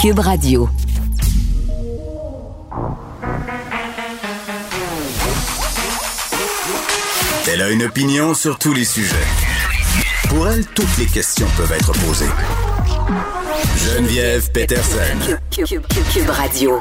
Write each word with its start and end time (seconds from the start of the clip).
Cube 0.00 0.20
Radio. 0.20 0.66
Elle 7.46 7.60
a 7.60 7.68
une 7.68 7.82
opinion 7.82 8.32
sur 8.32 8.58
tous 8.58 8.72
les 8.72 8.86
sujets. 8.86 9.14
Pour 10.30 10.48
elle, 10.48 10.64
toutes 10.68 10.96
les 10.96 11.04
questions 11.04 11.46
peuvent 11.54 11.72
être 11.72 11.92
posées. 11.92 12.24
Geneviève 13.76 14.50
Peterson. 14.52 15.36
Cube, 15.50 16.30
Radio. 16.30 16.80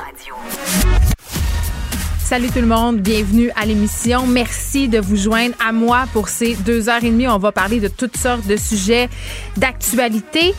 Salut 2.24 2.48
tout 2.48 2.62
le 2.62 2.68
monde, 2.68 3.00
bienvenue 3.02 3.52
à 3.58 3.66
l'émission. 3.66 4.28
Merci 4.28 4.88
de 4.88 5.00
vous 5.00 5.18
joindre 5.18 5.56
à 5.60 5.74
moi 5.74 6.06
pour 6.14 6.30
ces 6.30 6.56
deux 6.56 6.88
heures 6.88 7.04
et 7.04 7.10
demie. 7.10 7.28
On 7.28 7.38
va 7.38 7.52
parler 7.52 7.82
de 7.82 7.90
toutes 7.90 8.16
sortes 8.16 8.48
de 8.48 8.56
sujets 8.56 9.10
d'actualité. 9.58 10.54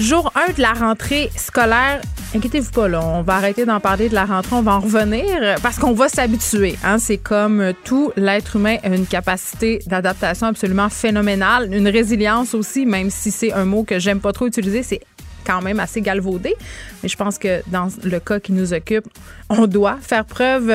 Jour 0.00 0.32
1 0.34 0.54
de 0.54 0.62
la 0.62 0.72
rentrée 0.72 1.30
scolaire. 1.36 2.00
Inquiétez-vous 2.34 2.72
pas, 2.72 2.88
là, 2.88 3.00
on 3.04 3.22
va 3.22 3.34
arrêter 3.34 3.66
d'en 3.66 3.78
parler 3.78 4.08
de 4.08 4.14
la 4.14 4.24
rentrée, 4.24 4.56
on 4.56 4.62
va 4.62 4.72
en 4.72 4.80
revenir 4.80 5.56
parce 5.62 5.78
qu'on 5.78 5.92
va 5.92 6.08
s'habituer. 6.08 6.76
Hein? 6.82 6.98
C'est 6.98 7.18
comme 7.18 7.72
tout, 7.84 8.10
l'être 8.16 8.56
humain 8.56 8.78
a 8.82 8.88
une 8.88 9.06
capacité 9.06 9.80
d'adaptation 9.86 10.46
absolument 10.46 10.88
phénoménale, 10.88 11.72
une 11.72 11.88
résilience 11.88 12.54
aussi, 12.54 12.86
même 12.86 13.10
si 13.10 13.30
c'est 13.30 13.52
un 13.52 13.66
mot 13.66 13.84
que 13.84 13.98
j'aime 13.98 14.20
pas 14.20 14.32
trop 14.32 14.46
utiliser, 14.46 14.82
c'est 14.82 15.00
quand 15.44 15.60
même 15.60 15.78
assez 15.78 16.00
galvaudé. 16.00 16.54
Mais 17.02 17.08
je 17.08 17.16
pense 17.16 17.38
que 17.38 17.62
dans 17.66 17.88
le 18.02 18.18
cas 18.20 18.40
qui 18.40 18.52
nous 18.52 18.72
occupe, 18.72 19.06
on 19.50 19.66
doit 19.66 19.98
faire 20.00 20.24
preuve 20.24 20.68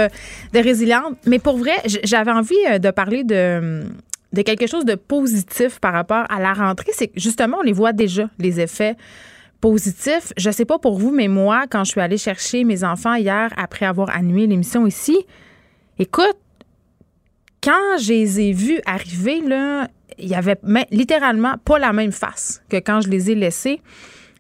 de 0.54 0.60
résilience. 0.60 1.14
Mais 1.26 1.40
pour 1.40 1.58
vrai, 1.58 1.74
j'avais 2.04 2.32
envie 2.32 2.56
euh, 2.70 2.78
de 2.78 2.92
parler 2.92 3.24
de 3.24 3.84
de 4.38 4.44
quelque 4.44 4.68
chose 4.68 4.86
de 4.86 4.94
positif 4.94 5.80
par 5.80 5.94
rapport 5.94 6.26
à 6.30 6.40
la 6.40 6.54
rentrée, 6.54 6.92
c'est 6.94 7.08
que 7.08 7.20
justement, 7.20 7.58
on 7.60 7.64
les 7.64 7.74
voit 7.74 7.92
déjà, 7.92 8.30
les 8.38 8.60
effets 8.60 8.96
positifs. 9.62 10.32
Je 10.38 10.52
sais 10.52 10.66
pas 10.66 10.78
pour 10.78 11.00
vous, 11.00 11.12
mais 11.12 11.28
moi, 11.28 11.66
quand 11.68 11.84
je 11.84 11.92
suis 11.92 12.02
allée 12.02 12.20
chercher 12.20 12.64
mes 12.64 12.84
enfants 12.84 13.16
hier 13.16 13.52
après 13.58 13.88
avoir 13.88 14.16
animé 14.16 14.46
l'émission 14.46 14.86
ici, 14.86 15.18
écoute, 15.98 16.38
quand 17.64 17.98
je 18.00 18.10
les 18.10 18.40
ai 18.40 18.52
vus 18.54 18.80
arriver, 18.86 19.42
là, 19.42 19.88
il 20.20 20.28
y 20.28 20.36
avait 20.36 20.58
littéralement 20.92 21.56
pas 21.66 21.80
la 21.80 21.92
même 21.92 22.12
face 22.12 22.62
que 22.70 22.78
quand 22.78 23.02
je 23.02 23.10
les 23.10 23.32
ai 23.32 23.36
laissés. 23.36 23.82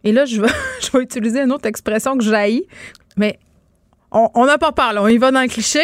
Et 0.04 0.12
là, 0.12 0.26
je 0.26 0.40
vais, 0.40 0.48
je 0.82 0.96
vais 0.96 1.04
utiliser 1.04 1.42
une 1.42 1.52
autre 1.52 1.66
expression 1.66 2.16
que 2.16 2.24
j'haïs, 2.24 2.68
mais 3.16 3.40
on 4.12 4.46
n'a 4.46 4.60
pas 4.60 4.72
peur, 4.72 4.94
on 4.98 5.08
y 5.08 5.18
va 5.18 5.32
dans 5.32 5.42
le 5.42 5.48
cliché. 5.48 5.84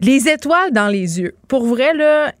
Les 0.00 0.28
étoiles 0.28 0.72
dans 0.72 0.88
les 0.88 1.20
yeux. 1.20 1.34
Pour 1.48 1.66
vrai, 1.66 1.92
là, 1.94 2.32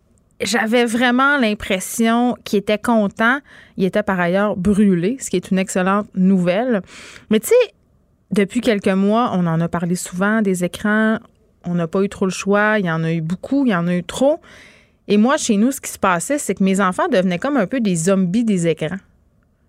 j'avais 0.42 0.84
vraiment 0.84 1.38
l'impression 1.38 2.36
qu'il 2.44 2.58
était 2.58 2.78
content. 2.78 3.38
Il 3.76 3.84
était 3.84 4.02
par 4.02 4.20
ailleurs 4.20 4.56
brûlé, 4.56 5.16
ce 5.20 5.30
qui 5.30 5.36
est 5.36 5.50
une 5.50 5.58
excellente 5.58 6.08
nouvelle. 6.14 6.82
Mais 7.30 7.40
tu 7.40 7.48
sais, 7.48 7.74
depuis 8.30 8.60
quelques 8.60 8.88
mois, 8.88 9.32
on 9.34 9.46
en 9.46 9.60
a 9.60 9.68
parlé 9.68 9.94
souvent 9.94 10.42
des 10.42 10.64
écrans. 10.64 11.18
On 11.64 11.74
n'a 11.74 11.86
pas 11.86 12.02
eu 12.02 12.08
trop 12.08 12.24
le 12.24 12.32
choix. 12.32 12.78
Il 12.78 12.86
y 12.86 12.90
en 12.90 13.04
a 13.04 13.12
eu 13.12 13.20
beaucoup, 13.20 13.66
il 13.66 13.70
y 13.70 13.74
en 13.74 13.86
a 13.86 13.94
eu 13.94 14.04
trop. 14.04 14.40
Et 15.08 15.16
moi, 15.16 15.36
chez 15.36 15.56
nous, 15.56 15.72
ce 15.72 15.80
qui 15.80 15.90
se 15.90 15.98
passait, 15.98 16.38
c'est 16.38 16.54
que 16.54 16.64
mes 16.64 16.80
enfants 16.80 17.08
devenaient 17.08 17.38
comme 17.38 17.56
un 17.56 17.66
peu 17.66 17.80
des 17.80 17.96
zombies 17.96 18.44
des 18.44 18.66
écrans. 18.68 18.96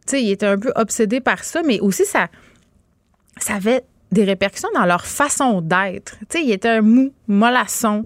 Tu 0.05 0.11
sais, 0.11 0.23
ils 0.23 0.31
étaient 0.31 0.45
un 0.45 0.57
peu 0.57 0.71
obsédés 0.75 1.21
par 1.21 1.43
ça, 1.43 1.61
mais 1.63 1.79
aussi 1.79 2.05
ça, 2.05 2.27
ça 3.37 3.55
avait 3.55 3.83
des 4.11 4.23
répercussions 4.23 4.69
dans 4.73 4.85
leur 4.85 5.05
façon 5.05 5.61
d'être. 5.61 6.17
Tu 6.29 6.37
sais, 6.37 6.43
ils 6.43 6.51
étaient 6.51 6.81
mou, 6.81 7.11
mollasson, 7.27 8.05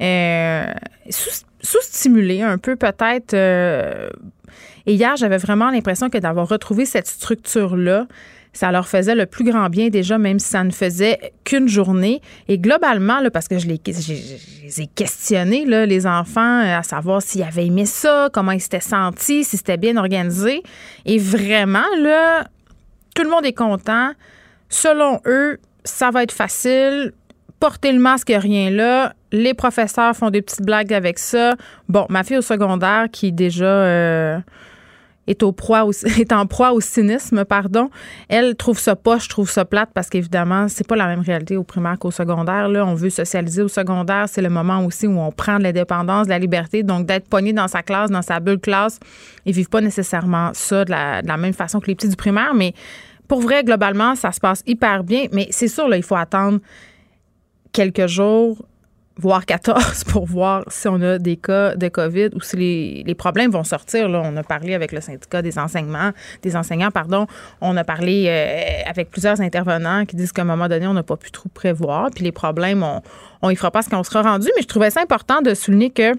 euh, 0.00 0.72
sous-stimulés 1.60 2.42
un 2.42 2.58
peu 2.58 2.76
peut-être. 2.76 3.34
Euh, 3.34 4.08
et 4.86 4.94
hier, 4.94 5.16
j'avais 5.16 5.38
vraiment 5.38 5.70
l'impression 5.70 6.10
que 6.10 6.18
d'avoir 6.18 6.48
retrouvé 6.48 6.86
cette 6.86 7.06
structure-là, 7.06 8.06
ça 8.52 8.72
leur 8.72 8.88
faisait 8.88 9.14
le 9.14 9.26
plus 9.26 9.44
grand 9.44 9.68
bien 9.68 9.88
déjà, 9.88 10.16
même 10.16 10.38
si 10.38 10.48
ça 10.48 10.64
ne 10.64 10.70
faisait 10.70 11.32
qu'une 11.44 11.68
journée. 11.68 12.22
Et 12.48 12.58
globalement, 12.58 13.20
là, 13.20 13.30
parce 13.30 13.48
que 13.48 13.58
je 13.58 13.66
les, 13.66 13.74
ai 13.74 14.86
questionnés, 14.86 15.66
là, 15.66 15.84
les 15.84 16.06
enfants, 16.06 16.60
à 16.60 16.82
savoir 16.82 17.20
s'ils 17.20 17.42
avaient 17.42 17.66
aimé 17.66 17.84
ça, 17.84 18.30
comment 18.32 18.52
ils 18.52 18.60
s'étaient 18.60 18.80
sentis, 18.80 19.44
si 19.44 19.58
c'était 19.58 19.76
bien 19.76 19.96
organisé. 19.96 20.62
Et 21.04 21.18
vraiment, 21.18 21.84
là, 22.00 22.48
tout 23.14 23.24
le 23.24 23.28
monde 23.28 23.44
est 23.44 23.52
content. 23.52 24.12
Selon 24.70 25.20
eux, 25.26 25.58
ça 25.84 26.10
va 26.10 26.22
être 26.22 26.32
facile 26.32 27.12
porter 27.60 27.92
le 27.92 27.98
masque, 27.98 28.32
rien 28.34 28.70
là. 28.70 29.14
Les 29.36 29.52
professeurs 29.52 30.16
font 30.16 30.30
des 30.30 30.40
petites 30.40 30.64
blagues 30.64 30.94
avec 30.94 31.18
ça. 31.18 31.56
Bon, 31.90 32.06
ma 32.08 32.24
fille 32.24 32.38
au 32.38 32.42
secondaire 32.42 33.08
qui 33.12 33.32
déjà 33.32 33.66
euh, 33.66 34.38
est, 35.26 35.42
au 35.42 35.52
proie 35.52 35.84
est 36.18 36.32
en 36.32 36.46
proie 36.46 36.72
au 36.72 36.80
cynisme, 36.80 37.44
pardon, 37.44 37.90
elle 38.30 38.56
trouve 38.56 38.78
ça 38.78 38.96
pas, 38.96 39.18
je 39.18 39.28
trouve 39.28 39.50
ça 39.50 39.66
plate 39.66 39.90
parce 39.92 40.08
qu'évidemment, 40.08 40.68
c'est 40.68 40.86
pas 40.86 40.96
la 40.96 41.06
même 41.06 41.20
réalité 41.20 41.58
au 41.58 41.64
primaire 41.64 41.98
qu'au 41.98 42.10
secondaire. 42.10 42.70
Là, 42.70 42.86
on 42.86 42.94
veut 42.94 43.10
socialiser 43.10 43.60
au 43.60 43.68
secondaire. 43.68 44.26
C'est 44.26 44.40
le 44.40 44.48
moment 44.48 44.82
aussi 44.86 45.06
où 45.06 45.18
on 45.18 45.30
prend 45.32 45.58
de 45.58 45.64
l'indépendance, 45.64 46.26
de 46.26 46.30
la 46.30 46.38
liberté. 46.38 46.82
Donc, 46.82 47.04
d'être 47.04 47.28
pogné 47.28 47.52
dans 47.52 47.68
sa 47.68 47.82
classe, 47.82 48.10
dans 48.10 48.22
sa 48.22 48.40
bulle 48.40 48.58
classe, 48.58 48.98
ils 49.44 49.52
vivent 49.52 49.68
pas 49.68 49.82
nécessairement 49.82 50.52
ça 50.54 50.86
de 50.86 50.90
la, 50.90 51.36
même 51.36 51.52
façon 51.52 51.78
que 51.78 51.88
les 51.88 51.94
petits 51.94 52.08
du 52.08 52.16
primaire, 52.16 52.54
mais 52.54 52.72
pour 53.28 53.42
vrai, 53.42 53.64
globalement, 53.64 54.14
ça 54.14 54.32
se 54.32 54.40
passe 54.40 54.62
hyper 54.66 55.04
bien. 55.04 55.26
Mais 55.32 55.48
c'est 55.50 55.68
sûr, 55.68 55.88
là, 55.88 55.98
il 55.98 56.02
faut 56.02 56.16
attendre 56.16 56.60
quelques 57.72 58.06
jours, 58.06 58.64
voire 59.18 59.46
14 59.46 60.04
pour 60.04 60.26
voir 60.26 60.64
si 60.68 60.88
on 60.88 61.00
a 61.00 61.18
des 61.18 61.36
cas 61.36 61.74
de 61.74 61.88
COVID 61.88 62.30
ou 62.34 62.40
si 62.40 63.02
les, 63.06 63.14
problèmes 63.14 63.50
vont 63.50 63.64
sortir. 63.64 64.08
Là, 64.08 64.22
on 64.24 64.36
a 64.36 64.42
parlé 64.42 64.74
avec 64.74 64.92
le 64.92 65.00
syndicat 65.00 65.42
des 65.42 65.58
enseignements, 65.58 66.10
des 66.42 66.56
enseignants, 66.56 66.90
pardon. 66.90 67.26
On 67.60 67.76
a 67.76 67.84
parlé 67.84 68.26
euh, 68.28 68.88
avec 68.88 69.10
plusieurs 69.10 69.40
intervenants 69.40 70.04
qui 70.04 70.16
disent 70.16 70.32
qu'à 70.32 70.42
un 70.42 70.46
moment 70.46 70.68
donné, 70.68 70.86
on 70.86 70.94
n'a 70.94 71.02
pas 71.02 71.16
pu 71.16 71.30
trop 71.30 71.48
prévoir. 71.48 72.10
Puis 72.14 72.24
les 72.24 72.32
problèmes, 72.32 72.82
on, 72.82 73.00
on 73.42 73.50
y 73.50 73.56
fera 73.56 73.70
pas 73.70 73.82
ce 73.82 73.88
qu'on 73.88 74.02
sera 74.02 74.22
rendu. 74.22 74.48
Mais 74.56 74.62
je 74.62 74.68
trouvais 74.68 74.90
ça 74.90 75.00
important 75.00 75.40
de 75.40 75.54
souligner 75.54 75.90
que 75.90 76.12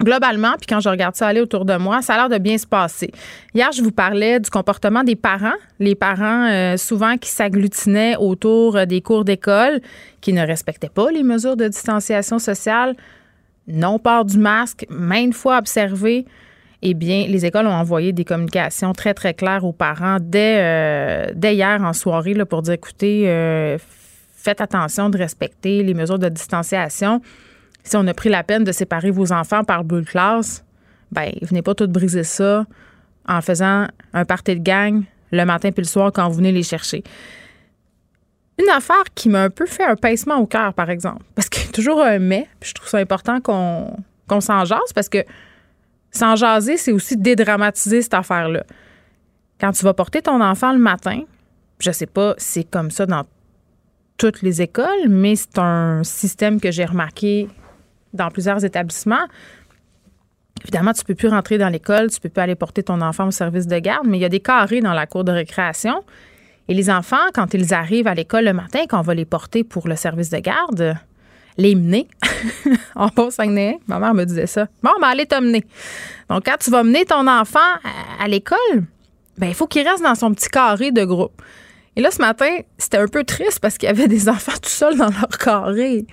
globalement, 0.00 0.52
puis 0.58 0.66
quand 0.66 0.80
je 0.80 0.88
regarde 0.88 1.14
ça 1.14 1.26
aller 1.26 1.40
autour 1.40 1.64
de 1.64 1.76
moi, 1.76 2.02
ça 2.02 2.14
a 2.14 2.16
l'air 2.16 2.28
de 2.28 2.42
bien 2.42 2.58
se 2.58 2.66
passer. 2.66 3.10
Hier, 3.54 3.70
je 3.72 3.82
vous 3.82 3.92
parlais 3.92 4.40
du 4.40 4.50
comportement 4.50 5.04
des 5.04 5.16
parents, 5.16 5.56
les 5.78 5.94
parents 5.94 6.46
euh, 6.46 6.76
souvent 6.76 7.16
qui 7.16 7.30
s'agglutinaient 7.30 8.16
autour 8.16 8.76
euh, 8.76 8.84
des 8.86 9.00
cours 9.00 9.24
d'école, 9.24 9.80
qui 10.20 10.32
ne 10.32 10.44
respectaient 10.44 10.88
pas 10.88 11.10
les 11.10 11.22
mesures 11.22 11.56
de 11.56 11.68
distanciation 11.68 12.38
sociale, 12.38 12.94
non 13.68 13.98
port 13.98 14.24
du 14.24 14.38
masque, 14.38 14.86
maintes 14.90 15.34
fois 15.34 15.58
observé. 15.58 16.26
Eh 16.82 16.92
bien, 16.92 17.26
les 17.28 17.46
écoles 17.46 17.66
ont 17.66 17.72
envoyé 17.72 18.12
des 18.12 18.24
communications 18.24 18.92
très, 18.92 19.14
très 19.14 19.32
claires 19.32 19.64
aux 19.64 19.72
parents 19.72 20.18
dès, 20.20 20.58
euh, 20.60 21.32
hier 21.42 21.80
en 21.82 21.94
soirée 21.94 22.34
là, 22.34 22.44
pour 22.44 22.60
dire, 22.60 22.74
écoutez, 22.74 23.78
faites 24.36 24.60
attention 24.60 25.08
de 25.08 25.16
respecter 25.16 25.82
les 25.82 25.94
mesures 25.94 26.18
de 26.18 26.28
distanciation 26.28 27.22
si 27.84 27.96
on 27.96 28.06
a 28.06 28.14
pris 28.14 28.30
la 28.30 28.42
peine 28.42 28.64
de 28.64 28.72
séparer 28.72 29.10
vos 29.10 29.32
enfants 29.32 29.62
par 29.62 29.84
bulle 29.84 30.06
classe, 30.06 30.64
ben, 31.12 31.32
venez 31.42 31.62
pas 31.62 31.74
tout 31.74 31.86
briser 31.86 32.24
ça 32.24 32.66
en 33.26 33.40
faisant 33.40 33.86
un 34.12 34.24
party 34.24 34.56
de 34.56 34.62
gang 34.62 35.04
le 35.30 35.44
matin 35.44 35.70
puis 35.70 35.82
le 35.82 35.88
soir 35.88 36.10
quand 36.12 36.28
vous 36.28 36.36
venez 36.36 36.52
les 36.52 36.62
chercher. 36.62 37.04
Une 38.58 38.68
affaire 38.70 39.04
qui 39.14 39.28
m'a 39.28 39.42
un 39.42 39.50
peu 39.50 39.66
fait 39.66 39.84
un 39.84 39.96
pincement 39.96 40.36
au 40.36 40.46
cœur, 40.46 40.74
par 40.74 40.88
exemple, 40.88 41.22
parce 41.34 41.48
qu'il 41.48 41.64
y 41.64 41.68
a 41.68 41.72
toujours 41.72 42.02
un 42.02 42.18
mais, 42.18 42.48
puis 42.60 42.70
je 42.70 42.74
trouve 42.74 42.88
ça 42.88 42.98
important 42.98 43.40
qu'on 43.40 43.96
qu'on 44.26 44.40
s'en 44.40 44.64
jase, 44.64 44.92
parce 44.94 45.10
que 45.10 45.18
s'en 46.10 46.34
jaser, 46.36 46.78
c'est 46.78 46.92
aussi 46.92 47.16
dédramatiser 47.16 48.00
cette 48.00 48.14
affaire-là. 48.14 48.64
Quand 49.60 49.72
tu 49.72 49.84
vas 49.84 49.92
porter 49.92 50.22
ton 50.22 50.40
enfant 50.40 50.72
le 50.72 50.78
matin, 50.78 51.20
je 51.78 51.90
sais 51.90 52.06
pas, 52.06 52.34
c'est 52.38 52.64
comme 52.64 52.90
ça 52.90 53.04
dans 53.04 53.24
toutes 54.16 54.40
les 54.40 54.62
écoles, 54.62 55.08
mais 55.08 55.36
c'est 55.36 55.58
un 55.58 56.02
système 56.04 56.60
que 56.60 56.70
j'ai 56.70 56.84
remarqué 56.84 57.48
dans 58.14 58.30
plusieurs 58.30 58.64
établissements. 58.64 59.26
Évidemment, 60.62 60.92
tu 60.92 61.04
peux 61.04 61.14
plus 61.14 61.28
rentrer 61.28 61.58
dans 61.58 61.68
l'école, 61.68 62.10
tu 62.10 62.20
peux 62.20 62.28
plus 62.28 62.40
aller 62.40 62.54
porter 62.54 62.82
ton 62.82 63.00
enfant 63.00 63.26
au 63.26 63.30
service 63.30 63.66
de 63.66 63.78
garde, 63.78 64.06
mais 64.06 64.18
il 64.18 64.20
y 64.20 64.24
a 64.24 64.30
des 64.30 64.40
carrés 64.40 64.80
dans 64.80 64.94
la 64.94 65.06
cour 65.06 65.24
de 65.24 65.32
récréation. 65.32 66.02
Et 66.68 66.74
les 66.74 66.88
enfants, 66.88 67.26
quand 67.34 67.52
ils 67.52 67.74
arrivent 67.74 68.06
à 68.06 68.14
l'école 68.14 68.44
le 68.44 68.54
matin, 68.54 68.84
quand 68.88 68.98
on 68.98 69.02
va 69.02 69.14
les 69.14 69.26
porter 69.26 69.64
pour 69.64 69.86
le 69.88 69.96
service 69.96 70.30
de 70.30 70.38
garde, 70.38 70.96
les 71.58 71.74
mener. 71.74 72.08
en 72.94 73.08
bas 73.08 73.30
Saguenay, 73.30 73.78
ma 73.86 73.98
mère 73.98 74.14
me 74.14 74.24
disait 74.24 74.46
ça. 74.46 74.66
Bon, 74.82 74.90
ben, 75.00 75.08
allez 75.08 75.26
t'emmener. 75.26 75.64
Donc, 76.28 76.44
quand 76.46 76.56
tu 76.58 76.70
vas 76.70 76.82
mener 76.82 77.04
ton 77.04 77.26
enfant 77.26 77.58
à, 78.18 78.26
l'école, 78.28 78.84
ben, 79.38 79.48
il 79.48 79.54
faut 79.54 79.66
qu'il 79.66 79.86
reste 79.86 80.02
dans 80.02 80.14
son 80.14 80.32
petit 80.32 80.48
carré 80.48 80.90
de 80.90 81.04
groupe. 81.04 81.42
Et 81.96 82.00
là, 82.00 82.10
ce 82.10 82.20
matin, 82.20 82.50
c'était 82.78 82.96
un 82.96 83.06
peu 83.06 83.24
triste 83.24 83.60
parce 83.60 83.78
qu'il 83.78 83.88
y 83.88 83.90
avait 83.90 84.08
des 84.08 84.28
enfants 84.30 84.56
tout 84.60 84.70
seuls 84.70 84.96
dans 84.96 85.10
leur 85.10 85.28
carré. 85.38 86.06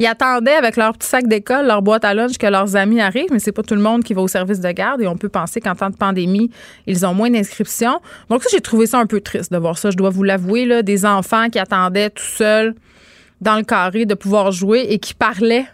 Ils 0.00 0.06
attendaient 0.06 0.54
avec 0.54 0.76
leur 0.76 0.94
petit 0.94 1.06
sac 1.06 1.28
d'école, 1.28 1.66
leur 1.66 1.82
boîte 1.82 2.06
à 2.06 2.14
lunch 2.14 2.38
que 2.38 2.46
leurs 2.46 2.74
amis 2.74 3.02
arrivent, 3.02 3.28
mais 3.30 3.38
c'est 3.38 3.52
pas 3.52 3.62
tout 3.62 3.74
le 3.74 3.82
monde 3.82 4.02
qui 4.02 4.14
va 4.14 4.22
au 4.22 4.28
service 4.28 4.58
de 4.58 4.70
garde 4.72 5.02
et 5.02 5.06
on 5.06 5.16
peut 5.16 5.28
penser 5.28 5.60
qu'en 5.60 5.74
temps 5.74 5.90
de 5.90 5.96
pandémie, 5.96 6.50
ils 6.86 7.04
ont 7.04 7.12
moins 7.12 7.28
d'inscriptions. 7.28 8.00
Donc 8.30 8.42
ça, 8.42 8.48
j'ai 8.50 8.62
trouvé 8.62 8.86
ça 8.86 8.98
un 8.98 9.04
peu 9.04 9.20
triste 9.20 9.52
de 9.52 9.58
voir 9.58 9.76
ça. 9.76 9.90
Je 9.90 9.98
dois 9.98 10.08
vous 10.08 10.22
l'avouer, 10.22 10.64
là, 10.64 10.82
des 10.82 11.04
enfants 11.04 11.50
qui 11.50 11.58
attendaient 11.58 12.08
tout 12.08 12.24
seuls 12.24 12.74
dans 13.42 13.56
le 13.56 13.62
carré 13.62 14.06
de 14.06 14.14
pouvoir 14.14 14.52
jouer 14.52 14.86
et 14.88 14.98
qui 14.98 15.12
parlaient 15.12 15.66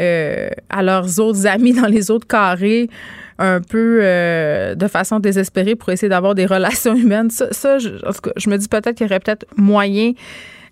euh, 0.00 0.50
à 0.68 0.82
leurs 0.82 1.20
autres 1.20 1.46
amis 1.46 1.72
dans 1.72 1.86
les 1.86 2.10
autres 2.10 2.26
carrés 2.26 2.90
un 3.38 3.60
peu 3.60 4.00
euh, 4.02 4.74
de 4.74 4.88
façon 4.88 5.20
désespérée 5.20 5.76
pour 5.76 5.90
essayer 5.90 6.08
d'avoir 6.08 6.34
des 6.34 6.46
relations 6.56 6.96
humaines. 6.96 7.30
Ça, 7.30 7.78
je, 7.78 7.88
me 8.50 8.56
dis 8.56 8.66
peut-être 8.66 8.96
qu'il 8.96 9.06
y 9.06 9.10
aurait 9.10 9.20
peut-être 9.20 9.46
moyen 9.56 10.12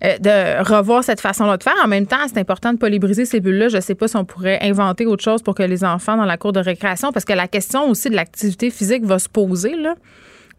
de 0.00 0.62
revoir 0.62 1.02
cette 1.02 1.20
façon-là 1.20 1.56
de 1.56 1.62
faire. 1.62 1.74
En 1.84 1.88
même 1.88 2.06
temps, 2.06 2.16
c'est 2.26 2.38
important 2.38 2.72
de 2.72 2.78
ne 2.78 3.24
ces 3.24 3.40
bulles-là. 3.40 3.68
Je 3.68 3.76
ne 3.76 3.80
sais 3.80 3.94
pas 3.94 4.08
si 4.08 4.16
on 4.16 4.24
pourrait 4.24 4.58
inventer 4.62 5.06
autre 5.06 5.24
chose 5.24 5.42
pour 5.42 5.54
que 5.54 5.62
les 5.62 5.84
enfants 5.84 6.16
dans 6.16 6.24
la 6.24 6.36
cour 6.36 6.52
de 6.52 6.60
récréation, 6.60 7.12
parce 7.12 7.24
que 7.24 7.32
la 7.32 7.48
question 7.48 7.88
aussi 7.90 8.10
de 8.10 8.14
l'activité 8.14 8.70
physique 8.70 9.04
va 9.04 9.18
se 9.18 9.28
poser. 9.28 9.74
Là. 9.74 9.94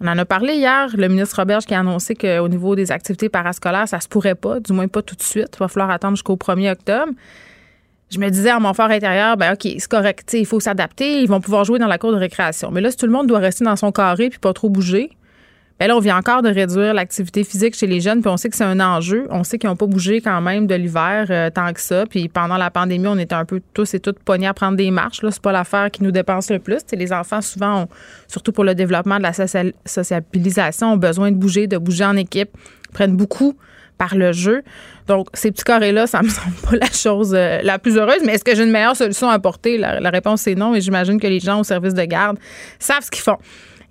On 0.02 0.08
en 0.08 0.18
a 0.18 0.26
parlé 0.26 0.54
hier, 0.56 0.90
le 0.96 1.08
ministre 1.08 1.38
Roberge 1.38 1.66
qui 1.66 1.74
a 1.74 1.80
annoncé 1.80 2.16
qu'au 2.16 2.48
niveau 2.48 2.76
des 2.76 2.92
activités 2.92 3.30
parascolaires, 3.30 3.88
ça 3.88 4.00
se 4.00 4.08
pourrait 4.08 4.36
pas, 4.36 4.60
du 4.60 4.74
moins 4.74 4.88
pas 4.88 5.02
tout 5.02 5.16
de 5.16 5.22
suite. 5.22 5.56
Il 5.56 5.60
va 5.60 5.68
falloir 5.68 5.90
attendre 5.90 6.16
jusqu'au 6.16 6.36
1er 6.36 6.72
octobre. 6.72 7.12
Je 8.10 8.18
me 8.18 8.30
disais 8.30 8.50
à 8.50 8.60
mon 8.60 8.74
fort 8.74 8.90
intérieur, 8.90 9.38
ben 9.38 9.54
OK, 9.54 9.68
c'est 9.78 9.88
correct, 9.88 10.34
il 10.34 10.46
faut 10.46 10.60
s'adapter, 10.60 11.22
ils 11.22 11.28
vont 11.28 11.42
pouvoir 11.42 11.64
jouer 11.64 11.78
dans 11.80 11.88
la 11.88 11.98
cour 11.98 12.12
de 12.12 12.18
récréation. 12.18 12.72
Mais 12.72 12.82
là, 12.82 12.90
si 12.90 12.98
tout 12.98 13.06
le 13.06 13.12
monde 13.12 13.28
doit 13.28 13.40
rester 13.40 13.64
dans 13.64 13.76
son 13.76 13.92
carré 13.92 14.30
puis 14.30 14.40
pas 14.40 14.52
trop 14.52 14.70
bouger, 14.70 15.12
ben 15.80 15.88
là, 15.88 15.96
on 15.96 16.00
vient 16.00 16.18
encore 16.18 16.42
de 16.42 16.50
réduire 16.50 16.94
l'activité 16.94 17.46
physique 17.46 17.74
chez 17.74 17.88
les 17.88 18.02
jeunes, 18.02 18.20
puis 18.20 18.30
on 18.30 18.36
sait 18.36 18.50
que 18.50 18.56
c'est 18.58 18.66
un 18.66 18.82
enjeu. 18.82 19.28
On 19.30 19.46
sait 19.46 19.58
qu'ils 19.58 19.70
n'ont 19.70 19.78
pas 19.78 19.86
bougé 19.86 20.20
quand 20.20 20.42
même 20.42 20.68
de 20.68 20.76
l'hiver 20.76 21.28
euh, 21.30 21.50
tant 21.50 21.72
que 21.72 21.80
ça. 21.80 22.06
Puis 22.06 22.28
pendant 22.28 22.58
la 22.58 22.70
pandémie, 22.70 23.08
on 23.08 23.18
était 23.18 23.36
un 23.36 23.46
peu 23.46 23.62
tous 23.74 23.94
et 23.94 24.02
toutes 24.02 24.20
pognés 24.20 24.48
à 24.48 24.54
prendre 24.54 24.76
des 24.76 24.92
marches. 24.92 25.22
Là, 25.22 25.32
c'est 25.32 25.42
pas 25.42 25.54
l'affaire 25.54 25.90
qui 25.90 26.04
nous 26.04 26.12
dépense 26.12 26.52
le 26.52 26.60
plus. 26.60 26.82
les 26.92 27.14
enfants, 27.14 27.42
souvent, 27.42 27.88
surtout 28.28 28.52
pour 28.52 28.66
le 28.66 28.76
développement 28.76 29.18
de 29.18 29.24
la 29.24 29.32
sociabilisation, 29.34 30.94
ont 30.94 30.98
besoin 30.98 31.32
de 31.32 31.38
bouger, 31.38 31.68
de 31.68 31.78
bouger 31.78 32.04
en 32.04 32.18
équipe, 32.18 32.50
prennent 32.92 33.16
beaucoup 33.16 33.56
par 33.98 34.16
le 34.16 34.32
jeu. 34.32 34.64
Donc, 35.08 35.28
ces 35.34 35.52
petits 35.52 35.64
carrés-là, 35.64 36.08
ça 36.08 36.22
me 36.24 36.30
semble 36.30 36.56
pas 36.56 36.76
la 36.76 36.92
chose 36.92 37.34
euh, 37.36 37.60
la 37.64 37.78
plus 37.78 37.98
heureuse. 37.98 38.22
Mais 38.26 38.34
est-ce 38.34 38.44
que 38.44 38.56
j'ai 38.56 38.64
une 38.64 38.72
meilleure 38.72 38.96
solution 38.96 39.30
à 39.30 39.34
apporter? 39.34 39.78
La, 39.78 40.10
réponse, 40.10 40.42
c'est 40.42 40.56
non. 40.56 40.74
Et 40.74 40.82
j'imagine 40.82 41.20
que 41.20 41.28
les 41.28 41.40
gens 41.40 41.60
au 41.60 41.64
service 41.64 41.94
de 41.94 42.04
garde 42.04 42.38
savent 42.80 43.04
ce 43.04 43.12
qu'ils 43.12 43.24
font. 43.24 43.38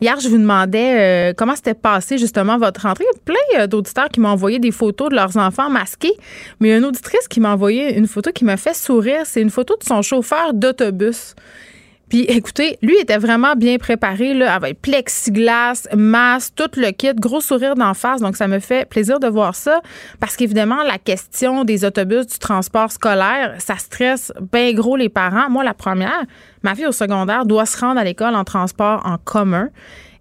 Hier, 0.01 0.21
je 0.21 0.29
vous 0.29 0.39
demandais 0.39 1.31
euh, 1.31 1.33
comment 1.37 1.57
s'était 1.57 1.75
passé 1.75 2.19
justement 2.19 2.57
votre 2.57 2.83
rentrée. 2.83 3.05
Il 3.05 3.15
y 3.15 3.19
a 3.19 3.21
plein 3.25 3.63
euh, 3.63 3.67
d'auditeurs 3.67 4.09
qui 4.09 4.21
m'ont 4.21 4.29
envoyé 4.29 4.61
des 4.61 4.71
photos 4.71 5.11
de 5.11 5.17
leurs 5.17 5.37
enfants 5.37 5.71
masqués, 5.71 6.13
mais 6.61 6.69
il 6.69 6.71
y 6.71 6.75
a 6.75 6.77
une 6.77 6.85
auditrice 6.85 7.27
qui 7.27 7.41
m'a 7.41 7.53
envoyé 7.53 7.97
une 7.99 8.07
photo 8.07 8.31
qui 8.31 8.45
m'a 8.45 8.57
fait 8.57 8.75
sourire. 8.75 9.23
C'est 9.25 9.41
une 9.41 9.51
photo 9.51 9.77
de 9.77 9.83
son 9.83 10.01
chauffeur 10.03 10.55
d'autobus. 10.55 11.35
Puis 12.09 12.23
écoutez, 12.23 12.79
lui 12.81 12.97
était 12.99 13.19
vraiment 13.19 13.55
bien 13.55 13.77
préparé, 13.77 14.33
là, 14.35 14.55
avec 14.55 14.81
plexiglas, 14.81 15.89
masque, 15.95 16.55
tout 16.57 16.81
le 16.81 16.91
kit, 16.91 17.13
gros 17.15 17.41
sourire 17.41 17.75
d'en 17.75 17.95
face. 17.95 18.21
Donc, 18.21 18.37
ça 18.37 18.49
me 18.49 18.61
fait 18.61 18.89
plaisir 18.89 19.21
de 19.21 19.29
voir 19.29 19.55
ça 19.55 19.81
parce 20.21 20.37
qu'évidemment, 20.37 20.83
la 20.85 20.99
question 20.99 21.65
des 21.65 21.85
autobus, 21.85 22.27
du 22.27 22.39
transport 22.39 22.91
scolaire, 22.91 23.55
ça 23.59 23.77
stresse 23.77 24.33
bien 24.53 24.73
gros 24.73 24.97
les 24.97 25.09
parents. 25.09 25.51
Moi, 25.51 25.65
la 25.65 25.75
première, 25.75 26.25
ma 26.63 26.75
fille 26.75 26.87
au 26.87 26.93
secondaire 26.93 27.45
doit 27.45 27.67
se 27.67 27.79
rendre 27.79 28.01
à 28.01 28.05
l'école 28.05 28.35
en 28.35 28.45
transport 28.45 29.03
en 29.05 29.19
commun. 29.19 29.69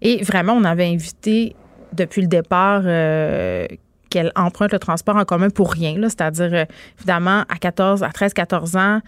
Et 0.02 0.22
vraiment, 0.22 0.52
on 0.52 0.64
avait 0.64 0.86
invité 0.86 1.56
depuis 1.92 2.20
le 2.20 2.28
départ 2.28 2.82
euh, 2.84 3.66
qu'elle 4.10 4.32
emprunte 4.36 4.72
le 4.72 4.78
transport 4.78 5.16
en 5.16 5.24
commun 5.24 5.48
pour 5.50 5.72
rien. 5.72 5.96
C'est-à-dire, 6.02 6.50
euh, 6.52 6.64
évidemment, 6.98 7.44
à 7.48 7.56
14, 7.58 8.02
à 8.02 8.10
13, 8.10 8.34
14 8.34 8.76
ans, 8.76 9.00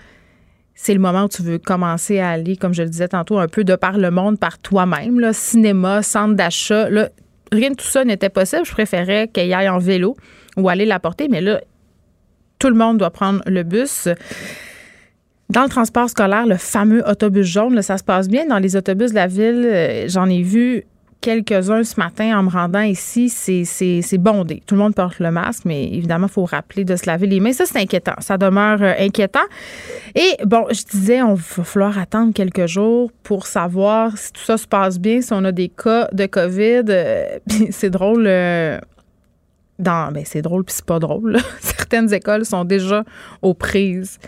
c'est 0.82 0.94
le 0.94 0.98
moment 0.98 1.24
où 1.24 1.28
tu 1.28 1.42
veux 1.42 1.58
commencer 1.58 2.20
à 2.20 2.30
aller, 2.30 2.56
comme 2.56 2.72
je 2.72 2.82
le 2.82 2.88
disais 2.88 3.08
tantôt, 3.08 3.38
un 3.38 3.48
peu 3.48 3.64
de 3.64 3.76
par 3.76 3.98
le 3.98 4.10
monde, 4.10 4.38
par 4.38 4.58
toi-même. 4.58 5.30
Cinéma, 5.34 6.02
centre 6.02 6.34
d'achat. 6.34 6.88
rien 7.52 7.70
de 7.72 7.74
tout 7.74 7.84
ça 7.84 8.02
n'était 8.02 8.30
possible. 8.30 8.64
Je 8.64 8.72
préférais 8.72 9.28
qu'elle 9.28 9.52
aille 9.52 9.68
en 9.68 9.76
vélo 9.76 10.16
ou 10.56 10.70
aller 10.70 10.86
la 10.86 10.98
porter, 10.98 11.28
mais 11.28 11.42
là, 11.42 11.60
tout 12.58 12.70
le 12.70 12.76
monde 12.76 12.96
doit 12.96 13.10
prendre 13.10 13.42
le 13.44 13.62
bus. 13.62 14.08
Dans 15.50 15.64
le 15.64 15.68
transport 15.68 16.08
scolaire, 16.08 16.46
le 16.46 16.56
fameux 16.56 17.06
autobus 17.06 17.46
jaune, 17.46 17.82
ça 17.82 17.98
se 17.98 18.04
passe 18.04 18.28
bien. 18.28 18.46
Dans 18.46 18.58
les 18.58 18.74
autobus 18.74 19.10
de 19.10 19.16
la 19.16 19.26
ville, 19.26 19.66
euh, 19.66 20.08
j'en 20.08 20.30
ai 20.30 20.40
vu 20.40 20.84
quelques-uns 21.20 21.84
ce 21.84 21.98
matin 21.98 22.38
en 22.38 22.42
me 22.42 22.50
rendant 22.50 22.82
ici, 22.82 23.28
c'est 23.28 24.18
bondé. 24.18 24.62
Tout 24.66 24.74
le 24.74 24.80
monde 24.80 24.94
porte 24.94 25.18
le 25.18 25.30
masque, 25.30 25.64
mais 25.64 25.84
évidemment, 25.84 26.26
il 26.26 26.32
faut 26.32 26.44
rappeler 26.44 26.84
de 26.84 26.96
se 26.96 27.06
laver 27.06 27.26
les 27.26 27.40
mains. 27.40 27.52
Ça, 27.52 27.66
c'est 27.66 27.78
inquiétant. 27.78 28.14
Ça 28.20 28.38
demeure 28.38 28.82
euh, 28.82 28.94
inquiétant. 28.98 29.40
Et 30.14 30.36
bon, 30.44 30.66
je 30.70 30.82
disais, 30.84 31.22
on 31.22 31.34
va 31.34 31.64
falloir 31.64 31.98
attendre 31.98 32.32
quelques 32.32 32.66
jours 32.66 33.10
pour 33.22 33.46
savoir 33.46 34.16
si 34.16 34.32
tout 34.32 34.42
ça 34.42 34.56
se 34.56 34.66
passe 34.66 34.98
bien, 34.98 35.20
si 35.20 35.32
on 35.32 35.44
a 35.44 35.52
des 35.52 35.68
cas 35.68 36.08
de 36.12 36.26
COVID. 36.26 36.84
Euh, 36.88 37.38
c'est 37.70 37.90
drôle. 37.90 38.26
Euh, 38.26 38.78
dans, 39.78 40.12
ben 40.12 40.24
c'est 40.26 40.42
drôle 40.42 40.64
puis 40.64 40.74
c'est 40.74 40.84
pas 40.84 40.98
drôle. 40.98 41.38
Certaines 41.60 42.12
écoles 42.12 42.44
sont 42.44 42.64
déjà 42.64 43.02
aux 43.40 43.54
prises 43.54 44.18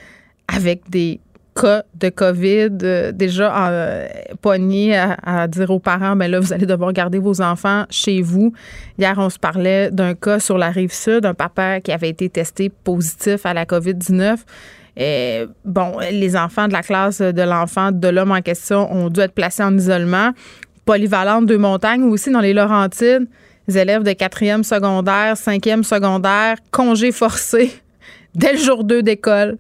avec 0.48 0.88
des 0.88 1.20
cas 1.54 1.82
de 1.94 2.08
COVID 2.08 2.78
euh, 2.82 3.12
déjà 3.12 3.68
euh, 3.68 4.08
poignés 4.40 4.96
à, 4.96 5.46
dire 5.48 5.70
aux 5.70 5.78
parents, 5.78 6.16
mais 6.16 6.26
ben 6.26 6.32
là, 6.32 6.40
vous 6.40 6.52
allez 6.52 6.66
devoir 6.66 6.92
garder 6.92 7.18
vos 7.18 7.40
enfants 7.40 7.84
chez 7.90 8.22
vous. 8.22 8.52
Hier, 8.98 9.14
on 9.18 9.30
se 9.30 9.38
parlait 9.38 9.90
d'un 9.90 10.14
cas 10.14 10.40
sur 10.40 10.58
la 10.58 10.70
rive 10.70 10.92
sud, 10.92 11.26
un 11.26 11.34
papa 11.34 11.80
qui 11.80 11.92
avait 11.92 12.08
été 12.08 12.28
testé 12.28 12.70
positif 12.70 13.44
à 13.46 13.54
la 13.54 13.64
COVID-19. 13.64 14.38
Et, 14.96 15.46
bon, 15.64 15.98
les 16.10 16.36
enfants 16.36 16.68
de 16.68 16.72
la 16.72 16.82
classe 16.82 17.20
de 17.20 17.42
l'enfant 17.42 17.92
de 17.92 18.08
l'homme 18.08 18.32
en 18.32 18.42
question 18.42 18.92
ont 18.92 19.08
dû 19.08 19.20
être 19.20 19.32
placés 19.32 19.62
en 19.62 19.76
isolement. 19.76 20.32
Polyvalente 20.84 21.46
de 21.46 21.56
montagne 21.56 22.02
aussi 22.02 22.30
dans 22.30 22.40
les 22.40 22.52
Laurentides, 22.52 23.26
les 23.68 23.78
élèves 23.78 24.02
de 24.02 24.12
quatrième 24.12 24.64
secondaire, 24.64 25.36
cinquième 25.36 25.84
secondaire, 25.84 26.56
congé 26.70 27.12
forcé 27.12 27.72
dès 28.34 28.52
le 28.52 28.58
jour 28.58 28.84
2 28.84 29.02
d'école. 29.02 29.56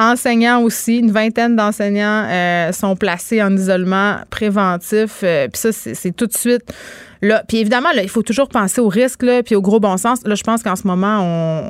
Enseignants 0.00 0.62
aussi, 0.62 0.96
une 0.96 1.10
vingtaine 1.10 1.56
d'enseignants 1.56 2.24
euh, 2.26 2.72
sont 2.72 2.96
placés 2.96 3.42
en 3.42 3.54
isolement 3.54 4.16
préventif. 4.30 5.20
Euh, 5.22 5.46
puis 5.48 5.60
ça, 5.60 5.72
c'est 5.72 6.16
tout 6.16 6.26
de 6.26 6.32
suite. 6.32 6.72
Là, 7.20 7.44
puis 7.46 7.58
évidemment, 7.58 7.90
là, 7.94 8.02
il 8.02 8.08
faut 8.08 8.22
toujours 8.22 8.48
penser 8.48 8.80
au 8.80 8.88
risque, 8.88 9.22
là, 9.22 9.42
puis 9.42 9.54
au 9.54 9.60
gros 9.60 9.78
bon 9.78 9.98
sens. 9.98 10.20
Là, 10.24 10.34
je 10.34 10.42
pense 10.42 10.62
qu'en 10.62 10.74
ce 10.74 10.86
moment, 10.86 11.20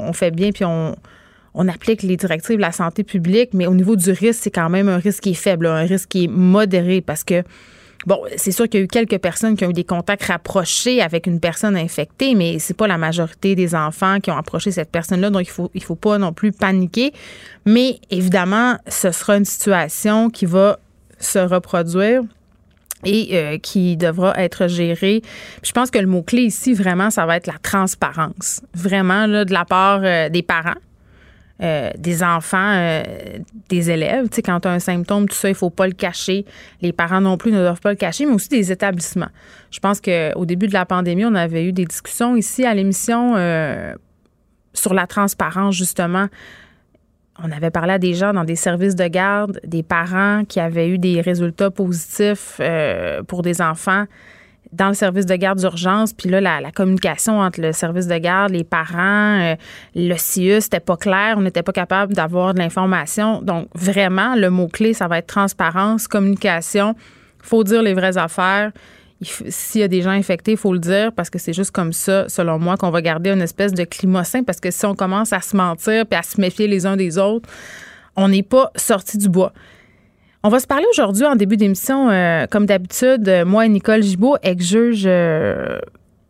on, 0.08 0.12
fait 0.12 0.30
bien, 0.30 0.52
puis 0.52 0.64
on, 0.64 0.94
on 1.54 1.66
applique 1.66 2.04
les 2.04 2.16
directives 2.16 2.56
de 2.56 2.62
la 2.62 2.70
santé 2.70 3.02
publique, 3.02 3.50
mais 3.52 3.66
au 3.66 3.74
niveau 3.74 3.96
du 3.96 4.12
risque, 4.12 4.44
c'est 4.44 4.52
quand 4.52 4.70
même 4.70 4.88
un 4.88 4.98
risque 4.98 5.24
qui 5.24 5.30
est 5.30 5.34
faible, 5.34 5.66
un 5.66 5.82
risque 5.82 6.08
qui 6.10 6.24
est 6.24 6.30
modéré 6.30 7.00
parce 7.00 7.24
que 7.24 7.42
Bon, 8.06 8.22
c'est 8.36 8.52
sûr 8.52 8.68
qu'il 8.68 8.80
y 8.80 8.82
a 8.82 8.84
eu 8.84 8.88
quelques 8.88 9.18
personnes 9.18 9.56
qui 9.56 9.64
ont 9.64 9.70
eu 9.70 9.74
des 9.74 9.84
contacts 9.84 10.24
rapprochés 10.24 11.02
avec 11.02 11.26
une 11.26 11.38
personne 11.38 11.76
infectée, 11.76 12.34
mais 12.34 12.58
c'est 12.58 12.76
pas 12.76 12.86
la 12.86 12.96
majorité 12.96 13.54
des 13.54 13.74
enfants 13.74 14.20
qui 14.20 14.30
ont 14.30 14.36
approché 14.36 14.70
cette 14.70 14.90
personne-là, 14.90 15.28
donc 15.28 15.42
il 15.42 15.50
faut 15.50 15.70
il 15.74 15.82
faut 15.82 15.96
pas 15.96 16.16
non 16.16 16.32
plus 16.32 16.52
paniquer. 16.52 17.12
Mais 17.66 18.00
évidemment, 18.10 18.76
ce 18.88 19.10
sera 19.10 19.36
une 19.36 19.44
situation 19.44 20.30
qui 20.30 20.46
va 20.46 20.78
se 21.18 21.38
reproduire 21.38 22.22
et 23.04 23.28
euh, 23.32 23.58
qui 23.58 23.96
devra 23.96 24.38
être 24.38 24.66
gérée. 24.66 25.22
je 25.62 25.72
pense 25.72 25.90
que 25.90 25.98
le 25.98 26.06
mot-clé 26.06 26.42
ici, 26.42 26.74
vraiment, 26.74 27.10
ça 27.10 27.26
va 27.26 27.36
être 27.36 27.46
la 27.46 27.58
transparence. 27.62 28.60
Vraiment, 28.74 29.26
là, 29.26 29.44
de 29.44 29.52
la 29.52 29.64
part 29.64 30.00
euh, 30.02 30.28
des 30.28 30.42
parents 30.42 30.74
euh, 31.62 31.90
des 31.98 32.22
enfants, 32.22 32.72
euh, 32.74 33.02
des 33.68 33.90
élèves. 33.90 34.28
Tu 34.30 34.36
sais, 34.36 34.42
quand 34.42 34.60
tu 34.60 34.68
as 34.68 34.72
un 34.72 34.78
symptôme, 34.78 35.28
tout 35.28 35.36
ça, 35.36 35.48
il 35.50 35.54
faut 35.54 35.68
pas 35.68 35.86
le 35.86 35.92
cacher. 35.92 36.46
Les 36.80 36.92
parents 36.92 37.20
non 37.20 37.36
plus 37.36 37.52
ne 37.52 37.58
doivent 37.58 37.80
pas 37.80 37.90
le 37.90 37.96
cacher, 37.96 38.24
mais 38.24 38.32
aussi 38.32 38.48
des 38.48 38.72
établissements. 38.72 39.28
Je 39.70 39.78
pense 39.78 40.00
qu'au 40.00 40.46
début 40.46 40.68
de 40.68 40.72
la 40.72 40.86
pandémie, 40.86 41.26
on 41.26 41.34
avait 41.34 41.64
eu 41.64 41.72
des 41.72 41.84
discussions 41.84 42.34
ici 42.34 42.64
à 42.64 42.72
l'émission 42.72 43.34
euh, 43.36 43.94
sur 44.72 44.94
la 44.94 45.06
transparence, 45.06 45.74
justement. 45.74 46.28
On 47.42 47.50
avait 47.50 47.70
parlé 47.70 47.92
à 47.92 47.98
des 47.98 48.14
gens 48.14 48.32
dans 48.32 48.44
des 48.44 48.56
services 48.56 48.96
de 48.96 49.06
garde, 49.06 49.60
des 49.64 49.82
parents 49.82 50.44
qui 50.46 50.60
avaient 50.60 50.88
eu 50.88 50.98
des 50.98 51.20
résultats 51.20 51.70
positifs 51.70 52.60
pour 53.28 53.42
des 53.42 53.62
enfants 53.62 54.04
dans 54.72 54.88
le 54.88 54.94
service 54.94 55.26
de 55.26 55.34
garde 55.34 55.58
d'urgence, 55.58 56.12
puis 56.12 56.28
là, 56.28 56.40
la, 56.40 56.70
communication 56.70 57.40
entre 57.40 57.60
le 57.60 57.72
service 57.72 58.06
de 58.06 58.16
garde, 58.18 58.52
les 58.52 58.64
parents, 58.64 59.40
euh, 59.40 59.56
le 59.94 60.14
CIE, 60.16 60.60
c'était 60.60 60.80
pas 60.80 60.96
clair, 60.96 61.34
on 61.36 61.40
n'était 61.40 61.62
pas 61.62 61.72
capable 61.72 62.14
d'avoir 62.14 62.54
de 62.54 62.60
l'information. 62.60 63.42
Donc, 63.42 63.68
vraiment, 63.74 64.36
le 64.36 64.48
mot-clé, 64.50 64.94
ça 64.94 65.08
va 65.08 65.18
être 65.18 65.26
transparence, 65.26 66.06
communication. 66.06 66.94
faut 67.42 67.64
dire 67.64 67.82
les 67.82 67.94
vraies 67.94 68.16
affaires. 68.16 68.70
S'il 69.22 69.82
y 69.82 69.84
a 69.84 69.88
des 69.88 70.02
gens 70.02 70.10
infectés, 70.10 70.52
il 70.52 70.56
faut 70.56 70.72
le 70.72 70.78
dire 70.78 71.12
parce 71.12 71.28
que 71.28 71.38
c'est 71.38 71.52
juste 71.52 71.72
comme 71.72 71.92
ça, 71.92 72.28
selon 72.28 72.58
moi, 72.58 72.76
qu'on 72.76 72.90
va 72.90 73.02
garder 73.02 73.30
une 73.30 73.42
espèce 73.42 73.74
de 73.74 73.84
climat 73.84 74.24
sain. 74.24 74.44
Parce 74.44 74.60
que 74.60 74.70
si 74.70 74.86
on 74.86 74.94
commence 74.94 75.32
à 75.32 75.40
se 75.40 75.54
mentir 75.56 76.06
puis 76.06 76.18
à 76.18 76.22
se 76.22 76.40
méfier 76.40 76.68
les 76.68 76.86
uns 76.86 76.96
des 76.96 77.18
autres, 77.18 77.46
on 78.16 78.28
n'est 78.28 78.42
pas 78.42 78.70
sorti 78.76 79.18
du 79.18 79.28
bois. 79.28 79.52
On 80.42 80.48
va 80.48 80.58
se 80.58 80.66
parler 80.66 80.86
aujourd'hui 80.90 81.26
en 81.26 81.36
début 81.36 81.58
d'émission, 81.58 82.08
euh, 82.08 82.46
comme 82.46 82.64
d'habitude, 82.64 83.28
euh, 83.28 83.44
moi 83.44 83.66
et 83.66 83.68
Nicole 83.68 84.02
Gibault, 84.02 84.38
ex-juge 84.42 85.04
euh, 85.04 85.78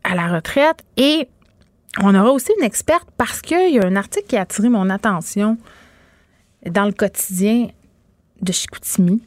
à 0.02 0.17
la 0.17 0.26
retraite. 0.26 0.83
Et 0.97 1.29
on 2.02 2.12
aura 2.17 2.33
aussi 2.33 2.50
une 2.59 2.64
experte 2.64 3.09
parce 3.17 3.40
qu'il 3.40 3.73
y 3.73 3.79
a 3.79 3.87
un 3.87 3.95
article 3.95 4.26
qui 4.26 4.37
a 4.37 4.40
attiré 4.40 4.69
mon 4.69 4.90
attention 4.90 5.59
dans 6.69 6.87
le 6.87 6.93
quotidien 6.93 7.69
de 8.43 8.52
Chicoutimi. 8.52 9.23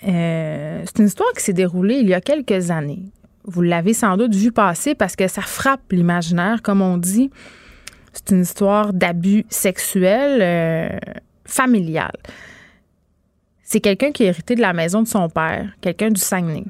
c'est 0.00 0.98
une 0.98 1.06
histoire 1.06 1.32
qui 1.32 1.42
s'est 1.42 1.52
déroulée 1.52 1.96
il 1.96 2.08
y 2.08 2.14
a 2.14 2.20
quelques 2.20 2.70
années. 2.70 3.02
Vous 3.44 3.62
l'avez 3.62 3.92
sans 3.92 4.16
doute 4.16 4.36
vu 4.36 4.52
passer 4.52 4.94
parce 4.94 5.16
que 5.16 5.26
ça 5.26 5.42
frappe 5.42 5.90
l'imaginaire, 5.90 6.62
comme 6.62 6.80
on 6.80 6.96
dit. 6.96 7.30
C'est 8.12 8.30
une 8.30 8.42
histoire 8.42 8.92
d'abus 8.92 9.44
sexuel 9.48 11.00
familial. 11.44 12.12
C'est 13.70 13.80
quelqu'un 13.80 14.12
qui 14.12 14.24
a 14.24 14.28
hérité 14.28 14.54
de 14.54 14.62
la 14.62 14.72
maison 14.72 15.02
de 15.02 15.06
son 15.06 15.28
père, 15.28 15.68
quelqu'un 15.82 16.08
du 16.08 16.18
Saguenay. 16.18 16.64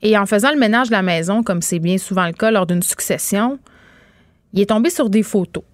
Et 0.00 0.16
en 0.16 0.26
faisant 0.26 0.52
le 0.52 0.58
ménage 0.60 0.86
de 0.86 0.92
la 0.92 1.02
maison, 1.02 1.42
comme 1.42 1.60
c'est 1.60 1.80
bien 1.80 1.98
souvent 1.98 2.24
le 2.24 2.34
cas 2.34 2.52
lors 2.52 2.66
d'une 2.66 2.84
succession, 2.84 3.58
il 4.52 4.60
est 4.60 4.66
tombé 4.66 4.90
sur 4.90 5.10
des 5.10 5.24
photos. 5.24 5.64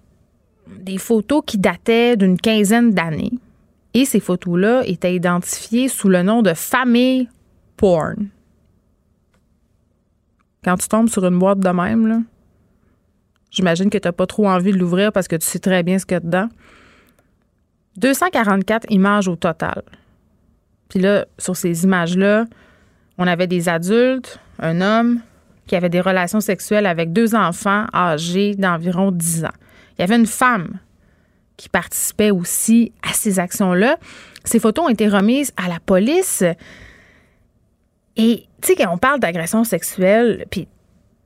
Des 0.79 0.97
photos 0.97 1.43
qui 1.45 1.59
dataient 1.59 2.17
d'une 2.17 2.39
quinzaine 2.39 2.89
d'années. 2.89 3.33
Et 3.93 4.05
ces 4.05 4.19
photos-là 4.19 4.81
étaient 4.87 5.13
identifiées 5.13 5.89
sous 5.89 6.09
le 6.09 6.23
nom 6.23 6.41
de 6.41 6.55
famille 6.55 7.29
porn. 7.77 8.29
Quand 10.63 10.77
tu 10.77 10.87
tombes 10.87 11.09
sur 11.09 11.23
une 11.23 11.37
boîte 11.37 11.59
de 11.59 11.69
même, 11.69 12.25
j'imagine 13.51 13.91
que 13.91 13.99
tu 13.99 14.07
n'as 14.07 14.11
pas 14.11 14.25
trop 14.25 14.49
envie 14.49 14.71
de 14.71 14.79
l'ouvrir 14.79 15.11
parce 15.11 15.27
que 15.27 15.35
tu 15.35 15.45
sais 15.45 15.59
très 15.59 15.83
bien 15.83 15.99
ce 15.99 16.07
qu'il 16.07 16.15
y 16.15 16.17
a 16.17 16.21
dedans. 16.21 16.49
244 17.97 18.87
images 18.89 19.27
au 19.27 19.35
total. 19.35 19.83
Puis 20.93 21.01
là, 21.01 21.25
sur 21.39 21.55
ces 21.55 21.85
images-là, 21.85 22.45
on 23.17 23.25
avait 23.25 23.47
des 23.47 23.67
adultes, 23.67 24.37
un 24.59 24.79
homme 24.79 25.21
qui 25.65 25.75
avait 25.75 25.89
des 25.89 26.01
relations 26.01 26.39
sexuelles 26.39 26.85
avec 26.85 27.11
deux 27.11 27.33
enfants 27.33 27.87
âgés 27.95 28.53
d'environ 28.53 29.09
10 29.09 29.45
ans. 29.45 29.57
Il 29.97 30.01
y 30.01 30.03
avait 30.03 30.17
une 30.17 30.27
femme 30.27 30.77
qui 31.57 31.67
participait 31.67 32.29
aussi 32.29 32.91
à 33.01 33.11
ces 33.11 33.39
actions-là. 33.39 33.97
Ces 34.43 34.59
photos 34.59 34.85
ont 34.85 34.89
été 34.89 35.07
remises 35.07 35.51
à 35.57 35.67
la 35.67 35.79
police. 35.79 36.43
Et, 38.15 38.45
tu 38.61 38.67
sais, 38.67 38.75
quand 38.75 38.93
on 38.93 38.99
parle 38.99 39.19
d'agression 39.19 39.63
sexuelle, 39.63 40.45
puis 40.51 40.67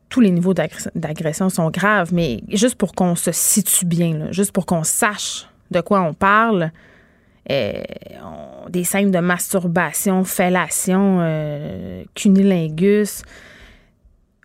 tous 0.08 0.22
les 0.22 0.32
niveaux 0.32 0.54
d'agression 0.96 1.50
sont 1.50 1.70
graves, 1.72 2.14
mais 2.14 2.42
juste 2.54 2.76
pour 2.76 2.94
qu'on 2.94 3.16
se 3.16 3.34
situe 3.34 3.86
bien, 3.86 4.32
juste 4.32 4.54
pour 4.54 4.66
qu'on 4.66 4.86
sache 4.86 5.46
de 5.72 5.82
quoi 5.82 6.00
on 6.04 6.14
parle, 6.14 6.72
euh, 7.50 7.82
des 8.70 8.84
scènes 8.84 9.12
de 9.12 9.20
masturbation, 9.20 10.24
fellation, 10.26 11.20
euh, 11.22 12.04
cunilingus. 12.14 13.22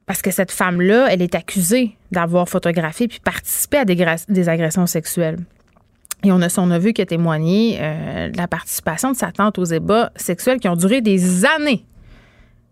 Parce 0.06 0.22
que 0.22 0.30
cette 0.30 0.52
femme-là, 0.52 1.08
elle 1.10 1.22
est 1.22 1.34
accusée 1.34 1.96
d'avoir 2.12 2.48
photographié 2.48 3.08
puis 3.08 3.20
participé 3.20 3.78
à 3.78 3.84
des, 3.84 4.48
agressions 4.48 4.86
sexuelles. 4.86 5.38
Et 6.24 6.30
on 6.30 6.40
a 6.42 6.48
son 6.48 6.66
neveu 6.66 6.92
qui 6.92 7.02
a 7.02 7.06
témoigné 7.06 7.78
euh, 7.80 8.30
de 8.30 8.36
la 8.36 8.46
participation 8.46 9.10
de 9.10 9.16
sa 9.16 9.32
tante 9.32 9.58
aux 9.58 9.64
ébats 9.64 10.12
sexuels 10.14 10.60
qui 10.60 10.68
ont 10.68 10.76
duré 10.76 11.00
des 11.00 11.44
années. 11.44 11.84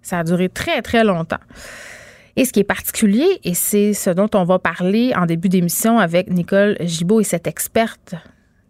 Ça 0.03 0.21
a 0.21 0.25
duré 0.25 0.49
très, 0.49 0.83
très 0.83 1.03
longtemps. 1.03 1.41
Et 2.37 2.45
ce 2.45 2.53
qui 2.53 2.61
est 2.61 2.65
particulier, 2.65 3.41
et 3.43 3.55
c'est 3.55 3.93
ce 3.93 4.11
dont 4.11 4.31
on 4.35 4.45
va 4.45 4.61
parler 4.61 5.13
en 5.17 5.27
début 5.27 5.49
d'émission 5.49 5.99
avec 5.99 6.31
Nicole 6.31 6.77
Gibault 6.81 7.21
et 7.21 7.25
cette 7.25 7.49
experte 7.49 8.15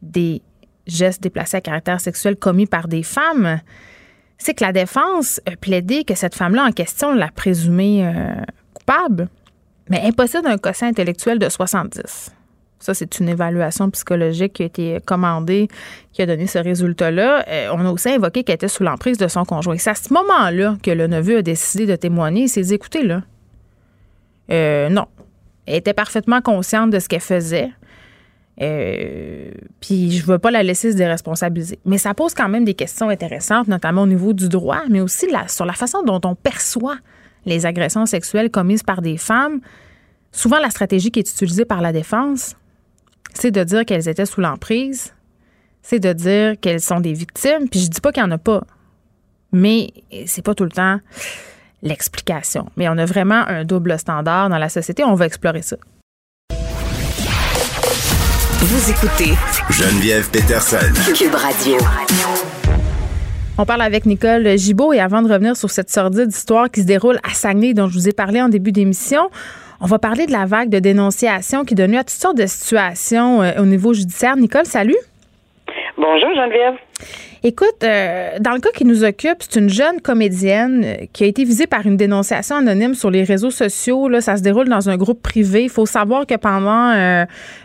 des 0.01 0.41
gestes 0.87 1.23
déplacés 1.23 1.59
à 1.59 1.61
caractère 1.61 2.01
sexuel 2.01 2.37
commis 2.37 2.67
par 2.67 2.89
des 2.89 3.03
femmes, 3.03 3.61
c'est 4.39 4.55
que 4.55 4.65
la 4.65 4.73
défense 4.73 5.41
a 5.47 5.57
plaidé 5.57 6.05
que 6.05 6.15
cette 6.15 6.35
femme-là 6.35 6.65
en 6.65 6.73
question 6.73 7.15
l'a 7.15 7.29
présumée 7.29 8.07
euh, 8.07 8.35
coupable, 8.73 9.29
mais 9.89 10.01
impossible 10.03 10.45
d'un 10.45 10.57
quotient 10.59 10.89
intellectuel 10.89 11.39
de 11.39 11.49
70. 11.49 12.33
Ça, 12.81 12.95
c'est 12.95 13.21
une 13.21 13.29
évaluation 13.29 13.91
psychologique 13.91 14.55
qui 14.55 14.63
a 14.63 14.67
été 14.67 14.99
commandée, 15.05 15.69
qui 16.13 16.23
a 16.23 16.27
donné 16.27 16.47
ce 16.47 16.59
résultat-là. 16.59 17.45
Euh, 17.47 17.69
on 17.75 17.85
a 17.85 17.91
aussi 17.91 18.09
invoqué 18.09 18.43
qu'elle 18.43 18.55
était 18.55 18.69
sous 18.69 18.83
l'emprise 18.83 19.19
de 19.19 19.29
son 19.29 19.45
conjoint. 19.45 19.77
C'est 19.77 19.91
à 19.91 19.95
ce 19.95 20.13
moment-là 20.15 20.77
que 20.83 20.91
le 20.91 21.07
neveu 21.07 21.39
a 21.39 21.43
décidé 21.43 21.85
de 21.85 21.95
témoigner. 21.95 22.45
Il 22.45 22.49
s'est 22.49 22.63
dit, 22.63 22.75
écoutez, 22.75 23.03
là, 23.03 23.23
euh, 24.51 24.89
non. 24.89 25.07
Elle 25.67 25.77
était 25.77 25.93
parfaitement 25.93 26.41
consciente 26.41 26.91
de 26.91 26.99
ce 26.99 27.09
qu'elle 27.09 27.21
faisait. 27.21 27.71
Euh, 28.61 29.51
puis 29.81 30.11
je 30.11 30.27
veux 30.27 30.39
pas 30.39 30.51
la 30.51 30.63
laisser 30.63 30.93
se 30.93 30.97
déresponsabiliser. 30.97 31.79
Mais 31.87 31.99
ça 31.99 32.13
pose 32.15 32.35
quand 32.35 32.49
même 32.49 32.65
des 32.65 32.75
questions 32.75 33.09
intéressantes, 33.09 33.69
notamment 33.69 34.03
au 34.03 34.07
niveau 34.07 34.33
du 34.33 34.49
droit, 34.49 34.83
mais 34.89 35.01
aussi 35.01 35.27
sur 35.49 35.65
la 35.65 35.73
façon 35.73 36.03
dont 36.03 36.21
on 36.25 36.35
perçoit 36.35 36.97
les 37.47 37.65
agressions 37.65 38.05
sexuelles 38.05 38.51
commises 38.51 38.83
par 38.83 39.01
des 39.01 39.17
femmes. 39.17 39.61
Souvent, 40.31 40.59
la 40.59 40.71
stratégie 40.71 41.11
qui 41.11 41.21
est 41.21 41.31
utilisée 41.31 41.65
par 41.65 41.81
la 41.81 41.93
défense, 41.93 42.55
c'est 43.33 43.51
de 43.51 43.65
dire 43.65 43.85
qu'elles 43.87 44.09
étaient 44.09 44.27
sous 44.27 44.41
l'emprise, 44.41 45.15
c'est 45.83 46.01
de 46.01 46.13
dire 46.13 46.61
qu'elles 46.61 46.83
sont 46.83 47.01
des 47.01 47.15
victimes. 47.15 47.69
Puis 47.71 47.81
je 47.81 47.89
dis 47.89 48.01
pas 48.01 48.13
qu'il 48.13 48.23
n'y 48.23 48.29
en 48.29 48.33
a 48.33 48.39
pas, 48.39 48.63
mais 49.53 49.89
c'est 50.27 50.43
pas 50.43 50.55
tout 50.55 50.65
le 50.65 50.71
temps 50.71 51.01
l'explication. 51.83 52.71
Mais 52.77 52.89
on 52.91 52.99
a 52.99 53.07
vraiment 53.07 53.43
un 53.47 53.65
double 53.65 53.99
standard 53.99 54.51
dans 54.51 54.59
la 54.59 54.69
société. 54.69 55.03
On 55.03 55.15
va 55.15 55.25
explorer 55.25 55.63
ça. 55.63 55.77
Vous 58.63 58.91
écoutez 58.91 59.33
Geneviève 59.71 60.31
Peterson. 60.31 60.93
Cube 61.17 61.35
Radio. 61.35 61.79
On 63.57 63.65
parle 63.65 63.81
avec 63.81 64.05
Nicole 64.05 64.59
Gibault 64.59 64.93
et 64.93 65.01
avant 65.01 65.23
de 65.23 65.33
revenir 65.33 65.57
sur 65.57 65.71
cette 65.71 65.89
sordide 65.89 66.29
histoire 66.29 66.71
qui 66.71 66.83
se 66.83 66.87
déroule 66.87 67.19
à 67.25 67.31
Saguenay 67.31 67.73
dont 67.73 67.89
je 67.89 67.95
vous 67.95 68.07
ai 68.11 68.13
parlé 68.13 68.43
en 68.43 68.51
début 68.51 68.71
d'émission, 68.71 69.31
on 69.81 69.87
va 69.87 69.99
parler 69.99 70.27
de 70.27 70.33
la 70.33 70.45
vague 70.45 70.69
de 70.69 70.79
dénonciation 70.79 71.65
qui 71.65 71.73
est 71.73 71.77
devenue 71.77 71.97
à 71.97 72.05
toutes 72.05 72.11
sortes 72.11 72.37
de 72.37 72.45
situations 72.45 73.41
euh, 73.41 73.53
au 73.63 73.65
niveau 73.65 73.95
judiciaire. 73.95 74.37
Nicole, 74.37 74.67
salut. 74.67 74.99
Bonjour 75.97 76.29
Geneviève. 76.35 76.75
Écoute, 77.43 77.85
euh, 77.85 78.39
dans 78.39 78.53
le 78.53 78.61
cas 78.61 78.69
qui 78.75 78.85
nous 78.85 79.03
occupe, 79.03 79.39
c'est 79.39 79.59
une 79.59 79.71
jeune 79.71 80.03
comédienne 80.03 80.85
euh, 80.85 81.07
qui 81.11 81.25
a 81.25 81.27
été 81.27 81.45
visée 81.45 81.67
par 81.67 81.87
une 81.87 81.97
dénonciation 81.97 82.57
anonyme 82.57 82.93
sur 82.93 83.11
les 83.11 83.25
réseaux 83.25 83.51
sociaux. 83.51 84.11
Là, 84.11 84.21
ça 84.21 84.37
se 84.37 84.43
déroule 84.43 84.69
dans 84.69 84.91
un 84.91 84.99
groupe 84.99 85.23
privé. 85.23 85.65
Il 85.65 85.71
faut 85.71 85.87
savoir 85.87 86.27
que 86.27 86.35
pendant, 86.35 86.93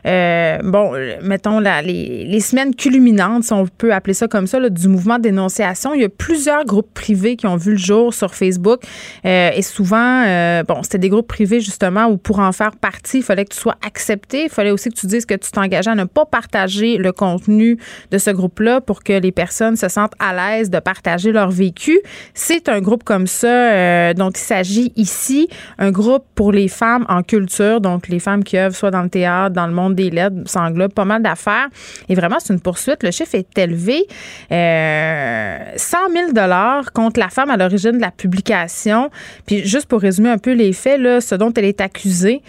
euh, 0.05 0.57
bon, 0.63 0.93
mettons 1.21 1.59
les, 1.59 2.39
semaines 2.39 2.73
culminantes, 2.73 3.43
si 3.43 3.51
on 3.51 3.67
peut 3.67 3.93
appeler 3.93 4.13
ça 4.13 4.29
comme 4.29 4.47
ça, 4.47 4.61
du 4.69 4.87
mouvement 4.87 5.17
de 5.17 5.23
dénonciation, 5.23 5.93
il 5.93 6.01
y 6.01 6.05
a 6.05 6.09
plusieurs 6.09 6.63
groupes 6.63 6.93
privés 6.93 7.35
qui 7.35 7.45
ont 7.45 7.57
vu 7.57 7.71
le 7.71 7.77
jour 7.77 8.13
sur 8.13 8.33
Facebook. 8.33 8.81
et 9.25 9.61
souvent, 9.61 10.23
bon, 10.63 10.83
c'était 10.83 10.99
des 10.99 11.09
groupes 11.09 11.27
privés 11.27 11.59
justement 11.59 12.05
où 12.05 12.17
pour 12.17 12.39
en 12.39 12.51
faire 12.51 12.75
partie, 12.77 13.17
il 13.17 13.23
fallait 13.23 13.43
que 13.43 13.53
tu 13.53 13.59
sois 13.59 13.75
accepté. 13.85 14.43
Il 14.43 14.49
fallait 14.49 14.71
aussi 14.71 14.89
que 14.89 14.95
tu 14.95 15.07
dises 15.07 15.25
que 15.25 15.33
tu 15.33 15.51
t'engageais 15.51 15.91
à 15.91 15.95
ne 15.95 16.05
pas 16.05 16.25
partager 16.25 16.97
le 16.97 17.11
contenu 17.11 17.77
de 18.11 18.17
ce 18.17 18.29
groupe-là 18.29 18.79
pour 18.79 19.03
que 19.03 19.13
les 19.13 19.31
personnes 19.31 19.64
se 19.73 19.87
sentent 19.87 20.13
à 20.19 20.33
l'aise 20.33 20.69
de 20.69 20.79
partager 20.79 21.31
leur 21.31 21.49
vécu. 21.49 21.99
C'est 22.33 22.69
un 22.69 22.79
groupe 22.79 23.03
comme 23.03 23.27
ça 23.27 23.47
euh, 23.47 24.13
dont 24.13 24.29
il 24.29 24.37
s'agit 24.37 24.93
ici, 24.95 25.49
un 25.79 25.91
groupe 25.91 26.23
pour 26.35 26.51
les 26.51 26.67
femmes 26.67 27.05
en 27.09 27.23
culture, 27.23 27.81
donc 27.81 28.07
les 28.07 28.19
femmes 28.19 28.43
qui 28.43 28.57
œuvrent 28.57 28.75
soit 28.75 28.91
dans 28.91 29.01
le 29.01 29.09
théâtre, 29.09 29.55
dans 29.55 29.67
le 29.67 29.73
monde 29.73 29.95
des 29.95 30.09
lettres, 30.09 30.35
ça 30.45 30.61
englobe 30.61 30.93
pas 30.93 31.05
mal 31.05 31.23
d'affaires. 31.23 31.67
Et 32.09 32.15
vraiment, 32.15 32.37
c'est 32.39 32.53
une 32.53 32.59
poursuite. 32.59 33.01
Le 33.03 33.11
chiffre 33.11 33.35
est 33.35 33.57
élevé. 33.57 34.05
Euh, 34.51 35.57
100 35.75 35.97
000 36.13 36.31
dollars 36.33 36.91
contre 36.93 37.19
la 37.19 37.29
femme 37.29 37.49
à 37.49 37.57
l'origine 37.57 37.93
de 37.93 38.01
la 38.01 38.11
publication. 38.11 39.09
Puis 39.45 39.65
juste 39.65 39.87
pour 39.87 40.01
résumer 40.01 40.29
un 40.29 40.37
peu 40.37 40.53
les 40.53 40.73
faits, 40.73 40.99
là, 40.99 41.21
ce 41.21 41.35
dont 41.35 41.51
elle 41.53 41.65
est 41.65 41.81
accusée, 41.81 42.41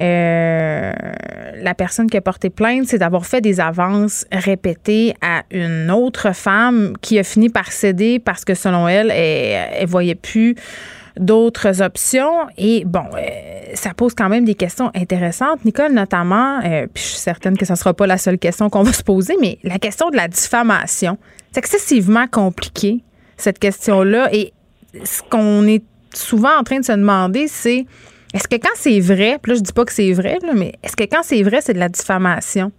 euh, 0.00 0.92
la 1.60 1.74
personne 1.74 2.08
qui 2.08 2.16
a 2.16 2.20
porté 2.20 2.50
plainte, 2.50 2.86
c'est 2.86 2.98
d'avoir 2.98 3.26
fait 3.26 3.40
des 3.40 3.60
avances 3.60 4.24
répétées 4.30 5.14
à 5.20 5.42
une 5.50 5.90
autre 5.90 6.34
femme 6.34 6.94
qui 7.00 7.18
a 7.18 7.24
fini 7.24 7.48
par 7.48 7.72
céder 7.72 8.18
parce 8.18 8.44
que 8.44 8.54
selon 8.54 8.86
elle, 8.86 9.10
elle, 9.10 9.86
voyait 9.86 10.14
plus 10.14 10.54
d'autres 11.18 11.82
options. 11.82 12.46
Et 12.56 12.84
bon, 12.84 13.04
euh, 13.16 13.20
ça 13.74 13.92
pose 13.92 14.14
quand 14.14 14.28
même 14.28 14.44
des 14.44 14.54
questions 14.54 14.90
intéressantes, 14.94 15.64
Nicole, 15.64 15.92
notamment, 15.92 16.60
euh, 16.64 16.86
puis 16.92 17.02
je 17.02 17.08
suis 17.08 17.18
certaine 17.18 17.56
que 17.58 17.66
ce 17.66 17.72
ne 17.72 17.76
sera 17.76 17.92
pas 17.92 18.06
la 18.06 18.18
seule 18.18 18.38
question 18.38 18.70
qu'on 18.70 18.84
va 18.84 18.92
se 18.92 19.02
poser, 19.02 19.34
mais 19.40 19.58
la 19.64 19.78
question 19.78 20.10
de 20.10 20.16
la 20.16 20.28
diffamation. 20.28 21.18
C'est 21.50 21.58
excessivement 21.58 22.26
compliqué, 22.28 23.02
cette 23.36 23.58
question-là. 23.58 24.28
Et 24.32 24.52
ce 25.02 25.22
qu'on 25.28 25.66
est 25.66 25.82
souvent 26.14 26.56
en 26.58 26.62
train 26.62 26.78
de 26.78 26.84
se 26.84 26.92
demander, 26.92 27.48
c'est 27.48 27.86
est-ce 28.38 28.46
que 28.46 28.54
quand 28.54 28.74
c'est 28.74 29.00
vrai, 29.00 29.38
puis 29.42 29.50
là 29.50 29.58
je 29.58 29.64
dis 29.64 29.72
pas 29.72 29.84
que 29.84 29.92
c'est 29.92 30.12
vrai, 30.12 30.38
mais 30.54 30.70
est-ce 30.84 30.94
que 30.94 31.02
quand 31.02 31.24
c'est 31.24 31.42
vrai, 31.42 31.60
c'est 31.60 31.74
de 31.74 31.80
la 31.80 31.88
diffamation? 31.88 32.70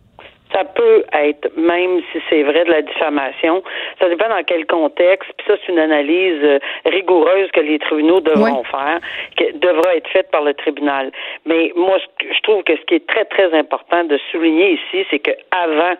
Ça 0.54 0.63
peut 0.63 1.04
être, 1.12 1.51
même 1.58 2.01
si 2.12 2.20
c'est 2.30 2.44
vrai, 2.44 2.63
de 2.63 2.72
la 2.72 2.82
diffamation. 2.82 3.62
Ça 4.00 4.08
dépend 4.08 4.30
dans 4.30 4.42
quel 4.48 4.66
contexte. 4.66 5.30
Puis 5.38 5.46
ça, 5.48 5.58
c'est 5.60 5.72
une 5.72 5.78
analyse 5.78 6.42
euh, 6.44 6.60
rigoureuse 6.86 7.51
que 7.51 7.60
les 7.60 7.78
tribunaux 7.78 8.20
devront 8.22 8.63
faire, 8.63 9.00
qui 9.38 9.51
devra 9.54 9.96
être 9.96 10.10
faite 10.10 10.32
par 10.32 10.42
le 10.42 10.56
tribunal. 10.56 11.12
Mais 11.46 11.72
moi, 11.75 11.98
je 12.20 12.42
trouve 12.42 12.63
que 12.63 12.75
ce 12.78 12.82
qui 12.88 12.96
est 12.96 13.06
très, 13.06 13.25
très 13.25 13.54
important 13.54 14.06
de 14.06 14.18
souligner 14.32 14.72
ici, 14.72 15.06
c'est 15.12 15.20
que 15.20 15.32
avant 15.51 15.96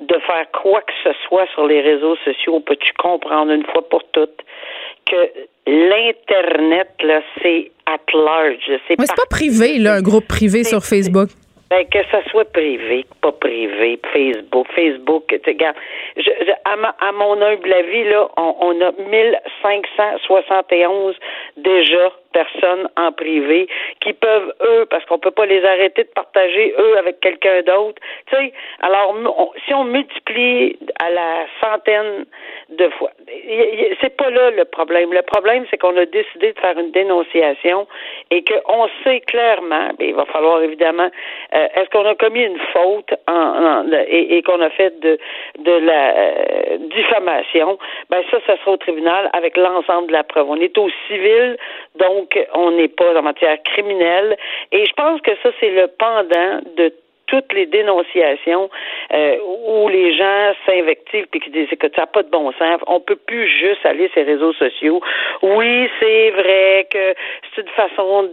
de 0.00 0.18
faire 0.20 0.46
quoi 0.52 0.82
que 0.82 0.92
ce 1.02 1.10
soit 1.26 1.46
sur 1.54 1.66
les 1.66 1.80
réseaux 1.80 2.16
sociaux, 2.24 2.60
peux-tu 2.60 2.92
comprendre 2.98 3.50
une 3.50 3.64
fois 3.64 3.88
pour 3.88 4.04
toutes 4.12 4.44
que 5.06 5.28
l'Internet, 5.68 6.88
là, 7.02 7.20
c'est 7.42 7.70
at 7.86 7.98
large. 8.14 8.70
C'est 8.88 8.96
pas 8.96 9.04
privé, 9.28 9.78
là, 9.78 9.94
un 9.94 10.02
groupe 10.02 10.26
privé 10.26 10.64
sur 10.64 10.82
Facebook. 10.82 11.28
Ben, 11.70 11.84
que 11.84 11.98
ça 12.10 12.24
soit 12.30 12.50
privé, 12.50 13.04
pas 13.20 13.32
privé, 13.32 14.00
Facebook, 14.10 14.66
Facebook, 14.74 15.24
tu 15.28 15.38
regarde, 15.50 15.76
je, 16.16 16.30
à, 16.64 16.72
à, 17.06 17.12
mon 17.12 17.42
humble 17.42 17.70
avis, 17.70 18.04
là, 18.04 18.26
on, 18.38 18.56
on 18.58 18.80
a 18.80 18.90
1571 18.92 21.14
déjà 21.58 22.10
personnes 22.38 22.88
en 22.96 23.10
privé 23.12 23.68
qui 24.00 24.12
peuvent, 24.12 24.52
eux, 24.62 24.86
parce 24.90 25.04
qu'on 25.06 25.18
peut 25.18 25.32
pas 25.32 25.46
les 25.46 25.64
arrêter 25.64 26.04
de 26.04 26.08
partager, 26.08 26.74
eux, 26.78 26.96
avec 26.98 27.20
quelqu'un 27.20 27.62
d'autre. 27.62 28.00
Tu 28.30 28.36
sais, 28.36 28.52
alors, 28.80 29.16
si 29.66 29.74
on 29.74 29.84
multiplie 29.84 30.78
à 31.00 31.10
la 31.10 31.46
centaine 31.60 32.26
de 32.68 32.88
fois, 32.90 33.10
c'est 34.00 34.16
pas 34.16 34.30
là 34.30 34.50
le 34.50 34.64
problème. 34.64 35.12
Le 35.12 35.22
problème, 35.22 35.64
c'est 35.70 35.78
qu'on 35.78 35.96
a 35.96 36.06
décidé 36.06 36.52
de 36.52 36.58
faire 36.60 36.78
une 36.78 36.92
dénonciation 36.92 37.86
et 38.30 38.44
qu'on 38.44 38.88
sait 39.02 39.20
clairement, 39.20 39.88
il 39.98 40.14
va 40.14 40.26
falloir 40.26 40.62
évidemment, 40.62 41.10
euh, 41.54 41.68
est-ce 41.74 41.90
qu'on 41.90 42.06
a 42.06 42.14
commis 42.14 42.42
une 42.42 42.60
faute 42.72 43.12
et, 44.08 44.42
qu'on 44.42 44.60
a 44.60 44.70
fait 44.70 44.98
de, 45.00 45.18
de 45.58 45.72
la 45.72 46.16
euh, 46.16 46.78
diffamation, 46.94 47.78
ben 48.10 48.22
ça, 48.30 48.38
ça 48.46 48.56
sera 48.58 48.72
au 48.72 48.76
tribunal 48.76 49.30
avec 49.32 49.56
l'ensemble 49.56 50.08
de 50.08 50.12
la 50.12 50.24
preuve. 50.24 50.48
On 50.48 50.60
est 50.60 50.76
au 50.78 50.88
civil, 51.06 51.56
donc 51.96 52.27
on 52.54 52.72
n'est 52.72 52.88
pas 52.88 53.18
en 53.18 53.22
matière 53.22 53.62
criminelle. 53.62 54.36
Et 54.72 54.86
je 54.86 54.92
pense 54.92 55.20
que 55.20 55.32
ça, 55.42 55.50
c'est 55.60 55.70
le 55.70 55.88
pendant 55.88 56.60
de 56.76 56.92
toutes 57.26 57.52
les 57.52 57.66
dénonciations 57.66 58.70
euh, 59.12 59.36
où 59.66 59.88
les 59.88 60.16
gens 60.16 60.52
s'invectivent 60.66 61.26
puis 61.30 61.40
qui 61.40 61.50
disent 61.50 61.68
que 61.68 61.88
ça 61.94 62.02
n'a 62.02 62.06
pas 62.06 62.22
de 62.22 62.30
bon 62.30 62.52
sens. 62.52 62.80
On 62.86 63.00
peut 63.00 63.16
plus 63.16 63.46
juste 63.48 63.84
aller 63.84 64.08
sur 64.08 64.20
les 64.22 64.32
réseaux 64.32 64.52
sociaux. 64.52 65.00
Oui, 65.42 65.88
c'est 66.00 66.30
vrai 66.30 66.86
que 66.90 67.14
c'est 67.54 67.62
une 67.62 67.68
façon 67.68 68.24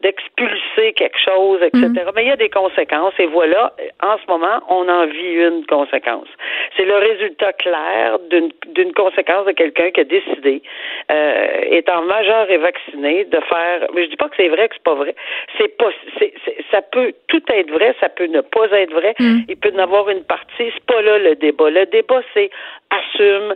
d'expulser 0.00 0.92
quelque 0.94 1.18
chose, 1.18 1.62
etc. 1.62 1.86
Mhm. 1.86 2.10
Mais 2.14 2.24
il 2.24 2.28
y 2.28 2.32
a 2.32 2.36
des 2.36 2.50
conséquences 2.50 3.14
et 3.18 3.26
voilà, 3.26 3.72
en 4.02 4.16
ce 4.18 4.26
moment, 4.28 4.60
on 4.68 4.88
en 4.88 5.06
vit 5.06 5.34
une 5.34 5.64
conséquence. 5.66 6.28
C'est 6.76 6.84
le 6.84 6.96
résultat 6.96 7.52
clair 7.52 8.18
d'une 8.30 8.92
conséquence 8.92 9.46
de 9.46 9.52
quelqu'un 9.52 9.90
qui 9.90 10.00
a 10.00 10.04
décidé, 10.04 10.62
euh, 11.10 11.60
étant 11.70 12.02
majeur 12.02 12.50
et 12.50 12.58
vacciné, 12.58 13.24
de 13.24 13.40
faire. 13.40 13.86
Mais 13.94 14.04
je 14.04 14.10
dis 14.10 14.16
pas 14.16 14.28
que 14.28 14.36
c'est 14.36 14.48
vrai, 14.48 14.68
que 14.68 14.74
c'est 14.74 14.82
pas 14.84 14.94
vrai. 14.94 15.14
C'est 15.58 15.76
pas. 15.76 15.90
c'est 16.18 16.32
ça 16.70 16.82
peut 16.82 17.12
tout 17.28 17.42
être 17.52 17.70
vrai, 17.70 17.94
ça 18.00 18.08
peut 18.08 18.26
ne 18.26 18.40
pas 18.40 18.66
être 18.72 18.92
vrai. 18.92 19.11
Mm. 19.18 19.40
Il 19.48 19.56
peut 19.56 19.70
y 19.70 19.74
en 19.76 19.78
avoir 19.78 20.08
une 20.08 20.24
partie. 20.24 20.46
C'est 20.58 20.84
pas 20.86 21.00
là 21.02 21.18
le 21.18 21.34
débat. 21.36 21.70
Le 21.70 21.86
débat, 21.86 22.22
c'est 22.34 22.50
assume. 22.90 23.54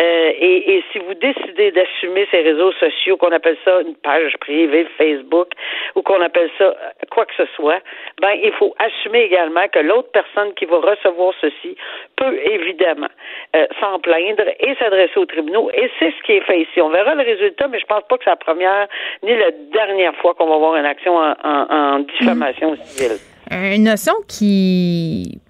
Euh, 0.00 0.32
et, 0.38 0.84
si 0.92 0.98
vous 1.00 1.14
décidez 1.14 1.72
d'assumer 1.72 2.28
ces 2.30 2.42
réseaux 2.42 2.70
sociaux, 2.72 3.16
qu'on 3.16 3.32
appelle 3.32 3.56
ça 3.64 3.80
une 3.80 3.96
page 3.96 4.32
privée 4.38 4.86
Facebook 4.96 5.48
ou 5.96 6.02
qu'on 6.02 6.20
appelle 6.22 6.50
ça 6.56 6.72
quoi 7.10 7.26
que 7.26 7.34
ce 7.36 7.46
soit, 7.56 7.80
ben 8.20 8.30
il 8.40 8.52
faut 8.52 8.76
assumer 8.78 9.22
également 9.22 9.66
que 9.66 9.80
l'autre 9.80 10.10
personne 10.12 10.54
qui 10.54 10.66
va 10.66 10.76
recevoir 10.76 11.34
ceci 11.40 11.76
peut 12.16 12.38
évidemment 12.44 13.08
euh, 13.56 13.66
s'en 13.80 13.98
plaindre 13.98 14.44
et 14.60 14.76
s'adresser 14.76 15.18
aux 15.18 15.26
tribunaux. 15.26 15.68
Et 15.74 15.90
c'est 15.98 16.12
ce 16.16 16.22
qui 16.22 16.32
est 16.32 16.42
fait 16.42 16.60
ici. 16.60 16.80
On 16.80 16.90
verra 16.90 17.16
le 17.16 17.24
résultat, 17.24 17.66
mais 17.66 17.80
je 17.80 17.86
pense 17.86 18.04
pas 18.08 18.18
que 18.18 18.24
c'est 18.24 18.30
la 18.30 18.36
première 18.36 18.86
ni 19.24 19.36
la 19.36 19.50
dernière 19.50 20.14
fois 20.16 20.34
qu'on 20.34 20.46
va 20.46 20.54
avoir 20.54 20.76
une 20.76 20.86
action 20.86 21.16
en, 21.16 21.98
diffamation 21.98 22.76
civile. 22.84 23.18
Une 23.50 23.84
notion 23.84 24.14
qui 24.26 25.40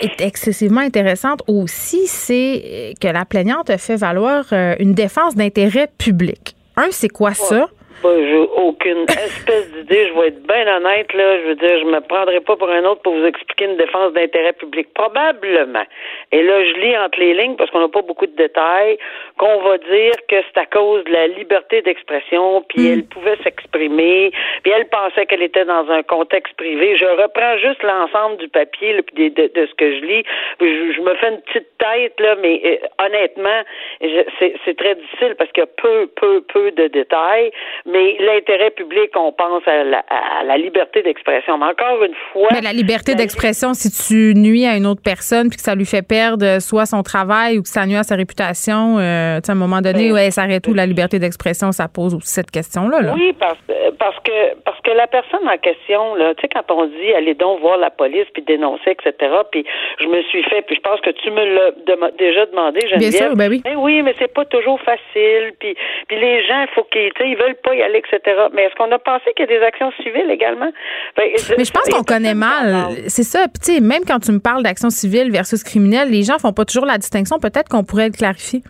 est 0.00 0.20
excessivement 0.20 0.80
intéressante 0.80 1.42
aussi, 1.46 2.06
c'est 2.06 2.94
que 3.00 3.08
la 3.08 3.24
plaignante 3.24 3.70
a 3.70 3.78
fait 3.78 3.96
valoir 3.96 4.46
euh, 4.52 4.74
une 4.80 4.94
défense 4.94 5.34
d'intérêt 5.36 5.88
public. 5.98 6.56
Un, 6.76 6.88
c'est 6.90 7.08
quoi 7.08 7.34
ça? 7.34 7.68
J'ai 8.04 8.46
aucune 8.56 9.02
espèce 9.08 9.70
d'idée. 9.72 10.08
Je 10.08 10.20
vais 10.20 10.28
être 10.28 10.42
bien 10.42 10.76
honnête, 10.76 11.12
là. 11.14 11.38
Je 11.38 11.48
veux 11.48 11.54
dire, 11.54 11.78
je 11.80 11.84
me 11.84 12.00
prendrai 12.00 12.40
pas 12.40 12.56
pour 12.56 12.68
un 12.68 12.84
autre 12.84 13.02
pour 13.02 13.14
vous 13.14 13.24
expliquer 13.24 13.66
une 13.66 13.76
défense 13.76 14.12
d'intérêt 14.12 14.52
public. 14.52 14.88
Probablement. 14.94 15.84
Et 16.32 16.42
là, 16.42 16.64
je 16.64 16.80
lis 16.80 16.96
entre 16.96 17.18
les 17.20 17.34
lignes 17.34 17.56
parce 17.56 17.70
qu'on 17.70 17.80
n'a 17.80 17.88
pas 17.88 18.02
beaucoup 18.02 18.26
de 18.26 18.36
détails 18.36 18.98
qu'on 19.38 19.60
va 19.60 19.78
dire 19.78 20.12
que 20.28 20.36
c'est 20.42 20.60
à 20.60 20.66
cause 20.66 21.04
de 21.04 21.10
la 21.10 21.26
liberté 21.28 21.82
d'expression, 21.82 22.62
puis 22.68 22.88
hmm. 22.88 22.92
elle 22.92 23.04
pouvait 23.04 23.36
s'exprimer, 23.42 24.32
puis 24.62 24.72
elle 24.72 24.88
pensait 24.88 25.26
qu'elle 25.26 25.42
était 25.42 25.64
dans 25.64 25.90
un 25.90 26.02
contexte 26.02 26.54
privé. 26.56 26.96
Je 26.96 27.06
reprends 27.06 27.56
juste 27.58 27.82
l'ensemble 27.82 28.36
du 28.38 28.48
papier, 28.48 28.94
là, 28.94 29.02
puis 29.02 29.30
de, 29.30 29.50
de, 29.54 29.66
ce 29.66 29.74
que 29.74 29.96
je 29.96 30.04
lis. 30.04 30.24
Je, 30.60 31.00
me 31.00 31.14
fais 31.14 31.30
une 31.30 31.40
petite 31.42 31.68
tête, 31.78 32.18
là, 32.20 32.36
mais 32.40 32.60
euh, 32.64 33.04
honnêtement, 33.04 33.62
c'est 34.38 34.76
très 34.76 34.94
difficile 34.94 35.34
parce 35.36 35.50
qu'il 35.52 35.62
y 35.62 35.64
a 35.64 35.70
peu, 35.76 36.06
peu, 36.16 36.42
peu 36.42 36.70
de 36.70 36.86
détails 36.88 37.50
mais 37.92 38.16
l'intérêt 38.18 38.70
public, 38.70 39.10
on 39.16 39.32
pense 39.32 39.62
à 39.66 39.84
la, 40.44 40.56
liberté 40.56 41.02
d'expression. 41.02 41.58
Mais 41.58 41.66
encore 41.66 42.02
une 42.02 42.14
fois. 42.32 42.48
Mais 42.52 42.60
la 42.60 42.72
liberté 42.72 43.14
d'expression, 43.14 43.74
si 43.74 43.90
tu 43.90 44.34
nuis 44.34 44.66
à 44.66 44.76
une 44.76 44.86
autre 44.86 45.02
personne 45.02 45.48
puis 45.48 45.56
que 45.56 45.62
ça 45.62 45.74
lui 45.74 45.84
fait 45.84 46.06
perdre 46.06 46.60
soit 46.60 46.86
son 46.86 47.02
travail 47.02 47.58
ou 47.58 47.62
que 47.62 47.68
ça 47.68 47.86
nuit 47.86 47.96
à 47.96 48.02
sa 48.02 48.16
réputation, 48.16 48.98
euh, 48.98 49.40
à 49.46 49.52
un 49.52 49.54
moment 49.54 49.80
donné, 49.80 50.08
ben, 50.08 50.14
ouais, 50.14 50.30
s'arrête 50.30 50.66
où 50.66 50.74
la 50.74 50.86
liberté 50.86 51.18
d'expression, 51.18 51.72
ça 51.72 51.88
pose 51.88 52.14
aussi 52.14 52.32
cette 52.32 52.50
question-là. 52.50 53.14
Oui, 53.14 53.32
parce, 53.38 53.58
parce 53.98 54.18
que 54.20 54.54
parce 54.64 54.80
que 54.80 54.90
la 54.90 55.06
personne 55.06 55.46
en 55.48 55.58
question, 55.58 56.14
là, 56.14 56.34
tu 56.34 56.42
sais, 56.42 56.48
quand 56.48 56.70
on 56.74 56.86
dit 56.86 57.12
allez 57.14 57.34
donc 57.34 57.60
voir 57.60 57.76
la 57.76 57.90
police 57.90 58.26
puis 58.32 58.42
dénoncer, 58.42 58.90
etc. 58.90 59.14
Puis 59.50 59.64
je 60.00 60.06
me 60.06 60.22
suis 60.22 60.42
fait, 60.44 60.62
puis 60.62 60.76
je 60.76 60.80
pense 60.80 61.00
que 61.00 61.10
tu 61.10 61.30
me 61.30 61.44
l'as 61.44 62.10
déjà 62.18 62.46
demandé, 62.46 62.80
Geneviève. 62.88 63.10
Bien 63.10 63.10
sûr, 63.10 63.36
ben 63.36 63.50
oui. 63.50 63.62
Mais 63.64 63.76
oui, 63.76 64.02
mais 64.02 64.14
c'est 64.18 64.32
pas 64.32 64.44
toujours 64.44 64.80
facile. 64.80 65.52
Puis, 65.58 65.76
puis 66.08 66.18
les 66.18 66.44
gens, 66.46 66.62
il 66.62 66.68
faut 66.74 66.84
qu'ils, 66.84 67.12
ils 67.24 67.36
veulent 67.36 67.60
pas 67.62 67.74
y 67.74 67.81
aller, 67.82 67.98
etc. 67.98 68.20
Mais 68.52 68.64
est-ce 68.64 68.74
qu'on 68.74 68.90
a 68.92 68.98
pensé 68.98 69.32
qu'il 69.36 69.46
y 69.48 69.54
a 69.54 69.58
des 69.58 69.64
actions 69.64 69.92
civiles 70.02 70.30
également? 70.30 70.70
Ben, 71.16 71.30
mais 71.56 71.64
je 71.64 71.72
pense 71.72 71.88
qu'on 71.88 72.04
connaît 72.04 72.34
mal. 72.34 72.88
C'est 73.08 73.22
ça. 73.22 73.46
Puis, 73.48 73.60
tu 73.64 73.74
sais, 73.74 73.80
même 73.80 74.02
quand 74.06 74.20
tu 74.20 74.32
me 74.32 74.40
parles 74.40 74.62
d'action 74.62 74.90
civile 74.90 75.30
versus 75.30 75.62
criminelle, 75.62 76.10
les 76.10 76.22
gens 76.22 76.38
font 76.38 76.52
pas 76.52 76.64
toujours 76.64 76.86
la 76.86 76.98
distinction. 76.98 77.38
Peut-être 77.38 77.68
qu'on 77.68 77.84
pourrait 77.84 78.06
le 78.06 78.16
clarifier. 78.16 78.62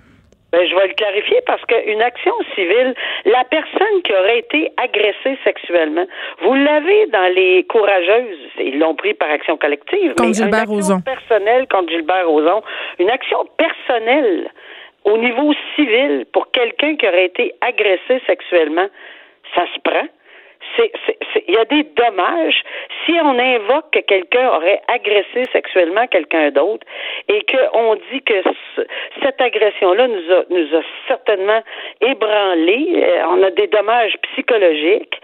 Ben, 0.52 0.68
je 0.68 0.74
vais 0.74 0.86
le 0.86 0.92
clarifier 0.92 1.40
parce 1.46 1.64
qu'une 1.64 2.02
action 2.02 2.32
civile, 2.54 2.94
la 3.24 3.42
personne 3.44 4.02
qui 4.04 4.12
aurait 4.12 4.40
été 4.40 4.70
agressée 4.76 5.38
sexuellement, 5.44 6.04
vous 6.42 6.54
l'avez 6.54 7.06
dans 7.06 7.32
les 7.34 7.64
courageuses, 7.64 8.36
ils 8.58 8.78
l'ont 8.78 8.94
pris 8.94 9.14
par 9.14 9.30
action 9.30 9.56
collective, 9.56 10.14
contre 10.14 10.28
mais 10.28 10.34
Gilbert 10.34 10.64
une 10.68 10.78
action 10.78 11.00
personnelle 11.00 11.66
contre 11.68 11.88
Gilbert 11.88 12.28
Rozon, 12.28 12.62
une 12.98 13.08
action 13.08 13.46
personnelle 13.56 14.50
au 15.04 15.16
niveau 15.18 15.52
civil 15.74 16.26
pour 16.32 16.50
quelqu'un 16.50 16.96
qui 16.96 17.06
aurait 17.06 17.26
été 17.26 17.54
agressé 17.60 18.20
sexuellement, 18.26 18.88
ça 19.54 19.64
se 19.74 19.80
prend. 19.80 20.06
Il 21.48 21.54
y 21.54 21.58
a 21.58 21.64
des 21.64 21.82
dommages. 21.96 22.62
Si 23.04 23.12
on 23.12 23.38
invoque 23.38 23.90
que 23.92 24.00
quelqu'un 24.00 24.48
aurait 24.48 24.80
agressé 24.88 25.44
sexuellement 25.52 26.06
quelqu'un 26.06 26.50
d'autre 26.50 26.86
et 27.28 27.44
qu'on 27.44 27.96
dit 28.10 28.22
que 28.22 28.42
cette 29.22 29.40
agression-là 29.40 30.08
nous 30.08 30.32
a, 30.32 30.44
nous 30.50 30.76
a 30.76 30.82
certainement 31.08 31.62
ébranlé, 32.00 33.02
euh, 33.02 33.24
on 33.28 33.42
a 33.42 33.50
des 33.50 33.66
dommages 33.66 34.16
psychologiques, 34.22 35.20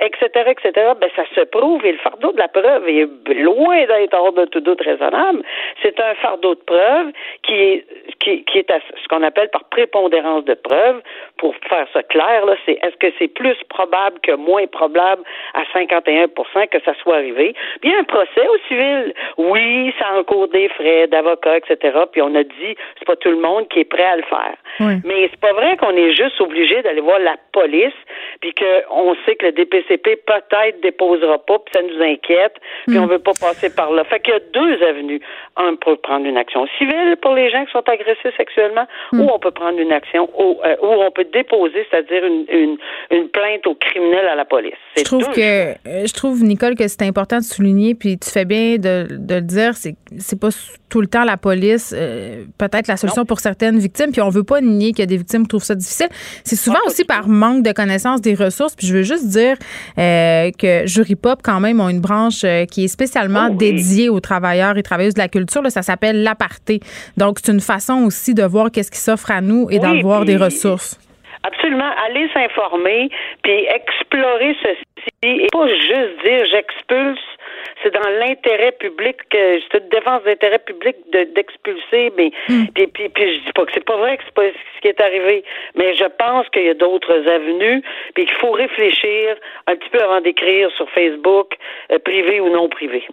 etc., 0.00 0.28
euh, 0.36 0.50
etc., 0.50 0.92
ben 1.00 1.10
ça 1.16 1.24
se 1.34 1.40
prouve 1.40 1.84
et 1.84 1.92
le 1.92 1.98
fardeau 1.98 2.32
de 2.32 2.38
la 2.38 2.48
preuve 2.48 2.88
est 2.88 3.08
loin 3.34 3.84
d'être 3.86 4.14
hors 4.14 4.32
de 4.32 4.44
tout 4.46 4.60
doute 4.60 4.80
raisonnable. 4.80 5.42
C'est 5.82 5.98
un 6.00 6.14
fardeau 6.16 6.54
de 6.54 6.60
preuve 6.60 7.12
qui 7.42 7.54
est, 7.54 7.84
qui, 8.20 8.58
est 8.58 8.70
à 8.70 8.78
ce 8.80 9.08
qu'on 9.08 9.22
appelle 9.22 9.48
par 9.50 9.64
prépondérance 9.64 10.44
de 10.44 10.54
preuve. 10.54 11.02
Pour 11.38 11.54
faire 11.68 11.86
ça 11.92 12.02
clair, 12.02 12.44
c'est 12.64 12.78
est-ce 12.82 12.96
que 12.96 13.12
c'est 13.18 13.28
plus 13.28 13.56
probable 13.68 14.18
que 14.20 14.32
moins 14.32 14.66
probable 14.74 15.22
à 15.54 15.62
51 15.72 16.26
que 16.66 16.78
ça 16.84 16.94
soit 17.02 17.16
arrivé. 17.16 17.54
Puis 17.80 17.94
un 17.94 18.04
procès 18.04 18.46
au 18.48 18.58
civil. 18.68 19.14
Oui, 19.38 19.94
ça 19.98 20.06
encourt 20.18 20.48
des 20.48 20.68
frais 20.68 21.06
d'avocat, 21.06 21.58
etc. 21.58 21.98
Puis 22.12 22.20
on 22.20 22.34
a 22.34 22.42
dit, 22.42 22.74
c'est 22.98 23.06
pas 23.06 23.16
tout 23.16 23.30
le 23.30 23.38
monde 23.38 23.68
qui 23.68 23.80
est 23.80 23.84
prêt 23.84 24.04
à 24.04 24.16
le 24.16 24.22
faire. 24.22 24.56
Mais 25.04 25.28
c'est 25.30 25.40
pas 25.40 25.52
vrai 25.52 25.76
qu'on 25.76 25.96
est 25.96 26.12
juste 26.12 26.40
obligé 26.40 26.82
d'aller 26.82 27.00
voir 27.00 27.18
la 27.20 27.36
police, 27.52 27.94
puis 28.40 28.52
qu'on 28.54 29.14
sait 29.24 29.36
que 29.36 29.46
le 29.46 29.52
DPCP 29.52 30.16
peut-être 30.26 30.80
déposera 30.80 31.38
pas, 31.38 31.58
puis 31.58 31.72
ça 31.74 31.82
nous 31.82 32.02
inquiète, 32.02 32.56
puis 32.86 32.98
on 32.98 33.06
hmm. 33.06 33.10
veut 33.10 33.18
pas 33.18 33.32
passer 33.40 33.72
par 33.74 33.92
là. 33.92 34.02
Fait 34.04 34.20
qu'il 34.20 34.34
y 34.34 34.36
a 34.36 34.40
deux 34.52 34.82
avenues. 34.82 35.20
Un, 35.56 35.76
peut 35.76 35.96
prendre 35.96 36.26
une 36.26 36.36
action 36.36 36.66
civile 36.78 37.16
pour 37.20 37.34
les 37.34 37.50
gens 37.50 37.64
qui 37.64 37.72
sont 37.72 37.88
agressés 37.88 38.32
sexuellement, 38.36 38.86
hmm. 39.12 39.20
ou 39.20 39.30
on 39.32 39.38
peut 39.38 39.52
prendre 39.52 39.78
une 39.78 39.92
action 39.92 40.28
où, 40.36 40.60
euh, 40.64 40.76
on 40.82 41.10
peut 41.10 41.24
déposer, 41.24 41.86
c'est-à-dire 41.90 42.24
une, 42.24 42.44
une, 42.48 42.76
une 43.10 43.28
plainte 43.28 43.66
au 43.66 43.74
criminel 43.74 44.26
à 44.26 44.34
la 44.34 44.44
police. 44.44 44.63
Je 44.96 45.02
trouve 45.02 45.24
que 45.32 45.40
euh, 45.40 46.06
je 46.06 46.12
trouve 46.12 46.42
Nicole 46.44 46.76
que 46.76 46.86
c'est 46.86 47.02
important 47.02 47.38
de 47.38 47.44
souligner 47.44 47.94
puis 47.94 48.16
tu 48.16 48.30
fais 48.30 48.44
bien 48.44 48.76
de, 48.76 49.06
de 49.10 49.34
le 49.34 49.40
dire 49.40 49.76
c'est 49.76 49.96
c'est 50.18 50.38
pas 50.38 50.50
tout 50.88 51.00
le 51.00 51.08
temps 51.08 51.24
la 51.24 51.36
police 51.36 51.92
euh, 51.96 52.44
peut-être 52.58 52.86
la 52.86 52.96
solution 52.96 53.24
pour 53.24 53.40
certaines 53.40 53.78
victimes 53.78 54.12
puis 54.12 54.20
on 54.20 54.28
veut 54.28 54.44
pas 54.44 54.60
nier 54.60 54.92
qu'il 54.92 55.00
y 55.00 55.02
a 55.02 55.06
des 55.06 55.16
victimes 55.16 55.42
qui 55.42 55.48
trouvent 55.48 55.64
ça 55.64 55.74
difficile. 55.74 56.08
C'est 56.44 56.56
souvent 56.56 56.78
aussi 56.86 57.04
par 57.04 57.26
manque 57.28 57.64
de 57.64 57.72
connaissance 57.72 58.20
des 58.20 58.34
ressources 58.34 58.76
puis 58.76 58.86
je 58.86 58.94
veux 58.94 59.02
juste 59.02 59.26
dire 59.26 59.56
euh, 59.98 60.50
que 60.56 60.86
Jury 60.86 61.16
Pop 61.16 61.40
quand 61.42 61.58
même 61.58 61.80
ont 61.80 61.88
une 61.88 62.00
branche 62.00 62.44
qui 62.70 62.84
est 62.84 62.88
spécialement 62.88 63.48
oh 63.50 63.54
dédiée 63.54 64.08
aux 64.08 64.20
travailleurs 64.20 64.78
et 64.78 64.82
travailleuses 64.82 65.14
de 65.14 65.20
la 65.20 65.28
culture 65.28 65.62
là, 65.62 65.70
ça 65.70 65.82
s'appelle 65.82 66.22
l'aparté. 66.22 66.80
Donc 67.16 67.38
c'est 67.42 67.52
une 67.52 67.60
façon 67.60 68.04
aussi 68.04 68.34
de 68.34 68.44
voir 68.44 68.70
qu'est-ce 68.70 68.90
qui 68.90 69.00
s'offre 69.00 69.30
à 69.30 69.40
nous 69.40 69.68
et 69.70 69.78
d'avoir 69.78 70.24
des 70.24 70.36
ressources 70.36 70.98
Absolument. 71.44 71.90
Aller 72.06 72.28
s'informer, 72.32 73.10
puis 73.42 73.66
explorer 73.66 74.56
ceci 74.62 74.84
et 75.22 75.48
pas 75.52 75.68
juste 75.68 76.22
dire 76.24 76.46
j'expulse. 76.50 77.20
C'est 77.84 77.92
dans 77.92 78.08
l'intérêt 78.18 78.72
public, 78.72 79.16
que 79.30 79.60
c'est 79.60 79.78
une 79.78 79.88
défense 79.90 80.22
d'intérêt 80.24 80.58
public 80.58 80.96
d'expulser, 81.12 82.12
mais 82.16 82.32
hmm. 82.48 82.66
puis, 82.74 82.86
puis, 82.86 83.08
puis, 83.10 83.36
je 83.36 83.44
dis 83.44 83.52
pas 83.54 83.66
que 83.66 83.72
c'est 83.74 83.84
pas 83.84 83.96
vrai 83.98 84.16
que 84.16 84.22
c'est 84.24 84.34
pas 84.34 84.48
ce 84.48 84.80
qui 84.80 84.88
est 84.88 85.00
arrivé, 85.00 85.44
mais 85.76 85.94
je 85.94 86.06
pense 86.18 86.48
qu'il 86.48 86.64
y 86.64 86.70
a 86.70 86.74
d'autres 86.74 87.12
avenues, 87.28 87.82
puis 88.14 88.24
qu'il 88.24 88.36
faut 88.36 88.52
réfléchir 88.52 89.36
un 89.66 89.76
petit 89.76 89.90
peu 89.90 90.00
avant 90.00 90.20
d'écrire 90.22 90.70
sur 90.76 90.88
Facebook, 90.90 91.54
euh, 91.92 91.98
privé 91.98 92.40
ou 92.40 92.48
non 92.48 92.68
privé. 92.68 93.04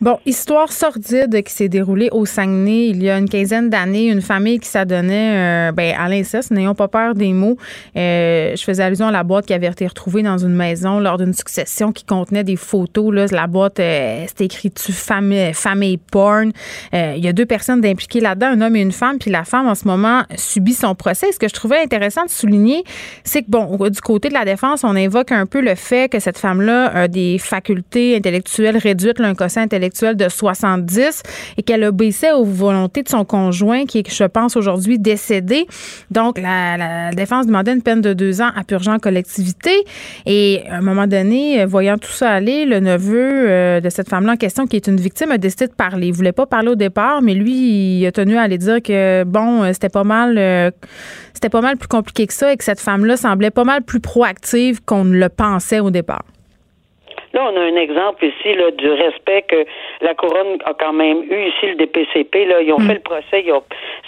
Bon, 0.00 0.18
histoire 0.24 0.70
sordide 0.70 1.42
qui 1.42 1.52
s'est 1.52 1.68
déroulée 1.68 2.08
au 2.12 2.24
Saguenay 2.24 2.88
il 2.88 3.02
y 3.02 3.10
a 3.10 3.18
une 3.18 3.28
quinzaine 3.28 3.68
d'années, 3.68 4.06
une 4.06 4.20
famille 4.20 4.60
qui 4.60 4.68
s'adonnait 4.68 5.68
euh, 5.68 5.72
ben, 5.72 5.94
à 5.98 6.08
l'inceste, 6.08 6.52
n'ayons 6.52 6.74
pas 6.74 6.88
peur 6.88 7.14
des 7.14 7.32
mots. 7.32 7.56
Euh, 7.96 8.54
je 8.54 8.62
faisais 8.62 8.82
allusion 8.82 9.08
à 9.08 9.10
la 9.10 9.24
boîte 9.24 9.46
qui 9.46 9.54
avait 9.54 9.66
été 9.66 9.86
retrouvée 9.86 10.22
dans 10.22 10.38
une 10.38 10.54
maison 10.54 11.00
lors 11.00 11.18
d'une 11.18 11.32
succession 11.32 11.92
qui 11.92 12.04
contenait 12.04 12.44
des 12.44 12.56
photos. 12.56 13.12
Là, 13.12 13.26
la 13.30 13.46
boîte, 13.46 13.80
euh, 13.80 14.07
c'était 14.26 14.46
écrit 14.46 14.70
dessus 14.70 14.92
famille, 14.92 15.52
famille 15.54 15.98
porn. 15.98 16.52
Euh, 16.94 17.14
il 17.16 17.24
y 17.24 17.28
a 17.28 17.32
deux 17.32 17.46
personnes 17.46 17.84
impliquées 17.84 18.20
là-dedans, 18.20 18.48
un 18.48 18.60
homme 18.60 18.76
et 18.76 18.80
une 18.80 18.92
femme, 18.92 19.18
puis 19.18 19.30
la 19.30 19.44
femme 19.44 19.66
en 19.66 19.74
ce 19.74 19.86
moment 19.86 20.22
subit 20.36 20.74
son 20.74 20.94
procès. 20.94 21.32
Ce 21.32 21.38
que 21.38 21.48
je 21.48 21.54
trouvais 21.54 21.80
intéressant 21.80 22.24
de 22.24 22.30
souligner, 22.30 22.84
c'est 23.24 23.42
que 23.42 23.50
bon, 23.50 23.76
du 23.88 24.00
côté 24.00 24.28
de 24.28 24.34
la 24.34 24.44
défense, 24.44 24.84
on 24.84 24.96
invoque 24.96 25.32
un 25.32 25.46
peu 25.46 25.60
le 25.60 25.74
fait 25.74 26.10
que 26.10 26.20
cette 26.20 26.38
femme-là 26.38 26.86
a 26.94 27.08
des 27.08 27.38
facultés 27.38 28.16
intellectuelles 28.16 28.76
réduites, 28.76 29.18
là, 29.18 29.28
un 29.28 29.34
quotient 29.34 29.62
intellectuel 29.62 30.16
de 30.16 30.28
70, 30.28 31.22
et 31.56 31.62
qu'elle 31.62 31.84
obéissait 31.84 32.32
aux 32.32 32.44
volontés 32.44 33.02
de 33.02 33.08
son 33.08 33.24
conjoint, 33.24 33.86
qui 33.86 33.98
est, 33.98 34.10
je 34.10 34.24
pense, 34.24 34.56
aujourd'hui 34.56 34.98
décédé. 34.98 35.66
Donc, 36.10 36.38
la, 36.38 37.10
défense 37.12 37.46
demandait 37.46 37.72
une 37.72 37.82
peine 37.82 38.00
de 38.00 38.12
deux 38.12 38.40
ans 38.40 38.50
à 38.54 38.64
purgeant 38.64 38.94
en 38.94 38.98
collectivité. 38.98 39.72
Et 40.26 40.62
à 40.70 40.76
un 40.76 40.80
moment 40.80 41.06
donné, 41.06 41.64
voyant 41.64 41.98
tout 41.98 42.12
ça 42.12 42.30
aller, 42.30 42.64
le 42.64 42.80
neveu 42.80 43.48
euh, 43.48 43.80
de 43.80 43.88
cette 43.90 43.97
femme-là 44.06 44.34
en 44.34 44.36
question, 44.36 44.66
qui 44.66 44.76
est 44.76 44.86
une 44.86 45.00
victime, 45.00 45.32
a 45.32 45.38
décidé 45.38 45.66
de 45.66 45.72
parler. 45.72 46.08
Il 46.08 46.12
voulait 46.12 46.32
pas 46.32 46.46
parler 46.46 46.68
au 46.68 46.76
départ, 46.76 47.22
mais 47.22 47.34
lui, 47.34 47.98
il 47.98 48.06
a 48.06 48.12
tenu 48.12 48.36
à 48.36 48.42
aller 48.42 48.58
dire 48.58 48.80
que 48.82 49.24
bon, 49.24 49.64
euh, 49.64 49.72
c'était 49.72 49.88
pas 49.88 50.04
mal, 50.04 50.38
euh, 50.38 50.70
c'était 51.34 51.48
pas 51.48 51.60
mal 51.60 51.76
plus 51.76 51.88
compliqué 51.88 52.26
que 52.26 52.34
ça 52.34 52.52
et 52.52 52.56
que 52.56 52.64
cette 52.64 52.80
femme-là 52.80 53.16
semblait 53.16 53.50
pas 53.50 53.64
mal 53.64 53.82
plus 53.82 54.00
proactive 54.00 54.80
qu'on 54.84 55.04
ne 55.04 55.18
le 55.18 55.28
pensait 55.28 55.80
au 55.80 55.90
départ. 55.90 56.22
Là, 57.32 57.50
on 57.50 57.56
a 57.56 57.60
un 57.60 57.76
exemple 57.76 58.24
ici 58.24 58.54
là, 58.54 58.70
du 58.70 58.90
respect 58.90 59.42
que 59.42 59.66
la 60.00 60.14
couronne 60.14 60.58
a 60.64 60.74
quand 60.74 60.92
même 60.92 61.22
eu 61.24 61.48
ici 61.48 61.66
le 61.66 61.74
DPCP. 61.76 62.46
Là, 62.46 62.62
ils 62.62 62.72
ont 62.72 62.78
mm. 62.78 62.86
fait 62.86 62.94
le 62.94 63.00
procès. 63.00 63.42
Ils 63.44 63.52
ont, 63.52 63.62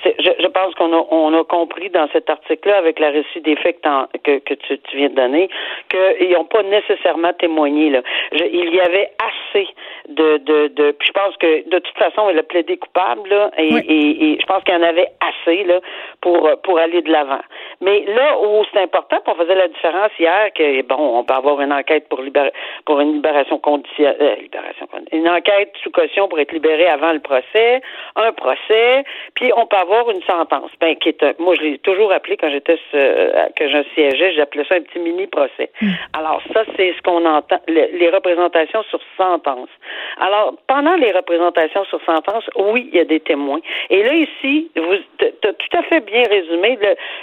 je, 0.04 0.10
je, 0.18 0.46
pense 0.46 0.74
qu'on 0.74 0.92
a, 0.92 1.06
on 1.10 1.38
a 1.38 1.44
compris 1.44 1.90
dans 1.90 2.08
cet 2.12 2.30
article-là, 2.30 2.78
avec 2.78 2.98
la 2.98 3.10
récit 3.10 3.40
des 3.40 3.56
faits 3.56 3.80
que, 4.24 4.38
que, 4.38 4.54
tu, 4.54 4.78
tu, 4.78 4.96
viens 4.96 5.10
de 5.10 5.14
donner, 5.14 5.48
qu'ils 5.88 6.32
n'ont 6.32 6.44
pas 6.44 6.62
nécessairement 6.62 7.32
témoigné. 7.34 7.90
Là. 7.90 8.02
il 8.32 8.74
y 8.74 8.80
avait 8.80 9.10
assez 9.18 9.68
de, 10.08 10.38
de, 10.38 10.68
de. 10.68 10.90
Puis 10.92 11.08
je 11.08 11.12
pense 11.12 11.36
que 11.36 11.68
de 11.68 11.78
toute 11.78 11.98
façon, 11.98 12.28
elle 12.28 12.38
a 12.38 12.42
plaidé 12.42 12.76
coupable 12.76 13.28
là, 13.28 13.50
et, 13.58 13.68
et, 13.68 14.32
et 14.32 14.38
je 14.40 14.46
pense 14.46 14.62
qu'il 14.64 14.74
y 14.74 14.76
en 14.76 14.82
avait 14.82 15.08
assez 15.20 15.64
là 15.64 15.80
pour 16.20 16.48
pour 16.62 16.78
aller 16.78 17.02
de 17.02 17.10
l'avant. 17.10 17.42
Mais 17.80 18.04
là 18.06 18.38
où 18.40 18.64
c'est 18.72 18.80
important, 18.80 19.18
on 19.26 19.34
faisait 19.34 19.54
la 19.54 19.68
différence 19.68 20.10
hier 20.18 20.52
que 20.54 20.82
bon, 20.82 21.18
on 21.18 21.24
peut 21.24 21.34
avoir 21.34 21.60
une 21.60 21.72
enquête 21.72 22.08
pour 22.08 22.20
libérer 22.22 22.52
pour 22.84 23.00
une 23.00 23.14
libération 23.14 23.58
conditionnelle, 23.58 24.16
euh, 24.20 24.34
libération 24.36 24.86
une 25.12 25.28
enquête 25.28 25.72
sous 25.82 25.90
caution 25.90 26.28
pour 26.28 26.38
être 26.38 26.52
libéré 26.52 26.86
avant 26.86 27.12
le 27.12 27.20
procès, 27.20 27.80
un 28.16 28.32
procès, 28.32 29.04
puis 29.34 29.52
on 29.56 29.66
peut 29.66 29.76
avoir 29.76 30.10
une 30.10 30.22
sentence. 30.22 30.70
Ben, 30.80 30.96
qui 30.96 31.10
est, 31.10 31.38
moi, 31.38 31.54
je 31.56 31.62
l'ai 31.62 31.78
toujours 31.78 32.12
appelé 32.12 32.36
quand 32.36 32.50
j'étais 32.50 32.78
euh, 32.94 33.48
que 33.56 33.68
je 33.68 33.82
siégeais, 33.94 34.32
j'appelais 34.32 34.64
ça 34.64 34.76
un 34.76 34.82
petit 34.82 34.98
mini 34.98 35.26
procès. 35.26 35.70
Hmm. 35.80 35.90
Alors 36.12 36.40
ça, 36.52 36.64
c'est 36.76 36.94
ce 36.96 37.02
qu'on 37.02 37.24
entend, 37.24 37.58
les 37.68 38.10
représentations 38.10 38.82
sur 38.84 39.00
sentence. 39.16 39.68
Alors 40.18 40.54
pendant 40.66 40.94
les 40.96 41.12
représentations 41.12 41.84
sur 41.84 42.00
sentence, 42.04 42.44
oui, 42.56 42.88
il 42.92 42.98
y 42.98 43.00
a 43.00 43.04
des 43.04 43.20
témoins. 43.20 43.60
Et 43.88 44.02
là 44.02 44.14
ici, 44.14 44.70
vous, 44.76 44.92
as 44.92 45.52
tout 45.52 45.76
à 45.78 45.82
fait 45.84 46.00
bien 46.00 46.22
résumé. 46.28 46.78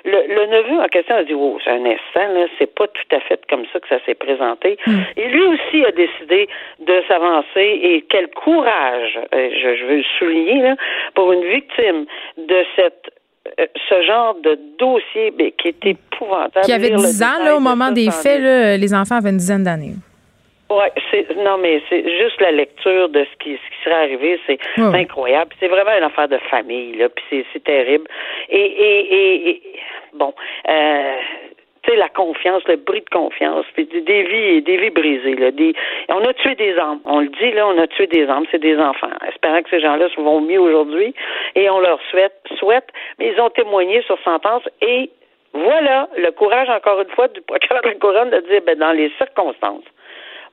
Le, 0.05 0.21
le, 0.27 0.45
neveu 0.47 0.79
en 0.81 0.87
question 0.87 1.15
a 1.15 1.23
dit, 1.23 1.33
oh, 1.33 1.57
c'est 1.63 1.71
un 1.71 1.85
instant, 1.85 2.33
là, 2.33 2.45
c'est 2.57 2.73
pas 2.73 2.87
tout 2.87 3.15
à 3.15 3.19
fait 3.21 3.39
comme 3.49 3.65
ça 3.71 3.79
que 3.79 3.87
ça 3.87 3.99
s'est 4.05 4.15
présenté. 4.15 4.77
Hmm. 4.85 4.99
Et 5.15 5.27
lui 5.29 5.43
aussi 5.43 5.85
a 5.85 5.91
décidé 5.91 6.47
de 6.79 7.03
s'avancer 7.07 7.45
et 7.55 8.05
quel 8.09 8.29
courage, 8.29 9.19
euh, 9.33 9.49
je, 9.51 9.85
veux 9.85 9.97
le 9.97 10.03
souligner, 10.17 10.61
là, 10.61 10.75
pour 11.13 11.31
une 11.31 11.45
victime 11.45 12.05
de 12.37 12.65
cette 12.75 13.11
euh, 13.59 13.65
ce 13.89 14.01
genre 14.01 14.35
de 14.43 14.59
dossier 14.77 15.31
ben, 15.31 15.51
qui 15.57 15.69
est 15.69 15.85
épouvantable. 15.85 16.65
Qui 16.65 16.73
avait 16.73 16.89
10 16.89 17.23
ans 17.23 17.43
là, 17.43 17.55
au 17.55 17.61
moment 17.61 17.91
des 17.91 18.11
faits, 18.11 18.41
là, 18.41 18.75
les 18.75 18.93
enfants 18.93 19.15
avaient 19.15 19.29
une 19.29 19.37
dizaine 19.37 19.63
d'années. 19.63 19.93
Oui, 20.69 20.85
c'est 21.11 21.35
non 21.37 21.57
mais 21.57 21.81
c'est 21.89 22.03
juste 22.19 22.41
la 22.41 22.51
lecture 22.51 23.09
de 23.09 23.23
ce 23.23 23.37
qui, 23.43 23.53
ce 23.53 23.69
qui 23.69 23.83
serait 23.83 24.03
arrivé, 24.03 24.39
c'est 24.45 24.59
incroyable. 24.77 25.51
C'est 25.59 25.69
vraiment 25.69 25.95
une 25.97 26.03
affaire 26.03 26.27
de 26.27 26.37
famille 26.49 26.97
là, 26.97 27.07
puis 27.09 27.45
c'est 27.53 27.63
terrible. 27.63 28.07
Et, 28.49 28.59
et, 28.59 29.49
et, 29.49 29.61
bon, 30.13 30.33
euh, 30.67 31.15
la 31.95 32.09
confiance, 32.09 32.63
le 32.67 32.75
bruit 32.75 33.01
de 33.01 33.09
confiance, 33.09 33.65
puis 33.73 33.85
des 33.85 34.23
vies, 34.23 34.61
des 34.61 34.77
vies 34.77 34.89
brisées. 34.89 35.35
Là, 35.35 35.51
des, 35.51 35.73
on 36.09 36.23
a 36.23 36.33
tué 36.33 36.55
des 36.55 36.77
âmes. 36.77 36.99
On 37.05 37.21
le 37.21 37.29
dit, 37.29 37.51
là, 37.51 37.67
on 37.67 37.77
a 37.77 37.87
tué 37.87 38.07
des 38.07 38.27
âmes, 38.27 38.45
c'est 38.51 38.59
des 38.59 38.77
enfants. 38.77 39.11
Espérant 39.27 39.61
que 39.61 39.69
ces 39.69 39.79
gens-là 39.79 40.09
se 40.09 40.19
vont 40.19 40.41
mieux 40.41 40.59
aujourd'hui. 40.59 41.13
Et 41.55 41.69
on 41.69 41.79
leur 41.79 41.99
souhaite, 42.09 42.35
souhaite, 42.57 42.87
mais 43.19 43.31
ils 43.33 43.39
ont 43.39 43.49
témoigné 43.49 44.01
sur 44.03 44.19
sentence 44.23 44.63
et 44.81 45.09
voilà 45.53 46.07
le 46.17 46.31
courage, 46.31 46.69
encore 46.69 47.01
une 47.01 47.09
fois, 47.09 47.27
du 47.29 47.41
procureur 47.47 47.81
de 47.81 47.89
la 47.89 47.95
couronne 47.95 48.29
de 48.29 48.39
dire, 48.41 48.61
ben, 48.65 48.77
dans 48.77 48.91
les 48.91 49.11
circonstances, 49.17 49.85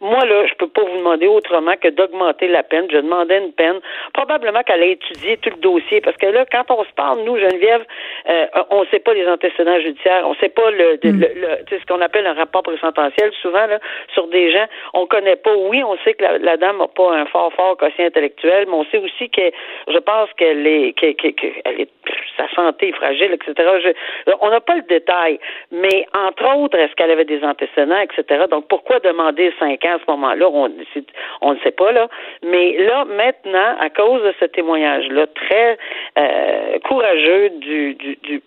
moi, 0.04 0.24
là, 0.26 0.46
je 0.46 0.54
peux 0.54 0.68
pas 0.68 0.82
vous 0.82 0.98
demander 0.98 1.26
autrement 1.26 1.74
que 1.80 1.88
d'augmenter 1.88 2.46
la 2.46 2.62
peine. 2.62 2.86
Je 2.90 2.98
demandais 2.98 3.38
une 3.38 3.52
peine. 3.52 3.80
Probablement 4.12 4.62
qu'elle 4.62 4.82
a 4.82 4.86
étudié 4.86 5.38
tout 5.38 5.48
le 5.48 5.56
dossier. 5.56 6.02
Parce 6.02 6.16
que 6.18 6.26
là, 6.26 6.44
quand 6.52 6.70
on 6.70 6.84
se 6.84 6.92
parle, 6.92 7.20
nous, 7.24 7.38
Geneviève, 7.38 7.84
euh, 8.28 8.46
on 8.68 8.82
ne 8.82 8.86
sait 8.86 8.98
pas 8.98 9.14
les 9.14 9.26
antécédents 9.26 9.80
judiciaires. 9.80 10.24
On 10.26 10.32
ne 10.32 10.36
sait 10.36 10.50
pas 10.50 10.70
le, 10.70 10.98
mm. 11.02 11.20
le, 11.20 11.78
ce 11.78 11.86
qu'on 11.86 12.02
appelle 12.02 12.26
un 12.26 12.34
rapport 12.34 12.62
présententiel, 12.62 13.32
souvent, 13.40 13.66
là, 13.66 13.78
sur 14.12 14.26
des 14.28 14.52
gens. 14.52 14.66
On 14.92 15.06
connaît 15.06 15.36
pas. 15.36 15.54
Oui, 15.56 15.82
on 15.82 15.96
sait 16.04 16.12
que 16.12 16.22
la, 16.22 16.56
dame 16.58 16.78
n'a 16.78 16.88
pas 16.88 17.14
un 17.14 17.24
fort, 17.24 17.50
fort 17.54 17.78
quotient 17.78 18.04
intellectuel, 18.04 18.66
mais 18.68 18.74
on 18.74 18.84
sait 18.84 18.98
aussi 18.98 19.30
que 19.30 19.50
je 19.88 19.98
pense 19.98 20.28
qu'elle 20.36 20.66
est, 20.66 20.92
qu'elle, 20.92 21.14
est, 21.24 21.88
sa 22.36 22.48
santé 22.54 22.88
est 22.88 22.92
fragile, 22.92 23.32
etc. 23.32 23.94
on 24.42 24.50
n'a 24.50 24.60
pas 24.60 24.76
le 24.76 24.82
détail. 24.82 25.40
Mais, 25.72 26.06
entre 26.14 26.56
autres, 26.56 26.76
est-ce 26.76 26.94
qu'elle 26.94 27.10
avait 27.10 27.24
des 27.24 27.42
antécédents, 27.42 28.00
etc. 28.00 28.44
Donc, 28.50 28.68
pourquoi 28.68 29.00
demander 29.00 29.50
cinq 29.58 29.82
ans 29.86 29.93
à 29.94 29.98
ce 29.98 30.10
moment-là, 30.10 30.48
on 30.50 30.68
ne 30.68 31.58
sait 31.60 31.70
pas, 31.70 31.92
là. 31.92 32.08
Mais 32.42 32.76
là, 32.78 33.04
maintenant, 33.04 33.76
à 33.80 33.90
cause 33.90 34.22
de 34.22 34.34
ce 34.40 34.44
témoignage-là, 34.46 35.26
très 35.28 35.78
euh, 36.18 36.78
courageux 36.80 37.50
du, 37.50 37.94
du, 37.94 38.18
du, 38.22 38.42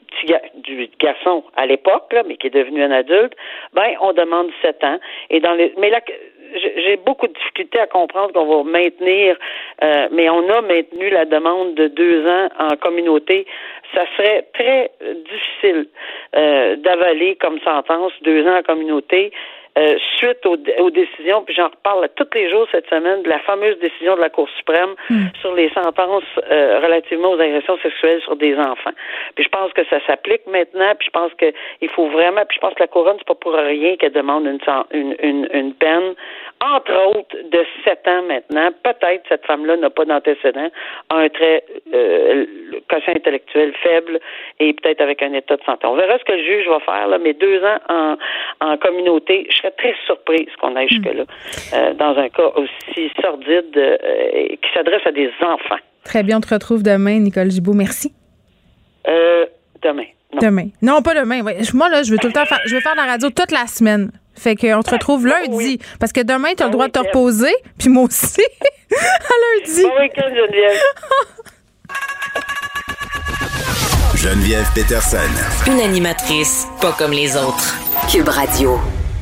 du 0.56 0.90
garçon 1.00 1.44
à 1.56 1.66
l'époque, 1.66 2.14
mais 2.28 2.38
qui 2.38 2.48
est 2.48 2.52
devenu 2.52 2.84
un 2.84 2.92
adulte, 2.92 3.34
ben, 3.74 3.92
on 4.02 4.14
demande 4.14 4.50
sept 4.62 4.84
ans. 4.84 5.00
Et 5.30 5.40
dans 5.40 5.54
les, 5.54 5.74
mais 5.78 5.90
là, 5.90 6.02
j'ai 6.56 6.98
beaucoup 6.98 7.28
de 7.28 7.34
difficultés 7.34 7.80
à 7.80 7.88
comprendre 7.88 8.34
qu'on 8.34 8.46
va 8.46 8.64
maintenir, 8.64 9.36
euh, 9.84 10.08
mais 10.12 10.30
on 10.30 10.50
a 10.50 10.62
maintenu 10.62 11.10
la 11.10 11.26
demande 11.26 11.76
de 11.76 11.88
deux 11.88 12.28
ans 12.28 12.50
en 12.60 12.76
communauté. 12.78 13.46
Ça 13.94 14.06
serait 14.16 14.48
très 14.54 14.92
difficile 15.02 15.88
euh, 16.36 16.76
d'avaler 16.78 17.36
comme 17.36 17.60
sentence 17.60 18.12
deux 18.22 18.46
ans 18.48 18.58
en 18.58 18.64
communauté. 18.64 19.32
Euh, 19.78 19.96
suite 20.16 20.44
aux, 20.46 20.58
décisions, 20.90 21.44
puis 21.44 21.54
j'en 21.54 21.68
reparle 21.68 22.10
tous 22.16 22.28
les 22.34 22.50
jours 22.50 22.68
cette 22.72 22.90
semaine, 22.90 23.22
de 23.22 23.30
la 23.30 23.38
fameuse 23.40 23.78
décision 23.78 24.16
de 24.16 24.22
la 24.22 24.30
Cour 24.30 24.50
suprême 24.58 24.96
hmm. 25.10 25.28
sur 25.40 25.54
les 25.54 25.70
sentences 25.70 26.24
euh, 26.50 26.80
relativement 26.82 27.32
aux 27.32 27.40
agressions 27.40 27.78
sexuelles 27.84 28.20
sur 28.22 28.36
des 28.38 28.56
enfants. 28.58 28.94
Puis 29.36 29.44
je 29.44 29.50
pense 29.50 29.72
que 29.74 29.86
ça 29.86 30.00
s'applique 30.08 30.48
maintenant, 30.48 30.96
puis 30.98 31.08
je 31.08 31.12
pense 31.12 31.32
qu'il 31.36 31.90
faut 31.90 32.08
vraiment, 32.08 32.44
puis 32.48 32.56
je 32.56 32.60
pense 32.60 32.74
que 32.74 32.80
la 32.80 32.88
couronne, 32.88 33.18
c'est 33.20 33.28
pas 33.28 33.36
pour 33.36 33.54
rien 33.54 33.98
qu'elle 33.98 34.14
demande 34.14 34.48
une, 34.48 35.16
une, 35.22 35.48
une, 35.54 35.74
peine, 35.76 36.16
entre 36.62 37.18
autres, 37.18 37.36
de 37.52 37.66
sept 37.84 38.08
ans 38.08 38.24
maintenant. 38.24 38.70
Peut-être 38.84 39.24
cette 39.30 39.46
femme-là 39.46 39.78
n'a 39.78 39.90
pas 39.90 40.06
d'antécédent, 40.06 40.70
a 41.10 41.16
un 41.16 41.30
trait 41.30 41.64
euh, 41.94 42.46
quotient 42.90 43.14
intellectuel 43.16 43.74
faible 43.84 44.20
et 44.60 44.74
peut-être 44.74 45.02
avec 45.02 45.22
un 45.22 45.34
état 45.34 45.56
de 45.56 45.64
santé. 45.64 45.86
On 45.86 45.96
verra 45.96 46.18
ce 46.18 46.24
que 46.24 46.34
le 46.34 46.44
juge 46.44 46.68
va 46.68 46.80
faire, 46.80 47.08
là, 47.08 47.18
mais 47.18 47.34
deux 47.34 47.64
ans 47.64 47.80
en, 47.90 48.18
en 48.62 48.78
communauté, 48.78 49.48
je 49.50 49.68
très 49.78 49.96
surprise 50.06 50.48
qu'on 50.60 50.76
aille 50.76 50.88
jusque-là, 50.90 51.24
euh, 51.74 51.94
dans 51.94 52.18
un 52.18 52.30
cas 52.30 52.52
aussi 52.56 53.12
sordide 53.22 53.78
euh, 53.78 54.48
qui 54.62 54.70
s'adresse 54.74 55.06
à 55.06 55.12
des 55.12 55.30
enfants. 55.42 55.82
Très 56.04 56.24
bien, 56.24 56.38
on 56.38 56.42
te 56.42 56.54
retrouve 56.54 56.84
demain, 56.84 57.20
Nicole 57.20 57.52
Gibault. 57.52 57.74
Merci. 57.74 58.14
Euh, 59.08 59.46
demain. 59.82 60.06
Demain. 60.42 60.68
Non, 60.82 61.02
pas 61.02 61.14
demain. 61.14 61.42
Moi, 61.74 61.90
là, 61.90 62.04
je 62.04 62.12
veux 62.12 62.18
tout 62.18 62.28
le 62.28 62.34
temps 62.34 62.46
faire, 62.46 62.60
je 62.66 62.76
veux 62.76 62.82
faire 62.82 62.96
la 62.96 63.06
radio 63.06 63.30
toute 63.30 63.52
la 63.52 63.66
semaine. 63.68 64.12
Fait 64.38 64.56
qu'on 64.56 64.82
te 64.82 64.92
retrouve 64.92 65.28
lundi. 65.28 65.80
Parce 66.00 66.12
que 66.12 66.22
demain, 66.22 66.50
tu 66.56 66.64
as 66.64 66.68
le 66.68 66.72
droit 66.72 66.88
de 66.88 66.92
te 66.92 67.00
reposer. 67.00 67.54
Puis 67.78 67.90
moi 67.90 68.04
aussi. 68.04 68.42
à 68.92 69.66
lundi. 69.66 69.84
Bon 69.84 70.00
week-end, 70.00 70.30
Geneviève. 70.30 70.82
Geneviève 74.16 74.68
Peterson. 74.74 75.18
Une 75.68 75.80
animatrice 75.80 76.68
pas 76.82 76.92
comme 76.92 77.12
les 77.12 77.36
autres. 77.38 77.76
Cube 78.10 78.30
Radio. 78.30 78.80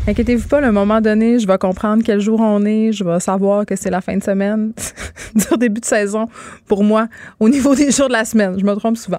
Inquiétez-vous 0.08 0.48
pas, 0.48 0.60
à 0.60 0.68
un 0.68 0.72
moment 0.72 1.02
donné, 1.02 1.40
je 1.40 1.48
vais 1.48 1.58
comprendre 1.58 2.04
quel 2.06 2.20
jour 2.20 2.40
on 2.40 2.64
est, 2.64 2.92
je 2.92 3.04
vais 3.04 3.20
savoir 3.20 3.66
que 3.66 3.76
c'est 3.76 3.90
la 3.90 4.02
fin 4.02 4.16
de 4.16 4.24
semaine, 4.24 4.72
du 5.36 5.58
début 5.58 5.82
de 5.82 5.86
saison 5.86 6.28
pour 6.68 6.84
moi 6.84 7.08
au 7.40 7.50
niveau 7.50 7.74
des 7.74 7.90
jours 7.90 8.08
de 8.08 8.14
la 8.14 8.24
semaine. 8.24 8.56
Je 8.60 8.64
me 8.64 8.76
trompe 8.76 8.98
souvent. 8.98 9.18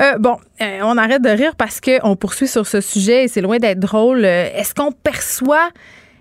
Euh, 0.00 0.16
bon, 0.18 0.38
euh, 0.62 0.78
on 0.84 0.96
arrête 0.96 1.20
de 1.20 1.28
rire 1.28 1.54
parce 1.54 1.82
qu'on 1.82 2.16
poursuit 2.16 2.48
sur 2.48 2.66
ce 2.66 2.80
sujet 2.80 3.24
et 3.24 3.28
c'est 3.28 3.42
loin 3.42 3.58
d'être 3.58 3.78
drôle. 3.78 4.24
Euh, 4.24 4.48
est-ce 4.54 4.74
qu'on 4.74 4.90
perçoit 4.90 5.68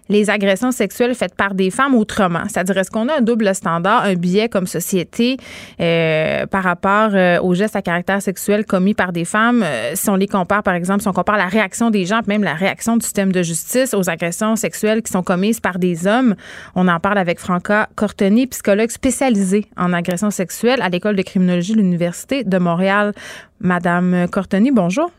les 0.10 0.30
agressions 0.30 0.72
sexuelles 0.72 1.15
faites 1.15 1.36
par 1.36 1.54
des 1.54 1.72
femmes 1.72 1.96
autrement? 1.96 2.44
C'est-à-dire, 2.48 2.78
est-ce 2.78 2.91
qu'on 2.91 3.08
a 3.10 3.18
un 3.18 3.22
double 3.22 3.54
standard, 3.56 4.04
un 4.04 4.15
biais 4.15 4.50
comme 4.50 4.68
société 4.68 5.38
euh, 5.80 6.46
par 6.46 6.63
rapport 6.63 7.10
euh, 7.13 7.39
aux 7.41 7.54
gestes 7.54 7.76
à 7.76 7.82
caractère 7.82 8.22
sexuel 8.22 8.65
commis 8.65 8.94
par 8.94 9.12
des 9.12 9.26
femmes? 9.26 9.63
Euh, 9.63 9.91
si 9.96 10.10
on 10.10 10.15
les 10.15 10.28
compare, 10.28 10.63
par 10.63 10.74
exemple, 10.74 11.02
si 11.02 11.08
on 11.08 11.13
compare 11.13 11.38
la 11.38 11.48
réaction 11.48 11.89
des 11.89 12.06
gens, 12.06 12.22
même 12.28 12.44
la 12.44 12.54
réaction 12.54 12.98
du 12.98 13.04
système 13.04 13.32
de 13.32 13.44
justice 13.44 13.94
aux 13.94 14.10
agressions 14.10 14.56
sexuelles 14.56 15.02
qui 15.02 15.12
sont 15.12 15.24
commises 15.24 15.60
par 15.60 15.80
des 15.80 16.08
hommes, 16.08 16.36
on 16.76 16.88
en 16.88 17.00
parle 17.00 17.18
avec 17.18 17.39
Franca 17.39 17.89
Cortoni, 17.96 18.48
psychologue 18.48 18.89
spécialisée 18.89 19.65
en 19.78 19.94
agressions 19.94 20.32
sexuelles 20.32 20.82
à 20.82 20.89
l'École 20.89 21.15
de 21.15 21.22
criminologie 21.22 21.74
de 21.74 21.78
l'Université 21.78 22.44
de 22.44 22.58
Montréal. 22.58 23.13
Madame 23.60 24.28
Cortoni, 24.32 24.72
bonjour. 24.72 25.12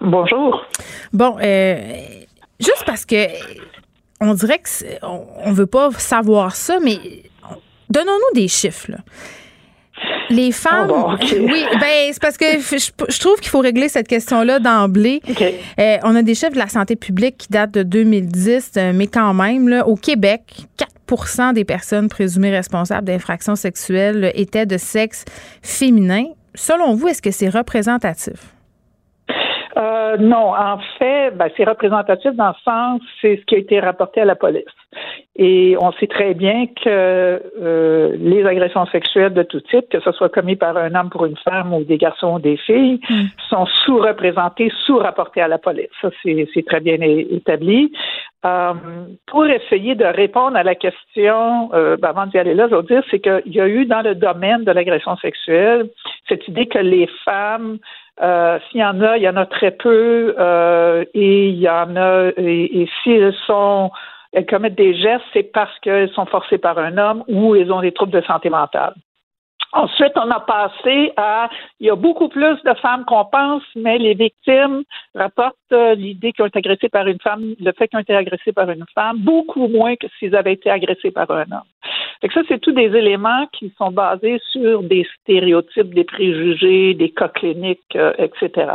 Bonjour. 0.00 0.64
Bon, 1.12 1.36
juste 1.38 2.84
parce 2.86 3.04
que 3.04 3.26
on 4.20 4.34
dirait 4.34 4.60
qu'on 5.00 5.26
on 5.44 5.52
veut 5.52 5.66
pas 5.66 5.90
savoir 5.92 6.56
ça, 6.56 6.78
mais 6.82 6.98
donnons-nous 7.90 8.40
des 8.40 8.48
chiffres. 8.48 8.90
Les 10.30 10.52
femmes, 10.52 10.92
oh 10.92 11.14
oui, 11.22 11.64
ben 11.80 12.12
c'est 12.12 12.20
parce 12.20 12.36
que 12.36 12.44
je, 12.60 13.18
trouve 13.18 13.40
qu'il 13.40 13.48
faut 13.48 13.60
régler 13.60 13.88
cette 13.88 14.06
question-là 14.06 14.60
d'emblée. 14.60 15.22
Euh, 15.78 15.96
on 16.04 16.14
a 16.14 16.22
des 16.22 16.34
chiffres 16.34 16.52
de 16.52 16.58
la 16.58 16.68
santé 16.68 16.96
publique 16.96 17.38
qui 17.38 17.48
datent 17.48 17.72
de 17.72 17.82
2010, 17.82 18.72
euh, 18.76 18.92
mais 18.94 19.06
quand 19.06 19.34
même, 19.34 19.68
là, 19.68 19.88
au 19.88 19.96
Québec, 19.96 20.42
4% 21.08 21.54
des 21.54 21.64
personnes 21.64 22.08
présumées 22.08 22.50
responsables 22.50 23.06
d'infractions 23.06 23.56
sexuelles 23.56 24.30
étaient 24.34 24.66
de 24.66 24.76
sexe 24.76 25.24
féminin. 25.62 26.24
Selon 26.54 26.94
vous, 26.94 27.08
est-ce 27.08 27.22
que 27.22 27.30
c'est 27.30 27.48
représentatif? 27.48 28.57
Euh, 29.78 30.16
non, 30.18 30.54
en 30.56 30.78
fait, 30.98 31.30
ben, 31.36 31.48
c'est 31.56 31.64
représentatif 31.64 32.32
dans 32.34 32.48
le 32.48 32.54
sens, 32.64 33.00
c'est 33.20 33.36
ce 33.36 33.44
qui 33.44 33.54
a 33.54 33.58
été 33.58 33.78
rapporté 33.78 34.20
à 34.20 34.24
la 34.24 34.34
police. 34.34 34.64
Et 35.36 35.76
on 35.80 35.92
sait 35.92 36.08
très 36.08 36.34
bien 36.34 36.66
que 36.66 37.40
euh, 37.62 38.16
les 38.18 38.44
agressions 38.44 38.86
sexuelles 38.86 39.34
de 39.34 39.44
tout 39.44 39.60
type, 39.60 39.88
que 39.88 40.00
ce 40.00 40.10
soit 40.10 40.30
commis 40.30 40.56
par 40.56 40.76
un 40.76 40.94
homme 40.96 41.10
pour 41.10 41.26
une 41.26 41.36
femme 41.36 41.72
ou 41.72 41.84
des 41.84 41.96
garçons 41.96 42.34
ou 42.34 42.38
des 42.40 42.56
filles, 42.56 42.98
mm. 43.08 43.26
sont 43.50 43.66
sous-représentées, 43.84 44.72
sous-rapportées 44.84 45.42
à 45.42 45.48
la 45.48 45.58
police. 45.58 45.88
Ça, 46.02 46.08
c'est 46.24 46.66
très 46.66 46.80
bien 46.80 46.96
établi. 47.00 47.92
Euh, 48.44 48.72
pour 49.26 49.46
essayer 49.46 49.94
de 49.94 50.04
répondre 50.04 50.56
à 50.56 50.62
la 50.62 50.74
question, 50.74 51.70
euh, 51.74 51.96
ben, 51.96 52.08
avant 52.08 52.26
d'y 52.26 52.38
aller 52.38 52.54
là, 52.54 52.66
je 52.70 52.74
veux 52.74 52.82
dire, 52.82 53.02
c'est 53.10 53.20
qu'il 53.20 53.52
y 53.52 53.60
a 53.60 53.68
eu 53.68 53.84
dans 53.84 54.02
le 54.02 54.14
domaine 54.14 54.64
de 54.64 54.72
l'agression 54.72 55.16
sexuelle 55.16 55.88
cette 56.28 56.46
idée 56.46 56.66
que 56.66 56.78
les 56.78 57.08
femmes 57.24 57.78
euh, 58.22 58.58
s'il 58.70 58.80
y 58.80 58.84
en 58.84 59.00
a, 59.00 59.16
il 59.16 59.22
y 59.22 59.28
en 59.28 59.36
a 59.36 59.46
très 59.46 59.70
peu, 59.70 60.34
euh, 60.38 61.04
et 61.14 61.48
il 61.48 61.58
y 61.58 61.68
en 61.68 61.96
a, 61.96 62.30
et, 62.36 62.82
et 62.82 62.90
s'ils 63.02 63.34
sont, 63.46 63.90
elles 64.32 64.46
commettent 64.46 64.74
des 64.74 64.94
gestes, 64.94 65.24
c'est 65.32 65.52
parce 65.52 65.76
qu'elles 65.80 66.10
sont 66.10 66.26
forcées 66.26 66.58
par 66.58 66.78
un 66.78 66.98
homme 66.98 67.24
ou 67.28 67.54
elles 67.54 67.72
ont 67.72 67.80
des 67.80 67.92
troubles 67.92 68.12
de 68.12 68.22
santé 68.22 68.50
mentale. 68.50 68.94
Ensuite, 69.72 70.12
on 70.16 70.30
a 70.30 70.40
passé 70.40 71.12
à, 71.18 71.50
il 71.78 71.88
y 71.88 71.90
a 71.90 71.94
beaucoup 71.94 72.28
plus 72.28 72.62
de 72.62 72.74
femmes 72.80 73.04
qu'on 73.04 73.26
pense, 73.26 73.62
mais 73.76 73.98
les 73.98 74.14
victimes 74.14 74.82
rapportent 75.14 75.56
euh, 75.72 75.94
l'idée 75.94 76.32
qu'ils 76.32 76.44
ont 76.44 76.48
été 76.48 76.58
agressées 76.58 76.88
par 76.88 77.06
une 77.06 77.20
femme, 77.20 77.54
le 77.60 77.72
fait 77.72 77.88
qu'ils 77.88 77.98
ont 77.98 78.02
été 78.02 78.16
agressés 78.16 78.52
par 78.52 78.70
une 78.70 78.86
femme, 78.94 79.18
beaucoup 79.18 79.68
moins 79.68 79.94
que 79.96 80.06
s'ils 80.18 80.34
avaient 80.34 80.54
été 80.54 80.70
agressés 80.70 81.10
par 81.10 81.30
un 81.30 81.42
homme. 81.52 81.68
Fait 82.20 82.28
que 82.28 82.34
ça, 82.34 82.40
c'est 82.48 82.60
tous 82.60 82.72
des 82.72 82.96
éléments 82.96 83.46
qui 83.52 83.72
sont 83.78 83.90
basés 83.90 84.40
sur 84.50 84.82
des 84.82 85.06
stéréotypes, 85.20 85.94
des 85.94 86.04
préjugés, 86.04 86.94
des 86.94 87.10
cas 87.10 87.28
cliniques, 87.28 87.96
euh, 87.96 88.12
etc. 88.18 88.72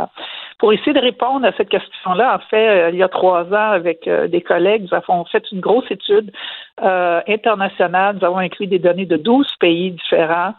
Pour 0.58 0.72
essayer 0.72 0.92
de 0.92 1.00
répondre 1.00 1.46
à 1.46 1.52
cette 1.52 1.68
question-là, 1.68 2.36
en 2.36 2.38
fait, 2.48 2.68
euh, 2.68 2.90
il 2.90 2.98
y 2.98 3.02
a 3.02 3.08
trois 3.08 3.44
ans, 3.44 3.70
avec 3.72 4.08
des 4.08 4.40
collègues, 4.40 4.86
nous 4.90 4.96
avons 4.96 5.24
fait 5.26 5.44
une 5.52 5.60
grosse 5.60 5.90
étude 5.90 6.32
internationale. 6.78 8.16
Nous 8.16 8.26
avons 8.26 8.38
inclus 8.38 8.66
des 8.66 8.78
données 8.78 9.06
de 9.06 9.16
12 9.16 9.46
pays 9.60 9.92
différents 9.92 10.54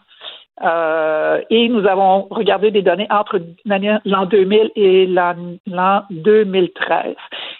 euh, 0.62 1.42
et 1.50 1.68
nous 1.68 1.86
avons 1.86 2.28
regardé 2.30 2.70
des 2.70 2.80
données 2.80 3.06
entre 3.10 3.40
l'an 3.66 4.26
2000 4.26 4.70
et 4.74 5.06
l'an 5.06 6.02
2013. 6.10 7.14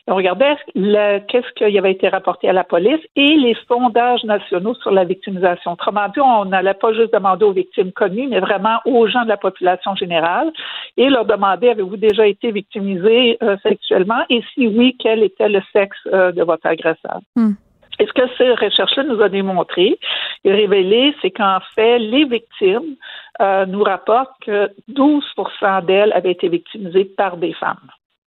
On 0.08 0.14
regardait 0.14 0.56
qu'est-ce 0.74 1.52
qui 1.54 1.78
avait 1.78 1.92
été 1.92 2.08
rapporté 2.08 2.48
à 2.48 2.52
la 2.52 2.62
police 2.62 3.00
et 3.16 3.36
les 3.36 3.56
sondages 3.66 4.22
nationaux 4.24 4.74
sur 4.74 4.92
la 4.92 5.04
victimisation. 5.04 5.72
Autrement 5.72 6.08
dit, 6.08 6.20
on 6.20 6.44
n'allait 6.44 6.74
pas 6.74 6.92
juste 6.92 7.12
demander 7.12 7.44
aux 7.44 7.52
victimes 7.52 7.90
connues, 7.92 8.28
mais 8.28 8.38
vraiment 8.38 8.78
aux 8.84 9.08
gens 9.08 9.24
de 9.24 9.28
la 9.28 9.36
population 9.36 9.96
générale 9.96 10.52
et 10.96 11.10
leur 11.10 11.24
demander 11.24 11.70
avez-vous 11.70 11.96
déjà 11.96 12.26
été 12.26 12.52
victimisé 12.52 13.36
euh, 13.42 13.56
sexuellement? 13.64 14.22
Et 14.30 14.42
si 14.54 14.68
oui, 14.68 14.96
quel 14.98 15.24
était 15.24 15.48
le 15.48 15.60
sexe 15.72 15.98
euh, 16.12 16.30
de 16.30 16.42
votre 16.44 16.66
agresseur? 16.66 17.20
Hmm. 17.34 17.52
Et 17.98 18.06
ce 18.06 18.12
que 18.12 18.28
ces 18.36 18.50
recherches-là 18.52 19.04
nous 19.04 19.20
a 19.22 19.28
démontré 19.28 19.98
et 20.44 20.52
révélé, 20.52 21.14
c'est 21.22 21.30
qu'en 21.30 21.58
fait, 21.74 21.98
les 21.98 22.26
victimes 22.26 22.94
euh, 23.40 23.66
nous 23.66 23.82
rapportent 23.82 24.38
que 24.44 24.70
12% 24.92 25.84
d'elles 25.86 26.12
avaient 26.12 26.32
été 26.32 26.48
victimisées 26.48 27.06
par 27.06 27.38
des 27.38 27.54
femmes. 27.54 27.88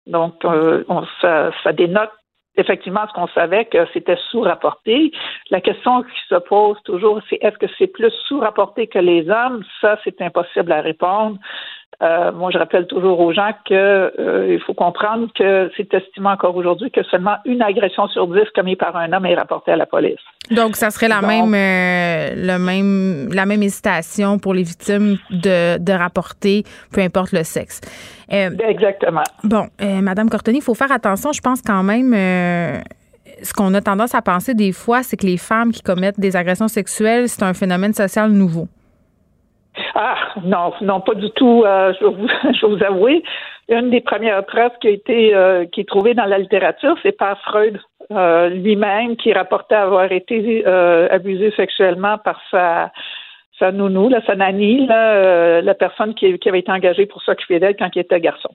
Donc, 0.07 0.43
euh, 0.45 0.83
ça, 1.21 1.51
ça 1.63 1.73
dénote 1.73 2.11
effectivement 2.57 3.05
ce 3.07 3.13
qu'on 3.13 3.27
savait 3.27 3.65
que 3.65 3.85
c'était 3.93 4.17
sous-rapporté. 4.31 5.11
La 5.49 5.61
question 5.61 6.03
qui 6.03 6.19
se 6.29 6.35
pose 6.35 6.77
toujours, 6.83 7.19
c'est 7.29 7.37
est-ce 7.41 7.57
que 7.57 7.65
c'est 7.77 7.87
plus 7.87 8.13
sous-rapporté 8.27 8.87
que 8.87 8.99
les 8.99 9.29
hommes? 9.29 9.63
Ça, 9.81 9.97
c'est 10.03 10.21
impossible 10.21 10.71
à 10.71 10.81
répondre. 10.81 11.37
Euh, 12.01 12.31
moi, 12.33 12.51
je 12.51 12.57
rappelle 12.57 12.87
toujours 12.87 13.19
aux 13.19 13.33
gens 13.33 13.51
qu'il 13.65 13.77
euh, 13.77 14.59
faut 14.65 14.73
comprendre 14.73 15.27
que 15.33 15.71
c'est 15.77 15.93
estimé 15.93 16.27
encore 16.27 16.55
aujourd'hui 16.55 16.91
que 16.91 17.03
seulement 17.03 17.37
une 17.45 17.61
agression 17.61 18.07
sur 18.09 18.27
dix 18.27 18.49
commise 18.53 18.75
par 18.77 18.95
un 18.97 19.13
homme 19.13 19.25
est 19.25 19.35
rapportée 19.35 19.71
à 19.71 19.77
la 19.77 19.85
police. 19.85 20.19
Donc, 20.51 20.75
ça 20.75 20.89
serait 20.89 21.07
la 21.07 21.21
même, 21.21 21.53
euh, 21.53 22.35
le 22.35 22.59
même, 22.59 23.33
la 23.33 23.45
même 23.45 23.63
hésitation 23.63 24.39
pour 24.39 24.53
les 24.53 24.63
victimes 24.63 25.17
de, 25.29 25.77
de 25.77 25.93
rapporter, 25.93 26.63
peu 26.91 27.01
importe 27.01 27.31
le 27.31 27.43
sexe. 27.43 27.81
Exactement. 28.29 29.23
Bon, 29.43 29.67
Madame 29.79 30.29
Cortoni, 30.29 30.57
il 30.57 30.63
faut 30.63 30.73
faire 30.73 30.91
attention. 30.91 31.31
Je 31.31 31.41
pense 31.41 31.61
quand 31.61 31.83
même 31.83 32.13
ce 33.41 33.53
qu'on 33.53 33.73
a 33.73 33.81
tendance 33.81 34.15
à 34.15 34.21
penser 34.21 34.53
des 34.53 34.71
fois, 34.71 35.03
c'est 35.03 35.17
que 35.17 35.25
les 35.25 35.37
femmes 35.37 35.71
qui 35.71 35.81
commettent 35.81 36.19
des 36.19 36.35
agressions 36.35 36.67
sexuelles, 36.67 37.29
c'est 37.29 37.43
un 37.43 37.53
phénomène 37.53 37.93
social 37.93 38.31
nouveau. 38.31 38.67
Ah, 39.93 40.17
non, 40.43 40.73
non, 40.81 41.01
pas 41.01 41.15
du 41.15 41.29
tout. 41.31 41.63
Euh, 41.65 41.93
je, 41.99 42.05
vais 42.05 42.11
vous, 42.11 42.27
je 42.53 42.65
vous 42.65 42.83
avouer, 42.83 43.23
une 43.69 43.89
des 43.89 44.01
premières 44.01 44.45
traces 44.45 44.77
qui 44.81 44.87
a 44.87 44.91
été 44.91 45.35
euh, 45.35 45.65
qui 45.65 45.81
est 45.81 45.87
trouvée 45.87 46.13
dans 46.13 46.25
la 46.25 46.37
littérature, 46.37 46.95
c'est 47.03 47.17
par 47.17 47.39
Freud 47.41 47.79
euh, 48.11 48.49
lui-même 48.49 49.15
qui 49.15 49.33
rapportait 49.33 49.75
avoir 49.75 50.11
été 50.11 50.65
abusé 50.65 51.51
sexuellement 51.51 52.17
par 52.17 52.39
sa 52.51 52.91
sa 53.57 53.71
nounou, 53.71 54.09
là, 54.09 54.19
sa 54.27 54.35
nanny, 54.35 54.85
là, 54.85 55.61
la 55.61 55.73
personne 55.73 56.13
qui, 56.13 56.37
qui, 56.39 56.49
avait 56.49 56.59
été 56.59 56.73
engagée 56.73 57.05
pour 57.05 57.21
s'occuper 57.21 57.57
d'elle 57.57 57.77
quand 57.77 57.89
il 57.95 57.99
était 57.99 58.19
garçon. 58.19 58.49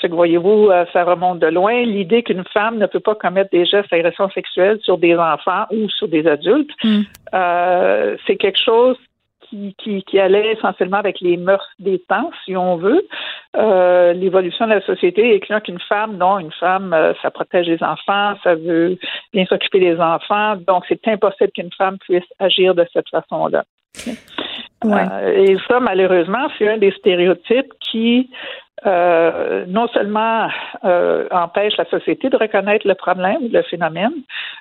Fait 0.00 0.08
que 0.08 0.14
voyez-vous, 0.14 0.70
ça 0.92 1.02
remonte 1.02 1.40
de 1.40 1.48
loin. 1.48 1.82
L'idée 1.82 2.22
qu'une 2.22 2.44
femme 2.54 2.78
ne 2.78 2.86
peut 2.86 3.00
pas 3.00 3.16
commettre 3.16 3.50
des 3.50 3.64
gestes 3.64 3.90
d'agression 3.90 4.30
sexuelle 4.30 4.78
sur 4.82 4.98
des 4.98 5.16
enfants 5.16 5.64
ou 5.72 5.88
sur 5.90 6.06
des 6.06 6.28
adultes, 6.28 6.70
hmm. 6.84 7.00
c'est 8.24 8.36
quelque 8.36 8.62
chose 8.64 8.96
qui, 9.50 10.04
qui, 10.04 10.18
allait 10.18 10.52
essentiellement 10.52 10.98
avec 10.98 11.20
les 11.20 11.36
mœurs 11.36 11.66
des 11.78 11.98
temps, 11.98 12.30
si 12.44 12.56
on 12.56 12.76
veut. 12.76 13.06
Euh, 13.56 14.12
l'évolution 14.12 14.66
de 14.66 14.74
la 14.74 14.80
société 14.82 15.34
est 15.34 15.40
clair 15.40 15.62
qu'une 15.62 15.80
femme, 15.80 16.16
non, 16.16 16.38
une 16.38 16.52
femme, 16.52 16.92
euh, 16.92 17.12
ça 17.22 17.30
protège 17.30 17.66
les 17.66 17.82
enfants, 17.82 18.34
ça 18.42 18.54
veut 18.54 18.98
bien 19.32 19.46
s'occuper 19.46 19.80
des 19.80 19.98
enfants, 19.98 20.56
donc 20.56 20.84
c'est 20.88 21.06
impossible 21.08 21.50
qu'une 21.52 21.72
femme 21.76 21.98
puisse 21.98 22.24
agir 22.38 22.74
de 22.74 22.86
cette 22.92 23.08
façon-là. 23.08 23.64
Euh, 24.84 25.44
et 25.44 25.56
ça, 25.66 25.80
malheureusement, 25.80 26.48
c'est 26.56 26.68
un 26.68 26.78
des 26.78 26.92
stéréotypes 26.92 27.72
qui 27.80 28.30
euh, 28.86 29.64
non 29.66 29.88
seulement 29.88 30.48
euh, 30.84 31.26
empêche 31.30 31.76
la 31.76 31.84
société 31.86 32.28
de 32.28 32.36
reconnaître 32.36 32.86
le 32.86 32.94
problème, 32.94 33.48
le 33.50 33.62
phénomène, 33.62 34.12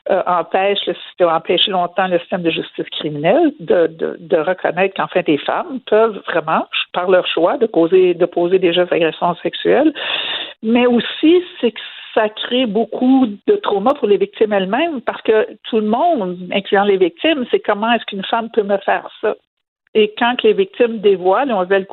euh, 0.09 0.23
empêche 0.25 0.79
le, 0.87 1.71
longtemps 1.71 2.07
le 2.07 2.17
système 2.19 2.41
de 2.41 2.49
justice 2.49 2.89
criminelle 2.91 3.53
de, 3.59 3.87
de, 3.87 4.17
de 4.19 4.37
reconnaître 4.37 4.95
qu'en 4.95 5.07
fait 5.07 5.23
des 5.23 5.37
femmes 5.37 5.79
peuvent 5.85 6.21
vraiment, 6.27 6.67
par 6.93 7.09
leur 7.09 7.27
choix, 7.27 7.57
de 7.57 7.67
poser, 7.67 8.13
de 8.13 8.25
poser 8.25 8.59
des 8.59 8.73
gestes 8.73 8.89
d'agression 8.89 9.35
sexuelle, 9.35 9.93
mais 10.63 10.87
aussi 10.87 11.43
c'est 11.61 11.71
que 11.71 11.79
ça 12.15 12.29
crée 12.29 12.65
beaucoup 12.65 13.27
de 13.45 13.55
traumas 13.57 13.93
pour 13.93 14.07
les 14.07 14.17
victimes 14.17 14.53
elles-mêmes 14.53 15.01
parce 15.01 15.21
que 15.21 15.47
tout 15.69 15.79
le 15.79 15.87
monde, 15.87 16.37
incluant 16.51 16.85
les 16.85 16.97
victimes, 16.97 17.45
c'est 17.51 17.59
comment 17.59 17.91
est-ce 17.91 18.05
qu'une 18.05 18.25
femme 18.25 18.49
peut 18.51 18.63
me 18.63 18.77
faire 18.77 19.07
ça? 19.21 19.35
Et 19.93 20.13
quand 20.17 20.41
les 20.43 20.53
victimes 20.53 20.99
dévoilent, 20.99 21.51
on 21.51 21.61
avait 21.61 21.79
le 21.79 21.85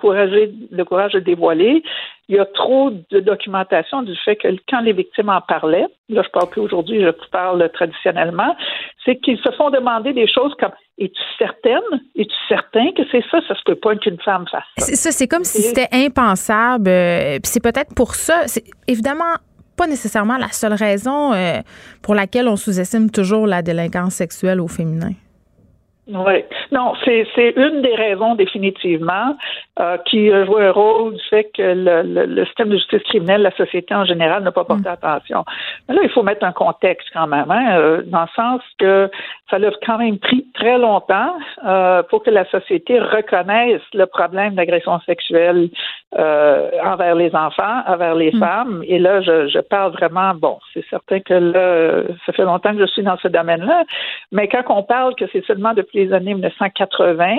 courage 0.84 1.12
de 1.12 1.20
dévoiler, 1.20 1.82
il 2.28 2.36
y 2.36 2.38
a 2.38 2.46
trop 2.46 2.90
de 2.90 3.20
documentation 3.20 4.02
du 4.02 4.16
fait 4.24 4.36
que 4.36 4.48
quand 4.68 4.80
les 4.80 4.92
victimes 4.92 5.28
en 5.28 5.40
parlaient, 5.40 5.86
là 6.08 6.22
je 6.22 6.30
parle 6.30 6.50
plus 6.50 6.62
aujourd'hui, 6.62 7.02
je 7.02 7.10
parle 7.30 7.68
traditionnellement, 7.72 8.56
c'est 9.04 9.16
qu'ils 9.16 9.38
se 9.38 9.50
font 9.52 9.70
demander 9.70 10.12
des 10.12 10.26
choses 10.26 10.54
comme 10.58 10.72
es-tu 10.98 11.20
certaine? 11.38 11.82
Es-tu 12.16 12.34
certain 12.48 12.92
que 12.96 13.02
c'est 13.10 13.24
ça? 13.30 13.40
Ça 13.48 13.54
se 13.54 13.62
peut 13.64 13.74
pas 13.74 13.96
qu'une 13.96 14.20
femme 14.20 14.44
fasse 14.50 14.62
ça. 14.78 14.94
Ça, 14.94 15.10
c'est 15.10 15.26
comme 15.26 15.44
si 15.44 15.60
c'était 15.60 15.88
impensable. 15.92 16.88
Euh, 16.88 17.38
c'est 17.42 17.62
peut-être 17.62 17.94
pour 17.94 18.14
ça. 18.14 18.46
C'est 18.46 18.64
évidemment 18.86 19.34
pas 19.76 19.86
nécessairement 19.88 20.36
la 20.36 20.48
seule 20.48 20.74
raison 20.74 21.32
euh, 21.32 21.60
pour 22.00 22.14
laquelle 22.14 22.48
on 22.48 22.56
sous-estime 22.56 23.10
toujours 23.10 23.46
la 23.46 23.62
délinquance 23.62 24.14
sexuelle 24.14 24.60
au 24.60 24.68
féminin. 24.68 25.10
Oui. 26.06 26.44
Non, 26.70 26.92
c'est, 27.02 27.26
c'est 27.34 27.54
une 27.56 27.80
des 27.80 27.94
raisons 27.94 28.34
définitivement 28.34 29.36
euh, 29.80 29.96
qui 30.04 30.28
joue 30.28 30.58
un 30.58 30.70
rôle 30.70 31.14
du 31.14 31.22
fait 31.30 31.50
que 31.56 31.62
le, 31.62 32.26
le, 32.26 32.44
système 32.44 32.68
de 32.68 32.76
justice 32.76 33.02
criminelle, 33.04 33.40
la 33.40 33.56
société 33.56 33.94
en 33.94 34.04
général 34.04 34.42
n'a 34.42 34.52
pas 34.52 34.64
porté 34.64 34.88
mm. 34.88 34.92
attention. 34.92 35.44
Mais 35.88 35.94
là, 35.94 36.02
il 36.04 36.10
faut 36.10 36.22
mettre 36.22 36.44
un 36.44 36.52
contexte 36.52 37.08
quand 37.14 37.26
même, 37.26 37.50
hein, 37.50 37.78
euh, 37.78 38.02
dans 38.04 38.22
le 38.22 38.28
sens 38.36 38.60
que 38.78 39.10
ça 39.48 39.56
a 39.56 39.70
quand 39.86 39.96
même 39.96 40.18
pris 40.18 40.46
très 40.54 40.76
longtemps 40.76 41.38
euh, 41.66 42.02
pour 42.02 42.22
que 42.22 42.30
la 42.30 42.44
société 42.50 42.98
reconnaisse 42.98 43.82
le 43.94 44.04
problème 44.04 44.56
d'agression 44.56 45.00
sexuelle 45.06 45.70
euh, 46.18 46.70
envers 46.84 47.14
les 47.14 47.34
enfants, 47.34 47.82
envers 47.86 48.14
les 48.14 48.32
mm. 48.32 48.40
femmes. 48.40 48.84
Et 48.86 48.98
là, 48.98 49.22
je, 49.22 49.48
je 49.48 49.58
parle 49.60 49.92
vraiment, 49.92 50.34
bon, 50.34 50.58
c'est 50.74 50.84
certain 50.90 51.20
que 51.20 51.32
là, 51.32 52.02
ça 52.26 52.32
fait 52.32 52.44
longtemps 52.44 52.74
que 52.74 52.80
je 52.80 52.92
suis 52.92 53.02
dans 53.02 53.16
ce 53.16 53.28
domaine-là, 53.28 53.84
mais 54.32 54.48
quand 54.48 54.62
on 54.68 54.82
parle 54.82 55.14
que 55.14 55.24
c'est 55.32 55.44
seulement 55.46 55.72
depuis 55.72 55.93
les 55.94 56.12
années 56.12 56.34
1980 56.34 57.36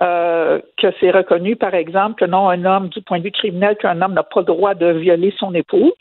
euh, 0.00 0.58
que 0.78 0.88
c'est 0.98 1.10
reconnu, 1.10 1.54
par 1.56 1.74
exemple, 1.74 2.14
que 2.14 2.24
non, 2.24 2.48
un 2.48 2.64
homme, 2.64 2.88
du 2.88 3.02
point 3.02 3.18
de 3.18 3.24
vue 3.24 3.30
criminel, 3.30 3.76
qu'un 3.76 4.00
homme 4.00 4.14
n'a 4.14 4.22
pas 4.22 4.40
le 4.40 4.46
droit 4.46 4.74
de 4.74 4.86
violer 4.86 5.34
son 5.38 5.54
épouse. 5.54 5.92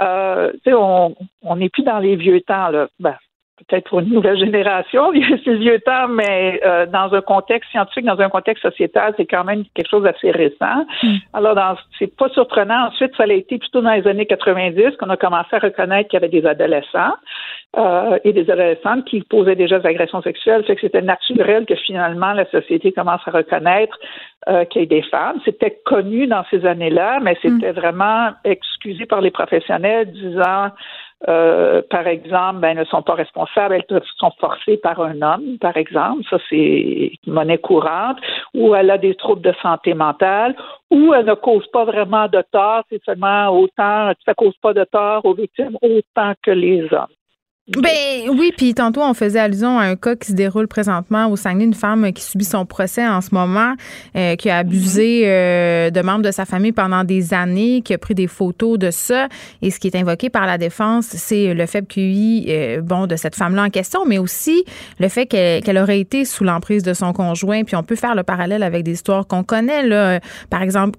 Euh, 0.00 0.52
on 0.66 1.56
n'est 1.56 1.68
plus 1.68 1.82
dans 1.82 1.98
les 1.98 2.16
vieux 2.16 2.40
temps. 2.40 2.68
Là. 2.68 2.88
Ben, 2.98 3.16
peut-être 3.68 3.88
pour 3.88 4.00
une 4.00 4.10
nouvelle 4.10 4.38
génération, 4.38 5.12
ces 5.44 5.56
vieux 5.56 5.80
temps, 5.80 6.08
mais 6.08 6.60
euh, 6.64 6.86
dans 6.86 7.12
un 7.14 7.20
contexte 7.20 7.70
scientifique, 7.70 8.04
dans 8.04 8.20
un 8.20 8.28
contexte 8.28 8.62
sociétal, 8.62 9.14
c'est 9.16 9.26
quand 9.26 9.44
même 9.44 9.64
quelque 9.74 9.88
chose 9.88 10.02
d'assez 10.02 10.30
récent. 10.30 10.84
Hmm. 11.02 11.16
Alors, 11.32 11.54
dans, 11.54 11.76
c'est 11.98 12.14
pas 12.16 12.28
surprenant. 12.30 12.88
Ensuite, 12.88 13.12
ça 13.16 13.24
a 13.24 13.32
été 13.32 13.58
plutôt 13.58 13.80
dans 13.80 13.92
les 13.92 14.06
années 14.06 14.26
90 14.26 14.96
qu'on 14.98 15.10
a 15.10 15.16
commencé 15.16 15.48
à 15.52 15.58
reconnaître 15.58 16.08
qu'il 16.08 16.20
y 16.20 16.22
avait 16.24 16.40
des 16.40 16.46
adolescents 16.46 17.14
euh, 17.76 18.18
et 18.24 18.32
des 18.32 18.50
adolescentes 18.50 19.04
qui 19.04 19.20
posaient 19.22 19.56
déjà 19.56 19.78
des 19.78 19.86
agressions 19.86 20.22
sexuelles. 20.22 20.64
Fait 20.64 20.74
que 20.74 20.80
c'était 20.80 21.02
naturel 21.02 21.66
que 21.66 21.76
finalement 21.76 22.32
la 22.32 22.48
société 22.50 22.92
commence 22.92 23.20
à 23.26 23.30
reconnaître 23.30 23.98
euh, 24.48 24.64
qu'il 24.64 24.82
y 24.82 24.84
ait 24.84 24.88
des 24.88 25.02
femmes. 25.02 25.40
C'était 25.44 25.78
connu 25.84 26.26
dans 26.26 26.44
ces 26.50 26.64
années-là, 26.66 27.20
mais 27.22 27.36
c'était 27.42 27.72
hmm. 27.72 27.76
vraiment 27.76 28.30
excusé 28.44 29.06
par 29.06 29.20
les 29.20 29.30
professionnels 29.30 30.10
disant 30.10 30.70
euh, 31.28 31.82
par 31.90 32.06
exemple, 32.06 32.60
ben, 32.60 32.78
ne 32.78 32.84
sont 32.84 33.02
pas 33.02 33.14
responsables, 33.14 33.74
elles 33.74 34.02
sont 34.16 34.32
forcées 34.40 34.78
par 34.78 35.00
un 35.00 35.20
homme, 35.20 35.58
par 35.60 35.76
exemple, 35.76 36.22
ça 36.30 36.38
c'est 36.48 37.12
monnaie 37.26 37.58
courante, 37.58 38.16
ou 38.54 38.74
elle 38.74 38.90
a 38.90 38.98
des 38.98 39.14
troubles 39.14 39.42
de 39.42 39.52
santé 39.60 39.92
mentale, 39.92 40.56
ou 40.90 41.12
elle 41.12 41.26
ne 41.26 41.34
cause 41.34 41.66
pas 41.68 41.84
vraiment 41.84 42.26
de 42.28 42.42
tort, 42.50 42.84
c'est 42.88 43.02
seulement 43.04 43.48
autant, 43.50 44.12
ça 44.24 44.34
cause 44.34 44.56
pas 44.62 44.72
de 44.72 44.84
tort 44.84 45.24
aux 45.24 45.34
victimes 45.34 45.76
autant 45.82 46.32
que 46.42 46.52
les 46.52 46.82
hommes. 46.92 47.06
Ben 47.68 48.28
oui, 48.30 48.52
puis 48.56 48.74
tantôt 48.74 49.00
on 49.00 49.14
faisait 49.14 49.38
allusion 49.38 49.78
à 49.78 49.84
un 49.84 49.94
cas 49.94 50.16
qui 50.16 50.28
se 50.28 50.32
déroule 50.32 50.66
présentement 50.66 51.28
au 51.28 51.36
Saguenay, 51.36 51.64
une 51.64 51.74
femme 51.74 52.12
qui 52.12 52.22
subit 52.22 52.44
son 52.44 52.66
procès 52.66 53.06
en 53.06 53.20
ce 53.20 53.32
moment, 53.32 53.74
euh, 54.16 54.34
qui 54.34 54.50
a 54.50 54.58
abusé 54.58 55.22
euh, 55.26 55.90
de 55.90 56.00
membres 56.00 56.24
de 56.24 56.32
sa 56.32 56.46
famille 56.46 56.72
pendant 56.72 57.04
des 57.04 57.32
années, 57.32 57.82
qui 57.82 57.94
a 57.94 57.98
pris 57.98 58.14
des 58.16 58.26
photos 58.26 58.76
de 58.76 58.90
ça. 58.90 59.28
Et 59.62 59.70
ce 59.70 59.78
qui 59.78 59.86
est 59.86 59.94
invoqué 59.94 60.30
par 60.30 60.46
la 60.46 60.58
défense, 60.58 61.06
c'est 61.06 61.54
le 61.54 61.66
faible 61.66 61.86
QI, 61.86 62.46
euh, 62.48 62.80
bon, 62.80 63.06
de 63.06 63.14
cette 63.14 63.36
femme-là 63.36 63.64
en 63.64 63.70
question, 63.70 64.04
mais 64.04 64.18
aussi 64.18 64.64
le 64.98 65.08
fait 65.08 65.26
qu'elle 65.26 65.78
aurait 65.78 66.00
été 66.00 66.24
sous 66.24 66.42
l'emprise 66.42 66.82
de 66.82 66.92
son 66.92 67.12
conjoint. 67.12 67.62
Puis 67.62 67.76
on 67.76 67.84
peut 67.84 67.94
faire 67.94 68.16
le 68.16 68.24
parallèle 68.24 68.64
avec 68.64 68.82
des 68.82 68.92
histoires 68.92 69.28
qu'on 69.28 69.44
connaît 69.44 69.86
là, 69.86 70.18
par 70.48 70.62
exemple 70.62 70.98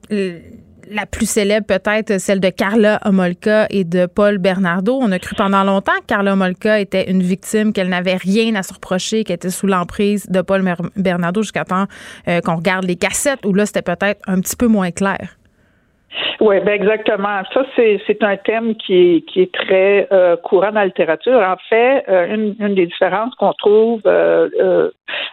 la 0.91 1.05
plus 1.05 1.25
célèbre 1.25 1.65
peut-être 1.65 2.19
celle 2.19 2.39
de 2.39 2.49
Carla 2.49 2.99
Homolka 3.05 3.67
et 3.69 3.83
de 3.83 4.05
Paul 4.05 4.37
Bernardo. 4.37 4.99
On 5.01 5.11
a 5.11 5.19
cru 5.19 5.35
pendant 5.35 5.63
longtemps 5.63 5.97
que 6.01 6.05
Carla 6.05 6.33
Homolka 6.33 6.79
était 6.79 7.09
une 7.09 7.23
victime, 7.23 7.73
qu'elle 7.73 7.89
n'avait 7.89 8.15
rien 8.15 8.55
à 8.55 8.63
se 8.63 8.73
reprocher, 8.73 9.23
qu'elle 9.23 9.35
était 9.35 9.49
sous 9.49 9.67
l'emprise 9.67 10.25
de 10.27 10.41
Paul 10.41 10.63
Bernardo 10.95 11.41
jusqu'à 11.41 11.65
temps 11.65 11.85
euh, 12.27 12.41
qu'on 12.41 12.57
regarde 12.57 12.85
les 12.85 12.97
cassettes 12.97 13.45
où 13.45 13.53
là 13.53 13.65
c'était 13.65 13.81
peut-être 13.81 14.21
un 14.27 14.41
petit 14.41 14.55
peu 14.55 14.67
moins 14.67 14.91
clair. 14.91 15.37
Oui, 16.39 16.59
ben 16.59 16.73
exactement. 16.73 17.41
Ça, 17.53 17.63
c'est 17.75 18.23
un 18.23 18.35
thème 18.37 18.75
qui 18.75 18.93
est, 18.93 19.21
qui 19.21 19.41
est 19.41 19.53
très 19.53 20.07
euh, 20.11 20.35
courant 20.37 20.71
dans 20.71 20.79
la 20.79 20.85
littérature. 20.87 21.39
En 21.39 21.55
fait, 21.69 22.03
euh, 22.09 22.33
une, 22.33 22.55
une, 22.59 22.75
des 22.75 22.87
différences 22.87 23.33
qu'on 23.35 23.53
trouve 23.53 24.01
euh, 24.05 24.89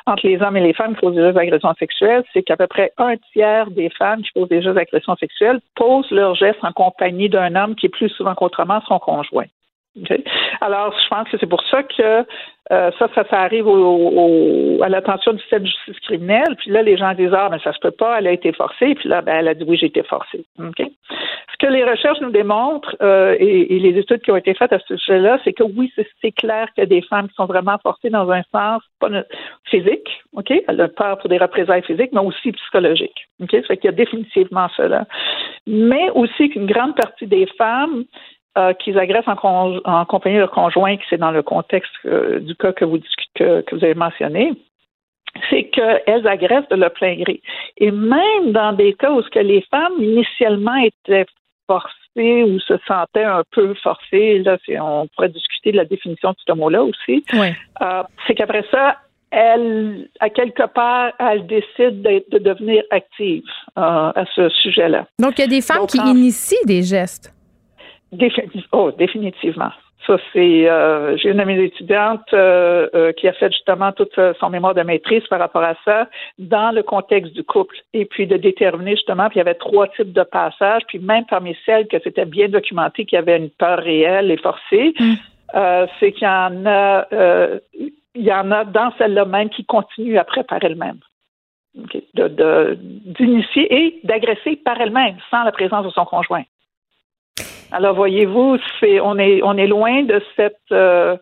entre 0.07 0.27
les 0.27 0.41
hommes 0.41 0.57
et 0.57 0.61
les 0.61 0.75
femmes 0.75 0.95
qui 0.95 1.01
posent 1.01 1.17
des 1.17 1.37
agressions 1.37 1.75
sexuelles, 1.79 2.25
c'est 2.33 2.43
qu'à 2.43 2.57
peu 2.57 2.67
près 2.67 2.93
un 2.99 3.17
tiers 3.33 3.71
des 3.71 3.91
femmes 3.91 4.23
qui 4.23 4.31
posent 4.33 4.49
des 4.49 4.67
agressions 4.67 5.17
sexuelles 5.17 5.61
posent 5.75 6.11
leurs 6.11 6.35
gestes 6.35 6.63
en 6.63 6.73
compagnie 6.73 7.29
d'un 7.29 7.57
homme 7.57 7.75
qui 7.75 7.87
est 7.87 7.91
plus 7.91 8.11
souvent 8.11 8.35
qu'autrement 8.35 8.81
son 8.87 8.99
conjoint. 8.99 9.47
Alors, 10.61 10.95
je 11.03 11.09
pense 11.09 11.29
que 11.29 11.37
c'est 11.39 11.47
pour 11.47 11.63
ça 11.71 11.83
que 11.83 12.25
euh, 12.71 12.91
ça, 12.99 13.09
ça, 13.15 13.25
arrive 13.31 13.67
à 14.83 14.89
l'attention 14.91 15.33
du 15.33 15.41
système 15.41 15.63
de 15.63 15.69
justice 15.69 16.01
criminelle. 16.01 16.55
Puis 16.59 16.71
là, 16.71 16.83
les 16.83 16.99
gens 16.99 17.15
disent 17.15 17.33
Ah, 17.33 17.49
mais 17.51 17.59
ça 17.61 17.73
se 17.73 17.79
peut 17.79 17.91
pas, 17.91 18.19
elle 18.19 18.27
a 18.27 18.33
été 18.33 18.53
forcée. 18.53 18.95
Puis 18.95 19.09
là, 19.09 19.23
ben, 19.23 19.37
elle 19.39 19.49
a 19.49 19.55
dit 19.55 19.65
Oui, 19.67 19.79
j'ai 19.79 19.87
été 19.87 20.03
forcée. 20.03 20.45
Ce 20.59 21.67
que 21.67 21.73
les 21.73 21.83
recherches 21.83 22.21
nous 22.21 22.31
démontrent 22.31 22.95
euh, 23.01 23.35
et, 23.39 23.79
les 23.79 23.99
études 23.99 24.21
qui 24.21 24.31
ont 24.31 24.37
été 24.37 24.53
faites 24.55 24.73
à 24.73 24.79
ce 24.81 24.97
sujet-là, 24.97 25.39
c'est 25.45 25.55
que 25.55 25.63
oui, 25.63 25.91
c'est 26.21 26.33
clair 26.33 26.69
qu'il 26.75 26.83
y 26.83 26.87
a 26.87 26.89
des 26.89 27.03
femmes 27.03 27.29
qui 27.29 27.35
sont 27.35 27.47
vraiment 27.47 27.79
forcées 27.83 28.11
dans 28.11 28.31
un 28.31 28.43
sens 28.53 28.83
pas 29.01 29.09
physique, 29.65 30.09
OK? 30.35 30.53
Elle 30.69 30.81
a 30.81 30.89
peur 30.89 31.19
pour 31.19 31.31
des 31.31 31.39
représailles 31.39 31.83
physiques, 31.83 32.11
mais 32.13 32.21
aussi 32.21 32.53
psychologiques. 32.53 33.29
OK? 33.41 33.51
Ça 33.53 33.63
fait 33.63 33.77
qu'il 33.79 33.91
y 33.91 33.95
a 33.95 33.97
définitivement 33.97 34.69
cela. 34.77 35.07
Mais 35.67 36.11
aussi 36.11 36.51
qu'une 36.51 36.67
grande 36.67 36.95
partie 36.97 37.27
des 37.27 37.47
femmes 37.57 38.05
euh, 38.57 38.73
qu'ils 38.73 38.99
agressent 38.99 39.29
en, 39.29 40.05
compagnie 40.07 40.37
de 40.37 40.41
leur 40.41 40.51
conjoint, 40.51 40.97
que 40.97 41.03
c'est 41.09 41.19
dans 41.19 41.31
le 41.31 41.43
contexte 41.43 41.93
euh, 42.07 42.41
du 42.41 42.55
cas 42.57 42.73
que 42.73 42.85
vous, 42.85 42.99
que, 43.35 43.61
que 43.61 43.77
vous 43.77 43.85
avez 43.85 43.95
mentionné, 43.95 44.53
c'est 45.51 45.65
qu'elles 45.65 46.27
agressent 46.27 46.69
de 46.71 46.77
leur 46.77 46.93
plein 46.93 47.15
gré. 47.17 47.41
Et 47.77 47.91
même 47.91 48.53
dans 48.53 48.73
des 48.73 48.95
cas 48.95 49.13
où 49.13 49.23
ce 49.23 49.29
que 49.29 49.39
les 49.39 49.63
femmes 49.71 50.03
initialement 50.03 50.77
étaient 50.77 51.27
forcées 51.67 52.43
ou 52.43 52.59
se 52.59 52.75
sentaient 52.87 53.25
un 53.25 53.43
peu 53.53 53.75
forcées, 53.75 54.41
là, 54.41 54.57
on 54.81 55.07
pourrait 55.15 55.29
discuter 55.29 55.73
de 55.73 55.77
la 55.77 55.85
définition 55.85 56.31
de 56.31 56.37
ce 56.45 56.53
mot-là 56.53 56.83
aussi, 56.83 57.25
euh, 57.35 58.03
c'est 58.27 58.35
qu'après 58.35 58.65
ça, 58.71 58.97
elles, 59.31 60.09
à 60.21 60.31
quelque 60.31 60.67
part, 60.67 61.13
elles 61.19 61.47
décident 61.47 62.11
de 62.33 62.39
devenir 62.39 62.83
actives 62.91 63.45
à 63.77 64.25
ce 64.35 64.49
sujet-là. 64.49 65.07
Donc, 65.21 65.39
il 65.39 65.43
y 65.43 65.45
a 65.45 65.49
des 65.49 65.61
femmes 65.61 65.87
qui 65.87 65.99
initient 65.99 66.65
des 66.65 66.83
gestes. 66.83 67.33
Oh, 68.73 68.91
définitivement. 68.93 69.71
Ça, 70.07 70.17
c'est. 70.33 70.69
Euh, 70.69 71.17
j'ai 71.17 71.31
une 71.31 71.39
de 71.39 71.45
mes 71.45 71.63
étudiantes 71.63 72.33
euh, 72.33 72.89
euh, 72.95 73.13
qui 73.13 73.29
a 73.29 73.33
fait 73.33 73.53
justement 73.53 73.93
toute 73.93 74.19
son 74.41 74.49
mémoire 74.49 74.75
de 74.75 74.83
maîtrise 74.83 75.27
par 75.29 75.39
rapport 75.39 75.63
à 75.63 75.75
ça 75.85 76.09
dans 76.39 76.75
le 76.75 76.83
contexte 76.83 77.35
du 77.35 77.45
couple 77.45 77.77
et 77.93 78.07
puis 78.07 78.27
de 78.27 78.37
déterminer 78.37 78.93
justement. 78.93 79.29
Puis 79.29 79.37
il 79.37 79.39
y 79.39 79.43
avait 79.43 79.55
trois 79.55 79.89
types 79.89 80.13
de 80.13 80.23
passages. 80.23 80.83
Puis 80.89 80.99
même 80.99 81.27
parmi 81.27 81.57
celles 81.67 81.89
que 81.89 81.99
c'était 82.03 82.25
bien 82.25 82.49
documenté 82.49 83.05
qu'il 83.05 83.17
y 83.17 83.19
avait 83.19 83.37
une 83.37 83.51
peur 83.51 83.81
réelle 83.81 84.31
et 84.31 84.39
forcée, 84.39 84.95
mm. 84.99 85.15
c'est 86.01 86.13
qu'il 86.13 86.27
y 86.27 86.31
en 86.31 86.65
a. 86.65 87.07
il 88.15 88.25
y 88.25 88.33
en 88.33 88.51
a 88.51 88.65
dans 88.65 88.93
celle-là 88.97 89.27
même 89.27 89.51
qui 89.51 89.65
continuent 89.65 90.19
après 90.19 90.45
par 90.45 90.63
elle-même. 90.63 91.01
d'initier 91.75 93.75
et 93.75 94.01
d'agresser 94.05 94.57
par 94.57 94.81
elle-même 94.81 95.17
sans 95.31 95.43
la 95.43 95.53
présence 95.53 95.85
de 95.85 95.91
son 95.91 96.07
conjoint. 96.07 96.45
Alors, 97.73 97.95
voyez-vous, 97.95 98.57
on 99.03 99.19
est, 99.19 99.43
on 99.43 99.57
est 99.57 99.67
loin 99.67 100.03
de 100.03 100.21
cette 100.37 100.57
euh, 100.73 101.17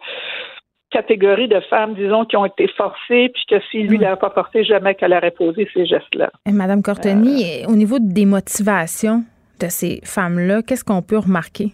catégorie 0.90 1.48
de 1.48 1.60
femmes, 1.68 1.94
disons, 1.94 2.24
qui 2.24 2.36
ont 2.36 2.46
été 2.46 2.68
forcées, 2.68 3.30
puis 3.34 3.44
que 3.48 3.56
si 3.70 3.82
lui 3.82 3.98
n'avait 3.98 4.16
pas 4.16 4.30
forcé, 4.30 4.64
jamais 4.64 4.94
qu'elle 4.94 5.12
aurait 5.12 5.32
posé 5.32 5.68
ces 5.74 5.86
gestes-là. 5.86 6.30
Madame 6.46 6.82
Cortoni, 6.82 7.44
euh, 7.44 7.68
au 7.68 7.74
niveau 7.74 7.98
des 8.00 8.26
motivations 8.26 9.24
de 9.60 9.66
ces 9.68 10.00
femmes-là, 10.04 10.62
qu'est-ce 10.62 10.84
qu'on 10.84 11.02
peut 11.02 11.18
remarquer? 11.18 11.72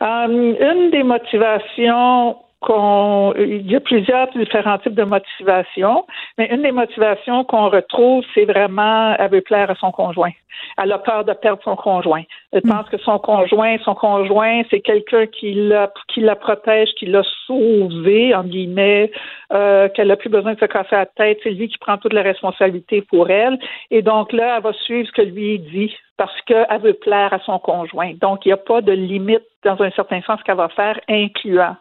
Euh, 0.00 0.26
une 0.26 0.90
des 0.90 1.02
motivations 1.02 2.36
qu'on 2.62 3.34
il 3.36 3.70
y 3.70 3.76
a 3.76 3.80
plusieurs 3.80 4.28
différents 4.30 4.78
types 4.78 4.94
de 4.94 5.04
motivations, 5.04 6.06
mais 6.38 6.46
une 6.46 6.62
des 6.62 6.72
motivations 6.72 7.44
qu'on 7.44 7.68
retrouve, 7.68 8.24
c'est 8.34 8.44
vraiment 8.44 9.14
elle 9.18 9.30
veut 9.30 9.40
plaire 9.40 9.70
à 9.70 9.74
son 9.74 9.90
conjoint. 9.90 10.32
Elle 10.78 10.92
a 10.92 10.98
peur 10.98 11.24
de 11.24 11.32
perdre 11.32 11.62
son 11.62 11.76
conjoint. 11.76 12.22
Elle 12.52 12.62
mm. 12.64 12.70
pense 12.70 12.88
que 12.88 12.98
son 12.98 13.18
conjoint, 13.18 13.76
son 13.84 13.94
conjoint, 13.94 14.62
c'est 14.70 14.80
quelqu'un 14.80 15.26
qui 15.26 15.54
la 15.54 15.90
qui 16.08 16.20
la 16.20 16.36
protège, 16.36 16.90
qui 16.98 17.06
l'a 17.06 17.22
sauvé 17.46 18.34
en 18.34 18.44
guillemets, 18.44 19.10
euh, 19.52 19.88
qu'elle 19.88 20.10
a 20.10 20.16
plus 20.16 20.30
besoin 20.30 20.54
de 20.54 20.60
se 20.60 20.66
casser 20.66 20.94
la 20.94 21.06
tête. 21.06 21.38
C'est 21.42 21.50
lui 21.50 21.68
qui 21.68 21.78
prend 21.78 21.98
toute 21.98 22.12
la 22.12 22.22
responsabilité 22.22 23.02
pour 23.02 23.30
elle. 23.30 23.58
Et 23.90 24.02
donc 24.02 24.32
là, 24.32 24.56
elle 24.56 24.62
va 24.62 24.72
suivre 24.72 25.08
ce 25.08 25.12
que 25.12 25.22
lui 25.22 25.58
dit 25.58 25.94
parce 26.16 26.40
qu'elle 26.42 26.80
veut 26.82 26.94
plaire 26.94 27.32
à 27.32 27.38
son 27.40 27.58
conjoint. 27.58 28.12
Donc 28.20 28.44
il 28.44 28.48
n'y 28.48 28.52
a 28.52 28.58
pas 28.58 28.80
de 28.80 28.92
limite 28.92 29.42
dans 29.64 29.80
un 29.82 29.90
certain 29.90 30.20
sens 30.22 30.42
qu'elle 30.42 30.56
va 30.56 30.68
faire, 30.68 30.98
incluant 31.08 31.76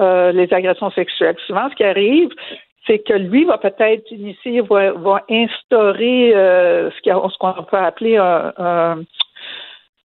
euh, 0.00 0.32
les 0.32 0.52
agressions 0.52 0.90
sexuelles. 0.90 1.36
Souvent, 1.46 1.68
ce 1.70 1.74
qui 1.74 1.84
arrive, 1.84 2.28
c'est 2.86 3.00
que 3.00 3.14
lui 3.14 3.44
va 3.44 3.58
peut-être 3.58 4.10
initier, 4.10 4.60
va, 4.60 4.92
va 4.92 5.24
instaurer 5.28 6.34
euh, 6.34 6.90
ce 6.90 7.38
qu'on 7.38 7.62
peut 7.64 7.76
appeler 7.76 8.16
un, 8.16 9.04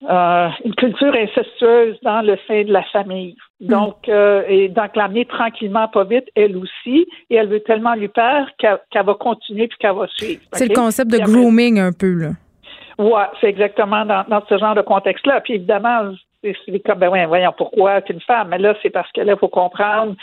une 0.10 0.76
culture 0.76 1.14
incestueuse 1.14 1.98
dans 2.02 2.22
le 2.22 2.38
sein 2.48 2.64
de 2.64 2.72
la 2.72 2.84
famille. 2.84 3.36
Hmm. 3.60 3.68
Donc, 3.68 4.10
euh, 4.10 4.44
et 4.48 4.70
donc 4.70 4.96
l'amener 4.96 5.26
tranquillement, 5.26 5.88
pas 5.88 6.04
vite, 6.04 6.26
elle 6.36 6.58
aussi, 6.58 7.08
et 7.30 7.36
elle 7.36 7.50
veut 7.50 7.60
tellement 7.60 7.94
lui 7.94 8.08
peur 8.08 8.48
qu'elle 8.58 8.80
va 8.94 9.14
continuer 9.14 9.68
puis 9.68 9.78
qu'elle 9.80 9.96
va 9.96 10.08
suivre. 10.08 10.42
C'est 10.54 10.68
le 10.68 10.76
concept 10.76 11.12
de 11.12 11.20
grooming 11.20 11.80
un 11.80 11.92
peu, 11.92 12.14
là. 12.14 12.30
Oui, 12.98 13.22
c'est 13.40 13.48
exactement 13.48 14.06
dans, 14.06 14.26
dans, 14.28 14.44
ce 14.48 14.58
genre 14.58 14.76
de 14.76 14.82
contexte-là. 14.82 15.42
Puis 15.42 15.56
évidemment, 15.56 16.14
c'est 16.44 16.80
comme, 16.80 17.00
ben 17.00 17.28
voyons, 17.28 17.54
pourquoi 17.58 18.02
tu 18.02 18.12
es 18.12 18.16
une 18.16 18.22
femme? 18.22 18.50
Mais 18.50 18.58
là, 18.58 18.76
c'est 18.82 18.90
parce 18.90 19.12
que 19.12 19.22
là, 19.22 19.34
il 19.34 19.40
faut 19.40 19.48
comprendre 19.48 20.16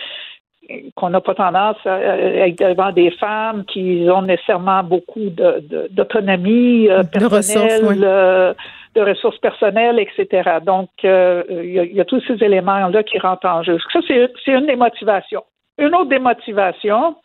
qu'on 0.97 1.11
n'a 1.11 1.21
pas 1.21 1.35
tendance 1.35 1.77
à 1.87 1.99
être 1.99 2.59
devant 2.59 2.93
des 2.93 3.11
femmes 3.12 3.64
qui 3.64 4.07
ont 4.11 4.23
nécessairement 4.23 4.83
beaucoup 4.83 5.31
d'autonomie 5.31 6.89
euh, 6.89 7.05
personnelle, 7.05 8.05
euh, 8.05 8.53
de 8.95 9.01
ressources 9.01 9.39
personnelles, 9.39 9.99
etc. 9.99 10.59
Donc, 10.64 10.91
euh, 11.05 11.43
il 11.49 11.95
y, 11.95 12.01
a 12.01 12.05
tous 12.05 12.23
ces 12.27 12.43
éléments-là 12.45 13.03
qui 13.03 13.19
rentrent 13.19 13.47
en 13.47 13.62
jeu. 13.62 13.79
Ça, 13.93 14.01
c'est 14.09 14.53
une 14.53 14.66
des 14.66 14.77
motivations. 14.77 15.45
Une 15.79 15.95
autre 15.95 16.09
des 16.09 16.19
motivations, 16.19 17.16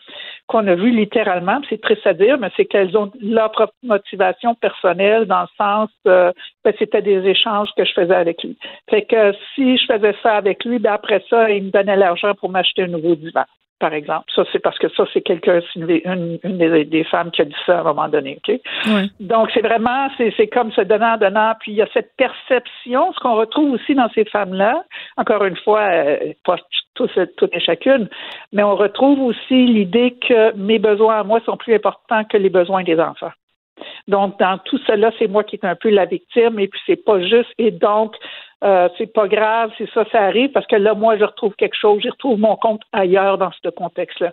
qu'on 0.47 0.67
a 0.67 0.75
vu 0.75 0.91
littéralement, 0.91 1.61
c'est 1.69 1.81
triste 1.81 2.05
à 2.05 2.13
dire, 2.13 2.37
mais 2.37 2.49
c'est 2.55 2.65
qu'elles 2.65 2.97
ont 2.97 3.11
leur 3.21 3.51
propre 3.51 3.73
motivation 3.81 4.55
personnelle 4.55 5.25
dans 5.25 5.41
le 5.41 5.47
sens, 5.57 5.89
euh, 6.07 6.31
ben, 6.63 6.73
c'était 6.77 7.01
des 7.01 7.25
échanges 7.25 7.69
que 7.77 7.85
je 7.85 7.93
faisais 7.93 8.15
avec 8.15 8.43
lui. 8.43 8.57
Fait 8.89 9.03
que 9.03 9.33
si 9.55 9.77
je 9.77 9.85
faisais 9.85 10.15
ça 10.21 10.35
avec 10.35 10.65
lui, 10.65 10.79
ben 10.79 10.93
après 10.93 11.23
ça, 11.29 11.49
il 11.49 11.65
me 11.65 11.71
donnait 11.71 11.95
l'argent 11.95 12.33
pour 12.35 12.49
m'acheter 12.49 12.83
un 12.83 12.87
nouveau 12.87 13.15
divan 13.15 13.45
par 13.83 13.93
exemple. 13.93 14.31
Ça, 14.33 14.45
c'est 14.53 14.59
parce 14.59 14.79
que 14.79 14.87
ça, 14.95 15.03
c'est 15.13 15.19
quelqu'un, 15.19 15.59
une, 15.75 16.39
une 16.41 16.85
des, 16.85 17.03
femmes 17.03 17.31
qui 17.31 17.41
a 17.41 17.45
dit 17.45 17.55
ça 17.65 17.79
à 17.79 17.81
un 17.81 17.83
moment 17.83 18.07
donné. 18.07 18.39
OK? 18.39 18.61
Donc, 19.19 19.49
c'est 19.53 19.59
vraiment, 19.59 20.07
c'est 20.17 20.47
comme 20.47 20.71
ce 20.71 20.79
donnant-donnant. 20.79 21.55
Puis, 21.59 21.73
il 21.73 21.75
y 21.75 21.81
a 21.81 21.87
cette 21.93 22.11
perception, 22.15 23.11
ce 23.11 23.19
qu'on 23.19 23.35
retrouve 23.35 23.71
aussi 23.73 23.93
dans 23.93 24.07
ces 24.15 24.23
femmes-là, 24.23 24.85
encore 25.17 25.43
une 25.43 25.57
fois, 25.57 25.81
euh, 25.81 26.31
pas 26.45 26.55
toutes 26.95 27.11
et 27.51 27.59
chacune, 27.59 28.07
mais 28.53 28.63
on 28.63 28.77
retrouve 28.77 29.19
aussi 29.21 29.65
l'idée 29.65 30.15
que 30.25 30.55
mes 30.55 30.79
besoins 30.79 31.19
à 31.19 31.23
moi 31.23 31.41
sont 31.45 31.57
plus 31.57 31.75
importants 31.75 32.23
que 32.23 32.37
les 32.37 32.49
besoins 32.49 32.83
des 32.83 32.97
enfants. 33.01 33.31
Donc, 34.07 34.37
dans 34.39 34.57
tout 34.59 34.77
cela, 34.85 35.11
c'est 35.17 35.27
moi 35.27 35.43
qui 35.43 35.55
est 35.55 35.65
un 35.65 35.75
peu 35.75 35.89
la 35.89 36.05
victime 36.05 36.59
et 36.59 36.67
puis 36.67 36.79
c'est 36.85 37.03
pas 37.03 37.19
juste. 37.21 37.51
Et 37.57 37.71
donc, 37.71 38.15
euh, 38.63 38.87
c'est 38.97 39.11
pas 39.11 39.27
grave 39.27 39.71
si 39.77 39.87
ça, 39.93 40.05
ça 40.11 40.21
arrive 40.21 40.51
parce 40.51 40.67
que 40.67 40.75
là, 40.75 40.93
moi, 40.93 41.17
je 41.17 41.23
retrouve 41.23 41.53
quelque 41.55 41.75
chose, 41.75 42.01
je 42.03 42.09
retrouve 42.09 42.39
mon 42.39 42.55
compte 42.55 42.81
ailleurs 42.91 43.37
dans 43.37 43.51
ce 43.51 43.69
contexte-là. 43.69 44.31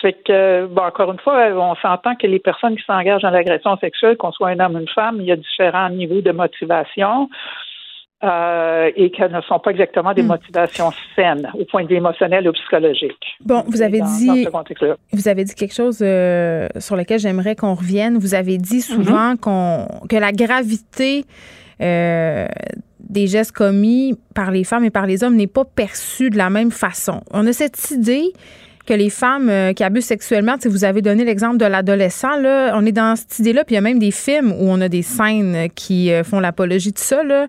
Fait 0.00 0.12
que, 0.12 0.66
bon, 0.66 0.82
encore 0.82 1.10
une 1.10 1.18
fois, 1.18 1.48
on 1.48 1.74
s'entend 1.76 2.14
que 2.14 2.26
les 2.26 2.38
personnes 2.38 2.76
qui 2.76 2.84
s'engagent 2.84 3.22
dans 3.22 3.30
l'agression 3.30 3.76
sexuelle, 3.78 4.16
qu'on 4.16 4.30
soit 4.30 4.50
un 4.50 4.60
homme 4.60 4.76
ou 4.76 4.80
une 4.80 4.88
femme, 4.88 5.16
il 5.20 5.26
y 5.26 5.32
a 5.32 5.36
différents 5.36 5.90
niveaux 5.90 6.20
de 6.20 6.30
motivation. 6.30 7.28
Euh, 8.24 8.90
et 8.96 9.12
qu'elles 9.12 9.30
ne 9.30 9.40
sont 9.42 9.60
pas 9.60 9.70
exactement 9.70 10.12
des 10.12 10.24
hmm. 10.24 10.26
motivations 10.26 10.90
saines 11.14 11.48
au 11.54 11.64
point 11.66 11.84
de 11.84 11.88
vue 11.88 11.94
émotionnel 11.94 12.48
ou 12.48 12.52
psychologique. 12.52 13.36
Bon, 13.44 13.62
vous 13.68 13.80
avez 13.80 14.00
dit 14.00 14.48
vous 15.12 15.28
avez 15.28 15.44
dit 15.44 15.54
quelque 15.54 15.72
chose 15.72 16.00
euh, 16.02 16.66
sur 16.80 16.96
lequel 16.96 17.20
j'aimerais 17.20 17.54
qu'on 17.54 17.74
revienne. 17.74 18.18
Vous 18.18 18.34
avez 18.34 18.58
dit 18.58 18.80
souvent 18.80 19.34
mm-hmm. 19.34 19.38
qu'on 19.38 20.06
que 20.08 20.16
la 20.16 20.32
gravité 20.32 21.26
euh, 21.80 22.48
des 22.98 23.28
gestes 23.28 23.52
commis 23.52 24.18
par 24.34 24.50
les 24.50 24.64
femmes 24.64 24.84
et 24.84 24.90
par 24.90 25.06
les 25.06 25.22
hommes 25.22 25.36
n'est 25.36 25.46
pas 25.46 25.64
perçu 25.64 26.28
de 26.28 26.38
la 26.38 26.50
même 26.50 26.72
façon. 26.72 27.20
On 27.30 27.46
a 27.46 27.52
cette 27.52 27.92
idée 27.92 28.32
que 28.88 28.94
les 28.94 29.10
femmes 29.10 29.50
euh, 29.50 29.74
qui 29.74 29.84
abusent 29.84 30.06
sexuellement, 30.06 30.56
si 30.58 30.68
vous 30.68 30.82
avez 30.84 31.02
donné 31.02 31.22
l'exemple 31.22 31.58
de 31.58 31.66
l'adolescent, 31.66 32.36
là, 32.36 32.72
on 32.74 32.86
est 32.86 32.92
dans 32.92 33.16
cette 33.16 33.38
idée-là, 33.38 33.64
puis 33.64 33.74
il 33.74 33.76
y 33.76 33.78
a 33.78 33.82
même 33.82 33.98
des 33.98 34.10
films 34.10 34.50
où 34.50 34.70
on 34.70 34.80
a 34.80 34.88
des 34.88 35.02
scènes 35.02 35.68
qui 35.74 36.10
euh, 36.10 36.24
font 36.24 36.40
l'apologie 36.40 36.92
de 36.92 36.98
ça, 36.98 37.22
là, 37.22 37.46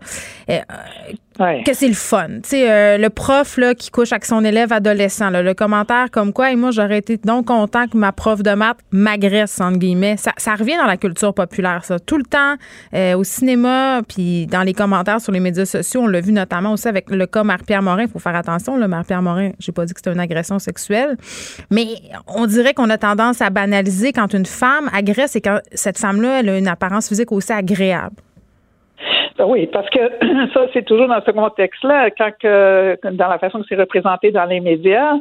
que 1.65 1.73
c'est 1.73 1.87
le 1.87 1.93
fun. 1.93 2.27
Tu 2.43 2.49
sais, 2.49 2.71
euh, 2.71 2.97
le 2.97 3.09
prof 3.09 3.57
là, 3.57 3.73
qui 3.73 3.89
couche 3.91 4.11
avec 4.11 4.25
son 4.25 4.43
élève 4.43 4.73
adolescent, 4.73 5.29
le 5.29 5.53
commentaire 5.53 6.11
comme 6.11 6.33
quoi, 6.33 6.51
et 6.51 6.55
moi, 6.55 6.71
j'aurais 6.71 6.97
été 6.97 7.17
donc 7.17 7.47
content 7.47 7.87
que 7.87 7.97
ma 7.97 8.11
prof 8.11 8.43
de 8.43 8.51
maths 8.51 8.79
m'agresse, 8.91 9.59
entre 9.61 9.77
guillemets. 9.77 10.17
Ça, 10.17 10.33
ça, 10.37 10.55
revient 10.55 10.75
dans 10.77 10.85
la 10.85 10.97
culture 10.97 11.33
populaire, 11.33 11.85
ça. 11.85 11.97
Tout 11.99 12.17
le 12.17 12.23
temps, 12.23 12.55
euh, 12.93 13.15
au 13.15 13.23
cinéma, 13.23 14.01
puis 14.07 14.47
dans 14.47 14.63
les 14.63 14.73
commentaires 14.73 15.21
sur 15.21 15.31
les 15.31 15.39
médias 15.39 15.65
sociaux, 15.65 16.01
on 16.01 16.07
l'a 16.07 16.21
vu 16.21 16.33
notamment 16.33 16.73
aussi 16.73 16.87
avec 16.87 17.09
le 17.09 17.25
cas 17.25 17.43
Marie-Pierre 17.43 17.81
Morin. 17.81 18.03
Il 18.03 18.09
faut 18.09 18.19
faire 18.19 18.35
attention, 18.35 18.77
le 18.77 18.87
Marie-Pierre 18.87 19.21
Morin, 19.21 19.51
j'ai 19.59 19.71
pas 19.71 19.85
dit 19.85 19.93
que 19.93 19.99
c'était 19.99 20.13
une 20.13 20.19
agression 20.19 20.59
sexuelle, 20.59 21.17
mais 21.71 21.87
on 22.27 22.45
dirait 22.45 22.73
qu'on 22.73 22.89
a 22.89 22.97
tendance 22.97 23.41
à 23.41 23.49
banaliser 23.49 24.11
quand 24.11 24.33
une 24.33 24.45
femme 24.45 24.89
agresse 24.93 25.35
et 25.35 25.41
quand 25.41 25.59
cette 25.73 25.97
femme-là, 25.97 26.41
elle 26.41 26.49
a 26.49 26.57
une 26.57 26.67
apparence 26.67 27.07
physique 27.07 27.31
aussi 27.31 27.51
agréable. 27.51 28.15
Ben 29.37 29.45
oui, 29.47 29.67
parce 29.67 29.89
que 29.89 29.99
ça, 30.53 30.67
c'est 30.73 30.85
toujours 30.85 31.07
dans 31.07 31.21
ce 31.25 31.31
contexte-là, 31.31 32.09
quand 32.11 32.31
que, 32.41 32.97
dans 33.11 33.27
la 33.27 33.39
façon 33.39 33.59
que 33.59 33.65
c'est 33.69 33.79
représenté 33.79 34.31
dans 34.31 34.45
les 34.45 34.59
médias 34.59 35.15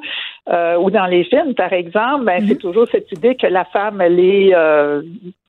euh, 0.49 0.77
ou 0.77 0.91
dans 0.91 1.07
les 1.07 1.25
films, 1.25 1.55
par 1.55 1.73
exemple, 1.73 2.25
ben, 2.25 2.45
c'est 2.47 2.55
mhm. 2.55 2.61
toujours 2.61 2.87
cette 2.91 3.11
idée 3.13 3.37
que 3.37 3.47
la 3.47 3.65
femme, 3.67 4.01
elle 4.01 4.19
est 4.19 4.55
euh, 4.55 5.03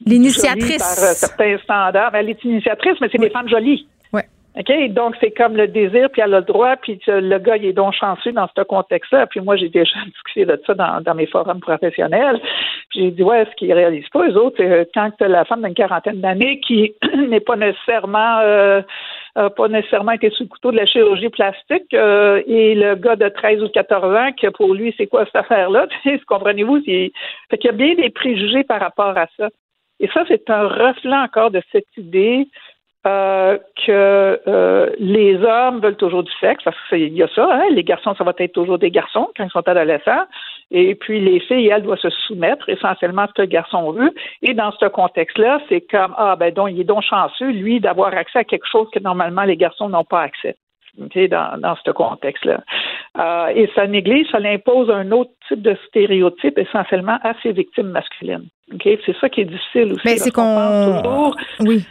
l'initiatrice 0.06 0.78
par 0.78 1.10
euh, 1.10 1.14
certains 1.14 1.58
standards. 1.64 2.12
Ben, 2.12 2.20
elle 2.20 2.30
est 2.30 2.44
initiatrice, 2.44 2.96
mais 3.02 3.10
c'est 3.12 3.18
des 3.18 3.30
femmes 3.30 3.50
jolies. 3.50 3.88
OK? 4.60 4.90
Donc, 4.90 5.16
c'est 5.22 5.32
comme 5.32 5.56
le 5.56 5.68
désir, 5.68 6.10
puis 6.12 6.22
elle 6.22 6.34
a 6.34 6.40
le 6.40 6.46
droit, 6.46 6.76
puis 6.76 7.00
le 7.08 7.38
gars, 7.38 7.56
il 7.56 7.66
est 7.66 7.74
donc 7.74 7.94
chanceux 7.94 8.34
dans 8.34 8.48
ce 8.56 8.62
contexte-là. 8.62 9.28
Puis 9.28 9.40
moi, 9.40 9.56
j'ai 9.56 9.70
déjà 9.70 9.98
discuté 10.06 10.46
de 10.46 10.62
ça 10.68 10.74
dans, 10.74 11.02
dans 11.02 11.16
mes 11.16 11.28
forums 11.28 11.62
professionnels. 11.62 12.40
J'ai 12.94 13.12
dit, 13.12 13.24
ouais, 13.24 13.46
ce 13.50 13.56
qu'ils 13.56 13.74
réalisent 13.74 14.10
pas, 14.10 14.28
eux 14.28 14.38
autres, 14.38 14.58
c'est 14.58 14.90
quand 14.94 15.12
la 15.22 15.46
femme 15.46 15.64
d'une 15.64 15.74
quarantaine 15.74 16.20
d'années 16.20 16.60
qui 16.60 16.94
n'est 17.30 17.40
pas 17.40 17.56
nécessairement 17.56 18.40
euh, 19.40 19.50
pas 19.50 19.68
nécessairement 19.68 20.14
été 20.14 20.30
sous 20.32 20.44
le 20.44 20.50
couteau 20.50 20.72
de 20.72 20.78
la 20.78 20.86
chirurgie 20.86 21.30
plastique 21.30 21.94
euh, 21.94 22.42
et 22.48 22.76
le 22.76 22.96
gars 22.96 23.16
de 23.16 23.30
13 23.30 23.64
ou 23.64 23.70
14 23.70 24.16
ans 24.16 24.32
que 24.34 24.48
pour 24.48 24.74
lui 24.74 24.94
c'est 24.98 25.08
quoi 25.08 25.26
cette 25.26 25.36
affaire-là? 25.36 25.88
Comprenez-vous? 26.28 26.82
Fait 26.82 27.12
qu'il 27.58 27.66
y 27.66 27.70
a 27.70 27.74
bien 27.74 27.96
des 27.96 28.10
préjugés 28.10 28.64
par 28.64 28.82
rapport 28.82 29.18
à 29.18 29.28
ça 29.38 29.48
et 30.00 30.08
ça 30.14 30.24
c'est 30.28 30.50
un 30.50 30.68
reflet 30.68 31.16
encore 31.16 31.52
de 31.52 31.62
cette 31.72 31.88
idée 31.96 32.48
euh, 33.08 33.58
que 33.86 34.42
euh, 34.48 34.90
les 35.00 35.38
hommes 35.38 35.80
veulent 35.80 35.96
toujours 35.96 36.24
du 36.24 36.32
sexe, 36.42 36.62
parce 36.66 36.76
qu'il 36.90 37.14
y 37.14 37.24
a 37.24 37.30
ça, 37.34 37.48
hein, 37.50 37.64
les 37.72 37.84
garçons, 37.84 38.14
ça 38.18 38.26
va 38.26 38.34
être 38.38 38.52
toujours 38.52 38.78
des 38.78 38.92
garçons 38.92 39.30
quand 39.38 39.46
ils 39.46 39.52
sont 39.52 39.68
adolescents, 39.68 40.26
et 40.72 40.96
puis 40.96 41.22
les 41.22 41.40
filles, 41.40 41.70
elles 41.70 41.84
doivent 41.84 42.00
se 42.00 42.10
soumettre 42.10 42.68
essentiellement 42.68 43.22
à 43.22 43.28
ce 43.28 43.34
que 43.34 43.42
le 43.44 43.48
garçon 43.48 43.92
veut, 43.92 44.12
et 44.42 44.54
dans 44.54 44.74
ce 44.74 44.86
contexte-là, 44.88 45.62
c'est 45.70 45.82
comme, 45.90 46.14
ah 46.18 46.36
ben 46.36 46.54
donc, 46.54 46.72
il 46.72 46.82
est 46.82 46.84
donc 46.84 47.04
chanceux, 47.04 47.52
lui, 47.52 47.80
d'avoir 47.80 48.14
accès 48.14 48.40
à 48.40 48.44
quelque 48.44 48.68
chose 48.70 48.90
que 48.94 49.00
normalement 49.00 49.44
les 49.44 49.56
garçons 49.56 49.88
n'ont 49.88 50.04
pas 50.04 50.22
accès. 50.22 50.56
Dans, 50.98 51.58
dans 51.62 51.78
ce 51.86 51.92
contexte-là. 51.92 52.62
Euh, 53.18 53.48
et 53.56 53.70
ça 53.74 53.88
néglige, 53.88 54.28
ça 54.32 54.40
impose 54.40 54.90
un 54.90 55.12
autre 55.12 55.32
type 55.48 55.62
de 55.62 55.78
stéréotype 55.88 56.58
essentiellement 56.58 57.18
à 57.24 57.34
ses 57.42 57.54
victimes 57.54 57.90
masculines. 57.90 58.48
Okay? 58.74 59.00
C'est 59.06 59.16
ça 59.18 59.30
qui 59.30 59.42
est 59.42 59.46
difficile 59.46 59.94
aussi. 59.94 60.02
Mais 60.04 60.18
c'est 60.18 60.32
qu'on. 60.32 61.32
Oui 61.62 61.86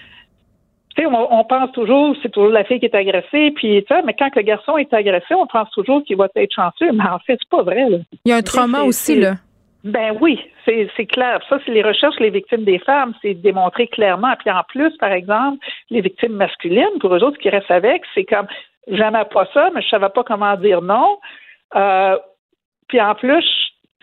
on, 1.07 1.44
pense 1.44 1.72
toujours, 1.72 2.16
c'est 2.22 2.30
toujours 2.30 2.51
la 2.51 2.64
fille 2.64 2.80
qui 2.80 2.86
est 2.86 2.94
agressée, 2.94 3.53
puis 3.55 3.84
ça, 3.88 4.03
mais 4.05 4.14
quand 4.18 4.34
le 4.34 4.42
garçon 4.42 4.76
est 4.78 4.92
agressé, 4.92 5.34
on 5.34 5.46
pense 5.46 5.70
toujours 5.70 6.03
qu'il 6.05 6.16
va 6.16 6.28
être 6.34 6.53
chanceux, 6.53 6.92
mais 6.92 7.05
en 7.05 7.18
fait, 7.20 7.38
c'est 7.40 7.49
pas 7.49 7.62
vrai. 7.62 7.86
Il 8.24 8.30
y 8.30 8.32
a 8.32 8.36
un 8.36 8.42
trauma 8.42 8.82
aussi, 8.82 9.18
là. 9.20 9.34
Ben 9.84 10.16
oui, 10.20 10.40
c'est 10.66 11.07
clair. 11.07 11.40
Ça, 11.49 11.59
c'est 11.64 11.70
les 11.70 11.82
recherches, 11.82 12.18
les 12.18 12.30
victimes 12.30 12.64
des 12.64 12.80
femmes, 12.80 13.14
c'est 13.22 13.34
démontré 13.34 13.86
clairement. 13.86 14.34
Puis 14.38 14.51
en 14.51 14.62
plus, 14.68 14.94
par 14.99 15.12
exemple, 15.12 15.64
les 15.90 16.01
victimes 16.01 16.32
masculines, 16.32 16.99
pour 17.01 17.14
eux 17.14 17.22
autres, 17.22 17.38
qui 17.38 17.49
restent 17.49 17.70
avec, 17.70 18.03
c'est 18.14 18.24
comme 18.24 18.46
j'aimais 18.88 19.24
pas 19.32 19.46
ça, 19.55 19.70
mais 19.74 19.82
je 19.82 19.88
savais 19.88 20.09
pas 20.09 20.24
comment 20.24 20.57
dire 20.57 20.82
non. 20.82 21.18
Euh, 21.76 22.18
puis 22.88 23.01
en 23.01 23.14
plus, 23.14 23.44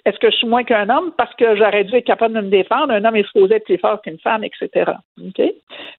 est-ce 0.05 0.19
que 0.19 0.29
je 0.29 0.35
suis 0.35 0.47
moins 0.47 0.63
qu'un 0.63 0.87
homme 0.89 1.11
parce 1.17 1.33
que 1.35 1.55
j'aurais 1.55 1.83
dû 1.83 1.95
être 1.95 2.05
capable 2.05 2.35
de 2.35 2.41
me 2.41 2.49
défendre? 2.49 2.93
Un 2.93 3.03
homme 3.03 3.15
est 3.15 3.25
supposé 3.27 3.55
être 3.55 3.65
plus 3.65 3.79
fort 3.79 4.01
qu'une 4.01 4.19
femme, 4.19 4.43
etc. 4.43 4.91
OK? 5.19 5.33
Puis 5.35 5.53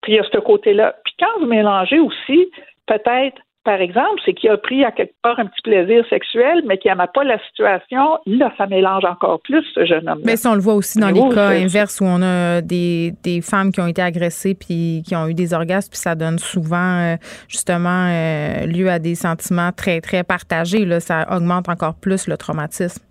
il 0.09 0.15
y 0.15 0.19
a 0.19 0.25
ce 0.25 0.39
côté-là. 0.39 0.95
Puis 1.05 1.15
quand 1.19 1.41
vous 1.41 1.47
mélangez 1.47 1.99
aussi, 1.99 2.49
peut-être 2.87 3.41
par 3.65 3.81
exemple, 3.81 4.21
c'est 4.25 4.33
qu'il 4.33 4.49
a 4.49 4.57
pris 4.57 4.85
à 4.85 4.93
quelque 4.93 5.15
part 5.23 5.41
un 5.41 5.47
petit 5.47 5.61
plaisir 5.61 6.05
sexuel, 6.09 6.63
mais 6.67 6.79
qu'il 6.79 6.89
n'aimait 6.89 7.11
pas 7.13 7.25
la 7.25 7.37
situation, 7.49 8.17
là, 8.25 8.53
ça 8.57 8.69
mélange 8.69 9.05
encore 9.05 9.41
plus 9.41 9.65
ce 9.75 9.85
jeune 9.85 10.09
homme. 10.09 10.21
-là. 10.21 10.25
Mais 10.25 10.37
ça, 10.37 10.53
on 10.53 10.55
le 10.55 10.61
voit 10.61 10.75
aussi 10.75 11.01
dans 11.01 11.11
les 11.11 11.35
cas 11.35 11.49
inverses 11.49 12.01
où 12.01 12.05
on 12.05 12.23
a 12.23 12.61
des, 12.61 13.13
des, 13.25 13.41
femmes 13.41 13.73
qui 13.73 13.81
ont 13.81 13.89
été 13.89 14.01
agressées 14.01 14.55
puis 14.55 15.03
qui 15.05 15.17
ont 15.17 15.27
eu 15.27 15.35
des 15.35 15.53
orgasmes, 15.53 15.91
puis 15.91 15.99
ça 15.99 16.15
donne 16.15 16.39
souvent, 16.39 17.01
euh, 17.01 17.17
justement, 17.49 18.07
euh, 18.09 18.67
lieu 18.67 18.89
à 18.89 19.01
des 19.01 19.17
sentiments 19.17 19.73
très, 19.73 20.01
très 20.01 20.23
partagés. 20.23 20.85
Là, 20.85 21.01
ça 21.01 21.27
augmente 21.33 21.69
encore 21.69 21.97
plus 21.97 22.29
le 22.29 22.37
traumatisme. 22.37 23.06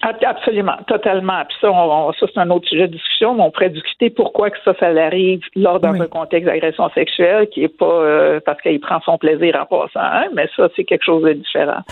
Absolument, 0.00 0.76
totalement. 0.86 1.44
Puis 1.48 1.56
ça, 1.60 1.72
ça 2.20 2.26
c'est 2.32 2.40
un 2.40 2.50
autre 2.50 2.68
sujet 2.68 2.86
de 2.86 2.92
discussion, 2.92 3.34
mais 3.34 3.42
on 3.42 3.50
pourrait 3.50 3.70
discuter 3.70 4.10
pourquoi 4.10 4.50
que 4.50 4.58
ça, 4.64 4.72
ça 4.78 4.86
arrive 4.86 5.40
lors 5.56 5.80
d'un 5.80 6.06
contexte 6.06 6.46
d'agression 6.46 6.88
sexuelle 6.90 7.48
qui 7.48 7.64
est 7.64 7.76
pas 7.76 7.86
euh, 7.86 8.40
parce 8.44 8.60
qu'il 8.62 8.78
prend 8.78 9.00
son 9.00 9.18
plaisir 9.18 9.56
en 9.60 9.66
passant, 9.66 10.00
hein, 10.00 10.28
mais 10.34 10.48
ça, 10.54 10.68
c'est 10.76 10.84
quelque 10.84 11.04
chose 11.04 11.24
de 11.24 11.32
différent. 11.32 11.82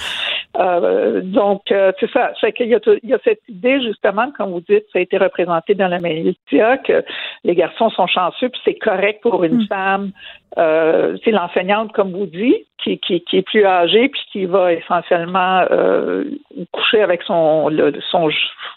Euh, 0.59 1.21
donc, 1.23 1.63
euh, 1.73 1.91
c'est 1.99 2.11
ça. 2.13 2.31
C'est 2.41 2.53
qu'il 2.53 2.69
y 2.69 2.75
a, 2.75 2.81
il 3.03 3.11
y 3.11 3.15
a 3.15 3.19
cette 3.25 3.43
idée, 3.49 3.83
justement, 3.83 4.31
comme 4.37 4.53
vous 4.53 4.61
dites, 4.61 4.85
ça 4.93 5.01
a 5.01 5.03
été 5.03 5.19
représenté 5.19 5.75
dans 5.75 5.89
la 5.89 5.99
média, 5.99 6.79
que 6.79 7.05
les 7.43 7.55
garçons 7.57 7.91
sont 7.91 8.07
chanceux, 8.07 8.49
puis 8.51 8.61
c'est 8.65 8.79
correct 8.79 9.21
pour 9.23 9.43
une 9.43 9.63
mm. 9.63 9.67
femme 9.67 10.13
euh, 10.59 11.17
c'est 11.25 11.33
l'enseignante, 11.33 11.93
comme 11.93 12.13
vous 12.13 12.27
dites, 12.27 12.67
qui, 12.83 12.99
qui, 12.99 13.21
qui, 13.23 13.37
est 13.39 13.43
plus 13.43 13.65
âgée 13.65 14.09
puis 14.09 14.21
qui 14.33 14.45
va 14.47 14.73
essentiellement 14.73 15.65
euh, 15.71 16.25
coucher 16.73 17.03
avec 17.03 17.23
son, 17.23 17.69
le, 17.69 17.93
son, 18.11 18.31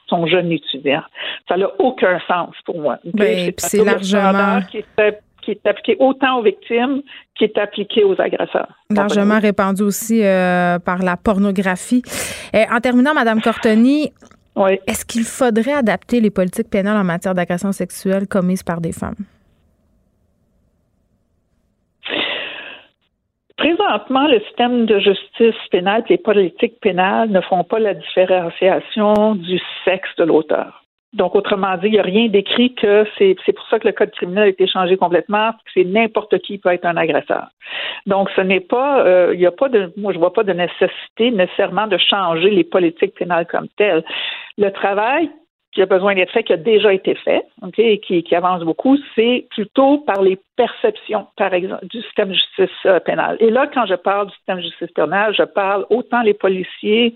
son 0.08 0.28
jeune 0.28 0.52
étudiant. 0.52 1.04
Ça 1.48 1.58
n'a 1.58 1.68
aucun 1.80 2.20
sens 2.28 2.54
pour 2.66 2.80
moi. 2.80 2.98
Ben, 3.14 3.52
c'est 3.58 3.84
largement 3.84 4.62
qui 4.70 4.80
est, 4.80 5.20
qui 5.42 5.52
est 5.52 5.66
appliqué 5.66 5.96
autant 6.00 6.40
aux 6.40 6.44
victimes 6.44 7.02
qui 7.38 7.46
est 7.46 7.58
appliqué 7.58 8.04
aux 8.04 8.20
agresseurs. 8.20 8.68
Largement 8.90 9.40
répandu 9.40 9.84
aussi 9.84 10.24
euh, 10.24 10.78
par 10.80 11.02
la 11.02 11.16
pornographie. 11.16 12.04
Et 12.54 12.66
en 12.70 12.80
terminant, 12.82 13.14
Madame 13.14 13.42
Cortoni, 13.42 14.12
oui. 14.58 14.80
est-ce 14.86 15.06
qu'il 15.06 15.24
faudrait 15.24 15.74
adapter 15.74 16.20
les 16.20 16.30
politiques 16.30 16.70
pénales 16.70 16.98
en 16.98 17.06
matière 17.06 17.34
d'agression 17.34 17.72
sexuelle 17.72 18.28
commises 18.28 18.64
par 18.64 18.82
des 18.82 18.92
femmes? 18.92 19.16
Présentement, 23.60 24.26
le 24.28 24.40
système 24.40 24.86
de 24.86 25.00
justice 25.00 25.68
pénale 25.70 26.04
et 26.08 26.14
les 26.14 26.18
politiques 26.18 26.80
pénales 26.80 27.30
ne 27.30 27.42
font 27.42 27.66
pas 27.66 27.80
la 27.80 27.94
différenciation 27.94 29.36
du 29.36 29.60
sexe 29.84 30.16
de 30.18 30.24
l'auteur. 30.24 30.86
Donc, 31.12 31.36
autrement 31.36 31.76
dit, 31.76 31.88
il 31.88 31.92
n'y 31.92 32.00
a 32.00 32.04
rien 32.04 32.30
d'écrit 32.30 32.74
que 32.74 33.06
c'est, 33.18 33.36
pour 33.54 33.68
ça 33.70 33.78
que 33.80 33.88
le 33.88 33.92
code 33.92 34.12
criminel 34.12 34.44
a 34.44 34.48
été 34.48 34.66
changé 34.66 34.96
complètement, 34.96 35.52
que 35.52 35.72
c'est 35.74 35.84
n'importe 35.84 36.38
qui 36.40 36.58
peut 36.58 36.70
être 36.70 36.86
un 36.86 36.96
agresseur. 36.96 37.48
Donc, 38.06 38.30
ce 38.34 38.40
n'est 38.40 38.62
pas, 38.62 39.06
euh, 39.06 39.32
il 39.34 39.40
n'y 39.40 39.46
a 39.46 39.52
pas 39.52 39.68
de, 39.68 39.92
moi, 39.98 40.14
je 40.14 40.20
vois 40.20 40.32
pas 40.32 40.44
de 40.44 40.54
nécessité 40.54 41.32
nécessairement 41.32 41.88
de 41.88 41.98
changer 41.98 42.52
les 42.52 42.64
politiques 42.64 43.16
pénales 43.16 43.48
comme 43.48 43.68
telles. 43.76 44.06
Le 44.58 44.70
travail 44.72 45.30
qui 45.72 45.82
a 45.82 45.86
besoin 45.86 46.16
d'être 46.16 46.32
fait, 46.32 46.44
qui 46.44 46.54
a 46.54 46.58
déjà 46.58 46.94
été 46.94 47.16
fait, 47.16 47.46
et 47.78 48.00
qui, 48.00 48.24
qui, 48.24 48.36
avance 48.36 48.64
beaucoup, 48.64 48.98
c'est 49.16 49.48
plutôt 49.52 50.00
par 50.00 50.22
les 50.22 50.40
perceptions, 50.56 51.28
par 51.38 51.54
exemple, 51.54 51.86
du 51.88 52.02
système 52.02 52.30
de 52.30 52.34
justice 52.34 52.86
euh, 52.86 53.00
pénale. 53.00 53.38
Et 53.40 53.52
là, 53.52 53.68
quand 53.72 53.86
je 53.86 53.96
parle 53.96 54.28
du 54.28 54.34
système 54.34 54.58
de 54.58 54.64
justice 54.64 54.92
pénale, 54.92 55.36
je 55.36 55.44
parle 55.44 55.86
autant 55.90 56.22
les 56.22 56.34
policiers 56.34 57.14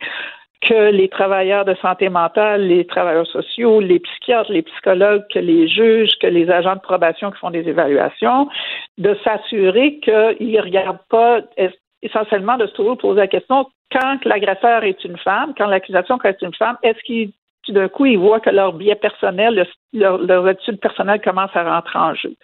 que 0.62 0.92
les 0.92 1.10
travailleurs 1.10 1.66
de 1.66 1.76
santé 1.76 2.10
mentale, 2.10 2.68
les 2.68 2.86
travailleurs 2.86 3.28
sociaux, 3.28 3.82
les 3.82 4.00
psychiatres, 4.00 4.52
les 4.52 4.62
psychologues, 4.62 5.24
que 5.34 5.40
les 5.40 5.68
juges, 5.68 6.12
que 6.22 6.28
les 6.28 6.50
agents 6.50 6.76
de 6.76 6.82
probation 6.82 7.32
qui 7.32 7.40
font 7.40 7.50
des 7.52 7.68
évaluations, 7.68 8.48
de 8.98 9.18
s'assurer 9.24 10.00
qu'ils 10.00 10.52
ne 10.52 10.62
regardent 10.62 11.06
pas 11.10 11.42
essentiellement 12.02 12.58
de 12.58 12.68
se 12.68 12.74
toujours 12.74 12.98
poser 12.98 13.22
la 13.22 13.28
question 13.28 13.66
quand 13.92 14.26
l'agresseur 14.26 14.84
est 14.84 15.04
une 15.04 15.18
femme, 15.18 15.54
quand 15.58 15.68
l'accusation 15.68 16.18
est 16.24 16.42
une 16.42 16.54
femme, 16.54 16.78
est-ce 16.82 17.00
qu'il 17.04 17.32
tout 17.64 17.74
d'un 17.74 17.88
coup, 17.88 18.06
ils 18.06 18.18
voient 18.18 18.40
que 18.40 18.50
leur 18.50 18.74
biais 18.74 18.96
personnel, 18.96 19.66
leur, 19.94 20.18
leur 20.18 20.48
étude 20.50 20.80
personnelle 20.80 21.22
commence 21.22 21.56
à 21.56 21.64
rentrer 21.64 22.00
en 22.00 22.14
jeu. 22.14 22.36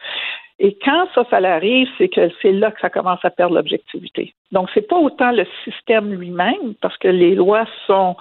Et 0.59 0.77
quand 0.83 1.07
ça, 1.15 1.23
ça 1.29 1.37
arrive, 1.37 1.87
c'est 1.97 2.09
que 2.09 2.29
c'est 2.41 2.51
là 2.51 2.71
que 2.71 2.81
ça 2.81 2.89
commence 2.89 3.23
à 3.23 3.29
perdre 3.29 3.55
l'objectivité. 3.55 4.33
Donc, 4.51 4.69
c'est 4.73 4.87
pas 4.87 4.97
autant 4.97 5.31
le 5.31 5.45
système 5.63 6.13
lui-même, 6.13 6.75
parce 6.81 6.97
que 6.97 7.07
les 7.07 7.33
lois 7.33 7.65
sont 7.87 8.17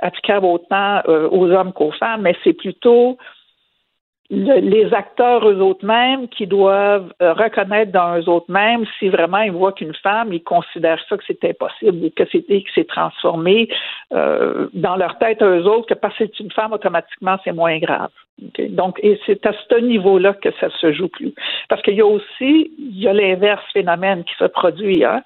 applicables 0.00 0.46
autant 0.46 1.02
euh, 1.08 1.28
aux 1.30 1.50
hommes 1.50 1.72
qu'aux 1.72 1.92
femmes, 1.92 2.22
mais 2.22 2.36
c'est 2.44 2.52
plutôt 2.52 3.18
les 4.30 4.94
acteurs 4.94 5.48
eux 5.48 5.60
autres 5.60 5.84
mêmes 5.84 6.28
qui 6.28 6.46
doivent 6.46 7.12
euh, 7.20 7.32
reconnaître 7.32 7.90
dans 7.90 8.16
eux 8.16 8.28
autres 8.28 8.50
mêmes 8.50 8.84
si 8.98 9.08
vraiment 9.08 9.40
ils 9.40 9.50
voient 9.50 9.72
qu'une 9.72 9.94
femme, 9.94 10.32
ils 10.32 10.42
considèrent 10.42 11.04
ça 11.08 11.16
que 11.16 11.24
c'est 11.26 11.44
impossible 11.44 12.06
ou 12.06 12.10
que 12.10 12.22
c'est 12.30 12.42
que 12.42 12.70
c'est 12.74 12.86
transformé 12.86 13.68
euh, 14.12 14.68
dans 14.72 14.94
leur 14.94 15.18
tête 15.18 15.42
eux 15.42 15.64
autres 15.64 15.86
que 15.86 15.94
parce 15.94 16.16
que 16.16 16.24
c'est 16.26 16.40
une 16.40 16.52
femme 16.52 16.72
automatiquement 16.72 17.38
c'est 17.44 17.52
moins 17.52 17.78
grave. 17.78 18.10
Donc 18.70 18.98
et 19.02 19.18
c'est 19.26 19.44
à 19.46 19.52
ce 19.52 19.80
niveau-là 19.80 20.34
que 20.34 20.48
ça 20.60 20.68
se 20.80 20.92
joue 20.92 21.08
plus 21.08 21.34
parce 21.68 21.82
qu'il 21.82 21.94
y 21.94 22.00
a 22.00 22.06
aussi 22.06 22.72
il 22.78 22.98
y 22.98 23.08
a 23.08 23.12
l'inverse 23.12 23.64
phénomène 23.72 24.24
qui 24.24 24.34
se 24.38 24.44
produit. 24.44 25.04
Hein? 25.04 25.22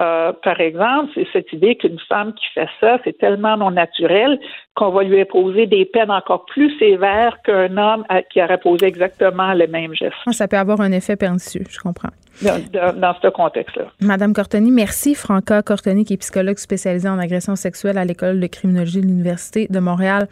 Euh, 0.00 0.32
par 0.42 0.60
exemple, 0.60 1.10
c'est 1.14 1.26
cette 1.32 1.52
idée 1.52 1.76
qu'une 1.76 1.98
femme 2.08 2.32
qui 2.32 2.46
fait 2.54 2.68
ça, 2.80 2.98
c'est 3.04 3.18
tellement 3.18 3.56
non 3.56 3.70
naturel 3.70 4.38
qu'on 4.74 4.90
va 4.90 5.02
lui 5.02 5.20
imposer 5.20 5.66
des 5.66 5.84
peines 5.84 6.10
encore 6.10 6.46
plus 6.46 6.76
sévères 6.78 7.36
qu'un 7.42 7.76
homme 7.76 8.04
qui 8.30 8.42
aurait 8.42 8.58
posé 8.58 8.86
exactement 8.86 9.52
le 9.52 9.66
même 9.66 9.94
geste. 9.94 10.14
Ah, 10.26 10.32
ça 10.32 10.48
peut 10.48 10.56
avoir 10.56 10.80
un 10.80 10.92
effet 10.92 11.16
pernicieux, 11.16 11.64
je 11.68 11.78
comprends. 11.78 12.08
Dans, 12.40 13.14
ce 13.20 13.28
contexte-là. 13.28 13.84
Madame 14.00 14.32
Cortoni, 14.32 14.70
merci. 14.70 15.14
Franca 15.14 15.62
Cortoni, 15.62 16.04
qui 16.04 16.14
est 16.14 16.16
psychologue 16.16 16.58
spécialisée 16.58 17.08
en 17.08 17.18
agression 17.18 17.56
sexuelle 17.56 17.98
à 17.98 18.04
l'École 18.04 18.40
de 18.40 18.46
criminologie 18.46 19.00
de 19.00 19.06
l'Université 19.06 19.66
de 19.68 19.78
Montréal. 19.78 20.28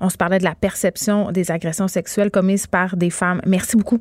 On 0.00 0.08
se 0.08 0.16
parlait 0.16 0.38
de 0.38 0.44
la 0.44 0.54
perception 0.54 1.30
des 1.30 1.50
agressions 1.50 1.88
sexuelles 1.88 2.30
commises 2.30 2.66
par 2.66 2.96
des 2.96 3.10
femmes. 3.10 3.40
Merci 3.46 3.76
beaucoup. 3.76 4.00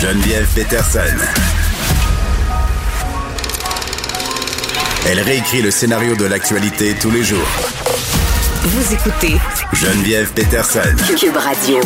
Geneviève 0.00 0.46
Peterson. 0.54 1.00
Elle 5.10 5.20
réécrit 5.20 5.62
le 5.62 5.70
scénario 5.70 6.14
de 6.14 6.26
l'actualité 6.26 6.94
tous 7.00 7.10
les 7.10 7.24
jours. 7.24 7.48
Vous 8.62 8.92
écoutez 8.92 9.38
Geneviève 9.72 10.32
Peterson. 10.34 10.94
Cube 11.18 11.36
Radio. 11.36 11.80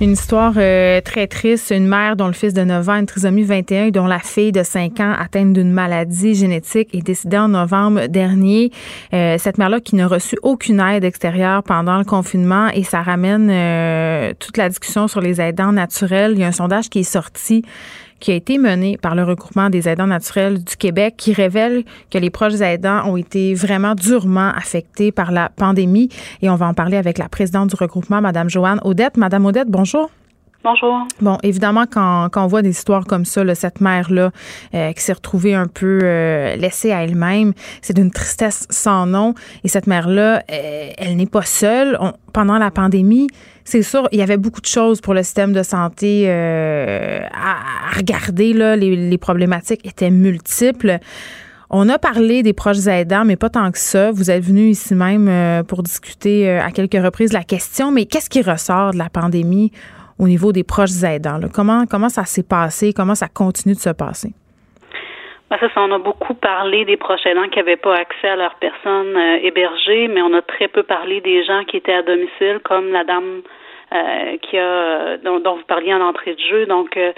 Une 0.00 0.12
histoire 0.12 0.52
euh, 0.58 1.00
très 1.00 1.26
triste. 1.26 1.72
Une 1.76 1.88
mère 1.88 2.14
dont 2.14 2.28
le 2.28 2.32
fils 2.32 2.54
de 2.54 2.62
9 2.62 2.88
ans 2.88 2.94
une 2.94 3.06
trisomie 3.06 3.42
21 3.42 3.86
et 3.86 3.90
dont 3.90 4.06
la 4.06 4.20
fille 4.20 4.52
de 4.52 4.62
5 4.62 5.00
ans 5.00 5.12
atteinte 5.18 5.52
d'une 5.52 5.72
maladie 5.72 6.36
génétique 6.36 6.94
est 6.94 7.02
décédée 7.02 7.36
en 7.36 7.48
novembre 7.48 8.06
dernier. 8.06 8.70
Euh, 9.12 9.38
cette 9.38 9.58
mère-là 9.58 9.80
qui 9.80 9.96
n'a 9.96 10.06
reçu 10.06 10.38
aucune 10.44 10.78
aide 10.78 11.02
extérieure 11.02 11.64
pendant 11.64 11.98
le 11.98 12.04
confinement 12.04 12.68
et 12.68 12.84
ça 12.84 13.02
ramène 13.02 13.50
euh, 13.50 14.32
toute 14.38 14.56
la 14.56 14.68
discussion 14.68 15.08
sur 15.08 15.20
les 15.20 15.40
aidants 15.40 15.72
naturels. 15.72 16.34
Il 16.34 16.38
y 16.38 16.44
a 16.44 16.46
un 16.46 16.52
sondage 16.52 16.90
qui 16.90 17.00
est 17.00 17.02
sorti 17.02 17.64
qui 18.20 18.32
a 18.32 18.34
été 18.34 18.58
mené 18.58 18.96
par 18.96 19.14
le 19.14 19.24
regroupement 19.24 19.70
des 19.70 19.88
aidants 19.88 20.06
naturels 20.06 20.62
du 20.62 20.76
Québec 20.76 21.14
qui 21.16 21.32
révèle 21.32 21.84
que 22.10 22.18
les 22.18 22.30
proches 22.30 22.60
aidants 22.60 23.06
ont 23.06 23.16
été 23.16 23.54
vraiment 23.54 23.94
durement 23.94 24.50
affectés 24.56 25.12
par 25.12 25.32
la 25.32 25.48
pandémie. 25.48 26.08
Et 26.42 26.50
on 26.50 26.56
va 26.56 26.66
en 26.66 26.74
parler 26.74 26.96
avec 26.96 27.18
la 27.18 27.28
présidente 27.28 27.70
du 27.70 27.76
regroupement, 27.76 28.20
Madame 28.20 28.48
Joanne 28.48 28.80
Odette. 28.84 29.16
Madame 29.16 29.46
Odette, 29.46 29.68
bonjour. 29.68 30.10
Bonjour. 30.64 31.06
Bon, 31.20 31.38
évidemment, 31.44 31.84
quand, 31.88 32.28
quand 32.32 32.44
on 32.44 32.48
voit 32.48 32.62
des 32.62 32.70
histoires 32.70 33.04
comme 33.06 33.24
ça, 33.24 33.44
là, 33.44 33.54
cette 33.54 33.80
mère-là 33.80 34.32
euh, 34.74 34.92
qui 34.92 35.00
s'est 35.00 35.12
retrouvée 35.12 35.54
un 35.54 35.68
peu 35.68 36.00
euh, 36.02 36.56
laissée 36.56 36.90
à 36.90 37.04
elle-même, 37.04 37.52
c'est 37.80 37.94
d'une 37.94 38.10
tristesse 38.10 38.66
sans 38.68 39.06
nom. 39.06 39.34
Et 39.62 39.68
cette 39.68 39.86
mère-là, 39.86 40.42
euh, 40.50 40.90
elle 40.98 41.16
n'est 41.16 41.26
pas 41.26 41.42
seule. 41.42 41.96
pendant 42.32 42.58
la 42.58 42.72
pandémie, 42.72 43.28
c'est 43.68 43.82
sûr, 43.82 44.08
il 44.12 44.18
y 44.18 44.22
avait 44.22 44.36
beaucoup 44.36 44.60
de 44.60 44.66
choses 44.66 45.00
pour 45.00 45.14
le 45.14 45.22
système 45.22 45.52
de 45.52 45.62
santé 45.62 46.30
à, 46.30 47.96
regarder. 47.96 48.52
Là, 48.52 48.76
les, 48.76 49.18
problématiques 49.18 49.86
étaient 49.86 50.10
multiples. 50.10 50.98
On 51.70 51.88
a 51.90 51.98
parlé 51.98 52.42
des 52.42 52.54
proches 52.54 52.86
aidants, 52.86 53.24
mais 53.26 53.36
pas 53.36 53.50
tant 53.50 53.70
que 53.70 53.78
ça. 53.78 54.10
Vous 54.10 54.30
êtes 54.30 54.42
venu 54.42 54.68
ici 54.68 54.94
même 54.94 55.64
pour 55.66 55.82
discuter 55.82 56.50
à 56.50 56.70
quelques 56.70 57.02
reprises 57.02 57.32
la 57.32 57.44
question, 57.44 57.90
mais 57.90 58.06
qu'est-ce 58.06 58.30
qui 58.30 58.40
ressort 58.40 58.92
de 58.92 58.98
la 58.98 59.10
pandémie 59.10 59.70
au 60.18 60.26
niveau 60.28 60.52
des 60.52 60.64
proches 60.64 61.02
aidants? 61.04 61.40
Comment, 61.52 61.84
comment 61.84 62.08
ça 62.08 62.24
s'est 62.24 62.48
passé? 62.48 62.92
Comment 62.94 63.14
ça 63.14 63.28
continue 63.28 63.74
de 63.74 63.80
se 63.80 63.90
passer? 63.90 64.32
Ben, 65.50 65.56
ça, 65.60 65.68
on 65.76 65.92
a 65.92 65.98
beaucoup 65.98 66.34
parlé 66.34 66.84
des 66.84 66.98
proches 66.98 67.24
aidants 67.24 67.48
qui 67.48 67.58
n'avaient 67.58 67.76
pas 67.76 67.94
accès 67.94 68.28
à 68.28 68.36
leurs 68.36 68.56
personnes 68.56 69.16
euh, 69.16 69.38
hébergées, 69.42 70.08
mais 70.08 70.20
on 70.20 70.34
a 70.34 70.42
très 70.42 70.68
peu 70.68 70.82
parlé 70.82 71.22
des 71.22 71.42
gens 71.42 71.64
qui 71.64 71.78
étaient 71.78 71.94
à 71.94 72.02
domicile, 72.02 72.60
comme 72.64 72.92
la 72.92 73.04
dame 73.04 73.24
euh, 73.24 73.40
qui 74.42 74.58
a 74.58 75.16
dont, 75.18 75.40
vous 75.40 75.64
parliez 75.66 75.94
en 75.94 76.00
entrée 76.00 76.34
de 76.34 76.40
jeu. 76.40 76.66
Donc, 76.66 76.96
euh, 76.96 77.12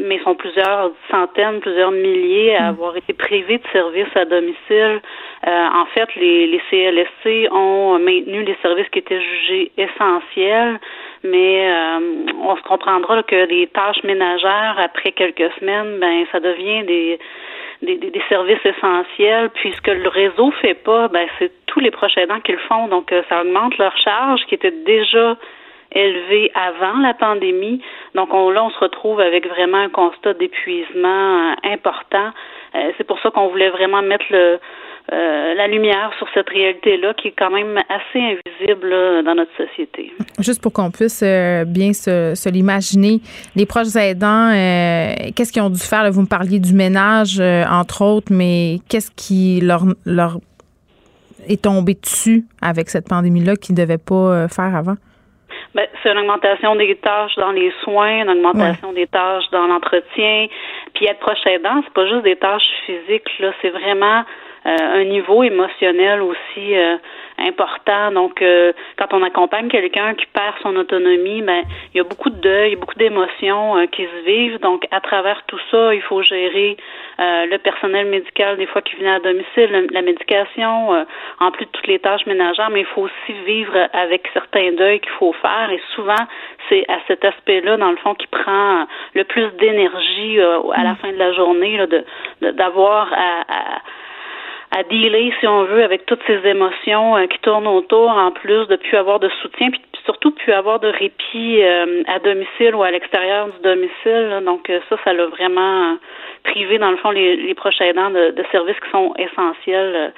mais 0.00 0.16
ils 0.16 0.22
sont 0.22 0.34
plusieurs 0.34 0.90
centaines, 1.10 1.60
plusieurs 1.60 1.90
milliers 1.90 2.56
à 2.56 2.62
mm. 2.62 2.68
avoir 2.68 2.96
été 2.96 3.12
privés 3.12 3.58
de 3.58 3.66
services 3.72 4.16
à 4.16 4.24
domicile. 4.24 5.00
en 5.46 5.86
fait, 5.94 6.08
les, 6.16 6.46
les 6.46 6.60
CLSC 6.70 7.52
ont 7.52 7.98
maintenu 7.98 8.42
les 8.42 8.56
services 8.62 8.88
qui 8.90 9.00
étaient 9.00 9.20
jugés 9.20 9.72
essentiels, 9.76 10.80
mais 11.22 11.70
on 12.42 12.56
se 12.56 12.62
comprendra 12.62 13.22
que 13.22 13.36
les 13.46 13.66
tâches 13.68 14.02
ménagères 14.04 14.76
après 14.78 15.12
quelques 15.12 15.50
semaines, 15.60 15.98
ben 16.00 16.24
ça 16.32 16.40
devient 16.40 16.84
des 16.84 17.18
des, 17.82 17.96
des, 17.96 18.22
services 18.28 18.64
essentiels. 18.64 19.50
Puis 19.54 19.72
ce 19.72 19.80
que 19.80 19.90
le 19.90 20.08
réseau 20.08 20.50
fait 20.62 20.74
pas, 20.74 21.08
ben 21.08 21.26
c'est 21.38 21.52
tous 21.66 21.80
les 21.80 21.90
proches 21.90 22.16
aidants 22.16 22.40
qui 22.40 22.52
le 22.52 22.58
font. 22.58 22.88
Donc 22.88 23.12
ça 23.28 23.42
augmente 23.42 23.76
leur 23.78 23.96
charge 23.98 24.40
qui 24.46 24.54
était 24.54 24.70
déjà 24.70 25.36
élevée 25.94 26.50
avant 26.54 26.98
la 26.98 27.14
pandémie. 27.14 27.80
Donc 28.14 28.32
on, 28.32 28.50
là, 28.50 28.64
on 28.64 28.70
se 28.70 28.78
retrouve 28.78 29.20
avec 29.20 29.46
vraiment 29.48 29.78
un 29.78 29.88
constat 29.88 30.34
d'épuisement 30.34 31.52
euh, 31.52 31.72
important. 31.72 32.30
Euh, 32.74 32.90
c'est 32.98 33.04
pour 33.04 33.18
ça 33.20 33.30
qu'on 33.30 33.48
voulait 33.48 33.70
vraiment 33.70 34.02
mettre 34.02 34.24
euh, 34.32 34.58
la 35.54 35.68
lumière 35.68 36.12
sur 36.18 36.26
cette 36.34 36.48
réalité-là 36.48 37.14
qui 37.14 37.28
est 37.28 37.34
quand 37.36 37.50
même 37.50 37.78
assez 37.88 38.18
invisible 38.18 38.90
dans 39.24 39.34
notre 39.34 39.54
société. 39.56 40.12
Juste 40.40 40.62
pour 40.62 40.72
qu'on 40.72 40.90
puisse 40.90 41.22
bien 41.66 41.92
se, 41.92 42.34
se 42.34 42.48
l'imaginer, 42.48 43.20
les 43.54 43.66
proches 43.66 43.94
aidants, 43.96 44.50
qu'est-ce 45.36 45.52
qu'ils 45.52 45.62
ont 45.62 45.70
dû 45.70 45.78
faire? 45.78 46.10
vous 46.10 46.22
me 46.22 46.26
parliez 46.26 46.58
du 46.58 46.72
ménage, 46.72 47.38
entre 47.38 48.02
autres, 48.02 48.32
mais 48.32 48.78
qu'est-ce 48.88 49.10
qui 49.10 49.60
leur, 49.62 49.84
leur 50.06 50.38
est 51.48 51.62
tombé 51.62 51.94
dessus 51.94 52.46
avec 52.62 52.88
cette 52.88 53.06
pandémie-là 53.06 53.56
qu'ils 53.56 53.74
ne 53.74 53.82
devaient 53.82 53.98
pas 53.98 54.48
faire 54.48 54.74
avant? 54.74 54.96
Ben, 55.74 55.88
c'est 56.02 56.12
une 56.12 56.18
augmentation 56.18 56.76
des 56.76 56.94
tâches 56.96 57.34
dans 57.36 57.50
les 57.50 57.72
soins, 57.82 58.22
une 58.22 58.30
augmentation 58.30 58.92
des 58.92 59.08
tâches 59.08 59.50
dans 59.50 59.66
l'entretien. 59.66 60.46
Puis 60.94 61.06
être 61.06 61.18
proche 61.18 61.44
aidant, 61.46 61.82
c'est 61.84 61.92
pas 61.92 62.06
juste 62.06 62.22
des 62.22 62.36
tâches 62.36 62.62
physiques, 62.86 63.38
là, 63.40 63.52
c'est 63.60 63.70
vraiment 63.70 64.22
euh, 64.66 65.00
un 65.00 65.04
niveau 65.04 65.42
émotionnel 65.42 66.22
aussi 66.22 66.76
euh, 66.76 66.96
important. 67.38 68.12
Donc, 68.12 68.40
euh, 68.40 68.72
quand 68.96 69.12
on 69.12 69.22
accompagne 69.22 69.68
quelqu'un 69.68 70.14
qui 70.14 70.26
perd 70.26 70.54
son 70.62 70.76
autonomie, 70.76 71.42
ben 71.42 71.62
il 71.92 71.98
y 71.98 72.00
a 72.00 72.04
beaucoup 72.04 72.30
de 72.30 72.40
deuil, 72.40 72.76
beaucoup 72.76 72.94
d'émotions 72.94 73.76
euh, 73.76 73.86
qui 73.86 74.04
se 74.04 74.24
vivent. 74.24 74.60
Donc, 74.60 74.86
à 74.90 75.00
travers 75.00 75.42
tout 75.46 75.60
ça, 75.70 75.94
il 75.94 76.02
faut 76.02 76.22
gérer 76.22 76.76
euh, 77.20 77.46
le 77.46 77.58
personnel 77.58 78.06
médical 78.06 78.56
des 78.56 78.66
fois 78.66 78.82
qui 78.82 78.96
vient 78.96 79.16
à 79.16 79.20
domicile, 79.20 79.88
la, 79.90 80.02
médication, 80.02 81.06
en 81.40 81.50
plus 81.50 81.66
de 81.66 81.70
toutes 81.70 81.86
les 81.86 81.98
tâches 81.98 82.26
ménagères, 82.26 82.70
mais 82.70 82.80
il 82.80 82.86
faut 82.86 83.02
aussi 83.02 83.32
vivre 83.46 83.76
avec 83.92 84.28
certains 84.32 84.72
deuils 84.72 85.00
qu'il 85.00 85.12
faut 85.12 85.32
faire. 85.34 85.70
Et 85.70 85.80
souvent, 85.94 86.26
c'est 86.68 86.84
à 86.88 86.98
cet 87.06 87.24
aspect-là, 87.24 87.76
dans 87.76 87.90
le 87.90 87.96
fond, 87.98 88.14
qui 88.14 88.26
prend 88.26 88.86
le 89.14 89.24
plus 89.24 89.50
d'énergie 89.58 90.40
à 90.40 90.82
la 90.82 90.92
mm. 90.92 90.96
fin 90.96 91.12
de 91.12 91.18
la 91.18 91.32
journée, 91.32 91.76
là, 91.76 91.86
de 91.86 92.04
d'avoir 92.52 93.12
à, 93.12 93.42
à 93.48 93.80
à 94.74 94.82
dealer, 94.82 95.32
si 95.38 95.46
on 95.46 95.64
veut, 95.64 95.84
avec 95.84 96.04
toutes 96.04 96.22
ces 96.26 96.44
émotions 96.46 97.16
euh, 97.16 97.26
qui 97.26 97.38
tournent 97.38 97.66
autour, 97.66 98.10
en 98.10 98.32
plus 98.32 98.66
de 98.66 98.76
plus 98.76 98.96
avoir 98.96 99.20
de 99.20 99.28
soutien, 99.40 99.70
puis 99.70 99.80
surtout 100.04 100.32
plus 100.32 100.52
avoir 100.52 100.80
de 100.80 100.88
répit 100.88 101.62
euh, 101.62 102.02
à 102.08 102.18
domicile 102.18 102.74
ou 102.74 102.82
à 102.82 102.90
l'extérieur 102.90 103.48
du 103.48 103.58
domicile. 103.62 104.42
Donc 104.44 104.68
euh, 104.68 104.80
ça, 104.88 104.96
ça 105.04 105.12
l'a 105.12 105.26
vraiment 105.26 105.96
privé, 106.44 106.78
dans 106.78 106.90
le 106.90 106.96
fond, 106.98 107.10
les, 107.10 107.36
les 107.36 107.54
proches 107.54 107.80
aidants 107.80 108.10
de, 108.10 108.30
de, 108.30 108.44
services 108.52 108.78
qui 108.80 108.90
sont 108.90 109.14
essentiels 109.16 110.12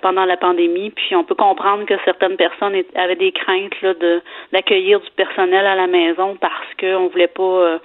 pendant 0.00 0.24
la 0.24 0.36
pandémie. 0.36 0.90
Puis 0.90 1.16
on 1.16 1.24
peut 1.24 1.34
comprendre 1.34 1.84
que 1.86 1.94
certaines 2.04 2.36
personnes 2.36 2.82
avaient 2.94 3.16
des 3.16 3.32
craintes 3.32 3.80
là, 3.82 3.94
de 3.94 4.20
d'accueillir 4.52 5.00
du 5.00 5.10
personnel 5.16 5.66
à 5.66 5.74
la 5.74 5.86
maison 5.86 6.36
parce 6.40 6.74
qu'on 6.78 7.08
voulait 7.08 7.26
pas 7.26 7.80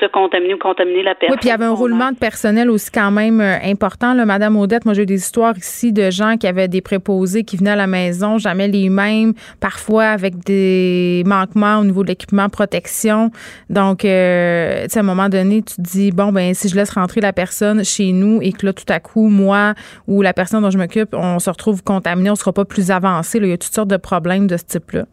se 0.00 0.06
contaminer 0.06 0.54
ou 0.54 0.58
contaminer 0.58 1.02
la 1.02 1.14
personne. 1.14 1.34
Oui, 1.34 1.38
puis 1.40 1.48
il 1.48 1.52
y 1.52 1.54
avait 1.54 1.64
un 1.64 1.74
roulement 1.74 2.10
de 2.10 2.16
personnel 2.16 2.70
aussi 2.70 2.90
quand 2.90 3.10
même 3.10 3.40
euh, 3.40 3.56
important. 3.64 4.14
Là. 4.14 4.24
Madame 4.24 4.56
Odette, 4.56 4.84
moi 4.84 4.94
j'ai 4.94 5.02
eu 5.02 5.06
des 5.06 5.20
histoires 5.20 5.56
ici 5.56 5.92
de 5.92 6.10
gens 6.10 6.36
qui 6.36 6.46
avaient 6.46 6.68
des 6.68 6.80
préposés 6.80 7.44
qui 7.44 7.56
venaient 7.56 7.70
à 7.70 7.76
la 7.76 7.86
maison, 7.86 8.38
jamais 8.38 8.68
les 8.68 8.88
mêmes, 8.88 9.34
parfois 9.60 10.04
avec 10.04 10.38
des 10.44 11.22
manquements 11.26 11.78
au 11.78 11.84
niveau 11.84 12.02
de 12.02 12.08
l'équipement 12.08 12.48
protection. 12.48 13.30
Donc, 13.70 14.04
euh, 14.04 14.84
tu 14.84 14.90
sais, 14.90 14.98
à 14.98 15.00
un 15.00 15.04
moment 15.04 15.28
donné, 15.28 15.62
tu 15.62 15.76
te 15.76 15.80
dis, 15.80 16.10
bon, 16.10 16.32
ben 16.32 16.54
si 16.54 16.68
je 16.68 16.76
laisse 16.76 16.90
rentrer 16.90 17.20
la 17.20 17.32
personne 17.32 17.84
chez 17.84 18.12
nous 18.12 18.40
et 18.42 18.52
que 18.52 18.66
là, 18.66 18.72
tout 18.72 18.84
à 18.88 19.00
coup, 19.00 19.28
moi 19.28 19.74
ou 20.06 20.22
la 20.22 20.32
personne 20.32 20.62
dont 20.62 20.70
je 20.70 20.78
m'occupe, 20.78 21.14
on 21.14 21.38
se 21.38 21.50
retrouve 21.50 21.82
contaminé, 21.82 22.30
on 22.30 22.34
ne 22.34 22.38
sera 22.38 22.52
pas 22.52 22.64
plus 22.64 22.90
avancé. 22.90 23.38
Il 23.38 23.46
y 23.46 23.52
a 23.52 23.58
toutes 23.58 23.74
sortes 23.74 23.88
de 23.88 23.96
problèmes 23.96 24.46
de 24.46 24.56
ce 24.56 24.64
type-là. 24.64 25.04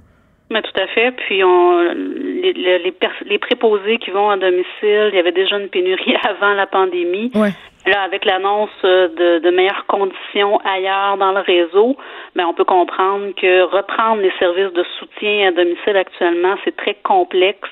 Mais 0.52 0.62
tout 0.62 0.82
à 0.82 0.88
fait. 0.88 1.12
Puis 1.12 1.43
on 1.45 1.82
les, 1.82 2.52
les, 2.54 2.93
les, 3.26 3.38
préposés 3.39 3.97
qui 3.99 4.12
vont 4.12 4.30
à 4.30 4.36
domicile, 4.36 5.10
il 5.12 5.16
y 5.16 5.20
avait 5.20 5.32
déjà 5.32 5.58
une 5.58 5.70
pénurie 5.70 6.16
avant 6.30 6.54
la 6.54 6.68
pandémie. 6.68 7.32
Ouais. 7.34 7.52
Là, 7.88 8.04
avec 8.04 8.26
l'annonce 8.26 8.70
de, 8.84 9.39
de, 9.39 9.49
meilleures 9.49 9.86
conditions 9.88 10.60
ailleurs 10.60 11.18
dans 11.18 11.32
le 11.32 11.39
réseau, 11.39 11.97
ben 12.36 12.45
on 12.45 12.54
peut 12.54 12.66
comprendre 12.66 13.34
que 13.34 13.64
reprendre 13.64 14.22
les 14.22 14.32
services 14.38 14.72
de 14.74 14.86
soutien 14.99 15.47
à 15.47 15.52
domicile 15.52 15.97
actuellement, 15.97 16.56
c'est 16.64 16.76
très 16.76 16.93
complexe 17.02 17.70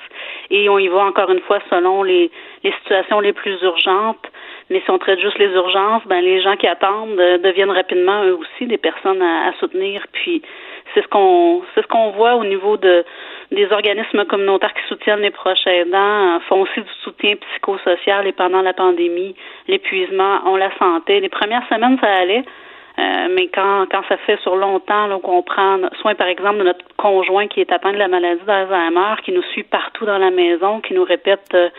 et 0.49 0.67
on 0.67 0.79
y 0.79 0.87
va 0.87 1.05
encore 1.05 1.29
une 1.29 1.41
fois 1.41 1.59
selon 1.69 2.01
les, 2.01 2.31
les 2.63 2.73
situations 2.81 3.19
les 3.19 3.33
plus 3.33 3.61
urgentes. 3.61 4.25
Mais 4.71 4.81
si 4.83 4.89
on 4.89 4.97
traite 4.97 5.19
juste 5.19 5.37
les 5.37 5.49
urgences, 5.49 6.03
ben 6.07 6.21
les 6.21 6.41
gens 6.41 6.55
qui 6.55 6.67
attendent 6.67 7.19
euh, 7.19 7.37
deviennent 7.37 7.71
rapidement 7.71 8.23
eux 8.23 8.35
aussi 8.35 8.65
des 8.65 8.77
personnes 8.77 9.21
à, 9.21 9.49
à 9.49 9.53
soutenir. 9.59 10.05
Puis 10.11 10.41
c'est 10.93 11.01
ce 11.01 11.07
qu'on 11.07 11.61
c'est 11.73 11.81
ce 11.81 11.87
qu'on 11.87 12.11
voit 12.11 12.35
au 12.35 12.45
niveau 12.45 12.77
de 12.77 13.03
des 13.51 13.71
organismes 13.71 14.25
communautaires 14.25 14.73
qui 14.73 14.87
soutiennent 14.87 15.21
les 15.21 15.31
proches 15.31 15.65
aidants 15.65 16.35
euh, 16.35 16.39
font 16.47 16.61
aussi 16.61 16.81
du 16.81 16.93
soutien 17.03 17.35
psychosocial 17.35 18.27
et 18.27 18.31
pendant 18.31 18.61
la 18.61 18.73
pandémie, 18.73 19.35
l'épuisement, 19.67 20.41
on 20.45 20.55
la 20.55 20.69
santé. 20.77 21.19
Les 21.19 21.29
premières 21.29 21.67
semaines, 21.67 21.97
ça 21.99 22.11
allait. 22.13 22.43
Euh, 22.99 23.27
mais 23.33 23.49
quand, 23.53 23.85
quand 23.89 24.01
ça 24.09 24.17
fait 24.25 24.37
sur 24.41 24.55
longtemps 24.55 25.19
qu'on 25.19 25.41
prend 25.41 25.77
soin, 26.01 26.15
par 26.15 26.27
exemple, 26.27 26.59
de 26.59 26.63
notre 26.63 26.83
conjoint 26.97 27.47
qui 27.47 27.61
est 27.61 27.71
atteint 27.71 27.93
de 27.93 27.97
la 27.97 28.07
maladie 28.07 28.41
d'Alzheimer, 28.45 29.15
qui 29.23 29.31
nous 29.31 29.43
suit 29.53 29.63
partout 29.63 30.05
dans 30.05 30.17
la 30.17 30.31
maison, 30.31 30.81
qui 30.81 30.93
nous 30.93 31.03
répète 31.03 31.47
euh, 31.53 31.69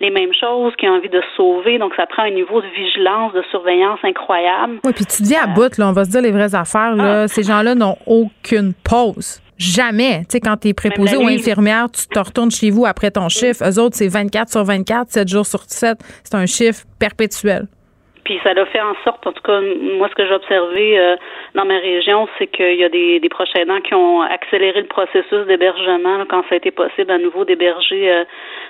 les 0.00 0.10
mêmes 0.10 0.32
choses, 0.38 0.72
qui 0.76 0.86
a 0.86 0.92
envie 0.92 1.08
de 1.08 1.22
sauver, 1.36 1.78
donc 1.78 1.94
ça 1.96 2.06
prend 2.06 2.22
un 2.22 2.30
niveau 2.30 2.60
de 2.60 2.66
vigilance, 2.68 3.32
de 3.32 3.42
surveillance 3.50 3.98
incroyable. 4.04 4.78
Oui, 4.84 4.92
puis 4.94 5.04
tu 5.06 5.22
dis 5.22 5.34
à 5.34 5.46
bout, 5.46 5.76
là, 5.78 5.88
on 5.88 5.92
va 5.92 6.04
se 6.04 6.10
dire 6.10 6.22
les 6.22 6.32
vraies 6.32 6.54
affaires, 6.54 6.94
là, 6.94 7.22
ah. 7.22 7.28
ces 7.28 7.42
gens-là 7.42 7.74
n'ont 7.74 7.96
aucune 8.06 8.72
pause. 8.84 9.42
Jamais. 9.56 10.20
Tu 10.20 10.26
sais, 10.34 10.40
quand 10.40 10.56
tu 10.56 10.68
es 10.68 10.74
préposé 10.74 11.16
ou 11.16 11.26
infirmière, 11.26 11.86
tu 11.90 12.06
te 12.06 12.18
retournes 12.18 12.52
chez 12.52 12.70
vous 12.70 12.86
après 12.86 13.10
ton 13.10 13.28
chiffre. 13.28 13.68
Eux 13.68 13.80
autres, 13.80 13.96
c'est 13.96 14.06
24 14.06 14.50
sur 14.50 14.62
24, 14.62 15.10
7 15.10 15.28
jours 15.28 15.46
sur 15.46 15.62
7. 15.62 15.98
C'est 16.22 16.36
un 16.36 16.46
chiffre 16.46 16.84
perpétuel. 17.00 17.66
Puis 18.28 18.38
ça 18.44 18.52
l'a 18.52 18.66
fait 18.66 18.82
en 18.82 18.94
sorte, 19.04 19.26
en 19.26 19.32
tout 19.32 19.40
cas, 19.40 19.58
moi, 19.96 20.06
ce 20.10 20.14
que 20.14 20.26
j'ai 20.26 20.34
observé 20.34 20.98
euh, 20.98 21.16
dans 21.54 21.64
ma 21.64 21.78
région, 21.78 22.28
c'est 22.36 22.46
qu'il 22.46 22.74
y 22.74 22.84
a 22.84 22.90
des, 22.90 23.20
des 23.20 23.28
proches 23.30 23.56
aidants 23.56 23.80
qui 23.80 23.94
ont 23.94 24.20
accéléré 24.20 24.82
le 24.82 24.86
processus 24.86 25.46
d'hébergement 25.46 26.26
quand 26.28 26.42
ça 26.42 26.48
a 26.52 26.56
été 26.56 26.70
possible 26.70 27.10
à 27.10 27.16
nouveau 27.16 27.46
d'héberger, 27.46 28.12
euh, 28.12 28.24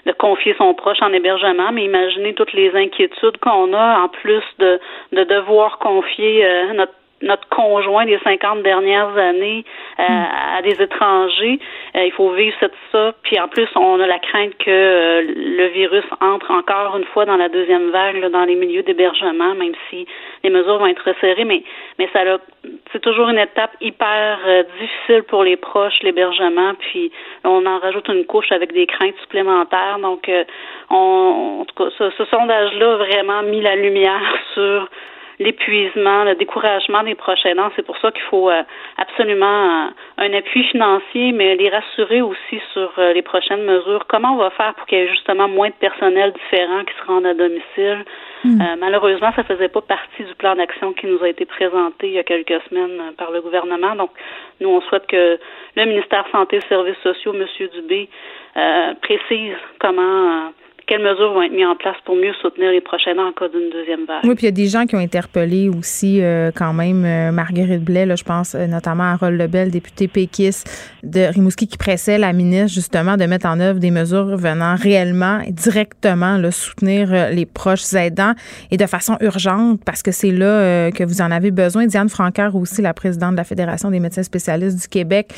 de 0.07 0.13
confier 0.13 0.55
son 0.59 0.75
proche 0.75 1.03
en 1.03 1.13
hébergement. 1.13 1.73
Mais 1.73 1.83
imaginez 1.87 2.35
toutes 2.35 2.53
les 2.53 2.71
inquiétudes 2.77 3.39
qu'on 3.39 3.73
a, 3.73 3.99
en 3.99 4.09
plus 4.09 4.45
de, 4.61 4.79
de 5.11 5.25
devoir 5.25 5.81
confier 5.81 6.47
euh, 6.47 6.73
notre 6.75 6.93
notre 7.23 7.49
conjoint 7.49 8.07
des 8.07 8.19
50 8.23 8.63
dernières 8.63 9.17
années 9.17 9.65
euh, 9.99 10.03
hmm. 10.03 10.27
à 10.57 10.63
des 10.63 10.81
étrangers. 10.81 11.59
Euh, 11.97 12.05
il 12.05 12.13
faut 12.13 12.31
vivre 12.31 12.55
cette, 12.61 12.75
ça. 12.93 13.13
Puis 13.23 13.39
en 13.41 13.49
plus, 13.49 13.69
on 13.75 14.01
a 14.01 14.07
la 14.07 14.19
crainte 14.19 14.57
que 14.59 14.71
euh, 14.71 15.23
le 15.23 15.67
virus 15.69 16.05
entre 16.21 16.51
encore 16.51 16.97
une 16.97 17.05
fois 17.07 17.25
dans 17.25 17.37
la 17.37 17.49
deuxième 17.49 17.91
vague, 17.91 18.25
dans 18.31 18.45
les 18.45 18.55
milieux 18.55 18.83
d'hébergement, 18.83 19.55
même 19.55 19.75
si 19.91 20.07
les 20.45 20.51
mesures 20.51 20.79
vont 20.79 20.87
être 20.87 21.03
resserrées. 21.05 21.45
Mais, 21.45 21.63
mais 21.99 22.09
ça 22.13 22.21
c'est 22.93 23.01
toujours 23.01 23.29
une 23.29 23.39
étape 23.39 23.73
hyper 23.81 24.39
difficile 24.81 25.23
pour 25.25 25.43
les 25.43 25.57
proches, 25.57 26.01
l'hébergement. 26.03 26.75
Puis 26.79 27.11
on 27.45 27.67
en 27.67 27.79
rajoute 27.79 28.09
une 28.09 28.25
couche 28.25 28.53
avec 28.53 28.73
des 28.73 28.87
craintes 28.87 29.17
supplémentaires. 29.23 29.99
Donc, 30.01 30.31
on, 30.91 31.61
en 31.61 31.65
tout 31.65 31.75
cas, 31.75 31.91
ce, 31.97 32.11
ce 32.11 32.25
sondage-là 32.27 32.93
a 32.93 32.97
vraiment 32.97 33.43
mis 33.43 33.61
la 33.61 33.77
lumière 33.77 34.23
sur 34.55 34.89
l'épuisement, 35.39 36.25
le 36.25 36.35
découragement 36.35 37.03
des 37.03 37.15
proches 37.15 37.45
aidants. 37.47 37.71
C'est 37.77 37.85
pour 37.85 37.97
ça 37.99 38.11
qu'il 38.11 38.23
faut 38.23 38.51
euh, 38.51 38.63
absolument 38.97 39.87
euh, 39.87 39.91
un 40.19 40.33
appui 40.35 40.65
financier, 40.65 41.33
mais 41.33 41.55
les 41.55 41.69
rassurer 41.69 42.23
aussi 42.23 42.61
sur 42.73 42.93
euh, 42.99 43.13
les 43.13 43.23
prochaines 43.23 43.63
mesures. 43.63 44.05
Comment 44.09 44.35
on 44.35 44.39
va 44.39 44.51
faire 44.51 44.75
pour 44.75 44.87
qu'il 44.87 44.99
y 44.99 45.03
ait 45.03 45.09
justement 45.09 45.49
moins 45.49 45.69
de 45.69 45.75
personnel 45.75 46.33
différent 46.33 46.85
qui 46.85 46.95
se 46.95 47.07
rendent 47.07 47.27
à 47.27 47.35
domicile? 47.35 48.05
Hmm. 48.45 48.63
malheureusement, 48.79 49.33
ça 49.35 49.43
faisait 49.43 49.69
pas 49.69 49.81
partie 49.81 50.23
du 50.23 50.33
plan 50.37 50.55
d'action 50.55 50.93
qui 50.93 51.09
nous 51.09 51.21
a 51.25 51.29
été 51.29 51.45
présenté 51.45 52.07
il 52.07 52.13
y 52.13 52.19
a 52.21 52.23
quelques 52.23 52.63
semaines 52.69 53.13
par 53.17 53.33
le 53.33 53.41
gouvernement. 53.41 53.97
Donc, 53.97 54.11
nous, 54.61 54.69
on 54.69 54.81
souhaite 54.83 55.09
que 55.09 55.41
le 55.75 55.85
ministère 55.85 56.25
Santé 56.31 56.59
et 56.59 56.61
Services 56.69 56.99
sociaux, 57.03 57.35
M. 57.35 57.45
Dubé, 57.75 58.09
précise 59.03 59.57
comment 59.81 60.53
quelles 60.89 61.03
mesures 61.03 61.35
vont 61.35 61.43
être 61.43 61.53
mises 61.53 61.67
en 61.67 61.77
place 61.77 61.97
pour 62.07 62.17
mieux 62.17 62.33
soutenir 62.41 62.71
les 62.71 62.81
prochains 62.81 63.17
ans 63.19 63.29
en 63.29 63.33
cas 63.33 63.49
d'une 63.49 63.69
deuxième 63.71 64.07
vague? 64.07 64.25
Oui, 64.25 64.35
puis 64.35 64.45
il 64.45 64.47
y 64.47 64.49
a 64.49 64.53
des 64.53 64.67
gens 64.69 64.87
qui 64.87 64.97
ont 64.97 65.01
interpellé 65.01 65.69
aussi 65.69 66.23
euh, 66.23 66.51
quand 66.55 66.73
même 66.73 67.05
euh, 67.05 67.31
Marguerite 67.31 67.85
Blais, 67.85 68.07
là, 68.07 68.17
je 68.17 68.25
pense 68.25 68.55
euh, 68.55 68.67
notamment 68.67 69.05
à 69.05 69.13
Harold 69.13 69.39
Lebel, 69.39 69.71
député 69.71 70.09
péquiste 70.09 70.67
de 71.03 71.21
Rimouski, 71.21 71.69
qui 71.69 71.77
pressait 71.77 72.17
la 72.17 72.33
ministre 72.33 72.75
justement 72.75 73.19
de 73.19 73.27
mettre 73.27 73.47
en 73.47 73.61
œuvre 73.61 73.79
des 73.79 73.91
mesures 73.91 74.37
venant 74.39 74.77
réellement 74.77 75.41
et 75.41 75.53
directement 75.53 76.39
là, 76.39 76.51
soutenir 76.51 77.11
les 77.33 77.45
proches 77.45 77.93
aidants 77.93 78.33
et 78.71 78.79
de 78.79 78.87
façon 78.87 79.19
urgente 79.21 79.81
parce 79.85 80.03
que 80.03 80.11
c'est 80.11 80.31
là 80.31 80.91
que 80.91 81.05
vous 81.05 81.21
en 81.21 81.31
avez 81.31 81.51
besoin. 81.51 81.87
Diane 81.87 82.09
Francaire 82.09 82.57
aussi, 82.57 82.81
la 82.81 82.95
présidente 82.95 83.33
de 83.33 83.37
la 83.37 83.45
Fédération 83.45 83.91
des 83.91 84.01
médecins 84.01 84.23
spécialistes 84.23 84.81
du 84.81 84.89
Québec, 84.89 85.33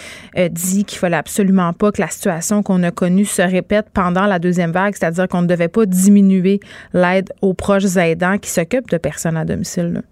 dit 0.51 0.85
qu'il 0.85 0.99
fallait 0.99 1.17
absolument 1.17 1.73
pas 1.73 1.91
que 1.91 2.01
la 2.01 2.09
situation 2.09 2.63
qu'on 2.63 2.83
a 2.83 2.91
connue 2.91 3.25
se 3.25 3.43
répète 3.43 3.87
pendant 3.93 4.27
la 4.27 4.39
deuxième 4.39 4.73
vague, 4.73 4.95
c'est-à-dire 4.95 5.29
qu'on 5.29 5.40
ne 5.43 5.47
devait 5.47 5.69
pas 5.69 5.87
diminuer 5.87 6.61
l'aide 6.93 7.31
aux 7.43 7.55
proches 7.55 7.97
aidants 7.97 8.39
qui 8.39 8.51
s'occupent 8.51 8.91
de 8.91 8.99
personnes 8.99 9.37
à 9.37 9.45
domicile. 9.45 10.03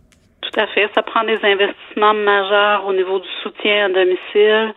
Tout 0.42 0.60
à 0.60 0.66
fait. 0.68 0.88
Ça 0.94 1.02
prend 1.02 1.24
des 1.24 1.38
investissements 1.42 2.14
majeurs 2.14 2.86
au 2.86 2.92
niveau 2.92 3.18
du 3.18 3.28
soutien 3.42 3.86
à 3.86 3.88
domicile, 3.88 4.72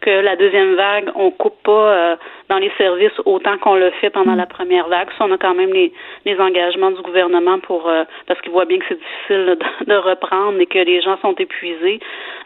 que 0.00 0.10
la 0.10 0.36
deuxième 0.36 0.74
vague, 0.76 1.10
on 1.14 1.30
coupe 1.30 1.60
pas 1.64 1.72
euh, 1.72 2.16
dans 2.48 2.58
les 2.58 2.70
services 2.78 3.18
autant 3.24 3.58
qu'on 3.58 3.74
le 3.74 3.90
fait 4.00 4.10
pendant 4.10 4.34
mm. 4.34 4.38
la 4.38 4.46
première 4.46 4.88
vague. 4.88 5.08
Ça, 5.18 5.24
on 5.24 5.32
a 5.32 5.38
quand 5.38 5.54
même 5.54 5.72
les, 5.72 5.92
les 6.24 6.38
engagements 6.38 6.92
du 6.92 7.02
gouvernement 7.02 7.58
pour 7.58 7.88
euh, 7.88 8.04
parce 8.26 8.40
qu'il 8.40 8.52
voit 8.52 8.66
bien 8.66 8.78
que 8.78 8.84
c'est 8.88 8.98
difficile 8.98 9.58
de, 9.86 9.94
reprendre 9.96 10.60
et 10.60 10.66
que 10.66 10.78
les 10.78 11.00
gens 11.02 11.18
sont 11.22 11.34
épuisés. 11.34 11.98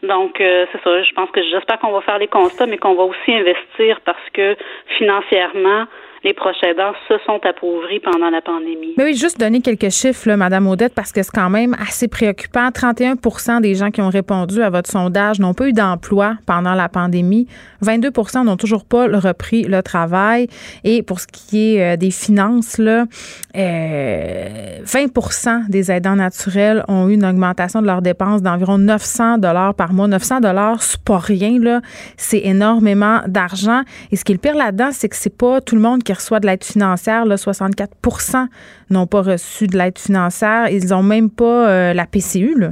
Donc 0.03 0.41
euh, 0.41 0.67
c'est 0.73 0.83
ça. 0.83 1.03
Je 1.03 1.13
pense 1.13 1.31
que 1.31 1.43
j'espère 1.43 1.79
qu'on 1.81 1.93
va 1.93 2.01
faire 2.01 2.19
les 2.19 2.29
constats, 2.29 2.67
mais 2.67 2.79
qu'on 2.79 2.95
va 2.95 3.05
aussi 3.05 3.33
investir 3.33 4.01
parce 4.05 4.31
que 4.33 4.57
financièrement, 4.97 5.85
les 6.23 6.35
proches 6.35 6.63
aidants 6.63 6.93
se 7.09 7.15
sont 7.25 7.41
appauvris 7.45 7.99
pendant 8.01 8.29
la 8.29 8.43
pandémie. 8.43 8.95
Mais 8.99 9.05
oui, 9.05 9.15
juste 9.15 9.41
donner 9.41 9.61
quelques 9.61 9.91
chiffres, 9.91 10.29
là, 10.29 10.37
Madame 10.37 10.67
Audette, 10.67 10.95
parce 10.95 11.13
que 11.13 11.23
c'est 11.23 11.33
quand 11.33 11.49
même 11.49 11.75
assez 11.81 12.09
préoccupant. 12.09 12.71
31 12.71 13.61
des 13.61 13.75
gens 13.75 13.91
qui 13.91 14.03
ont 14.03 14.11
répondu 14.11 14.63
à 14.63 14.69
votre 14.69 14.91
sondage 14.91 15.41
n'ont 15.41 15.55
pas 15.55 15.69
eu 15.69 15.73
d'emploi 15.73 16.35
pendant 16.47 16.75
la 16.75 16.89
pandémie. 16.89 17.47
22 17.81 18.11
n'ont 18.45 18.57
toujours 18.57 18.85
pas 18.85 19.07
repris 19.07 19.65
le 19.65 19.83
travail. 19.83 20.49
Et 20.85 21.03
pour 21.03 21.21
ce 21.21 21.27
qui 21.27 21.77
est 21.77 21.95
euh, 21.95 21.97
des 21.97 22.11
finances, 22.11 22.77
là, 22.77 23.07
20 23.55 23.61
euh, 23.61 25.69
des 25.69 25.91
aidants 25.91 26.17
naturels 26.17 26.85
ont 26.89 27.09
eu 27.09 27.15
une 27.15 27.25
augmentation 27.25 27.81
de 27.81 27.87
leurs 27.87 28.03
dépenses 28.03 28.43
d'environ 28.43 28.77
900 28.77 29.39
dollars 29.39 29.75
par 29.75 29.95
mois. 29.95 30.07
900 30.07 30.41
dollars, 30.41 30.83
c'est 30.83 31.03
pas 31.03 31.19
rien 31.19 31.59
là, 31.59 31.81
c'est 32.17 32.43
énormément 32.45 33.21
d'argent. 33.27 33.83
Et 34.13 34.17
ce 34.17 34.25
qui 34.25 34.33
est 34.33 34.35
le 34.35 34.41
pire 34.41 34.55
là-dedans, 34.55 34.91
c'est 34.93 35.09
que 35.09 35.17
c'est 35.17 35.37
pas 35.37 35.61
tout 35.61 35.75
le 35.75 35.81
monde 35.81 36.03
qui 36.03 36.10
reçoit 36.13 36.41
de 36.41 36.47
l'aide 36.47 36.65
financière. 36.65 37.25
Là, 37.25 37.37
64% 37.37 38.47
n'ont 38.91 39.07
pas 39.07 39.23
reçu 39.23 39.67
de 39.67 39.77
l'aide 39.77 39.99
financière. 39.99 40.69
Ils 40.71 40.89
n'ont 40.91 41.03
même 41.03 41.31
pas 41.31 41.69
euh, 41.69 41.93
la 41.93 42.07
PCU. 42.07 42.59
Là. 42.59 42.71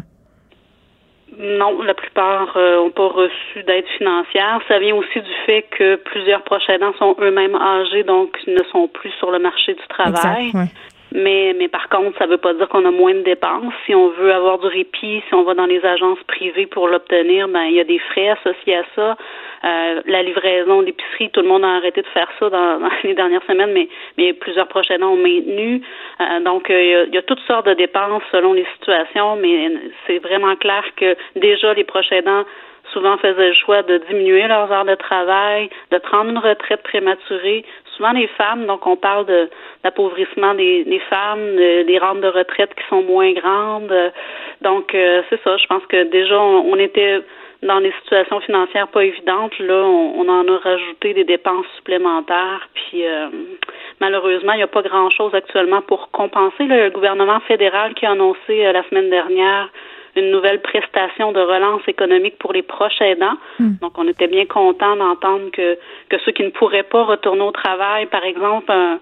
Non, 1.39 1.83
la 1.83 1.95
plupart 1.95 2.57
n'ont 2.57 2.89
euh, 2.89 2.91
pas 2.91 3.09
reçu 3.09 3.63
d'aide 3.63 3.87
financière. 3.97 4.61
Ça 4.67 4.79
vient 4.81 4.97
aussi 4.97 5.21
du 5.21 5.35
fait 5.47 5.65
que 5.71 5.97
plusieurs 5.97 6.43
proches 6.43 6.69
aidants 6.69 6.95
sont 6.99 7.15
eux-mêmes 7.21 7.55
âgés, 7.55 8.03
donc 8.03 8.37
ne 8.47 8.63
sont 8.73 8.89
plus 8.89 9.13
sur 9.19 9.31
le 9.31 9.39
marché 9.39 9.75
du 9.75 9.87
travail. 9.89 10.51
Mais, 11.13 11.55
mais 11.59 11.69
par 11.69 11.89
contre, 11.89 12.19
ça 12.19 12.27
ne 12.27 12.33
veut 12.33 12.39
pas 12.39 12.53
dire 12.55 12.69
qu'on 12.69 12.85
a 12.85 12.91
moins 12.91 13.15
de 13.15 13.23
dépenses. 13.23 13.73
Si 13.87 13.95
on 13.95 14.09
veut 14.11 14.33
avoir 14.33 14.59
du 14.59 14.67
répit, 14.67 15.23
si 15.27 15.35
on 15.35 15.43
va 15.43 15.55
dans 15.55 15.67
les 15.67 15.85
agences 15.85 16.23
privées 16.27 16.67
pour 16.67 16.89
l'obtenir, 16.89 17.49
ben 17.49 17.63
il 17.63 17.75
y 17.75 17.81
a 17.81 17.85
des 17.85 17.99
frais 17.99 18.29
associés 18.29 18.77
à 18.77 18.85
ça. 18.95 19.17
Euh, 19.65 20.03
la 20.07 20.23
livraison 20.23 20.83
d'épicerie, 20.83 21.31
tout 21.31 21.41
le 21.41 21.49
monde 21.49 21.65
a 21.65 21.77
arrêté 21.77 22.03
de 22.03 22.07
faire 22.09 22.29
ça 22.39 22.51
dans, 22.51 22.79
les 23.05 23.15
dernières 23.15 23.43
semaines, 23.45 23.73
mais, 23.73 23.89
mais 24.17 24.33
plusieurs 24.35 24.69
prochains 24.69 25.01
ont 25.03 25.17
maintenu. 25.17 25.83
Euh, 26.21 26.41
donc, 26.41 26.71
euh, 26.71 27.07
il 27.09 27.15
y, 27.15 27.19
a, 27.19 27.23
toutes 27.23 27.41
sortes 27.41 27.67
de 27.67 27.75
dépenses 27.75 28.23
selon 28.31 28.53
les 28.53 28.67
situations, 28.75 29.37
mais 29.37 29.73
c'est 30.07 30.19
vraiment 30.19 30.55
clair 30.57 30.85
que 30.97 31.17
déjà 31.37 31.75
les 31.75 31.85
prochains 31.85 32.45
souvent 32.93 33.17
faisaient 33.19 33.49
le 33.49 33.55
choix 33.55 33.83
de 33.83 33.99
diminuer 34.09 34.47
leurs 34.47 34.71
heures 34.73 34.85
de 34.85 34.95
travail, 34.95 35.69
de 35.91 35.99
prendre 35.99 36.31
une 36.31 36.39
retraite 36.39 36.83
prématurée. 36.83 37.65
Souvent 37.99 38.13
les 38.13 38.29
femmes, 38.29 38.65
donc 38.67 38.87
on 38.87 38.97
parle 38.97 39.27
de 39.27 39.51
l'appauvrissement 39.85 40.55
des, 40.55 41.03
femmes, 41.11 41.57
des 41.57 41.99
rentes 42.01 42.23
de 42.23 42.29
retraite 42.29 42.75
qui 42.75 42.89
sont 42.89 43.03
moins 43.03 43.33
grandes. 43.33 43.93
Donc 44.63 44.91
c'est 44.93 45.43
ça, 45.45 45.57
je 45.59 45.67
pense 45.67 45.85
que 45.87 46.05
déjà 46.05 46.41
on 46.41 46.77
était 46.77 47.21
dans 47.63 47.81
des 47.81 47.93
situations 48.03 48.41
financières 48.41 48.89
pas 48.89 49.05
évidentes, 49.05 49.59
là, 49.59 49.83
on, 49.83 50.29
en 50.29 50.47
a 50.47 50.59
rajouté 50.59 51.15
des 51.15 51.25
dépenses 51.25 51.67
supplémentaires. 51.77 52.69
Puis 52.75 53.05
euh, 53.05 53.29
malheureusement, 54.01 54.53
il 54.53 54.59
n'y 54.59 54.63
a 54.63 54.69
pas 54.69 54.83
grand-chose 54.83 55.35
actuellement 55.35 55.83
pour 55.83 56.11
compenser. 56.11 56.65
le 56.65 56.91
gouvernement 56.91 57.41
fédéral 57.41 57.95
qui 57.95 58.07
a 58.07 58.13
annoncé 58.13 58.65
euh, 58.65 58.73
la 58.73 58.85
semaine 58.89 59.11
dernière 59.11 59.69
une 60.21 60.31
nouvelle 60.31 60.61
prestation 60.61 61.33
de 61.33 61.41
relance 61.41 61.83
économique 61.87 62.39
pour 62.39 62.53
les 62.53 62.63
proches 62.63 63.01
aidants. 63.01 63.37
Hmm. 63.59 63.73
Donc, 63.81 63.99
on 63.99 64.07
était 64.09 64.29
bien 64.29 64.47
content 64.47 64.97
d'entendre 64.97 65.51
que, 65.53 65.79
que 66.09 66.19
ceux 66.25 66.33
qui 66.33 66.43
ne 66.43 66.51
pourraient 66.51 66.83
pas 66.83 67.05
retourner 67.05 67.43
au 67.43 67.53
travail, 67.53 68.07
par 68.07 68.25
exemple, 68.25 68.71
un, 68.71 68.99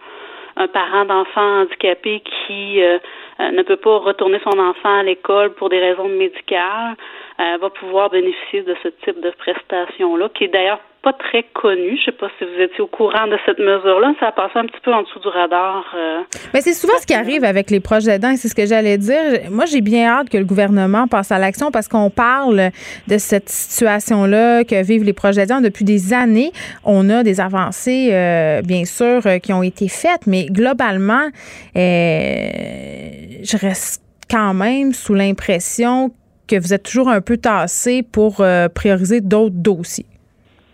un 0.57 0.69
parent 0.69 1.05
d'enfant 1.05 1.61
handicapé 1.61 2.23
qui 2.47 2.83
euh, 2.83 2.99
ne 3.39 3.63
peut 3.63 3.77
pas 3.77 3.99
retourner 3.99 4.41
son 4.43 4.59
enfant 4.59 4.99
à 4.99 5.03
l'école 5.03 5.53
pour 5.55 5.69
des 5.69 5.79
raisons 5.79 6.09
médicales, 6.09 6.97
euh, 7.41 7.59
va 7.61 7.71
pouvoir 7.71 8.11
bénéficier 8.11 8.63
de 8.63 8.75
ce 8.83 8.89
type 9.05 9.21
de 9.21 9.31
prestation-là, 9.31 10.29
qui 10.31 10.45
est 10.45 10.49
d'ailleurs 10.49 10.81
pas 11.07 11.13
très 11.13 11.45
connu. 11.55 11.97
Je 11.97 12.07
sais 12.07 12.17
pas 12.17 12.27
si 12.37 12.45
vous 12.45 12.61
étiez 12.61 12.81
au 12.81 12.89
courant 12.89 13.29
de 13.29 13.39
cette 13.47 13.61
mesure-là. 13.61 14.13
Ça 14.19 14.27
a 14.27 14.33
passé 14.33 14.55
un 14.57 14.67
petit 14.67 14.81
peu 14.83 14.93
en 14.93 15.03
dessous 15.03 15.21
du 15.21 15.29
radar. 15.29 15.85
Euh, 15.95 16.23
Mais 16.53 16.61
c'est 16.61 16.73
souvent 16.73 16.95
ce 17.01 17.07
qui 17.07 17.15
arrive 17.15 17.45
avec 17.45 17.71
les 17.71 17.79
projets 17.79 18.17
aidants, 18.17 18.35
c'est 18.35 18.49
ce 18.49 18.57
que 18.57 18.67
j'allais 18.67 18.99
dire. 18.99 19.49
Moi, 19.53 19.67
j'ai 19.67 19.83
bien 19.83 20.09
hâte 20.09 20.29
que 20.31 20.37
le 20.37 20.45
gouvernement 20.45 21.07
passe 21.07 21.31
à 21.31 21.39
l'action 21.39 21.71
parce 21.71 21.87
qu'on 21.87 22.11
parle 22.11 22.71
de 23.07 23.19
cette 23.19 23.49
situation-là 23.49 24.65
que 24.65 24.83
vivent 24.83 25.05
les 25.05 25.13
projets 25.13 25.43
aidants 25.43 25.61
depuis 25.61 25.85
des 25.85 26.13
années. 26.13 26.51
On 26.85 27.09
a 27.09 27.23
des 27.23 27.41
avancées, 27.41 28.09
euh, 28.11 28.63
bien 28.63 28.85
sûr, 28.85 29.23
qui 29.41 29.53
ont 29.53 29.63
été 29.63 29.87
faites, 29.87 30.27
mais 30.27 30.47
globalement, 30.47 31.29
je 31.77 33.57
reste 33.57 34.03
quand 34.29 34.55
même 34.55 34.93
sous 34.93 35.15
l'impression 35.15 36.11
que 36.49 36.59
vous 36.59 36.75
êtes 36.75 36.83
toujours 36.83 37.09
un 37.09 37.21
peu 37.21 37.37
tassé 37.37 38.03
pour 38.03 38.41
euh, 38.41 38.69
prioriser 38.69 39.21
d'autres 39.21 39.55
dossiers. 39.55 40.07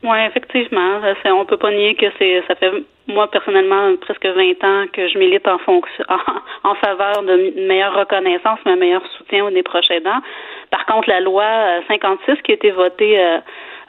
Oui, 0.03 0.19
effectivement. 0.27 1.01
On 1.27 1.45
peut 1.45 1.57
pas 1.57 1.71
nier 1.71 1.95
que 1.95 2.07
c'est 2.19 2.43
ça 2.49 2.55
fait 2.57 2.73
moi 3.09 3.31
personnellement 3.31 3.97
presque 4.01 4.27
20 4.27 4.65
ans 4.65 4.87
que 4.93 5.09
je 5.09 5.19
milite 5.19 5.47
en 5.47 5.59
fonction 5.59 6.05
en, 6.65 6.75
faveur 6.77 7.23
de 7.23 7.67
meilleure 7.67 7.95
reconnaissance, 7.95 8.59
mais 8.65 8.77
meilleur 8.77 9.07
soutien 9.19 9.51
des 9.51 9.63
proches 9.63 9.91
aidants. 9.91 10.21
Par 10.71 10.87
contre, 10.87 11.09
la 11.09 11.21
loi 11.21 11.45
56 11.89 12.31
euh, 12.31 12.35
qui 12.43 12.53
a 12.53 12.55
été 12.55 12.71
votée 12.71 13.19
euh, 13.19 13.39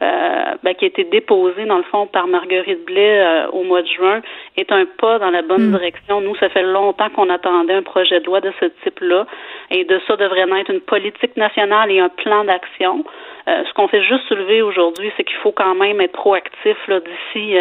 euh, 0.03 0.55
ben, 0.63 0.73
qui 0.75 0.85
a 0.85 0.87
été 0.87 1.03
déposé 1.05 1.65
dans 1.65 1.77
le 1.77 1.83
fond 1.83 2.07
par 2.07 2.27
Marguerite 2.27 2.83
Blais 2.85 3.21
euh, 3.21 3.47
au 3.51 3.63
mois 3.63 3.83
de 3.83 3.87
juin 3.87 4.21
est 4.57 4.71
un 4.71 4.85
pas 4.85 5.19
dans 5.19 5.29
la 5.29 5.43
bonne 5.43 5.69
mm. 5.69 5.71
direction. 5.71 6.19
Nous, 6.19 6.35
ça 6.37 6.49
fait 6.49 6.63
longtemps 6.63 7.09
qu'on 7.11 7.29
attendait 7.29 7.75
un 7.75 7.83
projet 7.83 8.19
de 8.19 8.25
loi 8.25 8.41
de 8.41 8.51
ce 8.59 8.65
type-là 8.83 9.25
et 9.69 9.85
de 9.85 10.01
ça 10.07 10.17
devrait 10.17 10.45
naître 10.45 10.71
une 10.71 10.81
politique 10.81 11.37
nationale 11.37 11.91
et 11.91 11.99
un 11.99 12.09
plan 12.09 12.43
d'action. 12.43 13.05
Euh, 13.47 13.63
ce 13.67 13.73
qu'on 13.73 13.87
fait 13.87 14.01
juste 14.03 14.27
soulever 14.27 14.61
aujourd'hui, 14.61 15.11
c'est 15.17 15.23
qu'il 15.23 15.37
faut 15.37 15.51
quand 15.51 15.75
même 15.75 15.99
être 16.01 16.13
proactif 16.13 16.77
d'ici 16.87 17.55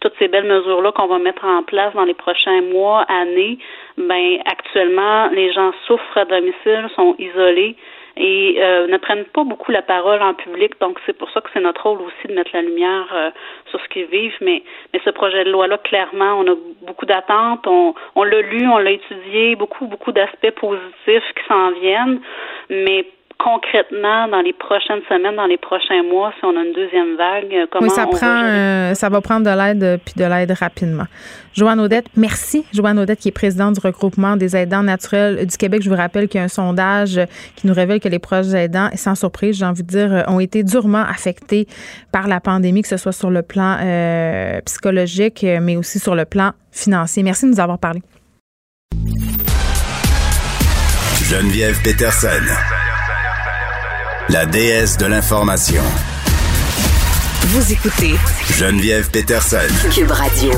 toutes 0.00 0.14
ces 0.18 0.28
belles 0.28 0.44
mesures-là 0.44 0.92
qu'on 0.92 1.06
va 1.06 1.18
mettre 1.18 1.44
en 1.44 1.62
place 1.62 1.92
dans 1.94 2.04
les 2.04 2.14
prochains 2.14 2.62
mois, 2.62 3.02
années. 3.08 3.58
Ben 3.96 4.38
actuellement, 4.46 5.28
les 5.28 5.52
gens 5.52 5.72
souffrent 5.86 6.18
à 6.18 6.24
domicile, 6.24 6.88
sont 6.94 7.14
isolés 7.18 7.76
et 8.16 8.56
euh, 8.58 8.86
ne 8.86 8.96
prennent 8.96 9.24
pas 9.24 9.44
beaucoup 9.44 9.72
la 9.72 9.82
parole 9.82 10.22
en 10.22 10.34
public. 10.34 10.78
Donc, 10.80 11.00
c'est 11.04 11.16
pour 11.16 11.30
ça 11.30 11.40
que 11.40 11.48
c'est 11.52 11.60
notre 11.60 11.82
rôle 11.82 12.00
aussi 12.02 12.28
de 12.28 12.34
mettre 12.34 12.50
la 12.54 12.62
lumière 12.62 13.06
euh, 13.12 13.30
sur 13.70 13.80
ce 13.80 13.88
qu'ils 13.88 14.06
vivent. 14.06 14.36
Mais, 14.40 14.62
mais 14.92 15.00
ce 15.04 15.10
projet 15.10 15.44
de 15.44 15.50
loi-là, 15.50 15.78
clairement, 15.78 16.38
on 16.38 16.46
a 16.46 16.54
beaucoup 16.82 17.06
d'attentes. 17.06 17.66
On, 17.66 17.94
on 18.14 18.22
l'a 18.22 18.40
lu, 18.40 18.68
on 18.68 18.78
l'a 18.78 18.92
étudié, 18.92 19.56
beaucoup, 19.56 19.86
beaucoup 19.86 20.12
d'aspects 20.12 20.50
positifs 20.52 21.32
qui 21.34 21.44
s'en 21.48 21.72
viennent. 21.72 22.20
Mais 22.70 23.06
concrètement 23.44 24.26
dans 24.28 24.40
les 24.40 24.54
prochaines 24.54 25.02
semaines, 25.06 25.36
dans 25.36 25.44
les 25.44 25.58
prochains 25.58 26.02
mois, 26.02 26.32
si 26.38 26.44
on 26.46 26.56
a 26.56 26.64
une 26.64 26.72
deuxième 26.72 27.14
vague, 27.16 27.68
comment 27.70 27.86
oui, 27.86 27.90
ça 27.90 28.06
prend, 28.06 28.42
euh, 28.42 28.94
ça 28.94 29.10
va 29.10 29.20
prendre 29.20 29.44
de 29.44 29.50
l'aide 29.50 29.84
euh, 29.84 29.98
puis 30.02 30.14
de 30.16 30.24
l'aide 30.24 30.50
rapidement. 30.52 31.04
Joanne 31.52 31.78
Audette, 31.78 32.06
merci. 32.16 32.64
Joanne 32.72 32.98
Audette, 32.98 33.18
qui 33.20 33.28
est 33.28 33.32
présidente 33.32 33.74
du 33.74 33.80
regroupement 33.80 34.36
des 34.36 34.56
aidants 34.56 34.82
naturels 34.82 35.46
du 35.46 35.56
Québec. 35.58 35.82
Je 35.82 35.90
vous 35.90 35.96
rappelle 35.96 36.26
qu'il 36.26 36.38
y 36.38 36.40
a 36.40 36.44
un 36.44 36.48
sondage 36.48 37.20
qui 37.54 37.66
nous 37.66 37.74
révèle 37.74 38.00
que 38.00 38.08
les 38.08 38.18
proches 38.18 38.54
aidants, 38.54 38.88
sans 38.94 39.14
surprise, 39.14 39.58
j'ai 39.58 39.66
envie 39.66 39.82
de 39.82 39.88
dire, 39.88 40.12
euh, 40.12 40.22
ont 40.28 40.40
été 40.40 40.62
durement 40.62 41.02
affectés 41.02 41.66
par 42.12 42.28
la 42.28 42.40
pandémie, 42.40 42.80
que 42.80 42.88
ce 42.88 42.96
soit 42.96 43.12
sur 43.12 43.30
le 43.30 43.42
plan 43.42 43.76
psychologique, 44.64 45.44
mais 45.60 45.76
aussi 45.76 45.98
sur 45.98 46.14
le 46.14 46.24
plan 46.24 46.52
financier. 46.72 47.22
Merci 47.22 47.44
de 47.44 47.50
nous 47.50 47.60
avoir 47.60 47.78
parlé. 47.78 48.00
Geneviève 51.28 51.80
Peterson 51.82 52.28
la 54.28 54.46
déesse 54.46 54.96
de 54.96 55.06
l'information. 55.06 55.82
Vous 57.48 57.72
écoutez 57.72 58.14
Geneviève 58.50 59.10
Peterson. 59.10 59.58
Cube 59.92 60.10
Radio. 60.10 60.50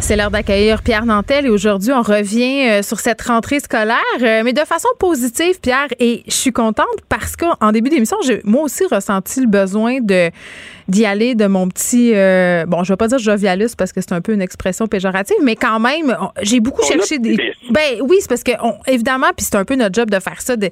C'est 0.00 0.16
l'heure 0.16 0.30
d'accueillir 0.30 0.82
Pierre 0.82 1.06
Nantel 1.06 1.46
et 1.46 1.48
aujourd'hui, 1.48 1.92
on 1.92 2.02
revient 2.02 2.68
euh, 2.68 2.82
sur 2.82 3.00
cette 3.00 3.22
rentrée 3.22 3.60
scolaire, 3.60 3.96
euh, 4.20 4.42
mais 4.44 4.52
de 4.52 4.60
façon 4.60 4.88
positive, 4.98 5.58
Pierre. 5.60 5.88
Et 5.98 6.22
je 6.26 6.34
suis 6.34 6.52
contente 6.52 6.86
parce 7.08 7.36
qu'en 7.36 7.72
début 7.72 7.88
d'émission, 7.88 8.18
j'ai 8.22 8.42
moi 8.44 8.64
aussi 8.64 8.84
ressenti 8.84 9.40
le 9.40 9.46
besoin 9.46 10.00
de 10.02 10.30
d'y 10.88 11.06
aller 11.06 11.34
de 11.34 11.46
mon 11.46 11.68
petit 11.68 12.12
euh, 12.14 12.66
bon 12.66 12.84
je 12.84 12.92
vais 12.92 12.96
pas 12.96 13.08
dire 13.08 13.18
jovialus 13.18 13.74
parce 13.76 13.92
que 13.92 14.00
c'est 14.00 14.12
un 14.12 14.20
peu 14.20 14.32
une 14.32 14.42
expression 14.42 14.86
péjorative 14.86 15.36
mais 15.42 15.56
quand 15.56 15.80
même 15.80 16.16
j'ai 16.42 16.60
beaucoup 16.60 16.82
cherché 16.82 17.18
des 17.18 17.36
ben 17.70 18.00
oui 18.02 18.16
c'est 18.20 18.28
parce 18.28 18.42
que 18.42 18.52
évidemment 18.86 19.28
puis 19.36 19.46
c'est 19.48 19.56
un 19.56 19.64
peu 19.64 19.76
notre 19.76 19.94
job 19.94 20.10
de 20.10 20.18
faire 20.20 20.40
ça 20.40 20.56
de 20.56 20.68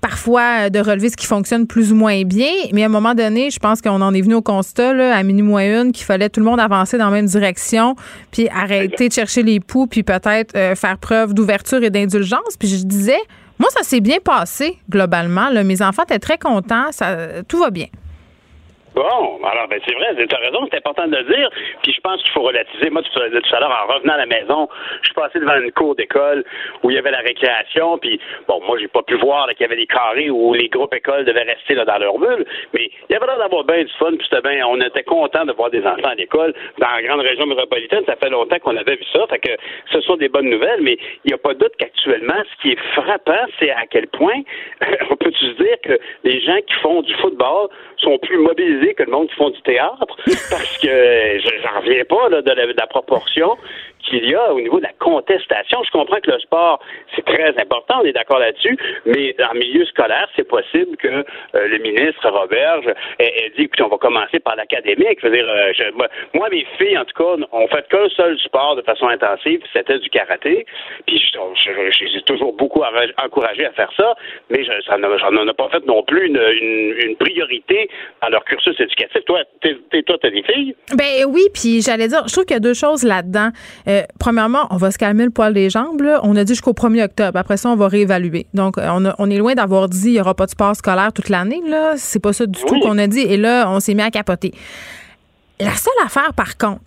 parfois 0.00 0.68
de 0.70 0.80
relever 0.80 1.10
ce 1.10 1.16
qui 1.16 1.26
fonctionne 1.26 1.66
plus 1.66 1.92
ou 1.92 1.96
moins 1.96 2.22
bien 2.24 2.50
mais 2.72 2.82
à 2.82 2.86
un 2.86 2.90
moment 2.90 3.14
donné 3.14 3.50
je 3.50 3.58
pense 3.58 3.80
qu'on 3.80 4.00
en 4.00 4.14
est 4.14 4.22
venu 4.22 4.34
au 4.34 4.42
constat 4.42 4.94
là, 4.94 5.16
à 5.16 5.22
minuit 5.22 5.42
moins 5.42 5.82
une 5.82 5.92
qu'il 5.92 6.04
fallait 6.04 6.28
tout 6.28 6.40
le 6.40 6.46
monde 6.46 6.60
avancer 6.60 6.98
dans 6.98 7.06
la 7.06 7.12
même 7.12 7.26
direction 7.26 7.94
puis 8.32 8.48
arrêter 8.48 9.08
de 9.08 9.12
chercher 9.12 9.42
les 9.42 9.60
poux 9.60 9.86
puis 9.86 10.02
peut-être 10.02 10.56
euh, 10.56 10.74
faire 10.74 10.98
preuve 10.98 11.34
d'ouverture 11.34 11.82
et 11.84 11.90
d'indulgence 11.90 12.56
puis 12.58 12.68
je 12.68 12.84
disais 12.84 13.20
moi, 13.58 13.70
ça 13.70 13.84
s'est 13.84 14.00
bien 14.00 14.16
passé 14.18 14.76
globalement. 14.90 15.48
Là. 15.48 15.62
Mes 15.62 15.82
enfants 15.82 16.02
étaient 16.02 16.18
très 16.18 16.36
contents. 16.36 16.90
Ça, 16.90 17.16
tout 17.46 17.60
va 17.60 17.70
bien. 17.70 17.86
Bon, 18.94 19.40
alors 19.42 19.68
ben 19.68 19.80
c'est 19.86 19.94
vrai, 19.94 20.14
tu 20.14 20.34
as 20.34 20.38
raison, 20.38 20.68
c'est 20.70 20.76
important 20.76 21.08
de 21.08 21.16
le 21.16 21.24
dire. 21.24 21.48
Puis 21.82 21.94
je 21.94 22.00
pense 22.02 22.22
qu'il 22.22 22.30
faut 22.32 22.42
relativiser. 22.42 22.90
Moi, 22.90 23.00
tout, 23.02 23.18
à 23.18 23.60
l'heure, 23.60 23.86
en 23.88 23.94
revenant 23.94 24.12
à 24.12 24.18
la 24.18 24.26
maison, 24.26 24.68
je 25.00 25.06
suis 25.06 25.14
passé 25.14 25.40
devant 25.40 25.56
une 25.56 25.72
cour 25.72 25.94
d'école 25.94 26.44
où 26.82 26.90
il 26.90 26.96
y 26.96 26.98
avait 26.98 27.10
la 27.10 27.20
récréation. 27.20 27.96
Puis 27.96 28.20
bon, 28.46 28.60
moi, 28.66 28.76
j'ai 28.78 28.88
pas 28.88 29.02
pu 29.02 29.14
voir 29.14 29.48
qu'il 29.48 29.62
y 29.62 29.64
avait 29.64 29.76
des 29.76 29.86
carrés 29.86 30.28
où 30.28 30.52
les 30.52 30.68
groupes 30.68 30.92
écoles 30.92 31.24
devaient 31.24 31.42
rester 31.42 31.74
là, 31.74 31.86
dans 31.86 31.96
leur 31.96 32.18
bulle. 32.18 32.44
Mais 32.74 32.90
il 33.08 33.12
y 33.12 33.16
avait 33.16 33.26
l'air 33.26 33.38
d'avoir 33.38 33.64
bien 33.64 33.82
du 33.82 33.92
fun. 33.98 34.10
Puis 34.10 34.28
c'était 34.28 34.46
bien, 34.46 34.66
on 34.66 34.78
était 34.78 35.04
content 35.04 35.46
de 35.46 35.52
voir 35.52 35.70
des 35.70 35.86
enfants 35.86 36.10
à 36.10 36.14
l'école 36.14 36.52
dans 36.78 36.90
la 36.90 37.02
grande 37.02 37.20
région 37.20 37.46
métropolitaine. 37.46 38.04
Ça 38.04 38.16
fait 38.16 38.28
longtemps 38.28 38.58
qu'on 38.58 38.76
avait 38.76 38.96
vu 38.96 39.04
ça. 39.10 39.26
Fait 39.30 39.38
que 39.38 39.56
ce 39.90 40.02
sont 40.02 40.16
des 40.16 40.28
bonnes 40.28 40.50
nouvelles. 40.50 40.82
Mais 40.82 40.98
il 41.24 41.28
n'y 41.28 41.34
a 41.34 41.38
pas 41.38 41.54
de 41.54 41.60
doute 41.60 41.72
qu'actuellement, 41.78 42.42
ce 42.44 42.62
qui 42.62 42.72
est 42.72 42.80
frappant, 42.94 43.46
c'est 43.58 43.70
à 43.70 43.86
quel 43.90 44.06
point 44.08 44.42
on 45.10 45.16
peut 45.16 45.32
se 45.32 45.46
dire 45.46 45.76
que 45.82 45.98
les 46.24 46.42
gens 46.42 46.58
qui 46.66 46.74
font 46.82 47.00
du 47.00 47.14
football 47.14 47.68
sont 47.96 48.18
plus 48.18 48.36
mobilisés 48.36 48.81
que 48.94 49.02
le 49.04 49.10
monde 49.10 49.28
qui 49.28 49.34
font 49.36 49.50
du 49.50 49.62
théâtre, 49.62 50.16
parce 50.50 50.78
que 50.78 51.38
j'en 51.62 51.80
reviens 51.80 52.04
pas 52.04 52.28
là, 52.28 52.42
de, 52.42 52.74
la, 52.76 52.86
proportion 52.86 53.56
qu'il 54.02 54.28
y 54.28 54.34
a 54.34 54.52
au 54.52 54.60
niveau 54.60 54.78
de 54.78 54.84
la 54.84 54.92
contestation. 54.98 55.82
Je 55.84 55.90
comprends 55.90 56.20
que 56.20 56.30
le 56.30 56.38
sport, 56.40 56.80
c'est 57.14 57.24
très 57.24 57.54
important, 57.60 58.00
on 58.02 58.04
est 58.04 58.12
d'accord 58.12 58.38
là-dessus, 58.38 58.76
mais 59.06 59.34
en 59.42 59.54
milieu 59.54 59.84
scolaire, 59.86 60.28
c'est 60.36 60.46
possible 60.46 60.96
que 60.96 61.08
euh, 61.08 61.24
le 61.54 61.78
ministre 61.78 62.28
Roberge 62.28 62.86
ait, 63.18 63.52
dit, 63.56 63.64
écoutez, 63.64 63.82
on 63.82 63.88
va 63.88 63.98
commencer 63.98 64.40
par 64.40 64.56
l'académique. 64.56 65.24
Dire, 65.24 65.46
euh, 65.48 65.90
moi, 66.34 66.48
mes 66.50 66.66
filles, 66.78 66.98
en 66.98 67.04
tout 67.04 67.14
cas, 67.16 67.46
ont 67.52 67.68
fait 67.68 67.86
qu'un 67.88 68.08
seul 68.10 68.38
sport 68.38 68.76
de 68.76 68.82
façon 68.82 69.08
intensive, 69.08 69.60
c'était 69.72 69.98
du 69.98 70.08
karaté. 70.10 70.66
Puis 71.06 71.18
je, 71.18 72.04
les 72.04 72.18
ai 72.18 72.22
toujours 72.22 72.52
beaucoup 72.54 72.82
encouragé 73.22 73.64
à 73.66 73.72
faire 73.72 73.90
ça, 73.96 74.14
mais 74.50 74.64
je, 74.64 74.72
ça 74.86 74.96
j'en 75.18 75.48
ai 75.48 75.54
pas 75.54 75.68
fait 75.70 75.84
non 75.86 76.02
plus 76.02 76.26
une, 76.26 76.40
une, 77.02 77.16
priorité 77.16 77.88
dans 78.22 78.28
leur 78.28 78.44
cursus 78.44 78.78
éducatif. 78.80 79.24
Toi, 79.26 79.42
t'es, 79.60 80.02
toi, 80.02 80.16
t'as 80.20 80.30
des 80.30 80.42
filles? 80.42 80.74
Ben 80.96 81.24
oui, 81.28 81.42
puis 81.52 81.82
j'allais 81.82 82.08
dire, 82.08 82.26
je 82.26 82.32
trouve 82.32 82.44
qu'il 82.44 82.54
y 82.54 82.56
a 82.56 82.60
deux 82.60 82.74
choses 82.74 83.04
là-dedans. 83.04 83.50
Euh, 83.88 83.91
premièrement, 84.18 84.66
on 84.70 84.76
va 84.76 84.90
se 84.90 84.98
calmer 84.98 85.24
le 85.24 85.30
poil 85.30 85.54
des 85.54 85.70
jambes. 85.70 86.00
Là. 86.00 86.20
On 86.22 86.36
a 86.36 86.44
dit 86.44 86.52
jusqu'au 86.52 86.72
1er 86.72 87.04
octobre. 87.04 87.38
Après 87.38 87.56
ça, 87.56 87.68
on 87.70 87.76
va 87.76 87.88
réévaluer. 87.88 88.46
Donc, 88.54 88.78
euh, 88.78 88.88
on, 88.90 89.12
on 89.18 89.30
est 89.30 89.38
loin 89.38 89.54
d'avoir 89.54 89.88
dit 89.88 90.08
il 90.08 90.12
n'y 90.12 90.20
aura 90.20 90.34
pas 90.34 90.46
de 90.46 90.50
sport 90.50 90.76
scolaire 90.76 91.12
toute 91.12 91.28
l'année. 91.28 91.62
Là, 91.66 91.94
c'est 91.96 92.18
pas 92.18 92.32
ça 92.32 92.46
du 92.46 92.60
tout 92.64 92.78
qu'on 92.80 92.98
a 92.98 93.06
dit. 93.06 93.20
Et 93.20 93.36
là, 93.36 93.68
on 93.68 93.80
s'est 93.80 93.94
mis 93.94 94.02
à 94.02 94.10
capoter. 94.10 94.52
La 95.60 95.74
seule 95.74 95.92
affaire, 96.04 96.32
par 96.34 96.56
contre, 96.56 96.80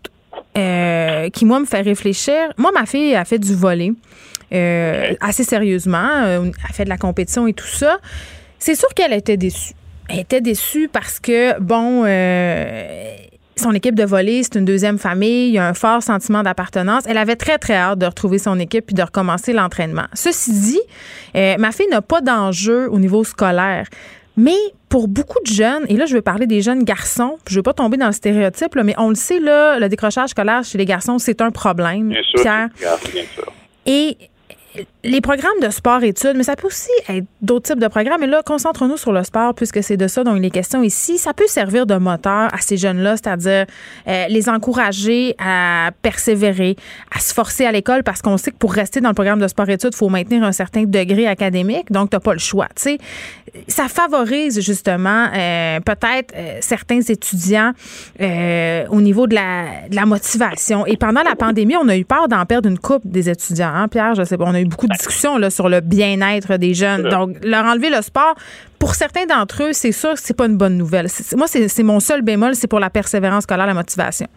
euh, 0.58 1.30
qui 1.30 1.46
moi 1.46 1.60
me 1.60 1.66
fait 1.66 1.82
réfléchir, 1.82 2.36
moi 2.58 2.72
ma 2.74 2.86
fille 2.86 3.16
a 3.16 3.26
fait 3.26 3.40
du 3.40 3.54
volet 3.54 3.92
assez 5.20 5.44
sérieusement, 5.44 6.24
elle 6.24 6.52
a 6.70 6.72
fait 6.72 6.86
de 6.86 6.90
la 6.90 6.98
compétition 6.98 7.46
et 7.46 7.52
tout 7.54 7.68
ça. 7.68 7.98
C'est 8.58 8.76
sûr 8.76 8.88
qu'elle 8.96 9.12
était 9.12 9.36
déçue. 9.36 9.74
Elle 10.08 10.20
était 10.20 10.40
déçue 10.40 10.88
parce 10.88 11.20
que 11.20 11.60
bon, 11.60 12.06
son 13.56 13.72
équipe 13.74 13.96
de 13.96 14.04
volée, 14.04 14.44
c'est 14.44 14.56
une 14.56 14.66
deuxième 14.66 14.98
famille, 14.98 15.48
il 15.50 15.54
y 15.54 15.58
a 15.58 15.68
un 15.68 15.74
fort 15.74 16.04
sentiment 16.04 16.44
d'appartenance. 16.44 17.04
Elle 17.08 17.18
avait 17.18 17.36
très, 17.36 17.58
très 17.58 17.76
hâte 17.76 18.00
de 18.00 18.06
retrouver 18.06 18.38
son 18.38 18.60
équipe 18.60 18.88
puis 18.88 18.96
de 18.96 19.02
recommencer 19.02 19.54
l'entraînement. 19.54 20.06
Ceci 20.14 20.52
dit, 20.52 20.82
euh, 21.36 21.56
ma 21.58 21.72
fille 21.72 21.88
n'a 21.88 22.02
pas 22.02 22.22
d'enjeu 22.22 22.90
au 22.92 23.00
niveau 23.00 23.24
scolaire. 23.24 23.88
Mais 24.38 24.58
pour 24.90 25.08
beaucoup 25.08 25.40
de 25.42 25.52
jeunes, 25.52 25.86
et 25.88 25.96
là, 25.96 26.06
je 26.06 26.16
veux 26.16 26.22
parler 26.22 26.46
des 26.46 26.62
jeunes 26.62 26.84
garçons, 26.84 27.38
je 27.48 27.56
veux 27.56 27.64
pas 27.64 27.74
tomber 27.74 27.98
dans 27.98 28.08
le 28.08 28.12
stéréotype, 28.12 28.76
mais 28.84 28.94
on 28.98 29.10
le 29.10 29.16
sait, 29.16 29.40
là, 29.40 29.80
le 29.80 29.88
décrochage 29.88 30.30
scolaire 30.30 30.64
chez 30.64 30.78
les 30.78 30.86
garçons, 30.86 31.20
c'est 31.20 31.42
un 31.42 31.52
problème. 31.52 32.10
Bien 32.10 32.22
sûr, 32.24 32.42
Pierre. 32.42 32.70
Bien 33.14 33.24
sûr. 33.34 33.54
Et 33.86 34.18
les 35.04 35.22
programmes 35.22 35.60
de 35.62 35.70
sport-études, 35.70 36.34
mais 36.36 36.44
ça 36.44 36.56
peut 36.56 36.68
aussi 36.68 36.90
être 37.08 37.26
d'autres 37.42 37.72
types 37.72 37.80
de 37.80 37.88
programmes. 37.88 38.24
Et 38.24 38.28
là, 38.28 38.42
concentrons-nous 38.44 38.98
sur 38.98 39.12
le 39.12 39.24
sport, 39.24 39.54
puisque 39.54 39.84
c'est 39.84 39.98
de 39.98 40.08
ça 40.08 40.24
dont 40.24 40.36
il 40.36 40.44
est 40.44 40.50
question 40.50 40.82
ici. 40.84 41.18
Ça 41.18 41.34
peut 41.34 41.48
servir 41.48 41.86
de 41.86 41.96
moteur 41.96 42.54
à 42.54 42.58
ces 42.60 42.78
jeunes-là, 42.78 43.18
c'est-à-dire 43.18 43.66
euh, 44.08 44.26
les 44.28 44.50
encourager 44.50 45.36
à 45.38 45.92
persévérer, 46.02 46.76
à 47.16 47.20
se 47.20 47.34
forcer 47.34 47.66
à 47.66 47.72
l'école, 47.72 48.04
parce 48.04 48.22
qu'on 48.22 48.38
sait 48.38 48.52
que 48.52 48.58
pour 48.58 48.74
rester 48.74 49.02
dans 49.02 49.10
le 49.10 49.16
programme 49.16 49.40
de 49.40 49.48
sport-études, 49.48 49.92
il 49.94 49.98
faut 49.98 50.10
maintenir 50.10 50.44
un 50.44 50.52
certain 50.52 50.84
degré 50.84 51.28
académique, 51.28 51.92
donc 51.92 52.10
tu 52.10 52.16
n'as 52.16 52.20
pas 52.20 52.34
le 52.34 52.40
choix. 52.40 52.68
sais, 52.76 52.98
Ça 53.68 53.88
favorise 53.88 54.60
justement 54.62 55.28
euh, 55.36 55.80
peut-être 55.82 56.34
euh, 56.36 56.58
certains 56.62 57.02
étudiants 57.02 57.74
au 58.90 59.02
niveau 59.02 59.28
de 59.28 59.36
la, 59.36 59.88
de 59.90 59.96
la 59.96 60.06
motivation. 60.06 60.86
Et 60.86 60.98
pendant 60.98 61.22
la 61.22 61.36
pandémie, 61.36 61.76
on 61.76 61.88
a 61.88 61.96
eu 61.98 62.06
peur 62.06 62.28
d'en 62.28 62.46
perdre 62.46 62.70
une 62.70 62.80
coupe 62.80 63.06
des 63.06 63.30
étudiants. 63.30 63.72
Hein, 63.74 63.88
Pierre, 63.88 64.16
je 64.16 64.24
sais 64.24 64.38
pas, 64.38 64.46
on 64.46 64.54
a 64.54 64.65
beaucoup 64.68 64.88
de 64.88 64.94
discussions 64.94 65.38
là, 65.38 65.50
sur 65.50 65.70
le 65.70 65.82
bien-être 65.82 66.58
des 66.58 66.74
jeunes. 66.74 67.10
Donc, 67.10 67.38
leur 67.44 67.66
enlever 67.66 67.90
le 67.90 68.02
sport, 68.02 68.36
pour 68.80 68.96
certains 68.96 69.26
d'entre 69.26 69.64
eux, 69.64 69.74
c'est 69.74 69.92
sûr 69.92 70.14
que 70.14 70.20
c'est 70.22 70.36
pas 70.36 70.46
une 70.46 70.58
bonne 70.58 70.78
nouvelle. 70.78 71.08
Moi, 71.36 71.48
c'est 71.48 71.84
mon 71.84 72.00
seul 72.00 72.22
bémol, 72.22 72.56
c'est 72.56 72.68
pour 72.68 72.80
la 72.80 72.90
persévérance 72.90 73.44
scolaire, 73.44 73.68
la 73.68 73.74
motivation. 73.74 74.28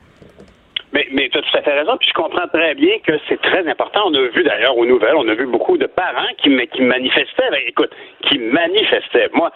Mais, 0.92 1.06
mais 1.12 1.28
tu 1.28 1.38
as 1.38 1.42
tout 1.42 1.56
à 1.56 1.62
fait 1.62 1.78
raison, 1.78 1.96
puis 1.98 2.08
je 2.08 2.14
comprends 2.14 2.48
très 2.48 2.74
bien 2.74 2.98
que 3.00 3.12
c'est 3.28 3.40
très 3.42 3.66
important. 3.68 4.04
On 4.06 4.14
a 4.14 4.28
vu 4.28 4.42
d'ailleurs 4.42 4.76
aux 4.76 4.86
nouvelles, 4.86 5.16
on 5.16 5.28
a 5.28 5.34
vu 5.34 5.46
beaucoup 5.46 5.76
de 5.76 5.86
parents 5.86 6.32
qui, 6.38 6.50
qui 6.68 6.82
manifestaient, 6.82 7.50
ben, 7.50 7.60
écoute, 7.66 7.90
qui 8.22 8.38
manifestaient. 8.38 9.28
Moi, 9.34 9.50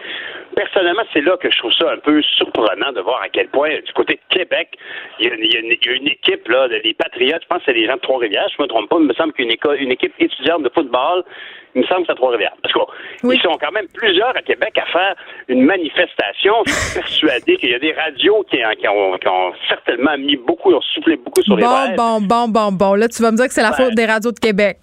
personnellement, 0.54 1.02
c'est 1.12 1.22
là 1.22 1.36
que 1.38 1.50
je 1.50 1.58
trouve 1.58 1.72
ça 1.72 1.92
un 1.92 1.98
peu 1.98 2.20
surprenant 2.22 2.92
de 2.92 3.00
voir 3.00 3.22
à 3.22 3.28
quel 3.28 3.48
point, 3.48 3.70
du 3.70 3.92
côté 3.94 4.14
de 4.14 4.36
Québec, 4.36 4.76
il 5.20 5.26
y 5.26 5.30
a, 5.30 5.60
une, 5.60 6.08
équipe, 6.08 6.48
là, 6.48 6.68
des 6.68 6.94
Patriotes, 6.94 7.42
je 7.42 7.48
pense 7.48 7.58
que 7.58 7.64
c'est 7.66 7.72
les 7.72 7.86
gens 7.86 7.96
de 7.96 8.00
Trois-Rivières, 8.00 8.48
je 8.56 8.62
me 8.62 8.68
trompe 8.68 8.88
pas, 8.88 8.96
il 9.00 9.06
me 9.06 9.14
semble 9.14 9.32
qu'une 9.32 9.52
une 9.78 9.92
équipe 9.92 10.14
étudiante 10.18 10.62
de 10.62 10.70
football 10.74 11.24
il 11.74 11.82
me 11.82 11.86
semble 11.86 12.00
que 12.00 12.06
c'est 12.06 12.12
à 12.12 12.16
Trois-Rivières. 12.16 12.54
Parce 12.62 12.74
qu'ils 12.74 13.40
sont 13.42 13.58
quand 13.60 13.72
même 13.72 13.86
plusieurs 13.94 14.36
à 14.36 14.42
Québec 14.42 14.76
à 14.76 14.86
faire 14.86 15.14
une 15.48 15.62
manifestation. 15.62 16.54
Je 16.66 16.72
suis 16.72 17.00
persuadé 17.00 17.56
qu'il 17.56 17.70
y 17.70 17.74
a 17.74 17.78
des 17.78 17.92
radios 17.92 18.44
qui, 18.50 18.58
ont, 18.88 19.52
certainement 19.68 20.16
mis 20.18 20.36
beaucoup, 20.36 20.72
ont 20.72 20.80
soufflé 20.94 21.16
beaucoup 21.16 21.42
sur 21.42 21.56
les 21.56 21.62
Bon, 21.62 21.94
bon, 21.96 22.20
bon, 22.20 22.48
bon, 22.48 22.72
bon. 22.72 22.94
Là, 22.94 23.08
tu 23.08 23.22
vas 23.22 23.30
me 23.30 23.36
dire 23.36 23.46
que 23.46 23.54
c'est 23.54 23.62
la 23.62 23.72
faute 23.72 23.94
des 23.94 24.06
radios 24.06 24.32
de 24.32 24.38
Québec. 24.38 24.78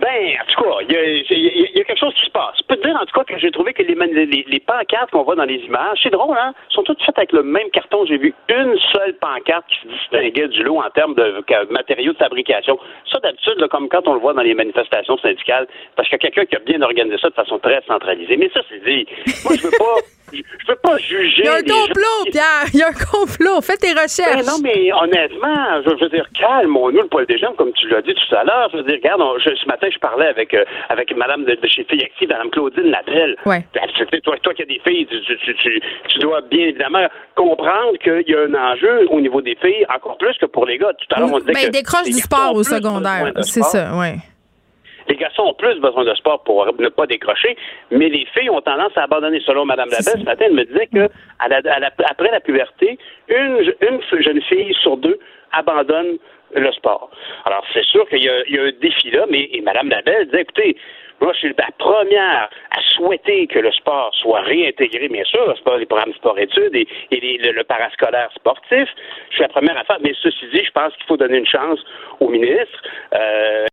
Ben, 0.00 0.34
en 0.40 0.44
tout 0.46 0.62
cas, 0.62 0.76
il 0.88 1.74
y, 1.74 1.80
a, 1.80 1.84
quelque 1.84 1.98
chose 1.98 2.14
qui 2.14 2.26
se 2.26 2.30
passe. 2.30 2.54
Je 2.58 2.64
peux 2.64 2.76
te 2.76 2.86
dire, 2.86 2.96
en 3.00 3.04
tout 3.04 3.18
cas, 3.18 3.24
que 3.24 3.38
j'ai 3.38 3.50
trouvé 3.50 3.72
que 3.72 3.82
les, 3.82 3.94
les, 4.46 4.60
pancartes 4.60 5.10
qu'on 5.10 5.22
voit 5.22 5.34
dans 5.34 5.44
les 5.44 5.58
images, 5.58 5.98
c'est 6.02 6.10
drôle, 6.10 6.36
hein? 6.38 6.54
sont 6.70 6.82
toutes 6.82 7.02
faites 7.02 7.18
avec 7.18 7.32
le 7.32 7.42
même 7.42 7.68
carton. 7.70 8.04
J'ai 8.06 8.18
vu 8.18 8.34
une 8.48 8.78
seule 8.92 9.14
pancarte 9.14 9.66
qui 9.68 9.80
se 9.80 9.88
distinguait 9.88 10.48
du 10.48 10.62
lot 10.62 10.80
en 10.80 10.90
termes 10.90 11.14
de 11.14 11.44
matériaux 11.70 12.12
de 12.12 12.18
fabrication. 12.18 12.78
Ça, 13.10 13.18
d'habitude, 13.20 13.66
comme 13.70 13.88
quand 13.88 14.06
on 14.06 14.14
le 14.14 14.20
voit 14.20 14.34
dans 14.34 14.42
les 14.42 14.54
manifestations 14.54 15.18
syndicales, 15.18 15.66
parce 15.96 16.08
qu'il 16.08 16.18
y 16.22 16.26
a 16.26 16.30
quelqu'un 16.30 16.46
qui 16.46 16.56
a 16.56 16.60
bien 16.60 16.80
organisé 16.82 17.18
ça 17.18 17.30
de 17.30 17.34
façon 17.34 17.58
très 17.58 17.82
centralisée. 17.86 18.36
Mais 18.36 18.50
ça, 18.54 18.60
c'est 18.68 18.84
dit. 18.84 19.06
Moi, 19.44 19.54
je 19.56 19.64
veux 19.64 19.78
pas. 19.78 20.17
Je 20.32 20.66
peux 20.66 20.76
pas 20.76 20.98
juger. 20.98 21.42
Il 21.42 21.44
y 21.44 21.48
a 21.48 21.54
un 21.54 21.62
complot, 21.62 22.30
Pierre. 22.30 22.66
Il 22.72 22.80
y 22.80 22.82
a 22.82 22.88
un 22.88 22.92
complot. 22.92 23.60
Fais 23.62 23.76
tes 23.76 23.92
recherches. 23.92 24.44
Ben 24.44 24.46
non, 24.46 24.58
mais 24.62 24.92
honnêtement, 24.92 25.82
je 25.84 26.04
veux 26.04 26.08
dire, 26.08 26.26
calme-nous 26.38 26.90
le 26.90 27.08
poil 27.08 27.26
des 27.26 27.38
jambes, 27.38 27.56
comme 27.56 27.72
tu 27.72 27.88
l'as 27.88 28.02
dit 28.02 28.14
tout 28.14 28.34
à 28.34 28.44
l'heure. 28.44 28.68
Je 28.72 28.78
veux 28.78 28.82
dire, 28.84 28.96
regarde, 28.96 29.22
ce 29.42 29.66
matin, 29.66 29.88
je 29.92 29.98
parlais 29.98 30.26
avec, 30.26 30.54
euh, 30.54 30.64
avec 30.88 31.14
Madame 31.16 31.44
de, 31.44 31.58
chez 31.64 31.84
Filles 31.84 32.04
Active, 32.04 32.28
Madame 32.28 32.50
Claudine 32.50 32.90
Ladelle. 32.90 33.36
Ouais. 33.46 33.64
Ben, 33.74 34.20
toi, 34.22 34.36
toi 34.42 34.54
qui 34.54 34.62
as 34.62 34.66
des 34.66 34.80
filles, 34.86 35.06
tu, 35.06 36.18
dois 36.20 36.40
bien 36.42 36.68
évidemment 36.68 37.06
comprendre 37.34 37.98
qu'il 38.02 38.24
y 38.26 38.34
a 38.34 38.42
un 38.42 38.54
enjeu 38.54 39.06
au 39.10 39.20
niveau 39.20 39.40
des 39.40 39.56
filles, 39.56 39.86
encore 39.94 40.18
plus 40.18 40.36
que 40.38 40.46
pour 40.46 40.66
les 40.66 40.78
gars. 40.78 40.92
Tout 40.98 41.14
à 41.14 41.20
l'heure, 41.20 41.30
on 41.32 41.38
disait 41.38 41.52
ben, 41.52 41.70
décroche 41.70 42.04
du 42.04 42.12
sport 42.12 42.54
au 42.54 42.62
secondaire. 42.62 43.32
C'est 43.42 43.62
ça, 43.62 43.90
oui. 43.94 44.18
Les 45.08 45.16
garçons 45.16 45.42
ont 45.42 45.54
plus 45.54 45.80
besoin 45.80 46.04
de 46.04 46.14
sport 46.14 46.42
pour 46.42 46.66
ne 46.66 46.88
pas 46.88 47.06
décrocher, 47.06 47.56
mais 47.90 48.08
les 48.08 48.26
filles 48.26 48.50
ont 48.50 48.60
tendance 48.60 48.92
à 48.96 49.04
abandonner. 49.04 49.40
Selon 49.40 49.64
Mme 49.64 49.88
Labelle, 49.90 50.20
ce 50.20 50.24
matin, 50.24 50.44
elle 50.46 50.54
me 50.54 50.64
disait 50.64 50.86
que 50.86 51.08
après 51.38 52.30
la 52.30 52.40
puberté, 52.40 52.98
une, 53.28 53.74
une 53.80 54.22
jeune 54.22 54.42
fille 54.42 54.74
sur 54.82 54.96
deux 54.98 55.18
abandonne 55.52 56.18
le 56.54 56.72
sport. 56.72 57.10
Alors, 57.44 57.64
c'est 57.72 57.84
sûr 57.84 58.08
qu'il 58.08 58.22
y, 58.22 58.28
a 58.28 58.62
un 58.62 58.70
défi 58.80 59.10
là, 59.10 59.26
mais 59.30 59.48
et 59.52 59.60
Mme 59.60 59.88
Labelle 59.88 60.26
disait, 60.26 60.42
écoutez, 60.42 60.76
Moi, 61.20 61.32
je 61.32 61.38
suis 61.38 61.54
la 61.58 61.68
première 61.78 62.48
à 62.70 62.80
souhaiter 62.94 63.46
que 63.48 63.58
le 63.58 63.72
sport 63.72 64.14
soit 64.14 64.40
réintégré, 64.40 65.08
bien 65.08 65.24
sûr, 65.24 65.54
les 65.78 65.86
programmes 65.86 66.14
sport-études 66.14 66.74
et, 66.74 66.86
le, 67.10 67.62
parascolaire 67.64 68.30
sportif. 68.34 68.88
Je 69.30 69.34
suis 69.34 69.42
la 69.42 69.48
première 69.48 69.76
à 69.76 69.84
faire, 69.84 69.98
mais 70.00 70.12
ceci 70.22 70.46
dit, 70.52 70.64
je 70.64 70.70
pense 70.70 70.94
qu'il 70.94 71.06
faut 71.06 71.16
donner 71.16 71.38
une 71.38 71.46
chance 71.46 71.80
au 72.20 72.28
ministre 72.28 72.82
euh, 73.14 73.66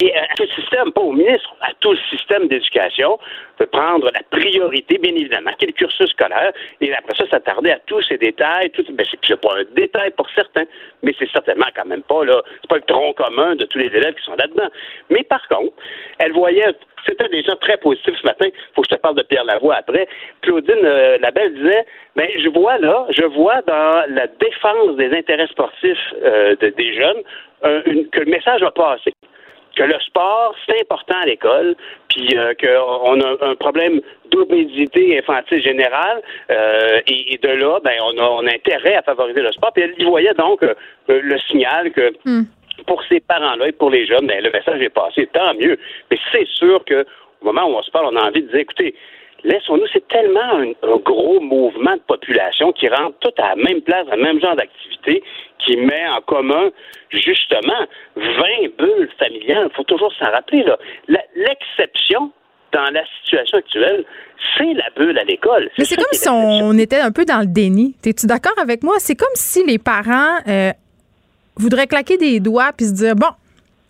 et 0.00 0.14
à 0.14 0.26
tout 0.36 0.42
le 0.42 0.62
système, 0.62 0.92
pas 0.92 1.00
au 1.00 1.12
ministre, 1.12 1.54
à 1.62 1.72
tout 1.80 1.92
le 1.92 1.98
système 2.10 2.48
d'éducation, 2.48 3.18
de 3.58 3.64
prendre 3.64 4.10
la 4.12 4.20
priorité, 4.30 4.98
bien 4.98 5.14
évidemment, 5.14 5.52
qui 5.58 5.64
est 5.64 5.68
le 5.68 5.72
cursus 5.72 6.10
scolaire, 6.10 6.52
et 6.80 6.94
après 6.94 7.16
ça, 7.16 7.28
s'attarder 7.28 7.70
à 7.70 7.78
tous 7.86 8.02
ces 8.02 8.18
détails. 8.18 8.70
Tout, 8.70 8.84
ben, 8.90 9.06
c'est 9.10 9.40
pas 9.40 9.56
un 9.56 9.64
détail 9.74 10.10
pour 10.12 10.28
certains, 10.34 10.64
mais 11.02 11.14
c'est 11.18 11.30
certainement 11.30 11.66
quand 11.74 11.86
même 11.86 12.02
pas 12.02 12.24
là, 12.24 12.42
c'est 12.60 12.68
pas 12.68 12.76
le 12.76 12.82
tronc 12.82 13.12
commun 13.14 13.56
de 13.56 13.64
tous 13.64 13.78
les 13.78 13.86
élèves 13.86 14.14
qui 14.14 14.24
sont 14.24 14.36
là-dedans. 14.36 14.68
Mais 15.10 15.22
par 15.24 15.46
contre, 15.48 15.74
elle 16.18 16.32
voyait 16.32 16.74
c'était 17.06 17.28
déjà 17.28 17.54
très 17.56 17.76
positif 17.76 18.14
ce 18.20 18.26
matin. 18.26 18.46
Faut 18.74 18.82
que 18.82 18.88
je 18.90 18.96
te 18.96 19.00
parle 19.00 19.16
de 19.16 19.22
Pierre 19.22 19.44
Lavoie 19.44 19.76
après. 19.76 20.08
Claudine 20.42 20.84
euh, 20.84 21.18
Labelle 21.18 21.54
disait, 21.54 21.86
ben 22.16 22.28
je 22.36 22.48
vois 22.48 22.78
là, 22.78 23.06
je 23.10 23.24
vois 23.24 23.62
dans 23.62 24.04
la 24.08 24.26
défense 24.26 24.96
des 24.96 25.16
intérêts 25.16 25.48
sportifs 25.48 26.14
euh, 26.22 26.56
des 26.56 26.94
jeunes 26.94 27.22
que 27.62 28.20
le 28.20 28.30
message 28.30 28.62
va 28.62 28.70
passer 28.70 29.12
que 29.76 29.84
le 29.84 30.00
sport, 30.00 30.52
c'est 30.66 30.80
important 30.80 31.14
à 31.22 31.26
l'école, 31.26 31.76
puis 32.08 32.36
euh, 32.36 32.54
qu'on 32.54 33.20
a 33.20 33.50
un 33.50 33.54
problème 33.54 34.00
d'obésité 34.32 35.16
infantile 35.16 35.62
générale, 35.62 36.20
et, 37.06 37.38
de 37.40 37.48
là, 37.48 37.78
ben, 37.84 37.94
on 38.02 38.18
a, 38.18 38.28
on 38.30 38.46
a 38.46 38.50
intérêt 38.50 38.96
à 38.96 39.02
favoriser 39.02 39.42
le 39.42 39.52
sport. 39.52 39.72
Puis 39.72 39.84
elle 39.84 39.94
y 39.96 40.04
voyait 40.04 40.34
donc 40.34 40.64
le 41.08 41.38
signal 41.48 41.92
que 41.92 42.12
hmm 42.24 42.42
pour 42.86 43.02
ces 43.08 43.20
parents-là 43.20 43.68
et 43.68 43.72
pour 43.72 43.90
les 43.90 44.06
jeunes, 44.06 44.26
ben, 44.26 44.42
le 44.42 44.50
message 44.50 44.80
est 44.80 44.90
passé, 44.90 45.28
tant 45.32 45.54
mieux. 45.54 45.78
Mais 46.10 46.18
c'est 46.32 46.46
sûr 46.46 46.84
que 46.84 47.06
au 47.40 47.46
moment 47.46 47.66
où 47.66 47.78
on 47.78 47.82
se 47.82 47.90
parle, 47.90 48.06
on 48.12 48.16
a 48.16 48.28
envie 48.28 48.42
de 48.42 48.48
dire, 48.48 48.60
écoutez, 48.60 48.94
laissons-nous, 49.44 49.86
c'est 49.92 50.06
tellement 50.08 50.40
un, 50.40 50.96
gros 50.98 51.40
mouvement 51.40 51.94
de 51.94 52.02
population 52.06 52.72
qui 52.72 52.88
rentre 52.88 53.18
tout 53.20 53.32
à 53.38 53.54
la 53.54 53.56
même 53.56 53.80
place, 53.82 54.06
à 54.10 54.16
même 54.16 54.40
genre 54.40 54.56
d'activité, 54.56 55.22
qui 55.58 55.76
met 55.76 56.06
en 56.08 56.20
commun 56.20 56.70
justement 57.10 57.86
20 58.16 58.24
bulles 58.78 59.08
familiales. 59.18 59.68
Il 59.70 59.76
faut 59.76 59.84
toujours 59.84 60.12
s'en 60.18 60.30
rappeler. 60.30 60.64
là. 60.64 60.78
L'exception 61.34 62.32
dans 62.72 62.90
la 62.92 63.02
situation 63.20 63.58
actuelle, 63.58 64.04
c'est 64.56 64.72
la 64.74 64.88
bulle 64.96 65.18
à 65.18 65.24
l'école. 65.24 65.70
Mais 65.78 65.84
c'est 65.84 65.96
comme 65.96 66.12
si 66.12 66.28
on, 66.28 66.72
était 66.78 67.00
un 67.00 67.10
peu 67.10 67.24
dans 67.24 67.40
le 67.40 67.46
déni. 67.46 67.96
Es-tu 68.04 68.26
d'accord 68.26 68.58
avec 68.58 68.82
moi? 68.82 68.94
C'est 68.98 69.16
comme 69.16 69.34
si 69.34 69.64
les 69.66 69.78
parents 69.78 70.38
euh, 70.46 70.70
voudrait 71.60 71.86
claquer 71.86 72.16
des 72.16 72.40
doigts 72.40 72.72
puis 72.76 72.86
se 72.86 72.92
dire 72.92 73.14
bon, 73.14 73.28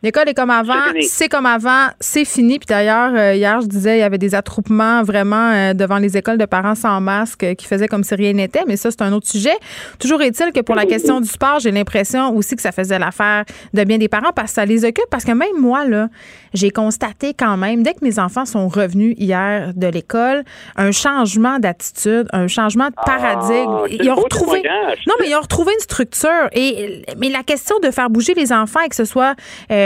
L'école 0.02 0.30
est 0.30 0.34
comme 0.34 0.50
avant, 0.50 0.72
c'est 1.02 1.28
comme 1.28 1.44
avant, 1.44 1.88
c'est 2.00 2.24
fini. 2.24 2.58
Puis 2.58 2.66
d'ailleurs, 2.66 3.12
euh, 3.14 3.34
hier, 3.34 3.60
je 3.60 3.66
disais, 3.66 3.98
il 3.98 4.00
y 4.00 4.02
avait 4.02 4.16
des 4.16 4.34
attroupements 4.34 5.02
vraiment 5.02 5.50
euh, 5.52 5.74
devant 5.74 5.98
les 5.98 6.16
écoles 6.16 6.38
de 6.38 6.46
parents 6.46 6.74
sans 6.74 7.00
masque 7.02 7.44
euh, 7.44 7.54
qui 7.54 7.66
faisaient 7.66 7.88
comme 7.88 8.02
si 8.02 8.14
rien 8.14 8.32
n'était, 8.32 8.62
mais 8.66 8.76
ça, 8.76 8.90
c'est 8.90 9.02
un 9.02 9.12
autre 9.12 9.28
sujet. 9.28 9.54
Toujours 9.98 10.22
est-il 10.22 10.52
que 10.52 10.60
pour 10.60 10.74
la 10.74 10.86
question 10.86 11.20
du 11.20 11.28
sport, 11.28 11.58
j'ai 11.60 11.70
l'impression 11.70 12.34
aussi 12.34 12.56
que 12.56 12.62
ça 12.62 12.72
faisait 12.72 12.98
l'affaire 12.98 13.44
de 13.74 13.84
bien 13.84 13.98
des 13.98 14.08
parents 14.08 14.32
parce 14.34 14.52
que 14.52 14.54
ça 14.54 14.64
les 14.64 14.86
occupe. 14.86 15.04
Parce 15.10 15.24
que 15.24 15.32
même 15.32 15.58
moi, 15.58 15.84
là, 15.86 16.08
j'ai 16.54 16.70
constaté 16.70 17.34
quand 17.34 17.58
même, 17.58 17.82
dès 17.82 17.92
que 17.92 18.02
mes 18.02 18.18
enfants 18.18 18.46
sont 18.46 18.68
revenus 18.68 19.14
hier 19.18 19.72
de 19.76 19.86
l'école, 19.86 20.44
un 20.76 20.92
changement 20.92 21.58
d'attitude, 21.58 22.26
un 22.32 22.48
changement 22.48 22.88
de 22.88 22.94
paradigme. 23.04 23.70
Ah, 23.70 23.86
ils 23.90 24.10
ont 24.10 24.14
retrouvé. 24.14 24.62
Non, 25.06 25.14
mais 25.20 25.28
ils 25.28 25.36
ont 25.36 25.42
retrouvé 25.42 25.72
une 25.74 25.80
structure. 25.80 26.48
Et 26.52 27.02
mais 27.18 27.28
la 27.28 27.42
question 27.42 27.78
de 27.80 27.90
faire 27.90 28.08
bouger 28.08 28.32
les 28.32 28.52
enfants 28.52 28.80
et 28.80 28.88
que 28.88 28.96
ce 28.96 29.04
soit 29.04 29.34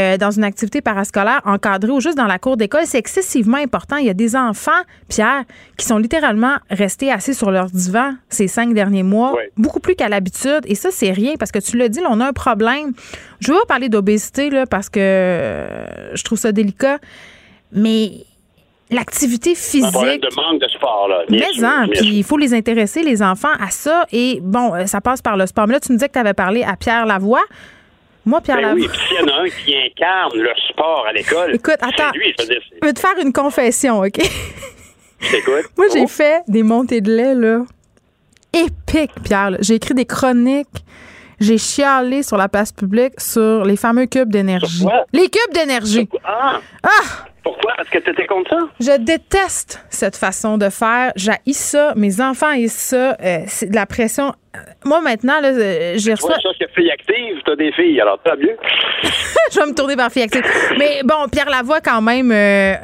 euh, 0.05 0.17
dans 0.17 0.31
une 0.31 0.45
activité 0.45 0.81
parascolaire 0.81 1.41
encadrée 1.45 1.91
ou 1.91 2.01
juste 2.01 2.17
dans 2.17 2.27
la 2.27 2.39
cour 2.39 2.57
d'école, 2.57 2.83
c'est 2.85 2.99
excessivement 2.99 3.57
important. 3.57 3.97
Il 3.97 4.07
y 4.07 4.11
a 4.11 4.15
des 4.15 4.37
enfants, 4.37 4.71
Pierre, 5.09 5.45
qui 5.77 5.87
sont 5.87 5.99
littéralement 5.99 6.57
restés 6.71 7.11
assis 7.11 7.35
sur 7.35 7.51
leur 7.51 7.67
divan 7.67 8.15
ces 8.29 8.49
cinq 8.49 8.75
derniers 8.75 9.03
mois, 9.03 9.35
beaucoup 9.57 9.81
plus 9.81 9.95
qu'à 9.95 10.09
l'habitude. 10.09 10.61
Et 10.67 10.75
ça, 10.75 10.91
c'est 10.91 11.13
rien 11.13 11.35
parce 11.39 11.53
que 11.53 11.59
tu 11.59 11.77
l'as 11.77 11.89
dit, 11.89 12.01
on 12.09 12.21
a 12.21 12.27
un 12.27 12.33
problème. 12.33 12.93
Je 13.41 13.53
veux 13.53 13.59
pas 13.61 13.67
parler 13.67 13.89
d'obésité 13.89 14.51
là 14.51 14.67
parce 14.67 14.89
que 14.89 15.01
euh, 15.01 16.15
je 16.15 16.23
trouve 16.23 16.39
ça 16.39 16.53
délicat, 16.53 16.99
mais 17.73 18.25
l'activité 18.91 19.55
physique. 19.55 19.85
Un 19.85 20.17
de 20.17 20.35
manque 20.37 20.61
de 20.61 20.69
sport, 20.69 21.09
là. 21.09 21.25
mais 21.29 21.43
hein, 21.63 21.87
puis 21.91 22.19
il 22.19 22.25
faut 22.25 22.37
les 22.37 22.55
intéresser, 22.55 23.03
les 23.03 23.23
enfants, 23.23 23.53
à 23.61 23.71
ça. 23.71 24.07
Et 24.13 24.39
bon, 24.43 24.75
euh, 24.75 24.87
ça 24.87 25.01
passe 25.01 25.23
par 25.23 25.37
le 25.37 25.47
sport. 25.47 25.67
Mais 25.67 25.75
là, 25.75 25.81
tu 25.81 25.93
me 25.93 25.97
disais 25.97 26.09
que 26.09 26.15
tu 26.15 26.19
avais 26.19 26.35
parlé 26.35 26.63
à 26.63 26.77
Pierre 26.77 27.07
Lavoie. 27.07 27.43
Moi, 28.27 28.41
Pierre 28.41 28.61
ben 28.61 28.75
Oui, 28.75 28.89
puis 28.89 28.99
s'il 29.07 29.17
y 29.19 29.31
en 29.31 29.35
a 29.35 29.43
un 29.43 29.49
qui 29.49 29.77
incarne 29.77 30.39
le 30.39 30.51
sport 30.71 31.05
à 31.09 31.13
l'école, 31.13 31.55
Écoute, 31.55 31.77
attends, 31.81 32.11
lui, 32.15 32.35
je, 32.39 32.87
veux 32.87 32.93
te 32.93 33.01
faire 33.01 33.19
une 33.23 33.33
confession, 33.33 34.01
OK? 34.01 34.19
Écoute. 34.19 35.71
Moi, 35.77 35.87
j'ai 35.93 36.03
oh. 36.05 36.07
fait 36.07 36.43
des 36.49 36.63
montées 36.63 37.01
de 37.01 37.15
lait, 37.15 37.35
là, 37.35 37.65
épiques, 38.53 39.23
Pierre. 39.23 39.57
J'ai 39.61 39.75
écrit 39.75 39.95
des 39.95 40.07
chroniques. 40.07 40.69
J'ai 41.41 41.59
chialé 41.59 42.23
sur 42.23 42.37
la 42.37 42.49
place 42.49 42.73
publique 42.73 43.21
sur 43.21 43.65
les 43.65 43.77
fameux 43.77 44.07
cubes 44.07 44.31
d'énergie. 44.31 44.87
Les 45.13 45.29
cubes 45.29 45.53
d'énergie. 45.53 46.09
Ah! 46.25 46.61
ah! 46.83 47.25
Pourquoi? 47.45 47.75
Parce 47.77 47.91
que 47.91 47.99
tu 47.99 48.11
étais 48.11 48.27
contre 48.27 48.51
ça? 48.51 48.59
Je 48.81 48.99
déteste 48.99 49.85
cette 49.91 50.17
façon 50.17 50.57
de 50.57 50.71
faire. 50.71 51.13
J'haïs 51.15 51.53
ça. 51.53 51.93
Mes 51.95 52.23
enfants 52.23 52.49
haïssent 52.49 52.73
ça. 52.73 53.17
Euh, 53.23 53.41
c'est 53.47 53.71
de 53.71 53.75
la 53.75 53.85
pression. 53.85 54.33
Euh, 54.57 54.59
moi, 54.87 55.03
maintenant, 55.03 55.41
là, 55.41 55.49
euh, 55.49 55.93
j'ai 55.97 56.15
reçu. 56.15 56.27
chose 56.43 56.57
que 56.59 56.67
fille 56.75 56.91
active, 56.91 57.43
t'as 57.45 57.55
des 57.57 57.71
filles, 57.73 58.01
alors 58.01 58.19
t'as 58.25 58.37
mieux. 58.37 58.57
je 59.53 59.61
vais 59.61 59.67
me 59.67 59.75
tourner 59.75 59.95
vers 59.95 60.11
fille 60.11 60.23
active. 60.23 60.43
Mais 60.79 61.03
bon, 61.05 61.29
Pierre 61.31 61.51
Lavoie, 61.51 61.83
quand 61.83 62.01
même, 62.01 62.31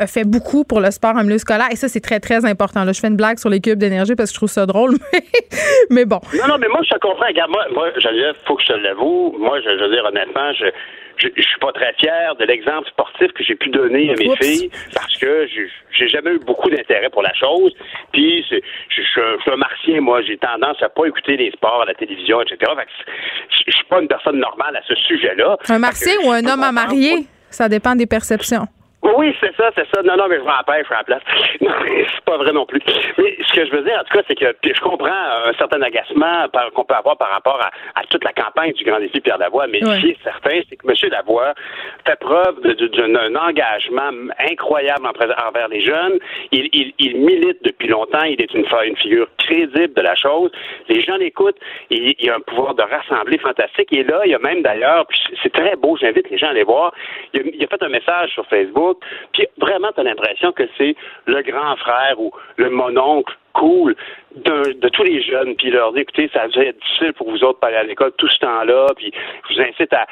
fait 0.06 0.24
beaucoup 0.24 0.64
pour 0.64 0.80
le 0.80 0.90
sport 0.90 1.16
en 1.16 1.24
milieu 1.24 1.38
scolaire. 1.38 1.68
Et 1.72 1.76
ça, 1.76 1.88
c'est 1.88 2.00
très, 2.00 2.20
très 2.20 2.44
important. 2.44 2.84
Là, 2.84 2.92
je 2.92 3.00
fais 3.00 3.08
une 3.08 3.16
blague 3.16 3.38
sur 3.38 3.48
les 3.48 3.61
cubes 3.61 3.78
d'énergie 3.78 4.14
parce 4.14 4.30
que 4.30 4.34
je 4.34 4.38
trouve 4.40 4.50
ça 4.50 4.66
drôle. 4.66 4.96
Mais, 5.90 6.04
bon. 6.04 6.20
Non, 6.34 6.48
non, 6.48 6.58
mais 6.58 6.68
moi, 6.68 6.80
je 6.84 6.94
te 6.94 7.00
comprends. 7.00 7.26
Regarde, 7.26 7.50
moi, 7.50 7.64
moi 7.72 7.88
il 7.88 8.34
faut 8.46 8.56
que 8.56 8.62
je 8.62 8.68
te 8.68 8.72
l'avoue. 8.74 9.34
Moi, 9.38 9.58
je, 9.61 9.70
je 9.76 9.84
veux 9.84 9.90
dire, 9.90 10.04
honnêtement, 10.04 10.52
je 10.52 10.66
je, 11.20 11.28
je 11.36 11.42
suis 11.42 11.58
pas 11.60 11.72
très 11.72 11.92
fier 11.94 12.34
de 12.36 12.44
l'exemple 12.44 12.88
sportif 12.88 13.32
que 13.32 13.44
j'ai 13.44 13.54
pu 13.54 13.68
donner 13.70 14.10
à 14.10 14.14
mes 14.14 14.34
filles 14.36 14.70
parce 14.94 15.16
que 15.18 15.46
j'ai 15.92 16.08
jamais 16.08 16.32
eu 16.32 16.38
beaucoup 16.38 16.70
d'intérêt 16.70 17.10
pour 17.10 17.22
la 17.22 17.34
chose. 17.34 17.74
Puis 18.12 18.44
je, 18.50 18.56
je, 18.88 19.02
suis 19.02 19.50
un 19.52 19.56
martien, 19.56 20.00
moi, 20.00 20.22
j'ai 20.22 20.38
tendance 20.38 20.82
à 20.82 20.88
pas 20.88 21.06
écouter 21.06 21.36
les 21.36 21.50
sports 21.52 21.82
à 21.82 21.86
la 21.86 21.94
télévision, 21.94 22.40
etc. 22.42 22.72
je, 23.48 23.62
je 23.66 23.76
suis 23.76 23.86
pas 23.86 24.00
une 24.00 24.08
personne 24.08 24.38
normale 24.38 24.76
à 24.76 24.82
ce 24.86 24.94
sujet-là. 24.94 25.58
Un 25.68 25.78
martien 25.78 26.14
ou 26.24 26.30
un 26.30 26.44
homme 26.46 26.62
à 26.62 26.72
marier, 26.72 27.26
ça 27.50 27.68
dépend 27.68 27.94
des 27.94 28.06
perceptions. 28.06 28.66
Oui, 29.16 29.34
c'est 29.40 29.54
ça, 29.56 29.70
c'est 29.74 29.86
ça. 29.94 30.02
Non, 30.02 30.16
non, 30.16 30.28
mais 30.28 30.36
je 30.36 30.44
m'empêche 30.44 30.90
à 30.90 30.98
la 30.98 31.04
place. 31.04 31.22
Non, 31.61 31.72
mais 31.84 32.06
c'est 32.08 32.24
pas 32.24 32.38
vrai 32.38 32.52
non 32.52 32.64
plus. 32.64 32.80
Mais 33.18 33.36
ce 33.46 33.52
que 33.52 33.66
je 33.66 33.70
veux 33.70 33.82
dire, 33.82 33.98
en 34.00 34.04
tout 34.04 34.16
cas, 34.16 34.24
c'est 34.26 34.34
que 34.34 34.46
je 34.62 34.80
comprends 34.80 35.11
un 35.11 35.52
certain 35.58 35.82
agacement 35.82 36.46
qu'on 36.74 36.84
peut 36.84 36.94
avoir 36.94 37.18
par 37.18 37.30
rapport 37.30 37.61
à, 37.94 38.02
toute 38.08 38.24
la 38.24 38.32
campagne 38.32 38.72
du 38.72 38.84
Grand 38.84 38.98
Défi 38.98 39.20
Pierre 39.20 39.38
Lavoie, 39.38 39.66
mais 39.66 39.80
ce 39.80 40.00
qui 40.00 40.11
est 40.11 40.22
certain, 40.22 40.61
c'est 40.68 40.76
que 40.76 40.88
M. 40.88 41.11
Lavoie 41.11 41.54
fait 42.06 42.18
preuve 42.18 42.61
d'un 42.62 43.36
engagement 43.36 44.11
incroyable 44.38 45.06
envers 45.06 45.68
les 45.68 45.80
jeunes. 45.80 46.18
Il, 46.50 46.92
il, 46.98 47.16
milite 47.18 47.62
depuis 47.62 47.88
longtemps. 47.88 48.22
Il 48.22 48.40
est 48.40 48.52
une, 48.54 48.64
une 48.86 48.96
figure 48.96 49.28
crédible 49.38 49.92
de 49.94 50.02
la 50.02 50.14
chose. 50.14 50.50
Les 50.88 51.02
gens 51.02 51.16
l'écoutent. 51.16 51.58
Il, 51.90 52.14
il 52.18 52.30
a 52.30 52.36
un 52.36 52.40
pouvoir 52.40 52.74
de 52.74 52.82
rassembler 52.82 53.38
fantastique. 53.38 53.92
Et 53.92 54.02
là, 54.02 54.22
il 54.24 54.30
y 54.30 54.34
a 54.34 54.38
même 54.38 54.62
d'ailleurs, 54.62 55.06
c'est 55.42 55.52
très 55.52 55.76
beau, 55.76 55.96
j'invite 55.96 56.28
les 56.30 56.38
gens 56.38 56.48
à 56.48 56.50
aller 56.50 56.64
voir, 56.64 56.92
il 57.34 57.40
a, 57.40 57.42
il 57.52 57.64
a 57.64 57.66
fait 57.66 57.82
un 57.82 57.88
message 57.88 58.30
sur 58.30 58.46
Facebook 58.46 58.99
puis 59.32 59.46
vraiment, 59.59 59.92
tu 59.92 60.01
as 60.01 60.05
l'impression 60.05 60.53
que 60.53 60.64
c'est 60.78 60.94
le 61.26 61.42
grand 61.42 61.76
frère 61.76 62.20
ou 62.20 62.32
le 62.57 62.70
mononcle 62.70 63.34
cool 63.53 63.96
de, 64.36 64.88
tous 64.90 65.03
les 65.03 65.22
jeunes, 65.22 65.57
puis 65.57 65.70
leur 65.70 65.92
dire, 65.92 66.03
écoutez, 66.03 66.30
ça 66.32 66.46
va 66.46 66.62
être 66.62 66.78
difficile 66.78 67.12
pour 67.14 67.30
vous 67.30 67.42
autres 67.42 67.59
d'aller 67.61 67.76
à 67.76 67.82
l'école 67.82 68.12
tout 68.16 68.28
ce 68.28 68.38
temps-là, 68.38 68.86
puis 68.96 69.12
je 69.48 69.55
vous 69.55 69.61
incite 69.61 69.92
à, 69.92 70.07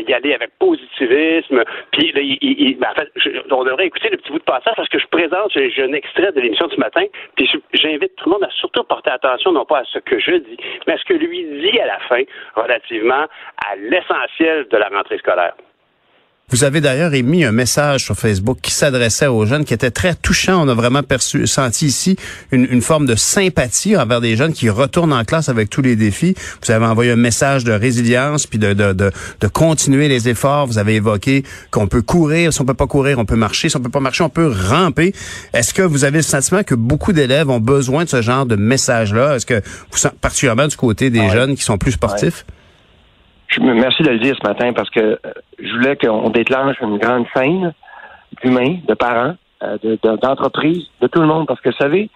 y 0.00 0.12
aller 0.12 0.34
avec 0.34 0.50
positivisme. 0.58 1.62
Puis 1.92 2.12
ben, 2.12 2.88
en 2.88 2.94
fait, 2.94 3.10
on 3.50 3.64
devrait 3.64 3.86
écouter 3.86 4.08
le 4.10 4.16
petit 4.16 4.32
bout 4.32 4.38
de 4.38 4.44
passage 4.44 4.74
parce 4.76 4.88
que 4.88 4.98
je 4.98 5.06
présente, 5.08 5.52
j'ai 5.52 5.82
un 5.82 5.92
extrait 5.92 6.32
de 6.32 6.40
l'émission 6.40 6.66
du 6.66 6.76
matin, 6.76 7.04
puis 7.36 7.48
j'invite 7.74 8.16
tout 8.16 8.26
le 8.26 8.32
monde 8.32 8.44
à 8.44 8.50
surtout 8.50 8.84
porter 8.84 9.10
attention, 9.10 9.52
non 9.52 9.64
pas 9.64 9.80
à 9.80 9.84
ce 9.84 9.98
que 9.98 10.18
je 10.18 10.36
dis, 10.36 10.56
mais 10.86 10.94
à 10.94 10.98
ce 10.98 11.04
que 11.04 11.14
lui 11.14 11.44
dit 11.44 11.78
à 11.80 11.86
la 11.86 11.98
fin, 12.00 12.22
relativement 12.54 13.26
à 13.66 13.76
l'essentiel 13.76 14.66
de 14.70 14.76
la 14.76 14.88
rentrée 14.88 15.18
scolaire. 15.18 15.54
Vous 16.50 16.64
avez 16.64 16.80
d'ailleurs 16.80 17.12
émis 17.12 17.44
un 17.44 17.52
message 17.52 18.04
sur 18.04 18.16
Facebook 18.16 18.58
qui 18.62 18.72
s'adressait 18.72 19.26
aux 19.26 19.44
jeunes, 19.44 19.66
qui 19.66 19.74
était 19.74 19.90
très 19.90 20.14
touchant. 20.14 20.64
On 20.64 20.68
a 20.68 20.74
vraiment 20.74 21.02
perçu, 21.02 21.46
senti 21.46 21.86
ici 21.86 22.16
une, 22.52 22.80
forme 22.80 23.04
de 23.04 23.16
sympathie 23.16 23.98
envers 23.98 24.22
des 24.22 24.34
jeunes 24.34 24.54
qui 24.54 24.70
retournent 24.70 25.12
en 25.12 25.24
classe 25.24 25.50
avec 25.50 25.68
tous 25.68 25.82
les 25.82 25.94
défis. 25.94 26.34
Vous 26.64 26.72
avez 26.72 26.86
envoyé 26.86 27.10
un 27.10 27.16
message 27.16 27.64
de 27.64 27.72
résilience, 27.72 28.46
puis 28.46 28.58
de, 28.58 28.72
de, 28.72 28.94
de, 28.94 29.12
de 29.40 29.46
continuer 29.46 30.08
les 30.08 30.30
efforts. 30.30 30.66
Vous 30.66 30.78
avez 30.78 30.94
évoqué 30.94 31.44
qu'on 31.70 31.86
peut 31.86 32.00
courir. 32.00 32.50
Si 32.50 32.62
on 32.62 32.64
peut 32.64 32.72
pas 32.72 32.86
courir, 32.86 33.18
on 33.18 33.26
peut 33.26 33.36
marcher. 33.36 33.68
Si 33.68 33.76
on 33.76 33.80
peut 33.80 33.90
pas 33.90 34.00
marcher, 34.00 34.24
on 34.24 34.30
peut 34.30 34.50
ramper. 34.50 35.12
Est-ce 35.52 35.74
que 35.74 35.82
vous 35.82 36.04
avez 36.04 36.18
le 36.18 36.22
sentiment 36.22 36.62
que 36.62 36.74
beaucoup 36.74 37.12
d'élèves 37.12 37.50
ont 37.50 37.60
besoin 37.60 38.04
de 38.04 38.08
ce 38.08 38.22
genre 38.22 38.46
de 38.46 38.56
message-là? 38.56 39.36
Est-ce 39.36 39.44
que 39.44 39.60
vous, 39.92 40.08
particulièrement 40.22 40.66
du 40.66 40.76
côté 40.76 41.10
des 41.10 41.28
jeunes 41.28 41.56
qui 41.56 41.62
sont 41.62 41.76
plus 41.76 41.92
sportifs? 41.92 42.46
Merci 43.60 44.02
de 44.02 44.10
le 44.10 44.18
dire 44.18 44.36
ce 44.40 44.46
matin 44.46 44.72
parce 44.72 44.90
que 44.90 45.00
euh, 45.00 45.18
je 45.58 45.72
voulais 45.72 45.96
qu'on 45.96 46.30
déclenche 46.30 46.76
une 46.80 46.98
grande 46.98 47.26
scène 47.34 47.72
d'humains, 48.42 48.76
de 48.86 48.94
parents, 48.94 49.34
d'entreprise, 50.22 50.86
de, 51.00 51.06
tout 51.06 51.20
le 51.20 51.26
monde. 51.26 51.46
Parce 51.46 51.60
que, 51.60 51.70
vous 51.70 51.76
savez, 51.76 52.10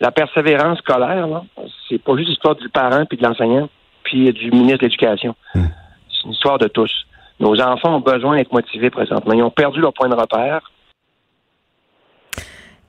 la 0.00 0.10
persévérance 0.10 0.78
scolaire, 0.78 1.26
là, 1.26 1.44
c'est 1.88 2.02
pas 2.02 2.16
juste 2.16 2.30
l'histoire 2.30 2.56
du 2.56 2.68
parent 2.68 3.04
puis 3.06 3.18
de 3.18 3.22
l'enseignant 3.22 3.68
puis 4.02 4.32
du 4.32 4.50
ministre 4.50 4.78
de 4.78 4.86
l'Éducation. 4.86 5.36
Hmm. 5.54 5.66
C'est 6.08 6.26
une 6.26 6.32
histoire 6.32 6.58
de 6.58 6.68
tous. 6.68 6.90
Nos 7.38 7.60
enfants 7.60 7.96
ont 7.96 8.00
besoin 8.00 8.36
d'être 8.36 8.52
motivés 8.52 8.90
présentement. 8.90 9.32
Ils 9.32 9.42
ont 9.42 9.50
perdu 9.50 9.80
leur 9.80 9.92
point 9.92 10.08
de 10.08 10.14
repère. 10.14 10.70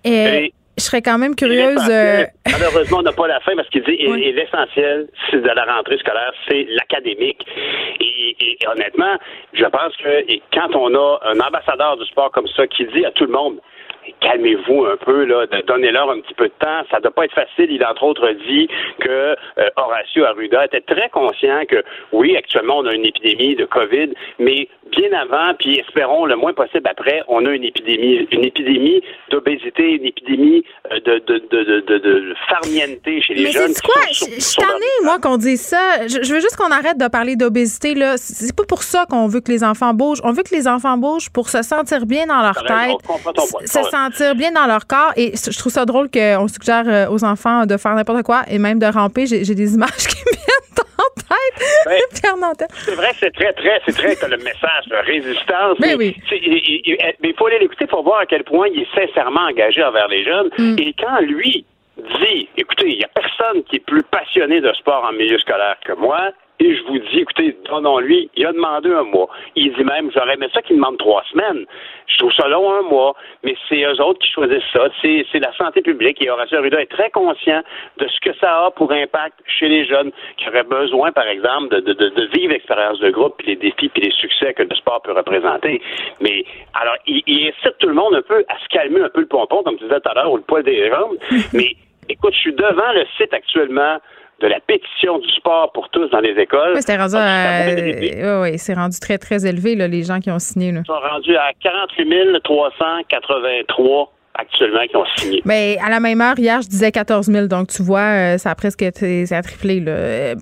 Et, 0.03 0.53
je 0.83 0.87
serais 0.89 1.01
quand 1.01 1.17
même 1.17 1.35
curieuse. 1.35 1.87
Euh, 1.89 2.25
Malheureusement, 2.51 2.97
on 2.99 3.03
n'a 3.03 3.13
pas 3.13 3.27
la 3.27 3.39
fin 3.39 3.55
parce 3.55 3.69
qu'il 3.69 3.83
dit 3.83 3.93
et, 3.93 4.33
l'essentiel 4.33 5.07
de 5.31 5.39
la 5.39 5.63
rentrée 5.63 5.97
scolaire, 5.97 6.33
c'est 6.47 6.67
l'académique. 6.69 7.45
Et, 8.01 8.57
honnêtement, 8.67 9.17
je 9.53 9.65
pense 9.65 9.95
que 9.97 10.25
quand 10.53 10.75
on 10.75 10.93
a 10.93 11.19
un 11.31 11.39
ambassadeur 11.39 11.97
du 11.97 12.05
sport 12.05 12.31
comme 12.31 12.47
ça 12.55 12.67
qui 12.67 12.85
dit 12.87 13.05
à 13.05 13.11
tout 13.11 13.25
le 13.25 13.31
monde 13.31 13.59
calmez-vous 14.21 14.85
un 14.85 14.97
peu, 14.97 15.25
là, 15.25 15.45
donnez-leur 15.67 16.09
un 16.11 16.19
petit 16.21 16.33
peu 16.33 16.45
de 16.45 16.53
temps. 16.59 16.83
Ça 16.91 16.97
ne 16.97 17.03
doit 17.03 17.11
pas 17.11 17.25
être 17.25 17.33
facile. 17.35 17.71
Il 17.71 17.83
a 17.83 17.91
entre 17.91 18.03
autres 18.03 18.29
dit 18.47 18.67
que 18.99 19.09
euh, 19.09 19.35
Horacio 19.75 20.25
Arruda 20.25 20.65
était 20.65 20.81
très 20.81 21.09
conscient 21.09 21.65
que 21.67 21.83
oui, 22.11 22.35
actuellement 22.35 22.79
on 22.79 22.85
a 22.85 22.93
une 22.93 23.05
épidémie 23.05 23.55
de 23.55 23.65
COVID, 23.65 24.13
mais 24.39 24.67
bien 24.91 25.11
avant, 25.13 25.53
puis 25.57 25.79
espérons 25.79 26.25
le 26.25 26.35
moins 26.35 26.53
possible 26.53 26.87
après, 26.87 27.21
on 27.27 27.45
a 27.45 27.51
une 27.51 27.63
épidémie, 27.63 28.27
une 28.31 28.45
épidémie 28.45 29.01
d'obésité, 29.31 29.93
une 29.93 30.05
épidémie 30.05 30.63
euh, 30.91 30.99
de, 30.99 31.19
de, 31.25 31.47
de, 31.49 31.79
de, 31.81 31.97
de 31.97 32.35
farnienté 32.47 33.21
chez 33.21 33.33
les 33.33 33.43
mais 33.45 33.51
jeunes. 33.51 33.73
C'est 33.73 33.85
quoi? 33.85 34.01
Je 34.11 34.39
suis 34.39 34.55
tannée, 34.55 34.85
moi, 35.03 35.19
qu'on 35.19 35.37
dise 35.37 35.61
ça. 35.61 36.07
Je, 36.07 36.33
veux 36.33 36.39
juste 36.39 36.55
qu'on 36.55 36.71
arrête 36.71 36.97
de 36.97 37.07
parler 37.07 37.35
d'obésité. 37.35 37.95
Là, 37.95 38.17
c'est 38.17 38.55
pas 38.55 38.63
pour 38.65 38.83
ça 38.83 39.05
qu'on 39.09 39.27
veut 39.27 39.41
que 39.41 39.51
les 39.51 39.63
enfants 39.63 39.93
bougent. 39.93 40.21
On 40.23 40.31
veut 40.31 40.43
que 40.43 40.53
les 40.53 40.67
enfants 40.67 40.97
bougent 40.97 41.29
pour 41.31 41.49
se 41.49 41.61
sentir 41.61 42.05
bien 42.05 42.27
dans 42.27 42.41
leur 42.41 42.63
tête, 42.63 42.97
sentir 43.93 44.35
bien 44.35 44.51
dans 44.51 44.65
leur 44.65 44.87
corps. 44.87 45.13
Et 45.15 45.33
je 45.35 45.57
trouve 45.57 45.71
ça 45.71 45.85
drôle 45.85 46.09
qu'on 46.09 46.47
suggère 46.47 46.85
euh, 46.87 47.13
aux 47.13 47.23
enfants 47.23 47.65
de 47.65 47.77
faire 47.77 47.93
n'importe 47.93 48.23
quoi 48.23 48.41
et 48.49 48.57
même 48.57 48.79
de 48.79 48.85
ramper. 48.85 49.25
J'ai 49.27 49.55
des 49.55 49.73
images 49.73 50.07
qui 50.09 50.17
me 50.25 50.33
viennent 50.33 50.63
en 52.43 52.53
tête. 52.53 52.69
Ben, 52.69 52.69
c'est 52.85 52.95
vrai, 52.95 53.11
c'est 53.19 53.33
très, 53.33 53.53
très, 53.53 53.81
c'est 53.85 53.93
très 53.93 54.27
le 54.27 54.37
message 54.37 54.85
de 54.87 54.95
résistance. 55.05 55.77
Ben 55.79 55.89
mais, 55.89 55.95
oui. 55.95 56.15
mais 57.21 57.29
il 57.29 57.35
faut 57.37 57.47
aller 57.47 57.59
l'écouter 57.59 57.87
pour 57.87 58.03
voir 58.03 58.19
à 58.21 58.25
quel 58.25 58.43
point 58.43 58.67
il 58.67 58.81
est 58.81 58.95
sincèrement 58.95 59.47
engagé 59.49 59.83
envers 59.83 60.07
les 60.07 60.23
jeunes. 60.23 60.49
Mm. 60.57 60.75
Et 60.79 60.95
quand 60.99 61.19
lui 61.21 61.65
dit, 61.97 62.49
écoutez, 62.57 62.89
il 62.89 62.97
n'y 62.97 63.03
a 63.03 63.09
personne 63.13 63.63
qui 63.63 63.77
est 63.77 63.85
plus 63.85 64.03
passionné 64.03 64.61
de 64.61 64.71
sport 64.73 65.05
en 65.07 65.13
milieu 65.13 65.37
scolaire 65.39 65.77
que 65.85 65.93
moi, 65.93 66.31
et 66.59 66.75
je 66.75 66.83
vous 66.83 66.99
dis, 66.99 67.19
écoutez, 67.19 67.57
donnons-lui, 67.65 68.29
il 68.35 68.45
a 68.45 68.53
demandé 68.53 68.89
un 68.91 69.03
mois. 69.03 69.27
Il 69.55 69.73
dit 69.73 69.83
même, 69.83 70.11
j'aurais 70.13 70.35
aimé 70.35 70.47
ça 70.53 70.61
qu'il 70.61 70.75
demande 70.75 70.97
trois 70.97 71.23
semaines. 71.31 71.65
Je 72.07 72.17
trouve 72.19 72.31
ça 72.33 72.47
long 72.47 72.71
un 72.71 72.83
mois, 72.83 73.15
mais 73.43 73.55
c'est 73.67 73.83
eux 73.83 74.01
autres 74.01 74.19
qui 74.19 74.29
choisissent 74.31 74.61
ça. 74.71 74.87
C'est, 75.01 75.25
la 75.33 75.51
santé 75.57 75.81
publique 75.81 76.21
et 76.21 76.29
Horacio 76.29 76.59
Arruda 76.59 76.79
est 76.79 76.91
très 76.91 77.09
conscient 77.09 77.61
de 77.97 78.07
ce 78.07 78.19
que 78.19 78.37
ça 78.37 78.65
a 78.65 78.71
pour 78.71 78.91
impact 78.91 79.39
chez 79.47 79.67
les 79.67 79.85
jeunes 79.85 80.11
qui 80.37 80.47
auraient 80.47 80.63
besoin, 80.63 81.11
par 81.11 81.27
exemple, 81.27 81.69
de, 81.69 81.79
de, 81.81 82.09
de 82.09 82.25
vivre 82.37 82.53
l'expérience 82.53 82.99
de 82.99 83.09
groupe, 83.09 83.35
puis 83.37 83.47
les 83.47 83.55
défis, 83.55 83.89
puis 83.89 84.03
les 84.03 84.11
succès 84.11 84.53
que 84.53 84.63
le 84.63 84.75
sport 84.75 85.01
peut 85.01 85.13
représenter. 85.13 85.81
Mais 86.21 86.45
alors, 86.79 86.95
il, 87.07 87.23
il 87.25 87.47
incite 87.47 87.77
tout 87.79 87.87
le 87.87 87.95
monde 87.95 88.13
un 88.13 88.21
peu 88.21 88.45
à 88.47 88.59
se 88.59 88.67
calmer 88.69 89.01
un 89.01 89.09
peu 89.09 89.21
le 89.21 89.27
pompon, 89.27 89.63
comme 89.63 89.77
tu 89.77 89.85
disais 89.85 89.99
tout 89.99 90.09
à 90.09 90.13
l'heure, 90.13 90.31
ou 90.31 90.37
le 90.37 90.43
poil 90.43 90.63
des 90.63 90.89
jambes. 90.89 91.17
mais 91.53 91.75
écoute, 92.09 92.33
je 92.33 92.39
suis 92.39 92.53
devant 92.53 92.91
le 92.93 93.05
site 93.17 93.33
actuellement 93.33 93.97
de 94.43 94.47
la 94.49 94.59
pétition 94.59 95.19
du 95.19 95.29
sport 95.29 95.71
pour 95.71 95.89
tous 95.89 96.09
dans 96.09 96.19
les 96.19 96.37
écoles. 96.37 96.73
Oui, 96.75 96.81
c'est 96.85 96.97
rendu, 96.97 97.15
oui, 97.15 98.57
rendu 98.75 98.99
très, 98.99 99.17
très 99.17 99.45
élevé, 99.45 99.75
là, 99.75 99.87
les 99.87 100.03
gens 100.03 100.19
qui 100.19 100.29
ont 100.29 100.39
signé. 100.39 100.73
Là. 100.73 100.81
Ils 100.83 100.85
sont 100.85 100.99
rendus 100.99 101.37
à 101.37 101.51
48 101.61 102.43
383 102.43 104.13
actuellement 104.35 104.85
qui 104.89 104.97
ont 104.97 105.05
signé. 105.15 105.41
Mais 105.45 105.77
à 105.83 105.89
la 105.89 106.01
même 106.01 106.19
heure, 106.19 106.37
hier, 106.37 106.61
je 106.61 106.67
disais 106.67 106.91
14 106.91 107.27
000, 107.27 107.47
donc 107.47 107.69
tu 107.69 107.83
vois, 107.83 108.33
euh, 108.33 108.37
ça 108.37 108.51
a 108.51 108.55
presque 108.55 108.83
ça 109.25 109.37
a 109.37 109.41
triplé. 109.41 109.79
Là 109.79 110.35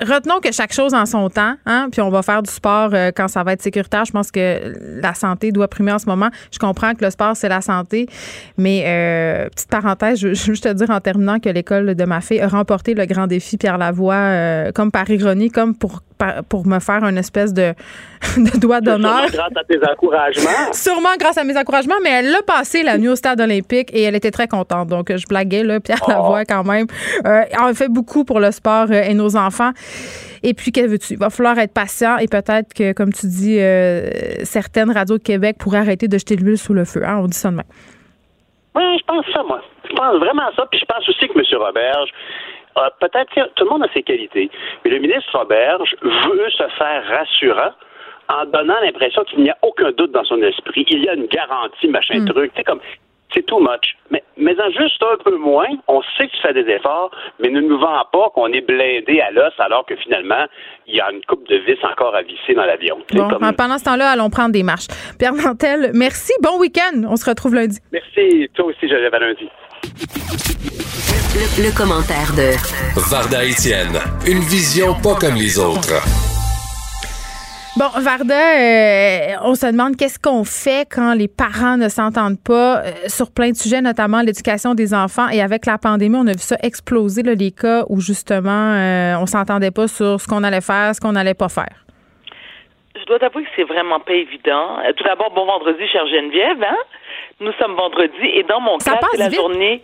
retenons 0.00 0.40
que 0.40 0.52
chaque 0.52 0.72
chose 0.72 0.94
en 0.94 1.06
son 1.06 1.28
temps, 1.30 1.54
hein, 1.66 1.88
puis 1.90 2.00
on 2.00 2.10
va 2.10 2.22
faire 2.22 2.42
du 2.42 2.50
sport 2.50 2.90
euh, 2.92 3.10
quand 3.14 3.28
ça 3.28 3.42
va 3.42 3.52
être 3.52 3.62
sécuritaire. 3.62 4.04
Je 4.04 4.12
pense 4.12 4.30
que 4.30 5.00
la 5.00 5.14
santé 5.14 5.52
doit 5.52 5.68
primer 5.68 5.92
en 5.92 5.98
ce 5.98 6.06
moment. 6.06 6.28
Je 6.52 6.58
comprends 6.58 6.94
que 6.94 7.04
le 7.04 7.10
sport, 7.10 7.36
c'est 7.36 7.48
la 7.48 7.60
santé, 7.60 8.08
mais 8.56 8.84
euh, 8.86 9.48
petite 9.48 9.70
parenthèse, 9.70 10.20
je, 10.20 10.28
veux 10.28 10.34
juste 10.34 10.64
te 10.64 10.72
dire 10.72 10.90
en 10.90 11.00
terminant 11.00 11.38
que 11.38 11.48
l'école 11.48 11.94
de 11.94 12.04
ma 12.04 12.20
fille 12.20 12.40
a 12.40 12.48
remporté 12.48 12.94
le 12.94 13.06
grand 13.06 13.26
défi 13.26 13.56
Pierre 13.56 13.78
Lavoie, 13.78 14.14
euh, 14.14 14.72
comme 14.72 14.90
par 14.90 15.08
ironie, 15.10 15.50
comme 15.50 15.74
pour 15.74 16.02
pour 16.48 16.66
me 16.66 16.78
faire 16.78 17.04
une 17.04 17.18
espèce 17.18 17.52
de, 17.52 17.74
de 18.36 18.58
doigt 18.58 18.80
d'honneur. 18.80 19.26
grâce 19.30 19.56
à 19.56 19.64
tes 19.64 19.78
encouragements. 19.78 20.72
Sûrement 20.72 21.16
grâce 21.18 21.38
à 21.38 21.44
mes 21.44 21.56
encouragements, 21.56 21.96
mais 22.02 22.10
elle 22.10 22.30
l'a 22.30 22.42
passé 22.42 22.82
la 22.82 22.98
nuit 22.98 23.08
au 23.08 23.16
stade 23.16 23.40
olympique 23.40 23.90
et 23.92 24.02
elle 24.02 24.14
était 24.14 24.30
très 24.30 24.48
contente. 24.48 24.88
Donc, 24.88 25.14
je 25.14 25.26
blaguais, 25.26 25.62
là, 25.62 25.80
Pierre 25.80 26.02
oh. 26.06 26.10
Lavoie, 26.10 26.44
quand 26.44 26.64
même. 26.64 26.86
Euh, 27.26 27.42
on 27.60 27.74
fait 27.74 27.88
beaucoup 27.88 28.24
pour 28.24 28.40
le 28.40 28.50
sport 28.50 28.86
euh, 28.90 29.02
et 29.02 29.14
nos 29.14 29.36
enfants. 29.36 29.72
Et 30.42 30.54
puis, 30.54 30.72
qu'est-ce 30.72 30.86
que 30.86 30.90
veux-tu? 30.92 31.14
Il 31.14 31.18
va 31.18 31.30
falloir 31.30 31.58
être 31.58 31.72
patient 31.72 32.18
et 32.18 32.28
peut-être 32.28 32.72
que, 32.74 32.92
comme 32.92 33.12
tu 33.12 33.26
dis, 33.26 33.58
euh, 33.58 34.10
certaines 34.44 34.90
radios 34.90 35.18
de 35.18 35.22
Québec 35.22 35.56
pourraient 35.58 35.78
arrêter 35.78 36.08
de 36.08 36.18
jeter 36.18 36.36
l'huile 36.36 36.58
sous 36.58 36.74
le 36.74 36.84
feu. 36.84 37.02
Hein? 37.04 37.18
On 37.22 37.26
dit 37.26 37.36
ça 37.36 37.50
demain. 37.50 37.64
Oui, 38.74 38.82
je 38.98 39.04
pense 39.06 39.24
ça, 39.32 39.42
moi. 39.42 39.60
Je 39.88 39.94
pense 39.94 40.18
vraiment 40.18 40.50
ça. 40.54 40.66
Puis 40.70 40.80
je 40.80 40.84
pense 40.84 41.08
aussi 41.08 41.28
que 41.28 41.38
M. 41.38 41.62
Roberge, 41.62 42.10
ah, 42.76 42.90
peut-être 43.00 43.32
tout 43.54 43.64
le 43.64 43.70
monde 43.70 43.84
a 43.84 43.92
ses 43.92 44.02
qualités, 44.02 44.50
mais 44.84 44.90
le 44.90 44.98
ministre 44.98 45.38
Roberge 45.38 45.94
veut 46.02 46.50
se 46.50 46.68
faire 46.78 47.04
rassurant 47.08 47.72
en 48.28 48.44
donnant 48.46 48.80
l'impression 48.82 49.24
qu'il 49.24 49.42
n'y 49.42 49.50
a 49.50 49.56
aucun 49.62 49.92
doute 49.92 50.12
dans 50.12 50.24
son 50.24 50.42
esprit. 50.42 50.84
Il 50.90 51.04
y 51.04 51.08
a 51.08 51.14
une 51.14 51.26
garantie, 51.26 51.88
machin 51.88 52.20
hmm. 52.20 52.28
truc. 52.28 52.52
C'est 52.56 52.64
comme 52.64 52.80
c'est 53.34 53.44
too 53.46 53.60
much. 53.60 53.96
Mais, 54.10 54.22
mais 54.36 54.54
en 54.60 54.70
juste 54.70 55.02
un 55.02 55.22
peu 55.22 55.36
moins, 55.36 55.68
on 55.88 56.00
sait 56.16 56.26
que 56.26 56.32
tu 56.32 56.42
fais 56.42 56.54
des 56.54 56.70
efforts, 56.70 57.10
mais 57.40 57.50
ne 57.50 57.60
nous 57.60 57.78
vend 57.78 58.04
pas 58.12 58.30
qu'on 58.34 58.52
est 58.52 58.60
blindé 58.60 59.20
à 59.20 59.30
l'os 59.30 59.52
alors 59.58 59.84
que 59.84 59.96
finalement, 59.96 60.46
il 60.86 60.96
y 60.96 61.00
a 61.00 61.10
une 61.10 61.20
coupe 61.22 61.46
de 61.48 61.56
vis 61.56 61.78
encore 61.84 62.14
à 62.14 62.22
visser 62.22 62.54
dans 62.54 62.64
l'avion. 62.64 62.98
Bon, 63.12 63.28
pendant 63.56 63.78
ce 63.78 63.84
temps-là, 63.84 64.10
allons 64.10 64.30
prendre 64.30 64.52
des 64.52 64.62
marches. 64.62 64.86
Pierre 65.18 65.34
Mantel, 65.34 65.90
merci. 65.92 66.32
Bon 66.42 66.58
week-end. 66.58 67.02
On 67.08 67.16
se 67.16 67.28
retrouve 67.28 67.54
lundi. 67.54 67.78
Merci. 67.92 68.48
Toi 68.54 68.66
aussi, 68.66 68.88
je 68.88 68.94
à 68.94 69.18
lundi. 69.18 69.48
Le, 71.58 71.76
commentaire 71.76 72.32
de 72.34 72.52
Varda 73.10 73.44
Etienne, 73.44 74.00
une 74.26 74.40
vision 74.40 74.94
pas 74.94 75.14
comme 75.14 75.34
les 75.34 75.58
autres. 75.58 76.02
Bon, 77.78 77.86
Varda, 78.00 78.34
euh, 78.34 79.34
on 79.44 79.54
se 79.54 79.66
demande 79.70 79.96
qu'est-ce 79.96 80.18
qu'on 80.18 80.44
fait 80.44 80.88
quand 80.90 81.14
les 81.14 81.28
parents 81.28 81.76
ne 81.76 81.88
s'entendent 81.88 82.42
pas 82.42 82.78
euh, 82.78 82.90
sur 83.06 83.30
plein 83.30 83.50
de 83.50 83.56
sujets, 83.56 83.82
notamment 83.82 84.22
l'éducation 84.22 84.74
des 84.74 84.94
enfants. 84.94 85.28
Et 85.28 85.40
avec 85.42 85.66
la 85.66 85.78
pandémie, 85.78 86.16
on 86.16 86.26
a 86.26 86.32
vu 86.32 86.40
ça 86.40 86.56
exploser, 86.62 87.22
là, 87.22 87.34
les 87.34 87.52
cas 87.52 87.84
où 87.88 88.00
justement 88.00 88.72
euh, 88.74 89.14
on 89.20 89.26
s'entendait 89.26 89.70
pas 89.70 89.88
sur 89.88 90.20
ce 90.20 90.26
qu'on 90.26 90.42
allait 90.42 90.62
faire, 90.62 90.94
ce 90.94 91.00
qu'on 91.00 91.12
n'allait 91.12 91.34
pas 91.34 91.48
faire. 91.48 91.84
Je 92.98 93.04
dois 93.04 93.18
t'avouer 93.18 93.44
que 93.44 93.50
c'est 93.54 93.64
vraiment 93.64 94.00
pas 94.00 94.14
évident. 94.14 94.78
Tout 94.96 95.04
d'abord, 95.04 95.30
bon 95.32 95.44
vendredi, 95.44 95.86
chère 95.86 96.06
Geneviève. 96.06 96.62
Hein? 96.62 96.76
Nous 97.40 97.52
sommes 97.60 97.74
vendredi 97.74 98.26
et 98.34 98.42
dans 98.44 98.60
mon 98.60 98.78
cas, 98.78 98.98
c'est 99.12 99.18
la 99.18 99.30
journée 99.30 99.82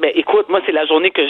ben, 0.00 0.10
écoute, 0.14 0.48
moi, 0.48 0.60
c'est 0.64 0.72
la 0.72 0.86
journée 0.86 1.10
que, 1.10 1.22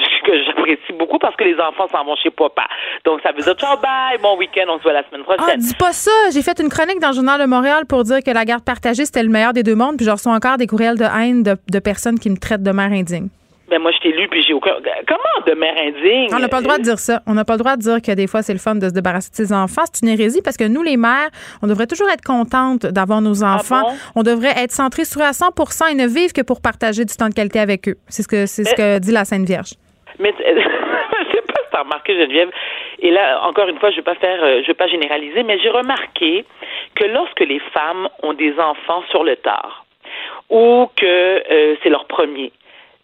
j'apprécie 0.46 0.92
beaucoup 0.98 1.18
parce 1.18 1.34
que 1.36 1.44
les 1.44 1.58
enfants 1.58 1.88
s'en 1.90 2.04
vont 2.04 2.16
chez 2.16 2.30
papa. 2.30 2.66
Donc, 3.04 3.20
ça 3.22 3.32
veut 3.32 3.42
dire 3.42 3.54
ciao, 3.54 3.76
bye, 3.78 4.18
bon 4.22 4.36
week-end, 4.36 4.64
on 4.68 4.78
se 4.78 4.82
voit 4.82 4.92
la 4.92 5.02
semaine 5.08 5.22
prochaine. 5.22 5.44
Ah, 5.48 5.56
dis 5.56 5.74
pas 5.74 5.92
ça. 5.92 6.10
J'ai 6.32 6.42
fait 6.42 6.58
une 6.60 6.68
chronique 6.68 7.00
dans 7.00 7.08
le 7.08 7.14
Journal 7.14 7.40
de 7.40 7.46
Montréal 7.46 7.86
pour 7.86 8.04
dire 8.04 8.22
que 8.22 8.30
la 8.30 8.44
garde 8.44 8.64
partagée, 8.64 9.06
c'était 9.06 9.22
le 9.22 9.30
meilleur 9.30 9.52
des 9.52 9.62
deux 9.62 9.74
mondes. 9.74 9.96
Puis, 9.96 10.04
je 10.04 10.10
reçois 10.10 10.32
encore 10.32 10.58
des 10.58 10.66
courriels 10.66 10.98
de 10.98 11.04
haine 11.04 11.42
de 11.42 11.78
personnes 11.78 12.18
qui 12.18 12.30
me 12.30 12.36
traitent 12.36 12.62
de 12.62 12.72
mère 12.72 12.92
indigne. 12.92 13.28
Ben 13.74 13.82
moi, 13.82 13.90
je 13.90 13.98
t'ai 13.98 14.12
lu, 14.12 14.28
puis 14.28 14.40
j'ai 14.40 14.54
aucun. 14.54 14.76
Comment 15.08 15.44
de 15.48 15.52
mère 15.54 15.74
indigne? 15.76 16.28
On 16.32 16.38
n'a 16.38 16.46
pas 16.46 16.58
le 16.58 16.62
droit 16.62 16.78
de 16.78 16.84
dire 16.84 17.00
ça. 17.00 17.22
On 17.26 17.34
n'a 17.34 17.44
pas 17.44 17.54
le 17.54 17.58
droit 17.58 17.74
de 17.74 17.82
dire 17.82 18.00
que 18.00 18.14
des 18.14 18.28
fois, 18.28 18.40
c'est 18.40 18.52
le 18.52 18.60
fun 18.60 18.76
de 18.76 18.86
se 18.86 18.94
débarrasser 18.94 19.30
de 19.30 19.34
ses 19.34 19.52
enfants. 19.52 19.82
C'est 19.92 20.06
une 20.06 20.12
hérésie 20.12 20.42
parce 20.44 20.56
que 20.56 20.62
nous, 20.62 20.84
les 20.84 20.96
mères, 20.96 21.28
on 21.60 21.66
devrait 21.66 21.88
toujours 21.88 22.08
être 22.08 22.22
contentes 22.22 22.86
d'avoir 22.86 23.20
nos 23.20 23.42
ah 23.42 23.56
enfants. 23.56 23.82
on 24.14 24.22
devrait 24.22 24.54
être 24.62 24.70
centrés 24.70 25.04
sur 25.04 25.22
eux 25.22 25.24
à 25.24 25.32
100 25.32 25.50
et 25.90 25.94
ne 25.96 26.06
vivre 26.06 26.32
que 26.32 26.42
pour 26.42 26.62
partager 26.62 27.04
du 27.04 27.16
temps 27.16 27.28
de 27.28 27.34
qualité 27.34 27.58
avec 27.58 27.88
eux. 27.88 27.96
C'est 28.06 28.22
ce 28.22 28.28
que, 28.28 28.46
c'est 28.46 28.62
ce 28.62 28.76
que 28.76 29.00
dit 29.00 29.10
la 29.10 29.24
Sainte 29.24 29.44
Vierge. 29.44 29.72
Mais 30.20 30.32
je 30.38 30.44
sais 30.44 31.42
pas 31.42 31.58
si 31.58 31.70
tu 31.72 31.76
as 31.76 31.82
remarqué, 31.82 32.14
Geneviève. 32.14 32.50
Et 33.00 33.10
là, 33.10 33.42
encore 33.42 33.66
une 33.66 33.80
fois, 33.80 33.90
je 33.90 33.96
ne 33.96 34.02
vais 34.02 34.04
pas 34.04 34.14
faire, 34.14 34.38
euh, 34.40 34.62
je 34.62 34.68
vais 34.68 34.74
pas 34.74 34.86
généraliser, 34.86 35.42
mais 35.42 35.58
j'ai 35.58 35.70
remarqué 35.70 36.44
que 36.94 37.06
lorsque 37.06 37.40
les 37.40 37.58
femmes 37.72 38.08
ont 38.22 38.34
des 38.34 38.54
enfants 38.56 39.02
sur 39.10 39.24
le 39.24 39.34
tard, 39.34 39.84
ou 40.48 40.88
que 40.94 41.04
euh, 41.50 41.74
c'est 41.82 41.88
leur 41.88 42.04
premier, 42.06 42.52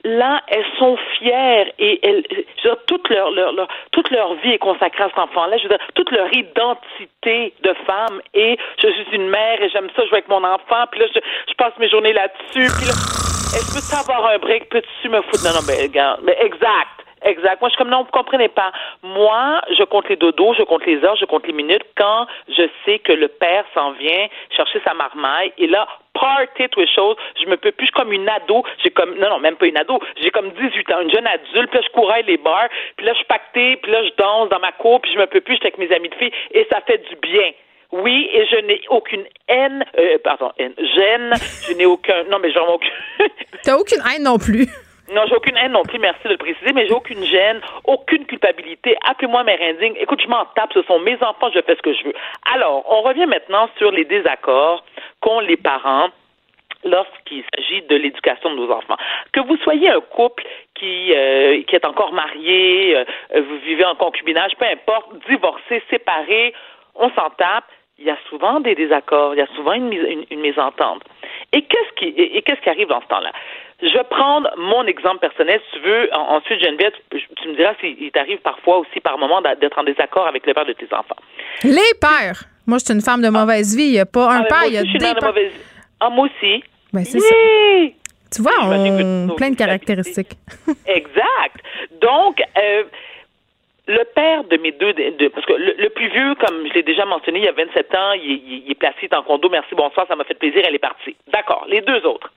là, 0.05 0.43
elles 0.49 0.67
sont 0.79 0.97
fières 1.19 1.67
et 1.79 2.01
elles, 2.07 2.25
je 2.31 2.69
veux 2.69 2.75
dire, 2.75 2.85
toute 2.87 3.09
leur, 3.09 3.31
leur, 3.31 3.53
leur, 3.53 3.69
toute 3.93 4.11
leur 4.11 4.35
vie 4.35 4.53
est 4.53 4.59
consacrée 4.59 5.05
à 5.05 5.09
cet 5.09 5.19
enfant-là. 5.19 5.57
Je 5.59 5.65
veux 5.65 5.69
dire, 5.71 5.87
toute 5.95 6.11
leur 6.11 6.33
identité 6.33 7.55
de 7.63 7.75
femme 7.87 8.21
et 8.35 8.59
je 8.83 8.89
suis 8.89 9.07
une 9.13 9.29
mère 9.29 9.61
et 9.63 9.69
j'aime 9.69 9.89
ça 9.97 10.03
jouer 10.07 10.19
avec 10.19 10.29
mon 10.29 10.45
enfant. 10.45 10.85
Puis 10.91 11.01
là, 11.01 11.07
je, 11.15 11.21
je 11.49 11.55
passe 11.55 11.73
mes 11.79 11.89
journées 11.89 12.13
là-dessus. 12.13 12.69
Puis 12.79 12.87
là, 12.87 12.95
est-ce 13.57 13.75
que 13.75 13.81
tu 13.83 14.11
avoir 14.11 14.31
un 14.31 14.39
break? 14.39 14.69
Peux-tu 14.69 15.09
me 15.09 15.23
foutre? 15.23 15.45
Non, 15.45 15.55
non, 15.55 15.67
mais, 15.67 15.89
mais 16.23 16.37
exact. 16.41 17.00
Exact. 17.23 17.61
Moi, 17.61 17.69
je 17.69 17.75
suis 17.75 17.79
comme 17.79 17.91
non, 17.91 18.03
vous 18.03 18.11
comprenez 18.11 18.49
pas. 18.49 18.73
Moi, 19.03 19.61
je 19.77 19.85
compte 19.85 20.09
les 20.09 20.17
dodos, 20.17 20.55
je 20.55 20.63
compte 20.63 20.87
les 20.87 21.05
heures, 21.05 21.17
je 21.17 21.27
compte 21.27 21.47
les 21.47 21.53
minutes 21.53 21.85
quand 21.97 22.27
je 22.49 22.69
sais 22.85 22.99
que 22.99 23.13
le 23.13 23.29
père 23.29 23.65
s'en 23.75 23.93
vient 23.93 24.29
chercher 24.57 24.81
sa 24.85 24.95
marmaille 24.95 25.53
et 25.59 25.67
là, 25.67 25.87
party 26.15 26.69
toutes 26.71 26.77
les 26.77 26.95
choses. 26.95 27.17
Je 27.43 27.49
me 27.49 27.57
peux 27.57 27.73
plus, 27.73 27.87
je 27.87 27.93
suis 27.93 28.03
comme 28.03 28.13
une 28.13 28.29
ado. 28.29 28.63
J'ai 28.83 28.91
comme, 28.91 29.15
non, 29.17 29.29
non, 29.29 29.39
même 29.39 29.57
pas 29.57 29.67
une 29.67 29.79
ado. 29.79 30.01
J'ai 30.23 30.31
comme 30.31 30.51
18 30.51 30.93
ans, 30.93 31.01
une 31.01 31.11
jeune 31.11 31.27
adulte. 31.27 31.71
Puis 31.71 31.79
là, 31.79 31.87
je 31.87 31.93
courais 31.93 32.23
les 32.23 32.37
bars. 32.37 32.69
Puis 32.97 33.07
là, 33.07 33.13
je 33.19 33.25
pactée. 33.25 33.77
Puis 33.77 33.93
là, 33.93 34.03
je 34.05 34.11
danse 34.17 34.49
dans 34.49 34.61
ma 34.61 34.73
cour. 34.73 35.01
Puis 35.01 35.13
je 35.13 35.19
me 35.19 35.27
peux 35.27 35.41
plus, 35.41 35.55
j'étais 35.55 35.69
avec 35.69 35.79
mes 35.79 35.95
amis 35.95 36.09
de 36.09 36.15
filles. 36.15 36.33
Et 36.53 36.67
ça 36.71 36.81
fait 36.87 36.99
du 37.09 37.17
bien. 37.17 37.53
Oui, 37.93 38.31
et 38.33 38.47
je 38.47 38.57
n'ai 38.67 38.81
aucune 38.89 39.25
haine, 39.49 39.85
euh, 39.99 40.19
pardon, 40.23 40.53
haine, 40.59 40.75
gêne, 40.79 41.33
je 41.67 41.73
n'ai 41.75 41.87
aucun, 41.87 42.23
non, 42.31 42.39
mais 42.39 42.53
j'en 42.53 42.69
aucun. 42.69 42.87
T'as 43.65 43.75
aucune 43.75 43.99
haine 44.09 44.23
non 44.23 44.39
plus. 44.39 44.69
Non, 45.13 45.23
j'ai 45.27 45.35
aucune 45.35 45.57
haine 45.57 45.73
non 45.73 45.83
plus, 45.83 45.99
merci 45.99 46.23
de 46.25 46.31
le 46.31 46.37
préciser, 46.37 46.73
mais 46.73 46.87
j'ai 46.87 46.93
aucune 46.93 47.25
gêne, 47.25 47.61
aucune 47.85 48.27
culpabilité. 48.27 48.97
Appelez-moi 49.09 49.43
mérindine. 49.43 49.95
Écoute, 49.97 50.21
je 50.23 50.29
m'en 50.29 50.45
tape, 50.55 50.73
ce 50.73 50.83
sont 50.83 51.01
mes 51.01 51.17
enfants, 51.21 51.51
je 51.53 51.61
fais 51.63 51.75
ce 51.75 51.83
que 51.83 51.93
je 51.93 52.05
veux. 52.05 52.15
Alors, 52.55 52.85
on 52.89 53.03
revient 53.03 53.27
maintenant 53.27 53.69
sur 53.77 53.91
les 53.91 54.05
désaccords 54.05 54.85
qu'ont 55.21 55.41
les 55.41 55.57
parents 55.57 56.11
lorsqu'il 56.85 57.43
s'agit 57.53 57.83
de 57.83 57.97
l'éducation 57.97 58.51
de 58.51 58.57
nos 58.57 58.71
enfants. 58.71 58.97
Que 59.33 59.41
vous 59.41 59.57
soyez 59.59 59.91
un 59.91 60.01
couple 60.01 60.45
qui, 60.75 61.13
euh, 61.13 61.61
qui 61.65 61.75
est 61.75 61.85
encore 61.85 62.13
marié, 62.13 62.97
euh, 62.97 63.05
vous 63.35 63.59
vivez 63.67 63.85
en 63.85 63.97
concubinage, 63.97 64.53
peu 64.59 64.67
importe, 64.67 65.09
divorcé, 65.29 65.83
séparé, 65.91 66.55
on 66.95 67.11
s'en 67.11 67.31
tape, 67.31 67.65
il 67.99 68.07
y 68.07 68.11
a 68.11 68.19
souvent 68.29 68.61
des 68.61 68.77
désaccords, 68.77 69.35
il 69.35 69.39
y 69.39 69.43
a 69.43 69.55
souvent 69.57 69.73
une, 69.73 69.93
une, 69.93 70.25
une 70.31 70.41
mésentente. 70.41 71.03
Et 71.53 71.63
qu'est-ce 71.63 71.95
qui, 71.97 72.07
et 72.17 72.43
qu'est-ce 72.43 72.61
qui 72.61 72.69
arrive 72.69 72.89
dans 72.89 73.01
ce 73.01 73.07
temps-là? 73.09 73.33
Je 73.83 73.93
vais 73.93 74.05
prendre 74.05 74.49
mon 74.57 74.87
exemple 74.87 75.19
personnel. 75.19 75.61
Si 75.67 75.79
tu 75.79 75.85
veux, 75.85 76.09
ensuite, 76.15 76.61
Geneviève, 76.61 76.93
tu, 77.11 77.49
me 77.49 77.57
diras 77.57 77.75
s'il 77.81 78.11
t'arrive 78.13 78.39
parfois 78.39 78.79
aussi, 78.79 79.01
par 79.01 79.19
moment, 79.19 79.41
d'être 79.41 79.79
en 79.79 79.85
désaccord 79.85 80.29
avec 80.29 80.47
le 80.47 80.55
père 80.55 80.67
de 80.67 80.75
tes 80.75 80.87
enfants. 80.93 81.17
Les 81.65 81.95
pères! 82.01 82.45
Moi, 82.67 82.79
je 82.79 82.85
suis 82.85 82.95
une 82.95 83.01
femme 83.01 83.23
de 83.23 83.31
mauvaise 83.31 83.77
vie. 83.77 83.85
Il 83.85 83.93
n'y 83.93 83.99
a 83.99 84.07
pas 84.07 84.31
un 84.31 84.43
ah, 84.43 84.45
père, 84.45 84.65
il 84.67 84.75
y 84.75 84.79
a 84.79 84.83
des 84.83 84.99
de 84.99 85.27
mauvaise... 85.27 85.53
Ah, 85.99 86.09
moi 86.11 86.27
aussi. 86.27 86.63
Ben, 86.93 87.05
c'est 87.05 87.19
ça. 87.19 87.35
Tu 88.33 88.43
vois, 88.43 88.53
on 88.63 89.31
a 89.31 89.35
plein 89.35 89.51
de 89.51 89.57
caractéristiques. 89.57 90.37
exact. 90.87 91.57
Donc, 92.01 92.41
euh, 92.41 92.85
le 93.91 94.05
père 94.15 94.45
de 94.45 94.57
mes 94.57 94.73
deux, 94.73 94.95
parce 95.31 95.47
que 95.47 95.53
le, 95.53 95.89
plus 95.91 96.09
vieux, 96.09 96.35
comme 96.37 96.67
je 96.69 96.75
l'ai 96.75 96.83
déjà 96.83 97.05
mentionné, 97.05 97.41
il 97.41 97.45
y 97.45 97.49
a 97.49 97.53
27 97.53 97.95
ans, 97.95 98.13
il, 98.13 98.71
est 98.71 98.75
placé 98.75 99.09
en 99.13 99.23
condo. 99.23 99.49
Merci, 99.49 99.75
bonsoir, 99.75 100.07
ça 100.07 100.17
m'a 100.17 100.25
fait 100.25 100.35
plaisir, 100.35 100.63
elle 100.65 100.75
est 100.75 100.79
partie. 100.79 101.17
D'accord. 101.29 101.67
Les 101.69 101.81
deux 101.81 102.05
autres 102.07 102.31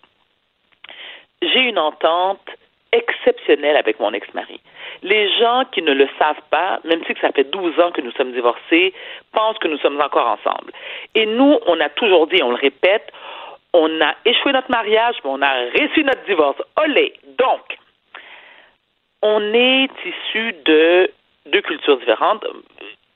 j'ai 1.51 1.61
une 1.61 1.79
entente 1.79 2.49
exceptionnelle 2.91 3.75
avec 3.75 3.99
mon 3.99 4.13
ex-mari. 4.13 4.59
Les 5.01 5.29
gens 5.39 5.63
qui 5.71 5.81
ne 5.81 5.93
le 5.93 6.07
savent 6.19 6.41
pas, 6.49 6.79
même 6.83 7.03
si 7.05 7.13
ça 7.19 7.31
fait 7.31 7.49
12 7.49 7.79
ans 7.79 7.91
que 7.91 8.01
nous 8.01 8.11
sommes 8.11 8.31
divorcés, 8.31 8.93
pensent 9.31 9.57
que 9.57 9.67
nous 9.67 9.79
sommes 9.79 9.99
encore 9.99 10.27
ensemble. 10.27 10.71
Et 11.15 11.25
nous, 11.25 11.59
on 11.65 11.79
a 11.79 11.89
toujours 11.89 12.27
dit, 12.27 12.41
on 12.43 12.51
le 12.51 12.55
répète, 12.55 13.11
on 13.73 13.99
a 14.01 14.15
échoué 14.25 14.53
notre 14.53 14.69
mariage, 14.69 15.15
mais 15.23 15.31
on 15.31 15.41
a 15.41 15.51
réussi 15.75 16.03
notre 16.03 16.23
divorce. 16.25 16.61
Olé! 16.77 17.13
Donc, 17.39 17.77
on 19.23 19.41
est 19.53 19.89
issu 20.05 20.53
de 20.65 21.11
deux 21.45 21.61
cultures 21.61 21.97
différentes. 21.97 22.45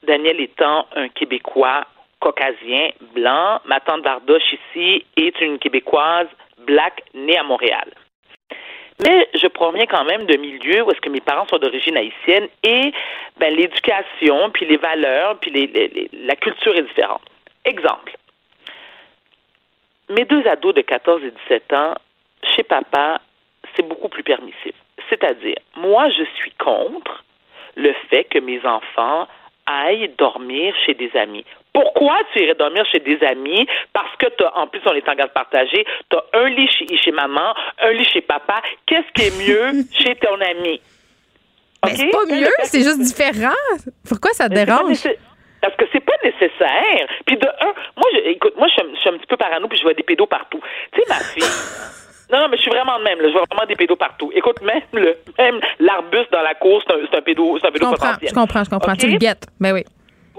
Daniel 0.04 0.40
étant 0.40 0.88
un 0.96 1.10
Québécois 1.10 1.86
caucasien, 2.20 2.90
blanc, 3.14 3.60
ma 3.66 3.80
tante 3.80 4.04
Bardoche 4.04 4.54
ici 4.54 5.06
est 5.16 5.40
une 5.42 5.60
Québécoise 5.60 6.28
black 6.66 7.04
née 7.14 7.38
à 7.38 7.44
Montréal. 7.44 7.92
Mais 9.06 9.30
je 9.36 9.48
proviens 9.48 9.86
quand 9.86 10.06
même 10.06 10.26
de 10.26 10.38
milieux 10.38 10.82
où 10.84 10.90
est-ce 10.90 11.02
que 11.02 11.10
mes 11.10 11.22
parents 11.22 11.48
sont 11.48 11.60
d'origine 11.60 11.98
haïtienne 11.98 12.48
et 12.64 12.92
ben, 13.38 13.54
l'éducation, 13.56 14.50
puis 14.50 14.66
les 14.66 14.78
valeurs, 14.78 15.38
puis 15.40 15.52
les, 15.52 16.10
la 16.14 16.36
culture 16.36 16.76
est 16.76 16.82
différente. 16.82 17.22
Exemple. 17.64 18.16
Mes 20.10 20.26
deux 20.26 20.46
ados 20.48 20.74
de 20.74 20.82
14 20.82 21.24
et 21.24 21.32
17 21.48 21.74
ans, 21.74 21.94
chez 22.56 22.64
papa, 22.64 23.22
c'est 23.76 23.88
beaucoup 23.88 24.10
plus 24.10 24.24
permissif. 24.24 24.74
C'est-à-dire, 25.10 25.58
moi, 25.76 26.10
je 26.10 26.24
suis 26.36 26.52
contre 26.54 27.24
le 27.78 27.94
fait 28.10 28.26
que 28.26 28.40
mes 28.40 28.60
enfants 28.66 29.28
aillent 29.66 30.12
dormir 30.18 30.74
chez 30.86 30.94
des 30.94 31.12
amis. 31.16 31.46
Pourquoi 31.74 32.18
tu 32.34 32.42
irais 32.42 32.56
dormir 32.56 32.86
chez 32.92 33.00
des 33.00 33.24
amis? 33.24 33.68
Parce 33.94 34.16
que 34.18 34.26
as, 34.44 34.58
en 34.58 34.68
plus, 34.68 34.82
on 34.86 34.94
est 34.94 35.08
en 35.08 35.14
garde 35.14 35.32
partagée, 35.32 35.86
tu 36.10 36.18
as 36.18 36.40
un 36.40 36.50
lit 36.50 36.70
chez, 36.70 37.12
maman, 37.12 37.54
un 37.80 37.92
lit 37.92 38.06
chez 38.06 38.22
papa. 38.22 38.62
Qu'est-ce 38.86 39.12
qui 39.14 39.28
est 39.28 39.48
mieux 39.48 39.84
chez 39.92 40.16
ton 40.16 40.42
ami? 40.42 40.82
Mais 41.86 41.96
c'est 41.96 42.10
pas 42.10 42.26
mieux, 42.26 42.50
c'est 42.64 42.82
juste 42.82 43.00
différent. 43.00 43.54
Pourquoi 44.10 44.32
ça 44.32 44.50
te 44.50 44.56
dérange? 44.56 45.04
Parce 45.62 45.76
que 45.76 45.86
c'est 45.92 46.04
pas 46.04 46.16
nécessaire. 46.24 47.08
Puis 47.26 47.38
de 47.38 47.48
un, 47.48 47.74
moi, 47.96 48.06
je, 48.14 48.30
écoute, 48.30 48.54
moi, 48.58 48.68
je, 48.68 49.00
suis 49.00 49.10
un 49.10 49.18
petit 49.18 49.28
peu 49.28 49.38
parano, 49.38 49.68
puis 49.68 49.78
je 49.78 49.84
vois 49.84 49.94
des 49.94 50.04
pédos 50.04 50.26
partout. 50.26 50.60
Tu 50.92 51.02
sais, 51.02 51.06
ma 51.10 51.16
fille. 51.16 51.44
Non, 52.32 52.40
non, 52.42 52.48
mais 52.50 52.58
je 52.58 52.62
suis 52.62 52.72
vraiment 52.72 53.00
de 53.00 53.04
même. 53.04 53.20
Je 53.22 53.32
vois 53.32 53.46
vraiment 53.50 53.66
des 53.66 53.76
pédos 53.76 53.96
partout. 53.96 54.32
Écoute, 54.36 54.62
même 54.62 54.82
le, 54.94 55.16
même 55.38 55.60
l'arbuste 55.80 56.32
dans 56.32 56.42
la 56.42 56.56
course, 56.56 56.84
c'est 56.88 56.94
un, 56.94 57.18
un, 57.18 57.22
pédo, 57.22 57.58
c'est 57.60 57.68
un 57.68 57.72
pédo 57.72 57.86
je 57.86 57.92
comprends, 57.92 58.08
potentiel. 58.08 58.30
Je 58.30 58.36
comprends, 58.36 58.64
je 58.64 58.70
comprends. 58.70 58.96
Tu 58.96 59.08
le 59.10 59.18
guettes. 59.18 59.48
Ben 59.60 59.74
oui. 59.74 59.86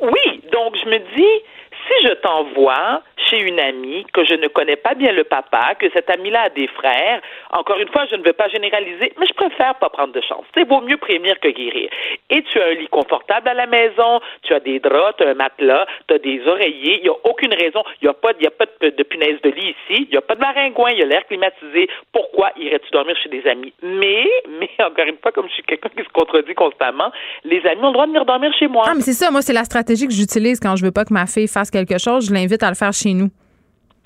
Oui, 0.00 0.42
donc 0.52 0.76
je 0.76 0.88
me 0.88 0.98
dis, 1.16 1.44
si 1.88 2.06
je 2.06 2.14
t'envoie 2.14 3.02
chez 3.28 3.40
une 3.40 3.60
amie 3.60 4.04
que 4.12 4.24
je 4.24 4.34
ne 4.34 4.48
connais 4.48 4.76
pas 4.76 4.94
bien 4.94 5.12
le 5.12 5.24
papa, 5.24 5.74
que 5.78 5.86
cette 5.92 6.08
amie-là 6.10 6.42
a 6.42 6.48
des 6.50 6.68
frères, 6.68 7.20
encore 7.52 7.78
une 7.78 7.88
fois, 7.88 8.06
je 8.10 8.16
ne 8.16 8.24
veux 8.24 8.32
pas 8.32 8.48
généraliser, 8.48 9.12
mais 9.18 9.26
je 9.26 9.34
préfère 9.34 9.74
pas 9.76 9.88
prendre 9.88 10.12
de 10.12 10.20
chance. 10.20 10.44
C'est 10.54 10.66
vaut 10.68 10.80
mieux 10.80 10.96
prévenir 10.96 11.38
que 11.40 11.48
guérir. 11.48 11.90
Et 12.30 12.42
tu 12.42 12.60
as 12.60 12.66
un 12.66 12.74
lit 12.74 12.88
confortable 12.88 13.48
à 13.48 13.54
la 13.54 13.66
maison, 13.66 14.20
tu 14.42 14.54
as 14.54 14.60
des 14.60 14.80
draps, 14.80 15.16
tu 15.18 15.24
as 15.24 15.30
un 15.30 15.34
matelas, 15.34 15.86
tu 16.06 16.14
as 16.14 16.18
des 16.18 16.46
oreillers, 16.46 16.98
il 16.98 17.02
n'y 17.02 17.08
a 17.08 17.16
aucune 17.24 17.52
raison, 17.54 17.82
il 18.00 18.04
n'y 18.04 18.10
a 18.10 18.14
pas, 18.14 18.30
y 18.40 18.46
a 18.46 18.50
pas 18.50 18.66
de, 18.80 18.90
de, 18.90 19.02
punaise 19.02 19.40
de 19.42 19.50
lit 19.50 19.74
ici, 19.90 20.06
il 20.06 20.08
n'y 20.10 20.16
a 20.16 20.22
pas 20.22 20.34
de 20.34 20.40
maringouin, 20.40 20.90
il 20.92 20.98
y 20.98 21.02
a 21.02 21.06
l'air 21.06 21.26
climatisé. 21.26 21.88
Pourquoi 22.12 22.50
irais-tu 22.56 22.90
dormir 22.90 23.16
chez 23.22 23.28
des 23.28 23.46
amis? 23.46 23.72
Mais, 23.82 24.26
mais 24.60 24.70
encore 24.84 25.06
une 25.06 25.18
fois, 25.18 25.32
comme 25.32 25.48
je 25.48 25.54
suis 25.54 25.62
quelqu'un 25.62 25.88
qui 25.90 26.04
se 26.04 26.12
contredit 26.12 26.54
constamment, 26.54 27.10
les 27.44 27.64
amis 27.66 27.82
ont 27.82 27.88
le 27.88 27.92
droit 27.92 28.06
de 28.06 28.12
venir 28.12 28.24
dormir 28.24 28.52
chez 28.58 28.68
moi. 28.68 28.84
Ah, 28.88 28.94
mais 28.94 29.02
c'est 29.02 29.12
ça, 29.12 29.30
moi, 29.30 29.42
c'est 29.42 29.52
la 29.52 29.64
stratégie 29.64 30.06
que 30.06 30.14
j'utilise 30.14 30.60
quand 30.60 30.76
je 30.76 30.84
veux 30.84 30.92
pas 30.92 31.04
que 31.04 31.12
ma 31.12 31.26
fille 31.26 31.48
fasse 31.48 31.70
chose, 31.98 32.28
je 32.28 32.34
l'invite 32.34 32.62
à 32.62 32.68
le 32.68 32.74
faire 32.74 32.92
chez 32.92 33.14
nous. 33.14 33.30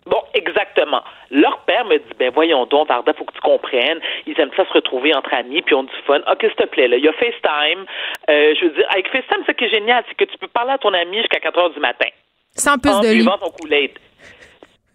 Bon, 0.07 0.21
exactement. 0.35 1.03
Leur 1.31 1.61
père 1.61 1.85
me 1.85 1.97
dit, 1.97 2.15
ben 2.19 2.33
voyons 2.35 2.67
donc, 2.67 2.89
Varda, 2.89 3.13
faut 3.15 3.25
que 3.25 3.35
tu 3.35 3.41
comprennes. 3.41 4.01
Ils 4.27 4.39
aiment 4.41 4.51
ça 4.57 4.67
se 4.67 4.73
retrouver 4.73 5.15
entre 5.15 5.33
amis, 5.33 5.63
puis 5.63 5.75
on 5.75 5.85
du 5.85 5.93
fun. 6.07 6.21
OK, 6.31 6.41
s'il 6.41 6.55
te 6.55 6.67
plaît, 6.67 6.89
là, 6.89 6.97
il 6.97 7.05
y 7.05 7.09
a 7.09 7.13
FaceTime. 7.13 7.87
Euh, 8.29 8.55
je 8.59 8.67
veux 8.67 8.71
dire, 8.73 8.87
avec 8.91 9.09
FaceTime, 9.09 9.45
ce 9.47 9.53
qui 9.53 9.65
est 9.65 9.71
génial, 9.71 10.05
c'est 10.09 10.17
que 10.17 10.25
tu 10.25 10.37
peux 10.39 10.49
parler 10.49 10.73
à 10.73 10.79
ton 10.79 10.93
ami 10.93 11.19
jusqu'à 11.19 11.39
4 11.39 11.59
heures 11.59 11.71
du 11.71 11.81
matin. 11.81 12.09
Sans 12.55 12.79
plus 12.79 12.99
de 13.01 13.13
lit. 13.13 13.25
ton 13.25 13.53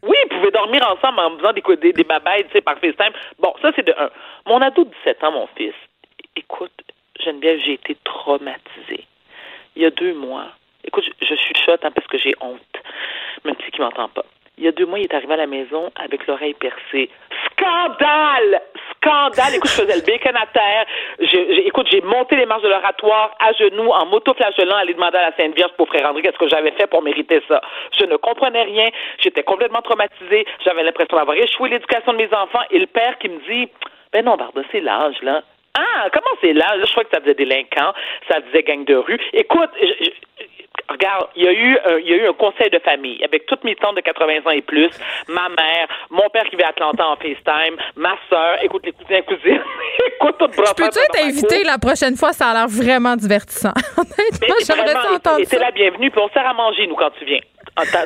Oui, 0.04 0.16
ils 0.26 0.30
pouvaient 0.30 0.52
dormir 0.52 0.82
ensemble 0.92 1.20
en 1.20 1.38
faisant 1.38 1.54
des, 1.54 1.64
des, 1.78 1.94
des 1.94 2.04
tu 2.04 2.52
sais, 2.54 2.62
par 2.62 2.78
FaceTime. 2.78 3.14
Bon, 3.40 3.54
ça, 3.62 3.72
c'est 3.76 3.86
de 3.86 3.94
un. 3.98 4.10
Mon 4.46 4.62
ado 4.62 4.84
de 4.84 4.90
17 5.06 5.24
ans, 5.24 5.32
mon 5.32 5.48
fils, 5.56 5.74
écoute, 6.36 6.72
Geneviève, 7.24 7.60
j'ai 7.66 7.74
été 7.74 7.98
traumatisée. 8.04 9.06
Il 9.76 9.82
y 9.82 9.86
a 9.86 9.90
deux 9.90 10.14
mois, 10.14 10.48
écoute, 10.88 11.04
je, 11.22 11.26
je 11.26 11.36
suis 11.36 11.56
chotte 11.66 11.86
hein, 11.86 11.92
parce 11.94 12.08
que 12.08 12.18
j'ai 12.18 12.34
honte, 12.42 12.62
même 13.46 13.56
si 13.64 13.72
il 13.74 13.82
m'entend 13.82 14.10
pas. 14.10 14.26
Il 14.58 14.64
y 14.64 14.68
a 14.68 14.72
deux 14.72 14.88
mois, 14.88 14.98
il 14.98 15.04
est 15.04 15.14
arrivé 15.14 15.34
à 15.34 15.38
la 15.38 15.46
maison 15.46 15.92
avec 15.96 16.26
l'oreille 16.26 16.56
percée. 16.56 17.12
Scandale! 17.52 18.60
Scandale! 18.96 19.54
Écoute, 19.56 19.70
je 19.70 19.82
faisais 19.82 19.96
le 19.96 20.02
bacon 20.02 20.36
à 20.36 20.48
terre. 20.48 20.86
écoute, 21.64 21.88
j'ai 21.92 22.02
monté 22.02 22.36
les 22.36 22.48
marches 22.48 22.64
de 22.64 22.70
l'oratoire 22.70 23.36
à 23.40 23.54
genoux, 23.54 23.92
en 23.92 24.08
moto-flagellant, 24.08 24.78
aller 24.78 24.96
demander 24.96 25.18
à 25.18 25.30
la 25.30 25.36
Sainte 25.38 25.56
Vierge 25.56 25.74
pour 25.78 25.88
Frère 25.88 26.10
André 26.10 26.24
qu'est-ce 26.24 26.40
que 26.40 26.48
j'avais 26.48 26.72
fait 26.72 26.88
pour 26.88 27.04
mériter 27.04 27.40
ça. 27.48 27.62
Je 28.00 28.06
ne 28.06 28.16
comprenais 28.16 28.64
rien. 28.64 28.88
J'étais 29.20 29.44
complètement 29.44 29.84
traumatisée. 29.84 30.48
J'avais 30.66 30.82
l'impression 30.82 31.18
d'avoir 31.18 31.38
échoué 31.38 31.70
l'éducation 31.70 32.14
de 32.14 32.18
mes 32.18 32.34
enfants. 32.34 32.64
Et 32.72 32.80
le 32.80 32.88
père 32.88 33.20
qui 33.20 33.30
me 33.30 33.38
dit, 33.48 33.70
ben 34.12 34.26
non, 34.26 34.38
Barda, 34.38 34.62
c'est 34.72 34.82
l'âge, 34.82 35.22
là. 35.22 35.44
Ah, 35.78 36.10
comment 36.12 36.36
c'est 36.42 36.54
l'âge? 36.54 36.82
Je 36.84 36.92
crois 36.92 37.04
que 37.04 37.14
ça 37.14 37.22
faisait 37.22 37.36
délinquant, 37.36 37.94
ça 38.28 38.42
faisait 38.42 38.64
gang 38.64 38.84
de 38.86 38.96
rue. 38.96 39.20
Écoute, 39.34 39.70
je, 39.80 40.10
regarde, 40.90 41.28
il 41.36 41.44
y 41.44 41.48
a 41.48 41.52
eu 41.52 41.78
un, 41.86 41.98
il 41.98 42.10
y 42.10 42.14
a 42.14 42.18
eu 42.18 42.28
un 42.28 42.34
conseil 42.34 42.70
de 42.70 42.80
famille 42.80 43.24
avec 43.24 43.46
toutes 43.46 43.64
mes 43.64 43.76
tantes 43.76 43.96
de 43.96 44.02
80 44.02 44.40
ans 44.46 44.52
et 44.52 44.62
plus, 44.62 44.90
ma 45.28 45.50
mère, 45.50 45.88
mon 46.10 46.30
père 46.30 46.44
qui 46.46 46.56
vit 46.56 46.64
à 46.64 46.70
Atlanta 46.70 47.08
en 47.08 47.16
FaceTime, 47.16 47.78
ma 47.96 48.18
soeur, 48.30 48.64
écoute 48.64 48.86
les 48.86 48.92
cousins 48.94 49.22
cousines, 49.22 49.64
écoute 50.08 50.36
tout 50.40 50.48
Peux-tu 50.48 51.00
être 51.00 51.26
invité 51.26 51.64
la 51.64 51.78
prochaine 51.78 52.16
fois? 52.16 52.34
Ça 52.34 52.50
a 52.50 52.54
l'air 52.54 52.68
vraiment 52.68 53.16
divertissant. 53.16 53.74
Honnêtement, 53.98 54.56
j'aimerais 54.66 54.94
ça 54.94 55.12
entendre 55.14 55.46
ça. 55.46 55.60
la 55.60 55.72
bienvenue, 55.72 56.12
puis 56.12 56.22
on 56.22 56.30
sert 56.30 56.48
à 56.48 56.54
manger, 56.54 56.88
nous, 56.88 56.96
quand 56.96 57.12
tu 57.18 57.26
viens. 57.26 57.40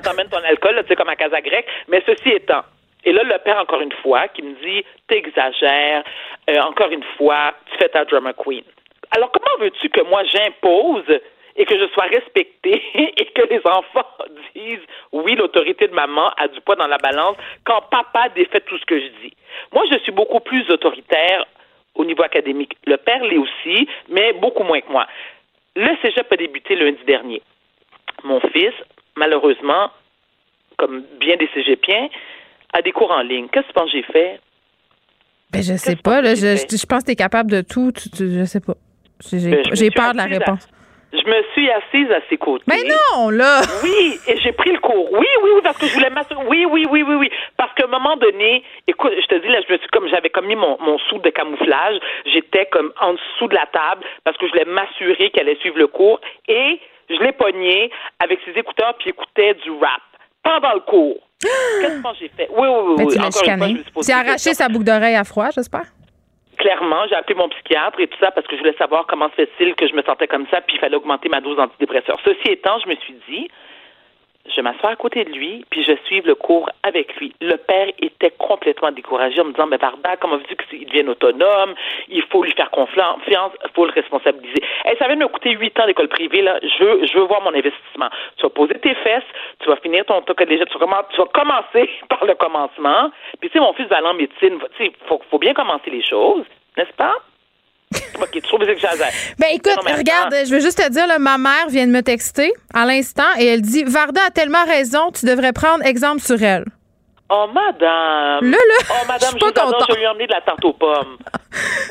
T'emmènes 0.03 0.27
ton 0.27 0.43
alcool, 0.43 0.75
tu 0.81 0.89
sais, 0.89 0.95
comme 0.95 1.09
à 1.09 1.15
Casa 1.15 1.39
Grecque, 1.39 1.67
mais 1.87 2.03
ceci 2.05 2.29
étant, 2.29 2.63
et 3.03 3.13
là, 3.13 3.23
le 3.23 3.37
père, 3.39 3.57
encore 3.57 3.81
une 3.81 3.91
fois, 4.03 4.27
qui 4.27 4.43
me 4.43 4.53
dit, 4.63 4.85
t'exagères, 5.07 6.03
euh, 6.49 6.59
encore 6.61 6.91
une 6.91 7.03
fois, 7.17 7.53
tu 7.71 7.77
fais 7.77 7.89
ta 7.89 8.05
drama 8.05 8.33
queen. 8.33 8.63
Alors, 9.11 9.31
comment 9.31 9.57
veux-tu 9.59 9.89
que 9.89 10.01
moi 10.03 10.23
j'impose 10.23 11.19
et 11.55 11.65
que 11.65 11.77
je 11.77 11.87
sois 11.93 12.05
respectée 12.05 12.81
et 13.17 13.25
que 13.25 13.47
les 13.49 13.61
enfants 13.65 14.07
disent 14.55 14.85
oui, 15.11 15.35
l'autorité 15.35 15.87
de 15.87 15.93
maman 15.93 16.29
a 16.37 16.47
du 16.47 16.61
poids 16.61 16.75
dans 16.75 16.87
la 16.87 16.97
balance 16.97 17.37
quand 17.65 17.81
papa 17.89 18.29
défait 18.29 18.61
tout 18.61 18.77
ce 18.77 18.85
que 18.85 18.99
je 18.99 19.07
dis. 19.23 19.33
Moi, 19.73 19.83
je 19.91 19.97
suis 19.99 20.11
beaucoup 20.11 20.39
plus 20.39 20.69
autoritaire 20.69 21.45
au 21.95 22.05
niveau 22.05 22.23
académique. 22.23 22.73
Le 22.85 22.97
père 22.97 23.23
l'est 23.23 23.37
aussi, 23.37 23.87
mais 24.09 24.33
beaucoup 24.33 24.63
moins 24.63 24.81
que 24.81 24.91
moi. 24.91 25.07
Le 25.75 25.89
cégep 26.01 26.31
a 26.31 26.37
débuté 26.37 26.75
lundi 26.75 27.03
dernier. 27.05 27.41
Mon 28.23 28.39
fils, 28.39 28.73
malheureusement, 29.15 29.89
comme 30.77 31.03
bien 31.19 31.37
des 31.37 31.49
cégepiens, 31.53 32.09
a 32.73 32.81
des 32.81 32.91
cours 32.91 33.11
en 33.11 33.21
ligne. 33.21 33.47
Qu'est-ce 33.49 33.67
que 33.67 33.71
tu 33.71 33.73
penses 33.73 33.91
que 33.91 33.97
j'ai 33.97 34.03
fait? 34.03 34.39
Ben, 35.51 35.61
je 35.61 35.75
sais 35.75 35.97
pas. 35.97 36.21
Là, 36.21 36.35
je, 36.35 36.55
je, 36.55 36.85
pense 36.85 37.01
que 37.01 37.07
tu 37.07 37.11
es 37.11 37.15
capable 37.15 37.51
de 37.51 37.61
tout. 37.61 37.91
je 38.17 38.45
sais 38.45 38.61
pas. 38.61 38.75
J'ai 39.29 39.49
ben, 39.49 39.93
peur 39.93 40.13
de 40.13 40.17
la 40.17 40.25
réponse. 40.25 40.67
Je 41.13 41.29
me 41.29 41.43
suis 41.53 41.69
assise 41.69 42.09
à 42.11 42.21
ses 42.29 42.37
côtés. 42.37 42.63
Mais 42.67 42.83
non, 42.83 43.29
là! 43.29 43.61
Oui, 43.83 44.17
et 44.27 44.37
j'ai 44.37 44.53
pris 44.53 44.71
le 44.71 44.79
cours. 44.79 45.11
Oui, 45.11 45.27
oui, 45.43 45.49
oui, 45.55 45.61
parce 45.63 45.77
que 45.77 45.85
je 45.85 45.93
voulais 45.93 46.09
m'assurer. 46.09 46.41
Oui, 46.47 46.65
oui, 46.69 46.85
oui, 46.89 47.03
oui, 47.03 47.15
oui. 47.15 47.29
Parce 47.57 47.73
qu'à 47.73 47.83
un 47.83 47.87
moment 47.87 48.15
donné, 48.15 48.63
écoute, 48.87 49.11
je 49.21 49.27
te 49.27 49.35
dis, 49.35 49.47
là, 49.49 49.59
je 49.67 49.73
me 49.73 49.77
suis 49.77 49.87
comme, 49.89 50.07
j'avais 50.07 50.29
comme 50.29 50.47
mis 50.47 50.55
mon, 50.55 50.77
mon 50.79 50.97
sou 51.09 51.17
de 51.19 51.29
camouflage. 51.29 51.99
J'étais 52.25 52.65
comme 52.67 52.93
en 53.01 53.13
dessous 53.13 53.47
de 53.47 53.55
la 53.55 53.65
table 53.67 54.03
parce 54.23 54.37
que 54.37 54.47
je 54.47 54.51
voulais 54.51 54.65
m'assurer 54.65 55.31
qu'elle 55.31 55.49
allait 55.49 55.59
suivre 55.59 55.77
le 55.79 55.87
cours. 55.87 56.21
Et 56.47 56.79
je 57.09 57.15
l'ai 57.21 57.33
pogné 57.33 57.91
avec 58.19 58.39
ses 58.45 58.57
écouteurs 58.57 58.95
puis 58.97 59.09
écoutait 59.09 59.55
du 59.55 59.71
rap 59.71 60.01
pendant 60.43 60.73
le 60.73 60.79
cours. 60.81 61.17
Qu'est-ce 61.41 62.01
que 62.01 62.09
j'ai 62.19 62.29
fait? 62.29 62.47
Oui, 62.51 62.67
oui, 62.67 62.95
oui. 62.97 63.05
oui. 63.59 64.03
Tu 64.05 64.11
as 64.11 64.17
arraché 64.17 64.53
sa 64.53 64.69
boucle 64.69 64.85
d'oreille 64.85 65.15
à 65.15 65.23
froid, 65.23 65.49
j'espère? 65.53 65.85
Clairement, 66.61 67.07
j'ai 67.09 67.15
appelé 67.15 67.35
mon 67.35 67.49
psychiatre 67.49 67.99
et 67.99 68.07
tout 68.07 68.17
ça 68.19 68.31
parce 68.31 68.45
que 68.47 68.55
je 68.55 68.61
voulais 68.61 68.77
savoir 68.77 69.07
comment 69.07 69.29
se 69.29 69.35
fait-il 69.35 69.73
que 69.75 69.87
je 69.87 69.95
me 69.95 70.03
sentais 70.03 70.27
comme 70.27 70.45
ça, 70.51 70.61
puis 70.61 70.75
il 70.75 70.79
fallait 70.79 70.95
augmenter 70.95 71.27
ma 71.27 71.41
dose 71.41 71.57
d'antidépresseur. 71.57 72.17
Ceci 72.23 72.51
étant, 72.51 72.79
je 72.79 72.87
me 72.87 72.95
suis 72.95 73.15
dit, 73.27 73.49
je 74.45 74.61
m'assois 74.61 74.91
à 74.91 74.95
côté 74.95 75.23
de 75.23 75.31
lui, 75.31 75.65
puis 75.69 75.83
je 75.83 75.93
suis 76.05 76.21
le 76.21 76.35
cours 76.35 76.69
avec 76.83 77.15
lui. 77.17 77.33
Le 77.41 77.55
père 77.57 77.87
était 77.99 78.31
complètement 78.31 78.91
découragé 78.91 79.39
en 79.41 79.45
me 79.45 79.51
disant, 79.51 79.67
mais 79.67 79.77
Varda, 79.77 80.17
comment 80.17 80.37
veux-tu 80.37 80.55
qu'il 80.55 80.85
devienne 80.87 81.09
autonome? 81.09 81.73
Il 82.09 82.23
faut 82.23 82.43
lui 82.43 82.51
faire 82.53 82.71
confiance, 82.71 83.21
il 83.21 83.71
faut 83.73 83.85
le 83.85 83.91
responsabiliser. 83.91 84.61
Et 84.85 84.95
ça 84.97 85.07
vient 85.07 85.15
de 85.15 85.21
me 85.21 85.27
coûter 85.27 85.51
huit 85.51 85.79
ans 85.79 85.85
d'école 85.85 86.07
privée, 86.07 86.41
là. 86.41 86.59
Je 86.61 86.83
veux, 86.83 87.05
je 87.05 87.17
veux 87.17 87.25
voir 87.25 87.41
mon 87.41 87.53
investissement. 87.53 88.09
Tu 88.37 88.43
vas 88.43 88.49
poser 88.49 88.75
tes 88.79 88.95
fesses, 88.95 89.23
tu 89.59 89.69
vas 89.69 89.75
finir 89.77 90.05
ton 90.05 90.21
toque 90.21 90.43
déjà, 90.43 90.65
tu 90.65 90.71
tu 90.73 90.79
vas 90.79 91.25
commencer 91.27 91.89
par 92.09 92.25
le 92.25 92.33
commencement. 92.35 93.11
Puis, 93.39 93.49
tu 93.49 93.57
sais, 93.57 93.59
mon 93.59 93.73
fils 93.73 93.87
va 93.87 93.97
aller 93.97 94.07
en 94.07 94.13
médecine. 94.13 94.59
Tu 94.77 94.85
sais, 94.85 94.91
faut 95.07 95.39
bien 95.39 95.53
commencer 95.53 95.89
les 95.89 96.03
choses, 96.03 96.45
n'est-ce 96.77 96.93
pas? 96.93 97.15
OK, 98.21 98.29
tu 98.31 98.41
que 98.41 99.39
Ben 99.39 99.47
écoute, 99.51 99.77
regarde, 99.97 100.33
je 100.45 100.53
veux 100.53 100.61
juste 100.61 100.77
te 100.77 100.89
dire, 100.89 101.07
là, 101.07 101.19
ma 101.19 101.37
mère 101.37 101.67
vient 101.69 101.87
de 101.87 101.91
me 101.91 102.01
texter 102.01 102.53
à 102.73 102.85
l'instant 102.85 103.23
et 103.37 103.45
elle 103.45 103.61
dit 103.61 103.83
Varda 103.83 104.21
a 104.27 104.31
tellement 104.31 104.63
raison, 104.65 105.11
tu 105.11 105.25
devrais 105.25 105.53
prendre 105.53 105.85
exemple 105.85 106.21
sur 106.21 106.41
elle. 106.41 106.65
Oh, 107.33 107.47
madame. 107.47 108.51
Là, 108.51 108.57
là. 108.57 108.77
Oh, 108.89 109.05
madame, 109.07 109.29
je, 109.39 109.45
je, 109.45 109.93
je 109.93 109.97
lui 109.97 110.03
ai 110.03 110.07
emmené 110.07 110.27
de 110.27 110.33
la 110.33 110.41
tarte 110.41 110.63
aux 110.65 110.73
pommes. 110.73 111.17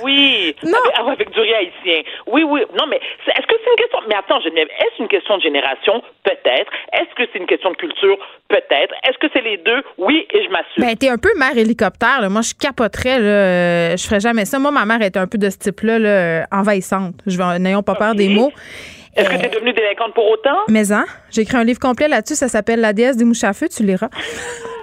Oui. 0.02 0.56
Non. 0.64 0.72
Avec, 0.98 1.20
avec, 1.20 1.30
du 1.32 1.40
riz 1.40 1.52
haïtien. 1.52 2.02
Oui, 2.26 2.42
oui. 2.42 2.62
Non, 2.78 2.86
mais 2.88 2.96
est-ce 2.96 3.46
que 3.46 3.54
c'est 3.62 3.70
une 3.70 3.76
question. 3.76 3.98
Mais 4.08 4.14
attends, 4.14 4.40
Geneviève, 4.40 4.68
est-ce 4.68 5.02
une 5.02 5.08
question 5.08 5.36
de 5.36 5.42
génération? 5.42 6.02
Peut-être. 6.24 6.72
Est-ce 6.94 7.14
que 7.14 7.28
c'est 7.30 7.38
une 7.38 7.46
question 7.46 7.70
de 7.70 7.76
culture? 7.76 8.16
Peut-être. 8.48 8.94
Est-ce 9.06 9.18
que 9.18 9.26
c'est 9.34 9.42
les 9.42 9.58
deux? 9.58 9.82
Oui, 9.98 10.26
et 10.32 10.44
je 10.44 10.48
m'assure. 10.48 10.78
Ben, 10.78 10.96
t'es 10.96 11.10
un 11.10 11.18
peu 11.18 11.28
mère 11.38 11.56
hélicoptère, 11.56 12.22
là. 12.22 12.30
Moi, 12.30 12.40
je 12.40 12.54
capoterais, 12.54 13.18
là. 13.18 13.96
Je 13.96 14.06
ferais 14.06 14.20
jamais 14.20 14.46
ça. 14.46 14.58
Moi, 14.58 14.70
ma 14.70 14.86
mère 14.86 15.02
était 15.02 15.18
un 15.18 15.26
peu 15.26 15.36
de 15.36 15.50
ce 15.50 15.58
type-là, 15.58 15.98
là, 15.98 16.46
envahissante. 16.50 17.16
Je 17.26 17.36
vais, 17.36 17.58
n'ayons 17.58 17.82
pas 17.82 17.96
peur 17.96 18.14
des 18.14 18.30
mots. 18.30 18.52
Est-ce 19.14 19.28
que 19.28 19.36
tu 19.36 19.44
es 19.44 19.48
devenue 19.48 19.74
délinquante 19.74 20.14
pour 20.14 20.26
autant? 20.30 20.60
Mais, 20.68 20.90
hein, 20.90 21.04
j'ai 21.30 21.42
écrit 21.42 21.58
un 21.58 21.64
livre 21.64 21.80
complet 21.80 22.08
là-dessus. 22.08 22.36
Ça 22.36 22.48
s'appelle 22.48 22.80
La 22.80 22.94
déesse 22.94 23.18
des 23.18 23.24
mouches 23.24 23.44
à 23.44 23.52
feu. 23.52 23.68
Tu 23.68 23.82
liras. 23.82 24.08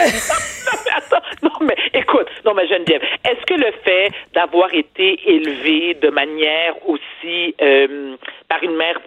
non, 1.42 1.50
mais 1.60 1.76
écoute, 1.94 2.26
non, 2.44 2.54
mais 2.54 2.66
Geneviève, 2.68 3.02
est-ce 3.24 3.44
que 3.46 3.54
le 3.54 3.72
fait 3.84 4.12
d'avoir 4.34 4.72
été 4.74 5.18
élevé 5.26 5.94
de 5.94 6.10
manière 6.10 6.74
aussi 6.86 7.54
euh, 7.60 8.16
par 8.48 8.62
une 8.62 8.76
mère 8.76 8.98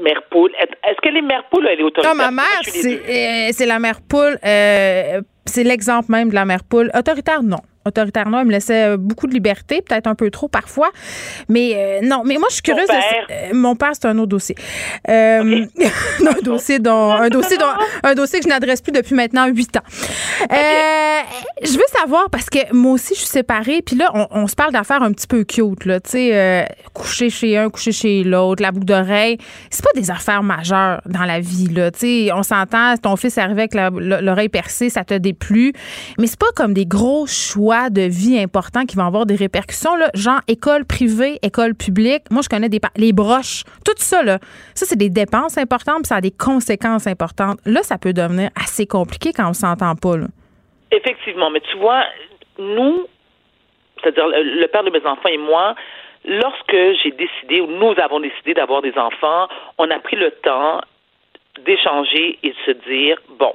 mère 0.00 0.22
poule, 0.30 0.52
est-ce 0.58 1.00
que 1.02 1.12
les 1.12 1.22
mères 1.22 1.44
poules, 1.50 1.66
elle 1.66 1.80
est 1.80 1.82
autoritaire? 1.82 2.14
Non, 2.14 2.24
ma 2.24 2.30
mère, 2.30 2.60
euh, 2.64 3.48
c'est 3.52 3.66
la 3.66 3.78
mère 3.78 4.00
poule, 4.08 4.38
euh, 4.44 5.20
c'est 5.44 5.64
l'exemple 5.64 6.10
même 6.10 6.30
de 6.30 6.34
la 6.34 6.44
mère 6.44 6.64
poule. 6.68 6.90
Autoritaire, 6.94 7.42
non 7.42 7.60
autoritaire 7.86 8.28
non, 8.28 8.40
il 8.40 8.46
me 8.46 8.52
laissait 8.52 8.90
euh, 8.90 8.96
beaucoup 8.96 9.26
de 9.26 9.32
liberté, 9.32 9.82
peut-être 9.82 10.06
un 10.06 10.14
peu 10.14 10.30
trop 10.30 10.48
parfois. 10.48 10.90
Mais 11.48 11.72
euh, 11.74 12.00
non, 12.02 12.22
mais 12.24 12.36
moi 12.38 12.48
je 12.48 12.54
suis 12.54 12.62
curieuse. 12.62 12.88
Euh, 12.90 13.50
mon 13.52 13.76
père, 13.76 13.92
c'est 13.94 14.06
un 14.06 14.18
autre 14.18 14.28
dossier. 14.28 14.56
un 15.08 15.66
dossier 16.42 16.78
dont 16.78 17.12
un 17.12 17.28
dossier 17.28 17.56
dont, 17.56 17.66
un 18.02 18.14
dossier 18.14 18.40
que 18.40 18.44
je 18.44 18.48
n'adresse 18.48 18.80
plus 18.80 18.92
depuis 18.92 19.14
maintenant 19.14 19.46
huit 19.46 19.76
ans. 19.76 19.82
je 20.50 21.72
veux 21.72 22.00
savoir 22.00 22.28
parce 22.30 22.50
que 22.50 22.72
moi 22.72 22.92
aussi 22.92 23.14
je 23.14 23.20
suis 23.20 23.28
séparée, 23.28 23.82
puis 23.82 23.96
là 23.96 24.10
on, 24.30 24.46
se 24.46 24.54
parle 24.54 24.72
d'affaires 24.72 25.02
un 25.02 25.12
petit 25.12 25.26
peu 25.26 25.44
cute 25.44 25.84
là, 25.84 26.00
tu 26.00 26.10
sais, 26.10 26.68
coucher 26.92 27.30
chez 27.30 27.56
un, 27.56 27.70
coucher 27.70 27.92
chez 27.92 28.24
l'autre, 28.24 28.62
la 28.62 28.72
boucle 28.72 28.86
d'oreille, 28.86 29.38
c'est 29.70 29.84
pas 29.84 29.92
des 29.94 30.10
affaires 30.10 30.42
majeures 30.42 31.00
dans 31.06 31.24
la 31.24 31.40
vie 31.40 31.68
là, 31.68 31.90
tu 31.90 32.00
sais, 32.00 32.32
on 32.32 32.42
s'entend, 32.42 32.96
ton 32.96 33.16
fils 33.16 33.38
arrive 33.38 33.58
avec 33.58 33.74
l'oreille 33.74 34.48
percée, 34.48 34.90
ça 34.90 35.04
te 35.04 35.14
déplut, 35.14 35.72
mais 36.18 36.26
c'est 36.26 36.38
pas 36.38 36.52
comme 36.54 36.74
des 36.74 36.86
gros 36.86 37.26
choix 37.26 37.75
de 37.90 38.02
vie 38.02 38.38
importants 38.38 38.84
qui 38.84 38.96
vont 38.96 39.06
avoir 39.06 39.26
des 39.26 39.36
répercussions, 39.36 39.94
là, 39.96 40.10
genre 40.14 40.40
école 40.48 40.84
privée, 40.84 41.38
école 41.42 41.74
publique. 41.74 42.22
Moi, 42.30 42.42
je 42.42 42.48
connais 42.48 42.68
des 42.68 42.80
les 42.96 43.12
broches, 43.12 43.64
tout 43.84 43.94
ça, 43.96 44.22
là. 44.22 44.38
Ça, 44.74 44.86
c'est 44.86 44.98
des 44.98 45.10
dépenses 45.10 45.58
importantes, 45.58 46.02
puis 46.02 46.08
ça 46.08 46.16
a 46.16 46.20
des 46.20 46.30
conséquences 46.30 47.06
importantes. 47.06 47.58
Là, 47.64 47.82
ça 47.82 47.98
peut 47.98 48.12
devenir 48.12 48.50
assez 48.54 48.86
compliqué 48.86 49.32
quand 49.32 49.48
on 49.48 49.54
s'entend 49.54 49.94
pas, 49.94 50.16
là. 50.16 50.26
Effectivement, 50.92 51.50
mais 51.50 51.60
tu 51.60 51.76
vois, 51.78 52.04
nous, 52.58 53.06
c'est-à-dire 54.02 54.26
le 54.28 54.66
père 54.66 54.84
de 54.84 54.90
mes 54.90 55.04
enfants 55.04 55.28
et 55.28 55.38
moi, 55.38 55.74
lorsque 56.24 56.76
j'ai 57.02 57.12
décidé, 57.12 57.60
ou 57.60 57.66
nous 57.66 57.94
avons 58.02 58.20
décidé 58.20 58.54
d'avoir 58.54 58.82
des 58.82 58.96
enfants, 58.96 59.48
on 59.78 59.90
a 59.90 59.98
pris 59.98 60.16
le 60.16 60.30
temps 60.30 60.80
d'échanger 61.64 62.38
et 62.42 62.50
de 62.50 62.56
se 62.66 62.70
dire, 62.88 63.16
bon, 63.38 63.54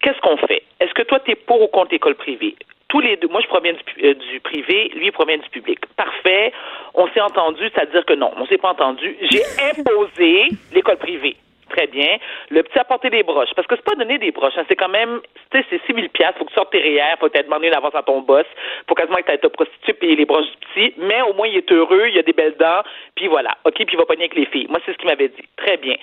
qu'est-ce 0.00 0.20
qu'on 0.20 0.36
fait? 0.36 0.62
Est-ce 0.80 0.94
que 0.94 1.02
toi, 1.02 1.20
tu 1.20 1.32
es 1.32 1.34
pour 1.34 1.60
ou 1.60 1.66
contre 1.68 1.92
l'école 1.92 2.14
privée? 2.14 2.56
Tous 2.88 3.00
les 3.00 3.16
deux, 3.16 3.28
moi 3.28 3.40
je 3.42 3.48
provient 3.48 3.72
du, 3.72 4.06
euh, 4.06 4.14
du 4.14 4.40
privé, 4.40 4.90
lui 4.94 5.06
il 5.06 5.12
provient 5.12 5.38
du 5.38 5.48
public. 5.50 5.78
Parfait. 5.96 6.52
On 6.94 7.08
s'est 7.08 7.20
entendu, 7.20 7.62
c'est-à-dire 7.74 8.04
que 8.04 8.14
non, 8.14 8.32
on 8.36 8.46
s'est 8.46 8.58
pas 8.58 8.70
entendu. 8.70 9.16
J'ai 9.30 9.42
imposé 9.80 10.48
l'école 10.72 10.98
privée. 10.98 11.36
Très 11.70 11.88
bien. 11.88 12.18
Le 12.50 12.62
petit 12.62 12.78
a 12.78 12.84
porté 12.84 13.10
des 13.10 13.24
broches. 13.24 13.52
Parce 13.56 13.66
que 13.66 13.74
c'est 13.74 13.84
pas 13.84 13.96
donner 13.96 14.18
des 14.18 14.30
broches. 14.30 14.56
Hein. 14.56 14.64
C'est 14.68 14.76
quand 14.76 14.88
même, 14.88 15.20
tu 15.50 15.58
sais, 15.58 15.66
c'est 15.68 15.80
6 15.86 15.94
000 15.94 16.06
Faut 16.38 16.44
que 16.44 16.50
tu 16.50 16.54
sortes 16.54 16.70
tes 16.70 16.78
REER. 16.78 17.16
Faut 17.18 17.28
que 17.28 17.36
tu 17.36 17.42
demandé 17.42 17.66
une 17.66 17.74
avance 17.74 17.94
à 17.94 18.02
ton 18.02 18.20
boss. 18.20 18.46
Faut 18.88 18.94
quasiment 18.94 19.16
que 19.16 19.32
tu 19.32 19.38
te 19.38 19.48
prostitué 19.48 19.92
payer 19.94 20.14
les 20.14 20.24
broches 20.24 20.46
du 20.46 20.56
petit. 20.58 20.94
Mais 20.98 21.22
au 21.22 21.34
moins, 21.34 21.48
il 21.48 21.56
est 21.56 21.72
heureux. 21.72 22.06
Il 22.08 22.18
a 22.18 22.22
des 22.22 22.32
belles 22.32 22.56
dents. 22.56 22.82
Puis 23.16 23.26
voilà. 23.26 23.50
OK. 23.64 23.74
Puis 23.74 23.86
il 23.92 23.96
va 23.96 24.06
pogner 24.06 24.24
avec 24.24 24.36
les 24.36 24.46
filles. 24.46 24.66
Moi, 24.68 24.78
c'est 24.86 24.92
ce 24.92 24.98
qu'il 24.98 25.08
m'avait 25.08 25.28
dit. 25.28 25.42
Très 25.56 25.76
bien. 25.76 25.96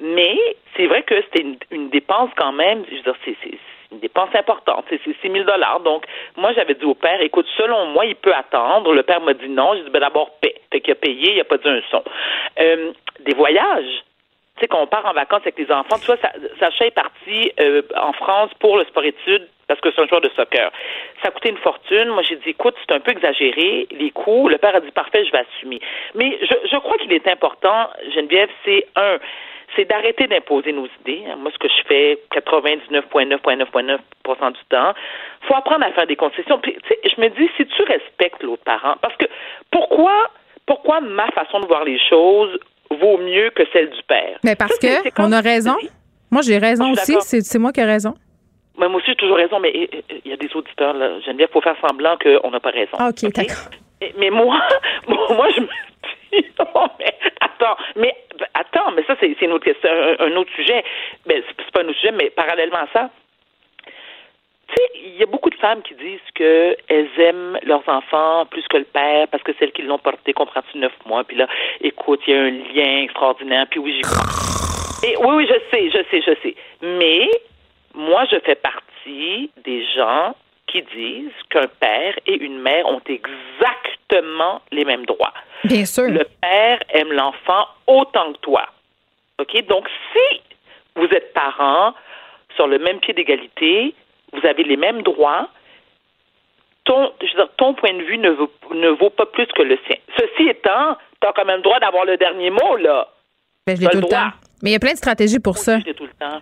Mais 0.00 0.36
c'est 0.76 0.86
vrai 0.86 1.02
que 1.02 1.14
c'était 1.22 1.42
une, 1.42 1.56
une, 1.70 1.90
dépense 1.90 2.30
quand 2.36 2.52
même. 2.52 2.84
Je 2.90 2.96
veux 2.96 3.02
dire, 3.02 3.16
c'est 3.24 3.36
une 3.92 4.00
dépense 4.00 4.34
importante. 4.34 4.84
C'est 4.88 5.00
6 5.02 5.14
000 5.22 5.44
Donc, 5.84 6.04
moi, 6.36 6.52
j'avais 6.52 6.74
dit 6.74 6.84
au 6.84 6.94
père, 6.94 7.20
écoute, 7.20 7.46
selon 7.56 7.86
moi, 7.86 8.06
il 8.06 8.16
peut 8.16 8.34
attendre. 8.34 8.92
Le 8.92 9.02
père 9.02 9.20
m'a 9.20 9.34
dit 9.34 9.48
non. 9.48 9.74
J'ai 9.74 9.82
dit, 9.84 9.90
ben 9.90 10.00
d'abord, 10.00 10.30
paie. 10.40 10.54
Fait 10.72 10.80
qu'il 10.80 10.92
a 10.92 10.96
payé, 10.96 11.34
il 11.34 11.40
a 11.40 11.44
pas 11.44 11.58
dit 11.58 11.68
un 11.68 11.80
son. 11.90 12.02
Euh, 12.60 12.92
des 13.20 13.34
voyages. 13.34 14.04
Tu 14.56 14.62
sais, 14.62 14.68
qu'on 14.68 14.86
part 14.86 15.06
en 15.06 15.12
vacances 15.12 15.42
avec 15.42 15.58
les 15.58 15.70
enfants. 15.72 15.96
Tu 15.98 16.06
vois, 16.06 16.16
Sacha 16.58 16.86
est 16.86 16.90
parti 16.90 17.52
euh, 17.60 17.82
en 17.96 18.12
France 18.12 18.50
pour 18.58 18.76
le 18.76 18.84
sport-études 18.84 19.48
parce 19.66 19.80
que 19.80 19.90
c'est 19.92 20.00
un 20.02 20.06
joueur 20.06 20.20
de 20.20 20.28
soccer. 20.30 20.70
Ça 21.22 21.28
a 21.28 21.30
coûté 21.30 21.50
une 21.50 21.56
fortune. 21.58 22.08
Moi, 22.08 22.22
j'ai 22.22 22.36
dit, 22.36 22.50
écoute, 22.50 22.74
c'est 22.80 22.92
un 22.92 23.00
peu 23.00 23.12
exagéré, 23.12 23.86
les 23.92 24.10
coûts. 24.10 24.48
Le 24.48 24.58
père 24.58 24.74
a 24.74 24.80
dit, 24.80 24.90
parfait, 24.90 25.24
je 25.24 25.30
vais 25.30 25.38
assumer. 25.38 25.80
Mais 26.14 26.38
je, 26.42 26.68
je 26.68 26.76
crois 26.76 26.98
qu'il 26.98 27.12
est 27.12 27.26
important, 27.28 27.88
Geneviève, 28.12 28.48
c'est 28.64 28.88
un, 28.96 29.18
c'est 29.76 29.84
d'arrêter 29.84 30.26
d'imposer 30.26 30.72
nos 30.72 30.86
idées. 31.00 31.22
Moi, 31.38 31.50
ce 31.52 31.58
que 31.58 31.68
je 31.68 31.82
fais 31.86 32.18
99,9,9,9% 32.32 34.52
du 34.52 34.64
temps, 34.68 34.94
faut 35.46 35.54
apprendre 35.54 35.84
à 35.84 35.92
faire 35.92 36.06
des 36.06 36.16
concessions. 36.16 36.58
Puis, 36.58 36.76
tu 36.82 36.88
sais, 36.88 36.98
je 37.04 37.20
me 37.20 37.28
dis, 37.28 37.48
si 37.56 37.66
tu 37.66 37.82
respectes 37.82 38.42
l'autre 38.42 38.64
parent, 38.64 38.96
parce 39.00 39.16
que 39.16 39.26
pourquoi, 39.70 40.30
pourquoi 40.66 41.00
ma 41.00 41.30
façon 41.32 41.60
de 41.60 41.66
voir 41.66 41.84
les 41.84 41.98
choses 42.08 42.58
vaut 42.90 43.18
mieux 43.18 43.50
que 43.50 43.62
celle 43.72 43.90
du 43.90 44.02
père? 44.08 44.38
Mais 44.44 44.56
parce 44.56 44.78
qu'on 44.78 44.88
que 44.88 45.22
on 45.22 45.32
a 45.32 45.40
raison. 45.40 45.76
Moi, 46.30 46.42
j'ai 46.42 46.58
raison 46.58 46.92
aussi. 46.92 47.16
C'est 47.20 47.58
moi 47.58 47.72
qui 47.72 47.80
ai 47.80 47.84
raison. 47.84 48.14
moi 48.76 48.88
aussi, 48.88 49.06
j'ai 49.08 49.16
toujours 49.16 49.36
raison, 49.36 49.58
mais 49.60 49.88
il 50.24 50.30
y 50.30 50.32
a 50.32 50.36
des 50.36 50.50
auditeurs, 50.54 50.94
là. 50.94 51.20
Geneviève, 51.20 51.48
il 51.50 51.52
faut 51.52 51.60
faire 51.60 51.76
semblant 51.86 52.16
qu'on 52.18 52.50
n'a 52.50 52.60
pas 52.60 52.70
raison. 52.70 52.96
Ah, 52.98 53.08
OK, 53.08 53.32
d'accord. 53.32 53.70
Mais 54.16 54.30
moi, 54.30 54.58
moi, 55.08 55.48
je 55.54 55.60
me 55.60 55.68
mais 56.32 56.44
attends, 57.40 57.76
mais 57.96 58.14
attends, 58.54 58.90
mais 58.92 59.04
ça, 59.04 59.16
c'est 59.20 59.40
une 59.42 59.52
autre 59.52 59.64
question, 59.64 59.90
un, 60.18 60.36
autre 60.36 60.52
sujet. 60.54 60.84
Mais 61.26 61.42
c'est 61.46 61.70
pas 61.70 61.82
un 61.82 61.88
autre 61.88 61.98
sujet, 61.98 62.12
mais 62.12 62.30
parallèlement 62.30 62.78
à 62.78 62.88
ça, 62.92 63.10
tu 64.68 64.74
sais, 64.76 64.90
il 64.94 65.16
y 65.16 65.22
a 65.22 65.26
beaucoup 65.26 65.50
de 65.50 65.56
femmes 65.56 65.82
qui 65.82 65.94
disent 65.94 66.20
qu'elles 66.34 67.10
aiment 67.18 67.58
leurs 67.64 67.88
enfants 67.88 68.46
plus 68.46 68.66
que 68.68 68.76
le 68.76 68.84
père 68.84 69.26
parce 69.28 69.42
que 69.42 69.52
celles 69.58 69.72
qui 69.72 69.82
l'ont 69.82 69.98
porté, 69.98 70.32
comprends-tu, 70.32 70.78
neuf 70.78 70.92
mois. 71.06 71.24
Puis 71.24 71.36
là, 71.36 71.48
écoute, 71.80 72.20
il 72.26 72.34
y 72.34 72.36
a 72.36 72.42
un 72.42 72.50
lien 72.50 73.02
extraordinaire. 73.02 73.66
Puis 73.68 73.80
oui, 73.80 73.94
j'ai. 73.94 74.02
Et 75.02 75.16
oui, 75.16 75.34
oui, 75.36 75.48
je 75.48 75.54
sais, 75.70 75.90
je 75.90 76.04
sais, 76.10 76.22
je 76.22 76.34
sais. 76.42 76.54
Mais 76.82 77.28
moi, 77.94 78.26
je 78.30 78.38
fais 78.40 78.54
partie 78.54 79.50
des 79.64 79.84
gens 79.96 80.34
qui 80.66 80.82
disent 80.82 81.32
qu'un 81.48 81.66
père 81.80 82.14
et 82.26 82.34
une 82.34 82.60
mère 82.60 82.86
ont 82.86 83.00
exactement 83.08 83.89
exactement 84.10 84.60
les 84.72 84.84
mêmes 84.84 85.06
droits. 85.06 85.32
Bien 85.64 85.84
sûr. 85.84 86.04
Le 86.04 86.24
père 86.40 86.80
aime 86.90 87.12
l'enfant 87.12 87.66
autant 87.86 88.32
que 88.32 88.38
toi. 88.38 88.66
OK? 89.38 89.66
Donc, 89.66 89.88
si 90.12 90.40
vous 90.96 91.06
êtes 91.06 91.32
parents 91.32 91.94
sur 92.56 92.66
le 92.66 92.78
même 92.78 93.00
pied 93.00 93.14
d'égalité, 93.14 93.94
vous 94.32 94.46
avez 94.46 94.64
les 94.64 94.76
mêmes 94.76 95.02
droits, 95.02 95.48
ton, 96.84 97.12
je 97.20 97.26
veux 97.26 97.44
dire, 97.44 97.48
ton 97.56 97.74
point 97.74 97.92
de 97.92 98.02
vue 98.02 98.18
ne 98.18 98.30
vaut, 98.30 98.50
ne 98.72 98.88
vaut 98.90 99.10
pas 99.10 99.26
plus 99.26 99.46
que 99.46 99.62
le 99.62 99.78
sien. 99.86 99.96
Ceci 100.18 100.48
étant, 100.48 100.96
tu 101.20 101.28
as 101.28 101.32
quand 101.32 101.44
même 101.44 101.56
le 101.56 101.62
droit 101.62 101.80
d'avoir 101.80 102.04
le 102.04 102.16
dernier 102.16 102.50
mot, 102.50 102.76
là. 102.76 103.08
Ben, 103.66 103.76
je 103.76 103.82
l'ai 103.82 103.88
tout 103.88 103.96
le 103.98 104.02
le 104.02 104.08
temps. 104.08 104.30
Mais 104.62 104.70
il 104.70 104.72
y 104.72 104.76
a 104.76 104.80
plein 104.80 104.92
de 104.92 104.98
stratégies 104.98 105.38
pour 105.38 105.56
ça. 105.56 105.78
Tout 105.80 106.04
le 106.04 106.10
temps. 106.18 106.40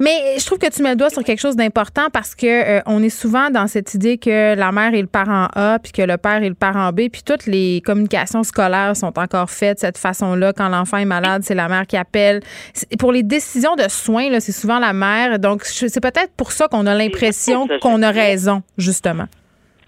Mais 0.00 0.38
je 0.38 0.44
trouve 0.44 0.58
que 0.58 0.70
tu 0.70 0.82
mets 0.82 0.90
le 0.90 0.96
doigt 0.96 1.10
sur 1.10 1.22
quelque 1.22 1.40
chose 1.40 1.56
d'important 1.56 2.08
parce 2.12 2.34
que 2.34 2.78
euh, 2.78 2.82
on 2.86 3.02
est 3.02 3.10
souvent 3.10 3.50
dans 3.50 3.68
cette 3.68 3.94
idée 3.94 4.18
que 4.18 4.56
la 4.56 4.72
mère 4.72 4.92
est 4.92 5.00
le 5.00 5.06
parent 5.06 5.48
A 5.54 5.78
puis 5.78 5.92
que 5.92 6.02
le 6.02 6.16
père 6.16 6.42
est 6.42 6.48
le 6.48 6.54
parent 6.56 6.90
B 6.90 7.08
puis 7.12 7.22
toutes 7.24 7.46
les 7.46 7.80
communications 7.84 8.42
scolaires 8.42 8.96
sont 8.96 9.16
encore 9.18 9.50
faites 9.50 9.76
de 9.76 9.80
cette 9.80 9.98
façon-là 9.98 10.52
quand 10.52 10.68
l'enfant 10.68 10.96
est 10.96 11.04
malade, 11.04 11.42
c'est 11.44 11.54
la 11.54 11.68
mère 11.68 11.86
qui 11.86 11.96
appelle. 11.96 12.40
Pour 12.98 13.12
les 13.12 13.22
décisions 13.22 13.76
de 13.76 13.88
soins 13.88 14.30
là, 14.30 14.40
c'est 14.40 14.52
souvent 14.52 14.80
la 14.80 14.92
mère. 14.92 15.38
Donc 15.38 15.62
c'est 15.62 16.02
peut-être 16.02 16.34
pour 16.36 16.50
ça 16.50 16.66
qu'on 16.68 16.86
a 16.86 16.94
l'impression 16.94 17.68
qu'on 17.80 18.02
a 18.02 18.10
raison 18.10 18.62
justement. 18.78 19.26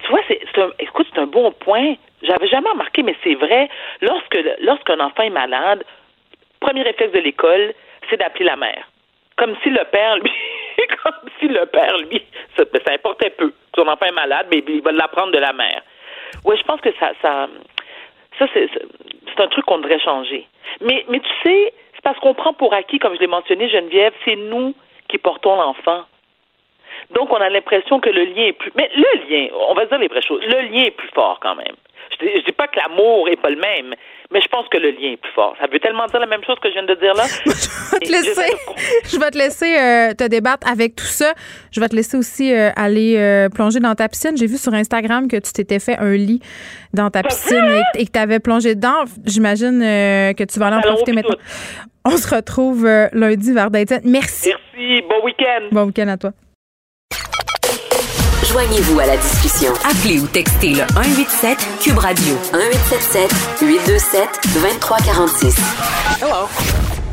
Tu 0.05 0.09
vois, 0.10 0.20
c'est, 0.28 0.40
c'est 0.55 0.62
un, 0.62 0.70
écoute, 0.78 1.06
c'est 1.12 1.20
un 1.20 1.26
bon 1.26 1.52
point. 1.60 1.94
J'avais 2.22 2.48
jamais 2.48 2.70
remarqué, 2.70 3.02
mais 3.02 3.16
c'est 3.24 3.35
vrai. 3.35 3.68
Lorsque, 4.01 4.39
lorsqu'un 4.60 5.01
enfant 5.01 5.22
est 5.22 5.30
malade, 5.30 5.85
premier 6.60 6.82
réflexe 6.82 7.12
de 7.12 7.20
l'école, 7.20 7.74
c'est 8.09 8.16
d'appeler 8.16 8.44
la 8.44 8.56
mère. 8.56 8.89
Comme 9.39 9.56
si 9.62 9.70
le 9.70 9.85
père, 9.85 10.16
lui, 10.16 10.32
comme 11.02 11.31
si 11.40 11.48
le 11.48 11.65
père, 11.66 11.97
lui, 11.98 12.23
ça, 12.56 12.65
ben, 12.73 12.81
ça 12.86 12.93
importait 12.93 13.31
peu. 13.31 13.52
Son 13.74 13.89
enfant 13.89 14.06
est 14.06 14.12
malade, 14.12 14.47
mais 14.51 14.62
il 14.69 14.82
va 14.82 14.93
l'apprendre 14.93 15.32
de 15.32 15.39
la 15.39 15.52
mère. 15.52 15.82
Oui, 16.44 16.56
je 16.59 16.62
pense 16.65 16.81
que 16.81 16.90
ça, 17.01 17.12
ça, 17.23 17.48
ça 18.39 18.47
c'est, 18.52 18.69
c'est 18.74 18.82
c'est 19.39 19.44
un 19.44 19.48
truc 19.48 19.65
qu'on 19.66 19.78
devrait 19.78 20.01
changer. 20.01 20.47
Mais, 20.81 21.05
mais 21.09 21.20
tu 21.20 21.31
sais, 21.43 21.73
c'est 21.94 22.02
parce 22.02 22.19
qu'on 22.19 22.35
prend 22.35 22.52
pour 22.52 22.74
acquis, 22.74 22.98
comme 22.98 23.15
je 23.15 23.20
l'ai 23.20 23.27
mentionné, 23.27 23.69
Geneviève, 23.69 24.12
c'est 24.24 24.36
nous 24.36 24.74
qui 25.09 25.19
portons 25.19 25.56
l'enfant. 25.56 26.05
Donc, 27.10 27.32
on 27.32 27.36
a 27.36 27.48
l'impression 27.48 28.01
que 28.01 28.10
le 28.10 28.24
lien 28.24 28.47
est 28.47 28.52
plus. 28.52 28.73
Mais 28.74 28.90
le 28.94 29.28
lien, 29.28 29.48
on 29.69 29.74
va 29.74 29.85
se 29.85 29.89
dire 29.89 29.98
les 29.98 30.09
vraies 30.09 30.23
choses, 30.23 30.43
le 30.43 30.60
lien 30.69 30.85
est 30.85 30.90
plus 30.90 31.09
fort 31.15 31.39
quand 31.40 31.55
même. 31.55 31.77
Je 32.10 32.26
dis, 32.26 32.32
je 32.36 32.44
dis 32.44 32.52
pas 32.52 32.66
que 32.68 32.78
l'amour 32.78 33.28
est 33.28 33.40
pas 33.40 33.51
le 33.51 33.56
même, 33.56 33.94
mais 34.30 34.40
je 34.40 34.48
pense 34.48 34.66
que 34.68 34.78
le 34.78 34.90
lien 34.90 35.12
est 35.12 35.16
plus 35.16 35.32
fort. 35.32 35.55
Ça 35.60 35.66
veut 35.66 35.78
tellement 35.80 36.06
dire 36.06 36.20
la 36.20 36.26
même 36.26 36.44
chose 36.44 36.56
que 36.62 36.68
je 36.68 36.74
viens 36.74 36.82
de 36.85 36.94
dire 36.94 37.14
là. 37.14 37.24
je 37.44 37.93
vais 37.93 38.01
te 38.01 38.12
laisser, 38.12 38.52
je 39.05 39.18
vais 39.18 39.30
te 39.30 39.39
laisser 39.39 39.76
euh, 39.76 40.14
te 40.14 40.28
débattre 40.28 40.70
avec 40.70 40.97
tout 40.97 41.05
ça. 41.05 41.32
Je 41.70 41.80
vais 41.80 41.89
te 41.89 41.97
laisser 41.97 42.16
aussi 42.16 42.52
euh, 42.55 42.70
aller 42.76 43.16
euh, 43.16 43.48
plonger 43.48 43.80
dans 43.80 43.94
ta 43.94 44.09
piscine. 44.09 44.36
J'ai 44.36 44.47
vu 44.47 44.56
sur 44.56 44.72
Instagram 44.74 45.28
que 45.28 45.36
tu 45.36 45.52
t'étais 45.52 45.78
fait 45.78 45.97
un 45.98 46.14
lit 46.14 46.40
dans 46.93 47.10
ta 47.10 47.22
piscine 47.22 47.82
et, 47.94 48.02
et 48.02 48.06
que 48.06 48.12
tu 48.12 48.18
avais 48.18 48.40
plongé 48.40 48.74
dedans. 48.74 49.05
J'imagine 49.24 49.82
euh, 49.82 50.32
que 50.32 50.44
tu 50.44 50.59
vas 50.59 50.66
aller 50.66 50.76
en 50.76 50.80
profiter 50.80 51.12
maintenant. 51.12 51.36
On 52.05 52.16
se 52.16 52.35
retrouve 52.35 52.86
lundi 53.12 53.52
vers 53.52 53.70
Dayton. 53.70 54.01
Merci. 54.05 54.52
Merci, 54.78 55.02
bon 55.02 55.24
week-end. 55.24 55.68
Bon 55.72 55.85
week-end 55.85 56.09
à 56.09 56.16
toi. 56.16 56.32
Joignez-vous 58.51 58.99
à 59.01 59.07
la 59.07 59.16
discussion. 59.19 59.73
Appelez 59.85 60.20
ou 60.20 60.27
textez 60.27 60.70
le 60.70 60.87
187 60.95 61.59
Cube 61.83 61.99
Radio 61.99 62.35
1877 62.53 63.61
827 63.61 64.23
2346. 64.55 65.57
Hello. 66.23 66.49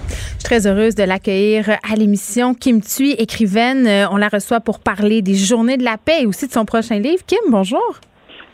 Je 0.07 0.15
suis 0.15 0.43
très 0.43 0.65
heureuse 0.65 0.95
de 0.95 1.03
l'accueillir 1.03 1.71
à 1.83 1.95
l'émission. 1.95 2.53
Kim 2.53 2.81
Thuy, 2.81 3.11
écrivaine. 3.17 3.85
Euh, 3.85 4.07
On 4.11 4.17
la 4.17 4.29
reçoit 4.29 4.61
pour 4.61 4.79
parler 4.79 5.21
des 5.21 5.35
Journées 5.35 5.75
de 5.75 5.83
la 5.83 5.97
paix 5.97 6.21
et 6.21 6.25
aussi 6.25 6.47
de 6.47 6.53
son 6.53 6.63
prochain 6.63 6.99
livre. 6.99 7.23
Kim, 7.27 7.39
bonjour. 7.49 7.99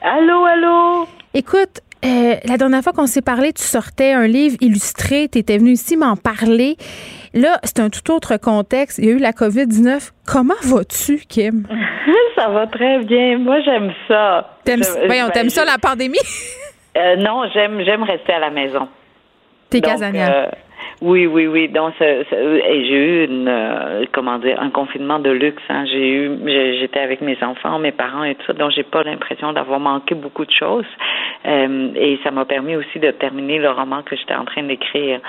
Allô, 0.01 0.43
allô. 0.45 1.07
Écoute, 1.35 1.81
euh, 2.03 2.35
la 2.43 2.57
dernière 2.57 2.81
fois 2.81 2.93
qu'on 2.93 3.05
s'est 3.05 3.21
parlé, 3.21 3.53
tu 3.53 3.61
sortais 3.63 4.13
un 4.13 4.25
livre 4.25 4.57
illustré. 4.59 5.29
Tu 5.31 5.37
étais 5.37 5.59
venu 5.59 5.73
ici 5.73 5.97
m'en 5.97 6.15
parler. 6.15 6.77
Là, 7.33 7.59
c'est 7.63 7.79
un 7.79 7.89
tout 7.89 8.11
autre 8.11 8.37
contexte. 8.37 8.97
Il 8.97 9.05
y 9.05 9.09
a 9.09 9.11
eu 9.13 9.17
la 9.17 9.31
COVID-19. 9.31 10.11
Comment 10.27 10.53
vas-tu, 10.63 11.19
Kim? 11.29 11.65
ça 12.35 12.49
va 12.49 12.67
très 12.67 12.99
bien. 12.99 13.37
Moi, 13.37 13.61
j'aime 13.61 13.91
ça. 14.07 14.57
T'aimes, 14.65 14.83
Je- 14.83 15.05
voyons, 15.05 15.29
t'aimes 15.29 15.49
ça, 15.49 15.63
la 15.65 15.77
pandémie? 15.77 16.17
Euh, 16.97 17.15
non, 17.15 17.43
j'aime 17.53 17.81
j'aime 17.85 18.03
rester 18.03 18.33
à 18.33 18.39
la 18.39 18.49
maison. 18.49 18.87
T'es 19.69 19.79
Donc, 19.79 19.91
casanière. 19.91 20.29
euh, 20.33 20.45
oui, 21.01 21.25
oui, 21.25 21.47
oui. 21.47 21.67
Donc, 21.67 21.93
j'ai 21.99 22.93
eu 22.95 23.25
une, 23.25 23.47
euh, 23.47 24.05
comment 24.11 24.37
dire, 24.37 24.61
un 24.61 24.69
confinement 24.69 25.17
de 25.17 25.31
luxe. 25.31 25.63
Hein. 25.67 25.85
J'ai 25.87 26.09
eu, 26.09 26.31
j'étais 26.79 26.99
avec 26.99 27.21
mes 27.21 27.37
enfants, 27.43 27.79
mes 27.79 27.91
parents 27.91 28.23
et 28.23 28.35
tout 28.35 28.45
ça, 28.45 28.53
donc 28.53 28.69
j'ai 28.71 28.83
pas 28.83 29.01
l'impression 29.01 29.51
d'avoir 29.51 29.79
manqué 29.79 30.13
beaucoup 30.13 30.45
de 30.45 30.51
choses. 30.51 30.85
Euh, 31.47 31.89
et 31.95 32.19
ça 32.23 32.29
m'a 32.29 32.45
permis 32.45 32.75
aussi 32.75 32.99
de 32.99 33.09
terminer 33.09 33.57
le 33.57 33.71
roman 33.71 34.03
que 34.03 34.15
j'étais 34.15 34.35
en 34.35 34.45
train 34.45 34.61
d'écrire. 34.61 35.19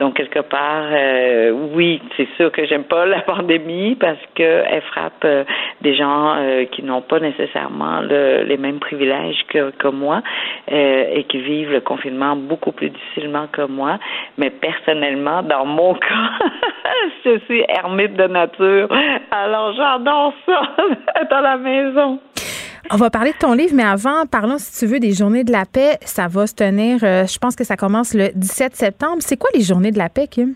Donc 0.00 0.16
quelque 0.16 0.40
part, 0.40 0.84
euh, 0.92 1.50
oui, 1.72 2.02
c'est 2.18 2.28
sûr 2.36 2.52
que 2.52 2.66
j'aime 2.66 2.84
pas 2.84 3.06
la 3.16 3.20
pandémie 3.22 3.94
parce 3.94 4.20
que 4.34 4.42
elle 4.42 4.82
frappe 4.82 5.24
euh, 5.24 5.44
des 5.80 5.94
gens 5.94 6.34
euh, 6.36 6.64
qui 6.66 6.82
n'ont 6.82 7.00
pas 7.00 7.20
nécessairement 7.20 8.00
le- 8.02 8.42
les 8.44 8.58
mêmes 8.58 8.80
privilèges 8.80 9.42
que, 9.48 9.70
que 9.70 9.88
moi 9.88 10.20
et 10.68 11.24
qui 11.28 11.38
vivent 11.38 11.72
le 11.72 11.80
confinement 11.80 12.36
beaucoup 12.36 12.72
plus 12.72 12.90
difficilement 12.90 13.46
que 13.50 13.62
moi. 13.62 13.98
Mais 14.38 14.50
personnellement, 14.50 15.21
dans 15.24 15.64
mon 15.64 15.94
cas, 16.08 16.30
je 17.24 17.38
suis 17.46 17.64
ermite 17.68 18.14
de 18.14 18.26
nature. 18.26 18.88
Alors 19.30 19.74
j'adore 19.74 20.32
ça, 20.46 20.62
à 21.36 21.40
la 21.40 21.56
maison. 21.56 22.18
On 22.90 22.96
va 22.96 23.10
parler 23.10 23.32
de 23.32 23.38
ton 23.38 23.54
livre, 23.54 23.72
mais 23.74 23.84
avant, 23.84 24.26
parlons, 24.30 24.58
si 24.58 24.80
tu 24.80 24.86
veux, 24.86 24.98
des 24.98 25.12
Journées 25.12 25.44
de 25.44 25.52
la 25.52 25.64
paix. 25.64 25.98
Ça 26.02 26.26
va 26.28 26.46
se 26.46 26.54
tenir, 26.54 26.98
euh, 27.02 27.26
je 27.26 27.38
pense 27.38 27.56
que 27.56 27.64
ça 27.64 27.76
commence 27.76 28.12
le 28.12 28.30
17 28.34 28.74
septembre. 28.76 29.18
C'est 29.20 29.36
quoi 29.36 29.48
les 29.54 29.62
Journées 29.62 29.92
de 29.92 29.98
la 29.98 30.08
paix, 30.08 30.26
Kim? 30.26 30.54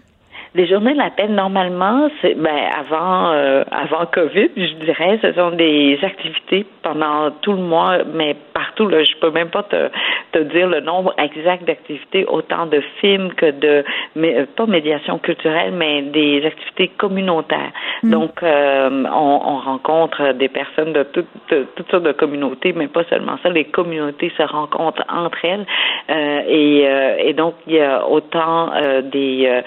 Les 0.56 0.66
journées 0.66 0.94
de 0.94 0.98
la 0.98 1.10
paix, 1.10 1.28
normalement, 1.28 2.08
c'est 2.22 2.34
ben 2.34 2.70
avant 2.74 3.30
euh, 3.32 3.62
avant 3.70 4.06
Covid, 4.06 4.48
je 4.56 4.72
dirais, 4.86 5.18
ce 5.20 5.30
sont 5.34 5.50
des 5.50 5.98
activités 6.02 6.64
pendant 6.82 7.30
tout 7.42 7.52
le 7.52 7.58
mois, 7.58 7.98
mais 8.14 8.34
partout. 8.54 8.88
Là, 8.88 9.04
je 9.04 9.14
peux 9.20 9.30
même 9.30 9.50
pas 9.50 9.64
te, 9.64 9.90
te 10.32 10.38
dire 10.38 10.66
le 10.66 10.80
nombre 10.80 11.14
exact 11.18 11.66
d'activités, 11.66 12.24
autant 12.26 12.64
de 12.64 12.80
films 13.02 13.34
que 13.34 13.50
de 13.50 13.84
mais, 14.14 14.34
euh, 14.38 14.46
pas 14.56 14.64
médiation 14.64 15.18
culturelle, 15.18 15.72
mais 15.72 16.00
des 16.00 16.42
activités 16.46 16.88
communautaires. 16.88 17.72
Donc, 18.02 18.42
euh, 18.42 19.04
on, 19.12 19.40
on 19.44 19.58
rencontre 19.58 20.32
des 20.32 20.48
personnes 20.48 20.94
de, 20.94 21.02
toutes 21.02 21.26
de 21.50 21.66
toutes 21.76 21.90
sortes 21.90 22.04
de 22.04 22.12
communautés, 22.12 22.72
mais 22.74 22.88
pas 22.88 23.04
seulement 23.10 23.36
ça. 23.42 23.50
Les 23.50 23.64
communautés 23.64 24.32
se 24.38 24.42
rencontrent 24.42 25.04
entre 25.10 25.44
elles, 25.44 25.66
euh, 26.08 26.40
et, 26.48 26.86
euh, 26.86 27.16
et 27.18 27.34
donc 27.34 27.56
il 27.66 27.74
y 27.74 27.80
a 27.80 28.08
autant 28.08 28.72
euh, 28.74 29.02
des 29.02 29.62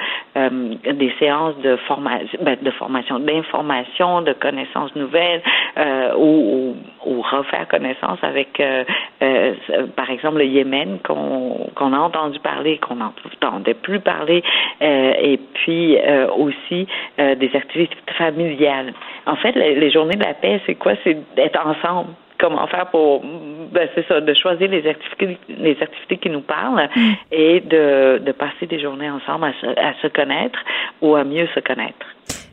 des 0.83 1.13
séances 1.19 1.57
de 1.59 1.75
formation, 1.87 2.39
ben, 2.41 2.57
de 2.61 2.71
formation, 2.71 3.19
d'information, 3.19 4.21
de 4.21 4.33
connaissances 4.33 4.95
nouvelles, 4.95 5.41
euh, 5.77 6.13
ou, 6.15 6.75
ou, 7.05 7.11
ou 7.11 7.21
refaire 7.21 7.67
connaissance 7.67 8.19
avec, 8.21 8.59
euh, 8.59 8.83
euh, 9.21 9.53
par 9.95 10.09
exemple, 10.09 10.37
le 10.37 10.45
Yémen 10.45 10.99
qu'on 11.05 11.69
qu'on 11.75 11.93
a 11.93 11.99
entendu 11.99 12.39
parler, 12.39 12.77
qu'on 12.77 12.95
n'entendait 12.95 13.73
plus 13.73 13.99
parler, 13.99 14.43
euh, 14.81 15.13
et 15.19 15.37
puis 15.53 15.97
euh, 15.97 16.27
aussi 16.31 16.87
euh, 17.19 17.35
des 17.35 17.55
activités 17.55 17.95
familiales. 18.17 18.93
En 19.25 19.35
fait, 19.35 19.53
les, 19.55 19.75
les 19.75 19.91
journées 19.91 20.15
de 20.15 20.23
la 20.23 20.33
paix, 20.33 20.61
c'est 20.65 20.75
quoi? 20.75 20.93
C'est 21.03 21.17
d'être 21.35 21.59
ensemble 21.65 22.09
comment 22.39 22.65
faire 22.67 22.87
pour 22.87 23.21
ben 23.21 23.87
c'est 23.93 24.07
ça 24.07 24.21
de 24.21 24.33
choisir 24.33 24.69
les 24.69 24.87
activités 24.87 25.37
les 25.49 25.77
activités 25.81 26.17
qui 26.17 26.29
nous 26.29 26.41
parlent 26.41 26.89
et 27.31 27.59
de, 27.59 28.19
de 28.19 28.31
passer 28.31 28.65
des 28.65 28.79
journées 28.79 29.09
ensemble 29.09 29.45
à 29.45 29.53
se, 29.61 29.67
à 29.79 29.93
se 30.01 30.07
connaître 30.07 30.59
ou 31.01 31.15
à 31.15 31.23
mieux 31.23 31.47
se 31.53 31.59
connaître. 31.59 32.05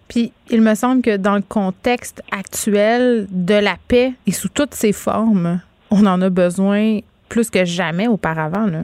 Puis, 0.09 0.33
il 0.51 0.63
me 0.63 0.75
semble 0.75 1.03
que 1.03 1.17
dans 1.17 1.35
le 1.35 1.43
contexte 1.43 2.23
actuel 2.31 3.27
de 3.31 3.55
la 3.55 3.75
paix 3.89 4.13
et 4.27 4.31
sous 4.31 4.49
toutes 4.49 4.75
ses 4.75 4.93
formes, 4.93 5.61
on 5.91 6.07
en 6.07 6.23
a 6.23 6.31
besoin 6.31 7.01
plus 7.29 7.51
que 7.51 7.65
jamais 7.65 8.07
auparavant. 8.07 8.67
Là. 8.67 8.83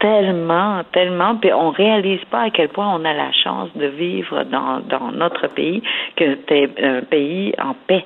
Tellement, 0.00 0.82
tellement, 0.92 1.36
puis 1.36 1.52
on 1.52 1.70
réalise 1.70 2.24
pas 2.30 2.44
à 2.44 2.50
quel 2.50 2.68
point 2.68 2.88
on 2.88 3.04
a 3.04 3.12
la 3.12 3.32
chance 3.32 3.68
de 3.76 3.86
vivre 3.86 4.44
dans, 4.44 4.80
dans 4.80 5.12
notre 5.12 5.46
pays, 5.48 5.82
que 6.16 6.38
c'est 6.48 6.70
un 6.82 7.02
pays 7.02 7.54
en 7.62 7.74
paix. 7.86 8.04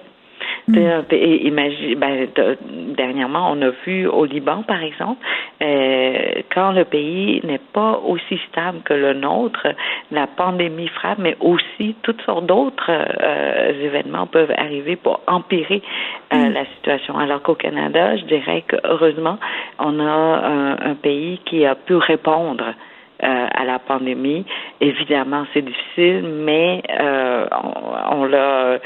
Mm. 0.69 1.03
Pays, 1.09 1.47
imagine, 1.47 1.95
ben, 1.99 2.29
de, 2.35 2.57
dernièrement, 2.95 3.51
on 3.53 3.61
a 3.63 3.71
vu 3.85 4.07
au 4.07 4.25
Liban, 4.25 4.63
par 4.63 4.83
exemple, 4.83 5.21
euh, 5.63 6.43
quand 6.55 6.73
le 6.73 6.85
pays 6.85 7.41
n'est 7.45 7.61
pas 7.73 8.01
aussi 8.07 8.39
stable 8.49 8.79
que 8.85 8.95
le 8.95 9.13
nôtre, 9.13 9.67
la 10.11 10.27
pandémie 10.27 10.89
frappe, 10.89 11.19
mais 11.19 11.37
aussi 11.41 11.97
toutes 12.03 12.23
sortes 12.23 12.47
d'autres 12.47 12.91
euh, 12.91 13.85
événements 13.85 14.27
peuvent 14.27 14.55
arriver 14.57 14.97
pour 14.97 15.21
empirer 15.27 15.83
euh, 16.33 16.45
Mm. 16.45 16.53
la 16.53 16.65
situation. 16.77 17.19
Alors 17.19 17.43
qu'au 17.43 17.55
Canada, 17.55 18.17
je 18.17 18.25
dirais 18.25 18.65
que 18.67 18.77
heureusement, 18.85 19.39
on 19.79 19.99
a 20.01 20.05
un, 20.05 20.73
un 20.91 20.95
pays 20.95 21.39
qui 21.45 21.65
a 21.65 21.75
pu 21.75 21.97
répondre 21.97 22.65
euh, 23.23 23.47
à 23.51 23.65
la 23.65 23.79
pandémie. 23.79 24.45
Évidemment, 24.81 25.45
c'est 25.55 25.63
difficile, 25.63 26.23
mais 26.25 26.83
euh, 26.91 27.47
on, 27.53 28.19
on 28.19 28.25
l'a, 28.25 28.79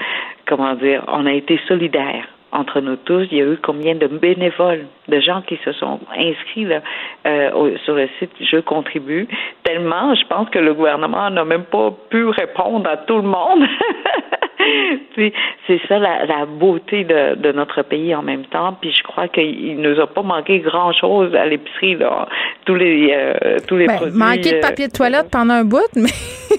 comment 0.46 0.74
dire, 0.74 1.04
on 1.08 1.26
a 1.26 1.32
été 1.32 1.58
solidaire 1.66 2.26
entre 2.52 2.80
nous 2.80 2.96
tous. 2.96 3.26
Il 3.30 3.38
y 3.38 3.42
a 3.42 3.44
eu 3.44 3.58
combien 3.62 3.94
de 3.94 4.06
bénévoles, 4.06 4.86
de 5.08 5.20
gens 5.20 5.42
qui 5.42 5.58
se 5.64 5.72
sont 5.72 6.00
inscrits 6.16 6.64
là, 6.64 6.80
euh, 7.26 7.76
sur 7.84 7.94
le 7.94 8.08
site 8.18 8.30
Je 8.40 8.58
contribue? 8.58 9.28
Tellement, 9.64 10.14
je 10.14 10.26
pense 10.26 10.48
que 10.50 10.58
le 10.58 10.74
gouvernement 10.74 11.30
n'a 11.30 11.44
même 11.44 11.64
pas 11.64 11.92
pu 12.10 12.26
répondre 12.28 12.88
à 12.88 12.96
tout 12.98 13.16
le 13.16 13.22
monde. 13.22 13.64
c'est 15.66 15.80
ça 15.88 15.98
la, 15.98 16.46
beauté 16.46 17.04
de, 17.04 17.52
notre 17.52 17.82
pays 17.82 18.14
en 18.14 18.22
même 18.22 18.44
temps. 18.46 18.76
Puis 18.80 18.92
je 18.92 19.02
crois 19.02 19.28
qu'il 19.28 19.80
nous 19.80 20.00
a 20.00 20.06
pas 20.06 20.22
manqué 20.22 20.60
grand 20.60 20.92
chose 20.92 21.34
à 21.34 21.46
l'épicerie 21.46 21.96
là. 21.96 22.28
Tous 22.64 22.74
les 22.74 23.12
euh, 23.12 23.56
tous 23.66 23.76
les 23.76 23.86
ben, 23.86 23.96
produits. 23.96 24.18
Manqué 24.18 24.52
de 24.52 24.56
euh, 24.56 24.60
papier 24.60 24.88
de 24.88 24.92
toilette 24.92 25.30
pendant 25.30 25.54
un 25.54 25.64
bout, 25.64 25.88
mais 25.96 26.10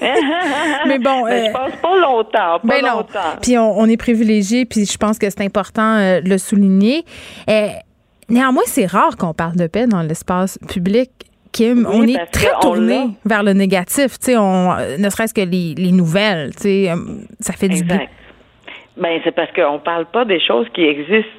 mais 0.86 0.98
bon. 0.98 1.24
Mais 1.26 1.46
je 1.46 1.52
pense 1.52 1.76
pas 1.76 1.98
longtemps. 1.98 2.30
Pas 2.30 2.60
ben 2.64 2.82
longtemps. 2.82 3.38
Puis 3.42 3.58
on, 3.58 3.86
est 3.86 3.96
privilégié, 3.96 4.64
puis 4.64 4.86
je 4.86 4.98
pense 4.98 5.18
que 5.18 5.28
c'est 5.28 5.42
important 5.42 6.20
de 6.20 6.28
le 6.28 6.38
souligner. 6.38 7.04
néanmoins, 8.28 8.62
c'est 8.66 8.86
rare 8.86 9.16
qu'on 9.16 9.34
parle 9.34 9.56
de 9.56 9.66
paix 9.66 9.86
dans 9.86 10.02
l'espace 10.02 10.58
public. 10.68 11.10
Kim, 11.52 11.86
on 11.90 12.02
est 12.04 12.26
très 12.26 12.52
tourné 12.60 13.08
vers 13.24 13.42
le 13.42 13.52
négatif, 13.52 14.18
tu 14.18 14.32
sais, 14.32 14.36
on, 14.36 14.74
ne 14.98 15.10
serait-ce 15.10 15.34
que 15.34 15.40
les, 15.40 15.92
nouvelles, 15.92 16.50
tu 16.54 16.62
sais, 16.62 16.90
euh, 16.90 16.96
ça 17.40 17.52
fait 17.52 17.68
du 17.68 17.82
bien. 17.82 18.06
Ben, 18.96 19.20
c'est 19.24 19.34
parce 19.34 19.50
qu'on 19.52 19.78
parle 19.78 20.06
pas 20.06 20.24
des 20.24 20.40
choses 20.40 20.66
qui 20.74 20.84
existent, 20.84 21.30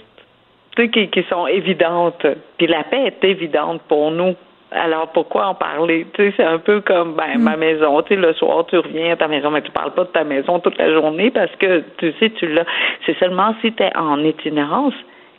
tu 0.76 0.84
sais, 0.84 0.90
qui, 0.90 1.10
qui 1.10 1.24
sont 1.30 1.48
évidentes. 1.48 2.26
Puis 2.58 2.68
la 2.68 2.84
paix 2.84 3.06
est 3.06 3.24
évidente 3.24 3.82
pour 3.88 4.12
nous. 4.12 4.36
Alors 4.72 5.10
pourquoi 5.12 5.48
en 5.48 5.56
parler? 5.56 6.08
Tu 6.14 6.30
sais, 6.30 6.34
c'est 6.38 6.46
un 6.46 6.58
peu 6.58 6.80
comme 6.80 7.16
ben 7.16 7.38
ma 7.40 7.58
mm. 7.58 7.60
maison. 7.60 8.02
Tu 8.04 8.16
sais, 8.16 8.22
le 8.22 8.34
soir 8.34 8.66
tu 8.68 8.78
reviens 8.78 9.14
à 9.14 9.16
ta 9.18 9.28
maison, 9.28 9.52
mais 9.52 9.62
tu 9.62 9.72
parles 9.72 9.94
pas 9.94 10.06
de 10.06 10.10
ta 10.10 10.24
maison 10.24 10.60
toute 10.60 10.78
la 10.78 10.92
journée 10.94 11.30
parce 11.30 11.54
que 11.58 11.84
tu 11.98 12.14
sais, 12.20 12.30
tu 12.32 12.48
l'as. 12.48 12.66
C'est 13.06 13.18
seulement 13.20 13.54
si 13.62 13.74
tu 13.74 13.84
es 13.84 13.96
en 13.98 14.24
itinérance 14.24 14.94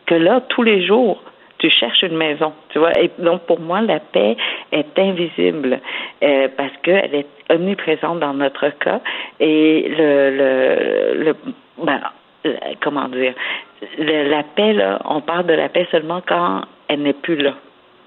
que 0.06 0.14
là, 0.14 0.42
tous 0.48 0.62
les 0.62 0.86
jours, 0.86 1.22
tu 1.62 1.70
cherches 1.70 2.02
une 2.02 2.16
maison, 2.16 2.52
tu 2.70 2.80
vois. 2.80 2.92
Et 2.98 3.10
donc 3.18 3.42
pour 3.42 3.60
moi, 3.60 3.80
la 3.80 4.00
paix 4.00 4.36
est 4.72 4.98
invisible 4.98 5.78
euh, 6.22 6.48
parce 6.56 6.76
qu'elle 6.82 7.14
est 7.14 7.26
omniprésente 7.50 8.18
dans 8.18 8.34
notre 8.34 8.68
cas 8.80 9.00
et 9.38 9.86
le, 9.88 10.30
le, 10.36 11.24
le 11.24 11.36
ben, 11.78 12.00
comment 12.82 13.08
dire, 13.08 13.34
la 13.98 14.42
paix 14.42 14.72
là, 14.72 15.00
on 15.04 15.20
parle 15.20 15.46
de 15.46 15.54
la 15.54 15.68
paix 15.68 15.86
seulement 15.92 16.20
quand 16.26 16.62
elle 16.88 17.02
n'est 17.02 17.12
plus 17.12 17.36
là. 17.36 17.54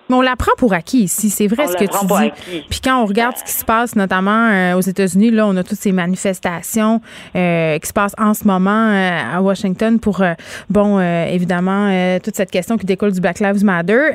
Mais 0.09 0.15
on 0.15 0.21
la 0.21 0.35
prend 0.35 0.51
pour 0.57 0.73
acquis 0.73 1.03
ici, 1.03 1.29
c'est 1.29 1.47
vrai 1.47 1.67
ce 1.67 1.75
que 1.77 1.85
tu 1.85 2.05
dis. 2.05 2.61
Puis 2.69 2.79
quand 2.83 3.01
on 3.01 3.05
regarde 3.05 3.35
ce 3.37 3.43
qui 3.43 3.51
se 3.51 3.65
passe, 3.65 3.95
notamment 3.95 4.49
euh, 4.49 4.77
aux 4.77 4.81
États-Unis, 4.81 5.31
là, 5.31 5.47
on 5.47 5.55
a 5.57 5.63
toutes 5.63 5.79
ces 5.79 5.91
manifestations 5.91 7.01
euh, 7.35 7.79
qui 7.79 7.87
se 7.87 7.93
passent 7.93 8.15
en 8.19 8.33
ce 8.33 8.47
moment 8.47 8.89
euh, 8.89 9.37
à 9.37 9.41
Washington 9.41 9.99
pour, 9.99 10.21
bon, 10.69 10.99
évidemment, 10.99 11.89
toute 12.23 12.35
cette 12.35 12.51
question 12.51 12.77
qui 12.77 12.85
découle 12.85 13.11
du 13.11 13.21
Black 13.21 13.39
Lives 13.39 13.63
Matter. 13.63 14.09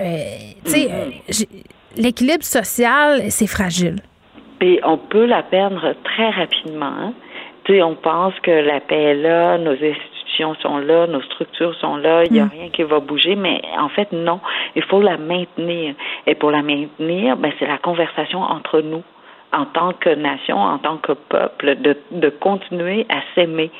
tu 0.64 0.70
sais, 0.70 0.88
mm-hmm. 1.28 1.46
l'équilibre 1.96 2.44
social, 2.44 3.30
c'est 3.30 3.46
fragile. 3.46 3.96
Et 4.60 4.80
on 4.84 4.98
peut 4.98 5.24
la 5.24 5.42
perdre 5.42 5.94
très 6.04 6.30
rapidement. 6.30 6.92
Hein. 7.00 7.12
Tu 7.64 7.74
sais, 7.74 7.82
on 7.82 7.94
pense 7.94 8.34
que 8.42 8.50
la 8.50 8.80
paix 8.80 9.02
est 9.02 9.14
là, 9.14 9.58
nos 9.58 9.74
sont 10.39 10.78
là, 10.78 11.07
nos 11.07 11.23
structures 11.23 11.74
sont 11.77 11.97
là, 11.97 12.24
il 12.24 12.32
n'y 12.32 12.40
a 12.40 12.47
mm. 12.47 12.51
rien 12.52 12.69
qui 12.70 12.82
va 12.82 13.01
bouger, 13.01 13.36
mais 13.36 13.61
en 13.78 13.89
fait, 13.89 14.12
non. 14.12 14.40
Il 14.77 14.82
faut 14.82 15.01
la 15.01 15.16
maintenir. 15.16 15.94
Et 16.27 16.35
pour 16.35 16.51
la 16.51 16.62
maintenir, 16.62 17.36
ben, 17.36 17.52
c'est 17.59 17.66
la 17.66 17.78
conversation 17.78 18.40
entre 18.40 18.81
nous 18.81 19.02
en 19.52 19.65
tant 19.66 19.93
que 19.93 20.11
nation, 20.11 20.59
en 20.59 20.78
tant 20.78 20.98
que 20.98 21.12
peuple, 21.12 21.77
de, 21.81 21.97
de 22.12 22.28
continuer 22.28 23.07
à 23.09 23.20
s'aimer. 23.35 23.70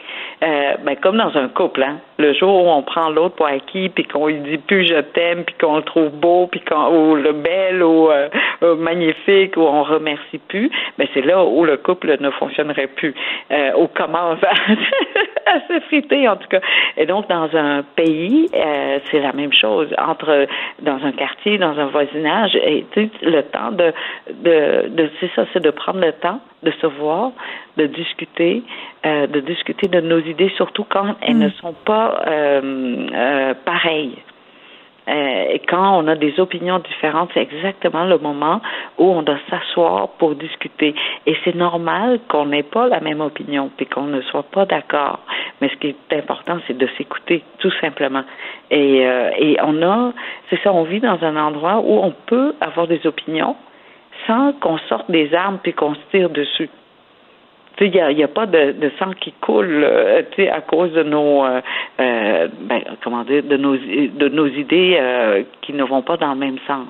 Euh, 0.43 0.74
ben, 0.85 0.97
comme 0.97 1.16
dans 1.16 1.36
un 1.36 1.48
couple, 1.48 1.82
hein. 1.82 1.98
Le 2.20 2.34
jour 2.34 2.66
où 2.66 2.68
on 2.68 2.82
prend 2.82 3.09
l'autre 3.09 3.36
pour 3.36 3.47
acquis, 3.47 3.88
puis 3.88 4.05
qu'on 4.05 4.26
lui 4.26 4.40
dit 4.40 4.59
plus 4.59 4.86
je 4.86 5.01
t'aime, 5.01 5.44
puis 5.44 5.55
qu'on 5.59 5.76
le 5.78 5.82
trouve 5.82 6.10
beau, 6.10 6.48
puis 6.48 6.60
qu'on 6.60 6.88
ou 6.94 7.14
le 7.14 7.32
bel 7.32 7.82
ou 7.82 8.10
euh, 8.10 8.28
magnifique, 8.76 9.56
ou 9.56 9.62
on 9.62 9.82
remercie 9.82 10.38
plus, 10.48 10.70
ben 10.98 11.09
c'est 11.14 11.24
là 11.24 11.42
où 11.42 11.64
le 11.64 11.78
couple 11.78 12.14
ne 12.20 12.30
fonctionnerait 12.30 12.88
plus. 12.88 13.14
Euh, 13.51 13.72
ou 13.78 13.86
commence 13.86 14.38
à, 14.44 14.51
à 15.51 15.60
s'effriter, 15.66 16.28
en 16.28 16.36
tout 16.36 16.48
cas. 16.48 16.60
Et 16.98 17.06
donc, 17.06 17.26
dans 17.28 17.48
un 17.56 17.82
pays, 17.97 18.51
euh, 18.55 18.98
c'est 19.10 19.20
la 19.20 19.32
même 19.32 19.55
chose. 19.55 19.88
Entre 19.97 20.47
dans 20.80 21.02
un 21.02 21.12
quartier, 21.12 21.56
dans 21.56 21.78
un 21.78 21.86
voisinage, 21.86 22.55
et 22.56 22.84
le 23.22 23.40
temps 23.42 23.72
de, 23.72 23.92
de, 24.44 24.88
de 24.88 25.10
c'est 25.20 25.30
ça, 25.34 25.47
c'est 25.55 25.62
de 25.62 25.70
prendre 25.70 26.01
le 26.01 26.12
temps 26.12 26.40
de 26.62 26.70
se 26.72 26.86
voir, 26.86 27.32
de 27.76 27.86
discuter, 27.86 28.62
euh, 29.06 29.26
de 29.26 29.40
discuter 29.40 29.88
de 29.88 30.00
nos 30.00 30.18
idées, 30.18 30.52
surtout 30.56 30.84
quand 30.84 31.14
elles 31.22 31.38
ne 31.38 31.48
mm. 31.48 31.52
sont 31.52 31.74
pas 31.84 32.22
euh, 32.26 33.06
euh, 33.14 33.54
pareilles. 33.64 34.18
et 35.08 35.60
quand 35.66 35.98
on 35.98 36.06
a 36.06 36.14
des 36.14 36.38
opinions 36.38 36.78
différentes, 36.78 37.30
c'est 37.34 37.42
exactement 37.42 38.04
le 38.04 38.18
moment 38.18 38.60
où 38.98 39.06
on 39.10 39.22
doit 39.22 39.40
s'asseoir 39.48 40.08
pour 40.18 40.34
discuter. 40.34 40.94
Et 41.26 41.34
c'est 41.42 41.56
normal 41.56 42.20
qu'on 42.28 42.46
n'ait 42.46 42.68
pas 42.76 42.86
la 42.86 43.00
même 43.00 43.20
opinion, 43.20 43.70
puis 43.76 43.86
qu'on 43.86 44.08
ne 44.16 44.20
soit 44.20 44.44
pas 44.44 44.66
d'accord. 44.66 45.18
Mais 45.60 45.68
ce 45.70 45.76
qui 45.76 45.88
est 45.88 46.16
important, 46.16 46.58
c'est 46.66 46.78
de 46.78 46.88
s'écouter, 46.96 47.42
tout 47.58 47.72
simplement. 47.80 48.22
Et, 48.70 48.98
et 49.44 49.56
on 49.64 49.82
a, 49.82 50.12
c'est 50.48 50.60
ça, 50.62 50.72
on 50.72 50.84
vit 50.84 51.00
dans 51.00 51.18
un 51.24 51.36
endroit 51.36 51.78
où 51.80 51.92
on 51.98 52.14
peut 52.26 52.54
avoir 52.60 52.86
des 52.86 53.04
opinions, 53.04 53.56
sans 54.26 54.52
qu'on 54.55 54.78
sorte 54.88 55.10
des 55.10 55.34
armes 55.34 55.59
puis 55.62 55.72
qu'on 55.72 55.94
se 55.94 56.01
tire 56.10 56.30
dessus. 56.30 56.70
Il 57.82 57.90
n'y 57.90 58.01
a, 58.01 58.12
y 58.12 58.22
a, 58.22 58.28
pas 58.28 58.44
de, 58.44 58.72
de, 58.72 58.90
sang 58.98 59.12
qui 59.18 59.32
coule 59.40 59.82
euh, 59.84 60.22
à 60.52 60.60
cause 60.60 60.92
de 60.92 61.02
nos 61.02 61.44
euh, 61.47 61.62
euh, 61.98 62.48
ben, 62.60 62.82
comment 63.02 63.24
dire 63.24 63.42
de 63.42 63.56
nos 63.56 63.74
de 63.74 64.28
nos 64.28 64.47
idées 64.47 65.01
qui 65.62 65.72
ne 65.72 65.84
vont 65.84 66.02
pas 66.02 66.18
dans 66.18 66.34
le 66.34 66.38
même 66.38 66.59
sens. 66.66 66.88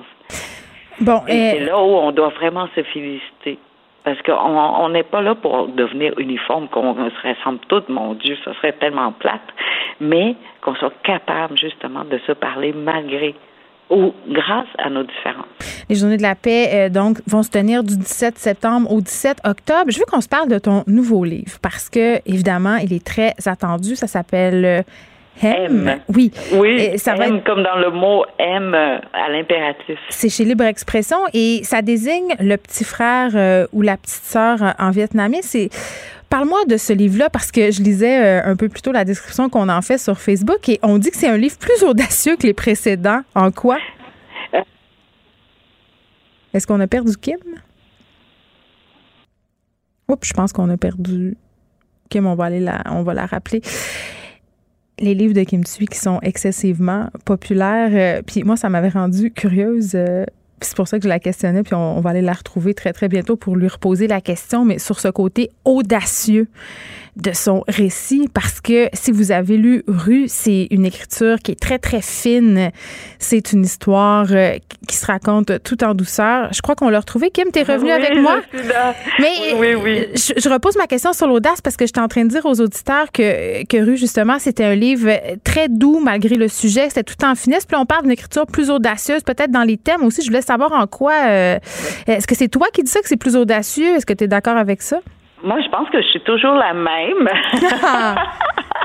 Bon, 0.99 1.21
et, 1.29 1.51
c'est 1.51 1.59
là 1.65 1.77
où 1.81 1.95
on 1.95 2.11
doit 2.11 2.29
vraiment 2.29 2.67
se 2.75 2.83
féliciter. 2.83 3.57
Parce 4.03 4.21
qu'on 4.23 4.89
n'est 4.89 5.03
pas 5.03 5.21
là 5.21 5.35
pour 5.35 5.67
devenir 5.67 6.13
uniforme, 6.17 6.67
qu'on 6.67 6.93
se 6.95 7.27
ressemble 7.27 7.59
toutes, 7.67 7.87
mon 7.87 8.15
Dieu, 8.15 8.35
ça 8.43 8.53
serait 8.55 8.73
tellement 8.73 9.11
plate, 9.11 9.47
mais 9.99 10.35
qu'on 10.61 10.75
soit 10.75 10.93
capable 11.03 11.57
justement 11.57 12.03
de 12.03 12.17
se 12.25 12.31
parler 12.31 12.73
malgré 12.73 13.35
ou 13.91 14.13
grâce 14.29 14.67
à 14.77 14.89
nos 14.89 15.03
différences. 15.03 15.45
Les 15.89 15.95
journées 15.95 16.17
de 16.17 16.21
la 16.21 16.35
paix, 16.35 16.69
euh, 16.73 16.89
donc, 16.89 17.19
vont 17.27 17.43
se 17.43 17.49
tenir 17.49 17.83
du 17.83 17.97
17 17.97 18.37
septembre 18.37 18.91
au 18.91 19.01
17 19.01 19.39
octobre. 19.43 19.85
Je 19.91 19.99
veux 19.99 20.05
qu'on 20.05 20.21
se 20.21 20.29
parle 20.29 20.49
de 20.49 20.57
ton 20.57 20.83
nouveau 20.87 21.23
livre 21.23 21.59
parce 21.61 21.89
que, 21.89 22.17
évidemment, 22.25 22.77
il 22.77 22.93
est 22.93 23.05
très 23.05 23.33
attendu. 23.45 23.95
Ça 23.95 24.07
s'appelle 24.07 24.65
euh, 24.65 24.81
M. 25.43 25.99
Oui. 26.07 26.31
Oui, 26.53 26.97
ça 26.97 27.15
va 27.15 27.27
être... 27.27 27.43
comme 27.43 27.63
dans 27.63 27.77
le 27.77 27.91
mot 27.91 28.23
M 28.39 28.73
euh, 28.73 28.97
à 29.13 29.29
l'impératif. 29.29 29.99
C'est 30.09 30.29
chez 30.29 30.45
Libre 30.45 30.63
Expression 30.63 31.17
et 31.33 31.61
ça 31.63 31.81
désigne 31.81 32.33
le 32.39 32.55
petit 32.55 32.85
frère 32.85 33.67
ou 33.73 33.81
la 33.81 33.97
petite 33.97 34.23
sœur 34.23 34.57
en 34.79 34.91
vietnamien. 34.91 35.39
C'est 35.41 35.69
Parle-moi 36.31 36.63
de 36.63 36.77
ce 36.77 36.93
livre-là 36.93 37.29
parce 37.29 37.51
que 37.51 37.71
je 37.71 37.83
lisais 37.83 38.39
euh, 38.39 38.49
un 38.49 38.55
peu 38.55 38.69
plus 38.69 38.81
tôt 38.81 38.93
la 38.93 39.03
description 39.03 39.49
qu'on 39.49 39.67
en 39.67 39.81
fait 39.81 39.97
sur 39.97 40.17
Facebook 40.17 40.69
et 40.69 40.79
on 40.81 40.97
dit 40.97 41.11
que 41.11 41.17
c'est 41.17 41.27
un 41.27 41.35
livre 41.35 41.57
plus 41.57 41.83
audacieux 41.83 42.37
que 42.37 42.47
les 42.47 42.53
précédents. 42.53 43.19
En 43.35 43.51
quoi? 43.51 43.77
Est-ce 46.53 46.65
qu'on 46.65 46.79
a 46.79 46.87
perdu 46.87 47.17
Kim? 47.17 47.35
Oups, 50.07 50.25
je 50.25 50.33
pense 50.33 50.53
qu'on 50.53 50.69
a 50.69 50.77
perdu 50.77 51.35
Kim. 52.09 52.25
On 52.25 52.35
va 52.35 52.45
aller 52.45 52.61
la, 52.61 52.81
on 52.85 53.03
va 53.03 53.13
la 53.13 53.25
rappeler. 53.25 53.61
Les 54.99 55.13
livres 55.13 55.33
de 55.33 55.43
Kim 55.43 55.63
Tsui 55.63 55.87
qui 55.87 55.99
sont 55.99 56.21
excessivement 56.21 57.09
populaires. 57.25 57.89
Euh, 57.91 58.21
puis 58.25 58.43
moi, 58.43 58.55
ça 58.55 58.69
m'avait 58.69 58.87
rendu 58.87 59.31
curieuse. 59.31 59.95
Euh, 59.95 60.23
c'est 60.61 60.75
pour 60.75 60.87
ça 60.87 60.97
que 60.97 61.03
je 61.03 61.09
la 61.09 61.19
questionnais, 61.19 61.63
puis 61.63 61.73
on, 61.73 61.99
va 62.01 62.11
aller 62.11 62.21
la 62.21 62.33
retrouver 62.33 62.73
très, 62.73 62.93
très 62.93 63.07
bientôt 63.07 63.35
pour 63.35 63.55
lui 63.55 63.67
reposer 63.67 64.07
la 64.07 64.21
question, 64.21 64.65
mais 64.65 64.79
sur 64.79 64.99
ce 64.99 65.07
côté 65.07 65.51
audacieux 65.65 66.47
de 67.17 67.31
son 67.33 67.63
récit 67.67 68.29
parce 68.33 68.61
que 68.61 68.89
si 68.93 69.11
vous 69.11 69.31
avez 69.31 69.57
lu 69.57 69.83
Rue, 69.87 70.25
c'est 70.27 70.67
une 70.71 70.85
écriture 70.85 71.37
qui 71.39 71.51
est 71.51 71.59
très 71.59 71.79
très 71.79 72.01
fine. 72.01 72.71
C'est 73.19 73.51
une 73.51 73.63
histoire 73.63 74.27
euh, 74.31 74.57
qui 74.87 74.95
se 74.95 75.05
raconte 75.05 75.61
tout 75.63 75.83
en 75.83 75.93
douceur. 75.93 76.49
Je 76.53 76.61
crois 76.61 76.75
qu'on 76.75 76.89
l'a 76.89 76.99
retrouvé. 76.99 77.29
Kim, 77.29 77.51
t'es 77.51 77.63
revenu 77.63 77.91
avec 77.91 78.15
moi? 78.15 78.39
Mais 79.19 79.53
oui, 79.55 79.75
oui. 79.75 80.07
Je, 80.15 80.49
repose 80.49 80.77
ma 80.77 80.87
question 80.87 81.13
sur 81.13 81.27
l'audace 81.27 81.61
parce 81.61 81.77
que 81.77 81.85
j'étais 81.85 81.99
en 81.99 82.07
train 82.07 82.23
de 82.23 82.29
dire 82.29 82.45
aux 82.45 82.59
auditeurs 82.61 83.11
que, 83.11 83.65
que 83.65 83.77
Rue, 83.77 83.97
justement, 83.97 84.39
c'était 84.39 84.65
un 84.65 84.75
livre 84.75 85.09
très 85.43 85.69
doux 85.69 85.99
malgré 85.99 86.35
le 86.35 86.47
sujet. 86.47 86.87
C'était 86.89 87.03
tout 87.03 87.23
en 87.25 87.35
finesse. 87.35 87.65
Puis 87.65 87.77
on 87.77 87.85
parle 87.85 88.03
d'une 88.03 88.11
écriture 88.11 88.45
plus 88.45 88.69
audacieuse, 88.69 89.23
peut-être 89.23 89.51
dans 89.51 89.63
les 89.63 89.77
thèmes 89.77 90.03
aussi. 90.03 90.21
Je 90.21 90.27
voulais 90.27 90.41
savoir 90.41 90.71
en 90.71 90.87
quoi. 90.87 91.13
Euh, 91.29 91.59
est-ce 92.07 92.27
que 92.27 92.35
c'est 92.35 92.47
toi 92.47 92.67
qui 92.73 92.83
dis 92.83 92.91
ça 92.91 93.01
que 93.01 93.07
c'est 93.07 93.17
plus 93.17 93.35
audacieux? 93.35 93.95
Est-ce 93.95 94.05
que 94.05 94.13
tu 94.13 94.23
es 94.23 94.27
d'accord 94.27 94.57
avec 94.57 94.81
ça? 94.81 94.99
Moi, 95.43 95.59
je 95.61 95.69
pense 95.69 95.89
que 95.89 96.01
je 96.01 96.07
suis 96.07 96.21
toujours 96.21 96.55
la 96.55 96.73
même. 96.73 97.27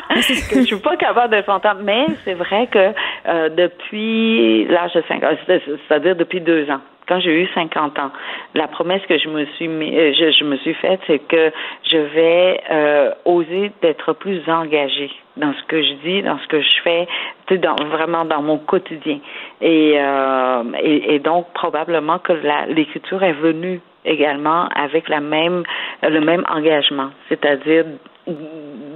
que 0.17 0.61
je 0.61 0.67
suis 0.67 0.77
pas 0.77 0.97
capable 0.97 1.37
de 1.37 1.43
s'entendre. 1.43 1.81
Mais 1.83 2.07
c'est 2.25 2.35
vrai 2.35 2.67
que 2.69 2.93
euh, 3.29 3.49
depuis 3.51 4.65
l'âge 4.67 4.93
de 4.95 5.03
5 5.07 5.23
ans, 5.25 5.37
c'est-à-dire 5.47 6.17
depuis 6.17 6.41
deux 6.41 6.71
ans, 6.71 6.81
quand 7.09 7.21
j'ai 7.21 7.43
eu 7.43 7.49
50 7.55 7.99
ans, 7.99 8.11
la 8.55 8.67
promesse 8.69 9.03
que 9.09 9.19
je 9.19 9.29
me 9.29 9.45
suis 9.57 9.69
euh, 9.69 10.13
je, 10.13 10.33
je, 10.33 10.45
me 10.45 10.57
suis 10.59 10.75
faite, 10.75 11.01
c'est 11.07 11.19
que 11.21 11.53
je 11.91 11.99
vais 11.99 12.61
euh, 12.71 13.11
oser 13.25 13.73
d'être 13.83 14.13
plus 14.15 14.43
engagée 14.49 15.11
dans 15.37 15.53
ce 15.53 15.63
que 15.69 15.83
je 15.83 15.93
dis, 16.05 16.23
dans 16.23 16.39
ce 16.39 16.47
que 16.49 16.61
je 16.61 16.83
fais, 16.83 17.09
dans, 17.59 17.77
vraiment 17.91 18.25
dans 18.25 18.43
mon 18.43 18.59
quotidien. 18.59 19.19
Et, 19.61 19.95
euh, 19.97 20.63
et, 20.83 21.19
donc 21.19 21.47
probablement 21.53 22.19
que 22.19 22.33
l'écriture 22.69 23.23
est 23.23 23.35
venue 23.35 23.81
également 24.05 24.69
avec 24.75 25.09
la 25.09 25.21
même 25.21 25.65
le 26.03 26.21
même 26.21 26.45
engagement, 26.49 27.11
c'est-à-dire 27.29 27.85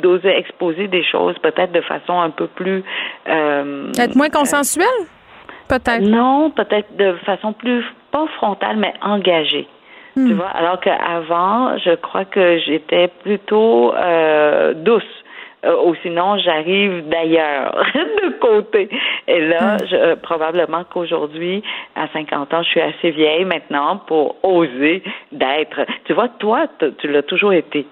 d'oser 0.03 0.37
exposer 0.37 0.89
des 0.89 1.05
choses 1.05 1.37
peut-être 1.39 1.73
de 1.73 1.81
façon 1.83 2.21
un 2.21 2.31
peu 2.31 2.47
plus 2.47 2.83
euh, 3.29 3.93
être 3.99 4.17
moins 4.17 4.29
consensuelle, 4.29 4.87
peut-être. 5.69 6.03
Non, 6.03 6.51
peut-être 6.51 6.97
de 6.97 7.15
façon 7.25 7.53
plus 7.53 7.85
pas 8.11 8.27
frontale 8.37 8.77
mais 8.77 8.95
engagée. 9.03 9.69
Tu 10.15 10.21
hmm. 10.21 10.33
vois, 10.33 10.49
alors 10.49 10.81
qu'avant, 10.81 11.79
je 11.79 11.95
crois 11.95 12.25
que 12.25 12.59
j'étais 12.59 13.09
plutôt 13.23 13.95
euh, 13.95 14.75
douce. 14.75 15.05
Euh, 15.65 15.77
ou 15.85 15.95
sinon 16.03 16.39
j'arrive 16.39 17.09
d'ailleurs, 17.09 17.85
de 17.95 18.39
côté. 18.39 18.89
Et 19.29 19.41
là, 19.47 19.77
hmm. 19.77 19.87
je, 19.91 19.97
euh, 19.97 20.17
probablement 20.17 20.85
qu'aujourd'hui, 20.85 21.63
à 21.97 22.09
50 22.09 22.55
ans, 22.55 22.63
je 22.63 22.69
suis 22.69 22.81
assez 22.81 23.11
vieille 23.11 23.45
maintenant 23.45 23.99
pour 24.07 24.37
oser 24.43 25.03
d'être. 25.33 25.81
Tu 26.05 26.15
vois, 26.15 26.29
toi, 26.29 26.67
tu 26.99 27.09
l'as 27.09 27.23
toujours 27.23 27.53
été. 27.53 27.87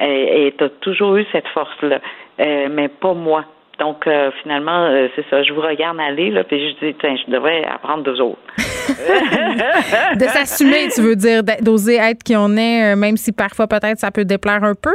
Et 0.00 0.54
tu 0.56 0.64
as 0.64 0.68
toujours 0.80 1.16
eu 1.16 1.26
cette 1.32 1.48
force-là, 1.48 1.98
euh, 2.40 2.68
mais 2.70 2.88
pas 2.88 3.14
moi. 3.14 3.44
Donc, 3.80 4.06
euh, 4.06 4.30
finalement, 4.42 4.86
euh, 4.86 5.08
c'est 5.14 5.24
ça. 5.30 5.42
Je 5.42 5.52
vous 5.52 5.60
regarde 5.60 5.98
aller, 6.00 6.30
là, 6.30 6.44
puis 6.44 6.70
je 6.70 6.86
dis, 6.86 6.94
tiens, 7.00 7.16
je 7.16 7.30
devrais 7.30 7.64
apprendre 7.64 8.02
d'eux 8.02 8.20
autres. 8.20 8.38
de 10.16 10.24
s'assumer, 10.24 10.88
tu 10.94 11.00
veux 11.00 11.16
dire, 11.16 11.42
d'oser 11.60 11.96
être 11.96 12.22
qui 12.22 12.36
on 12.36 12.56
est, 12.56 12.96
même 12.96 13.16
si 13.16 13.32
parfois 13.32 13.66
peut-être 13.66 13.98
ça 13.98 14.10
peut 14.10 14.24
déplaire 14.24 14.62
un 14.64 14.74
peu? 14.74 14.94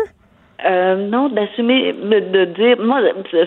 Non, 0.63 1.29
d'assumer, 1.29 1.93
de 1.93 2.45
dire, 2.45 2.77
moi, 2.79 3.01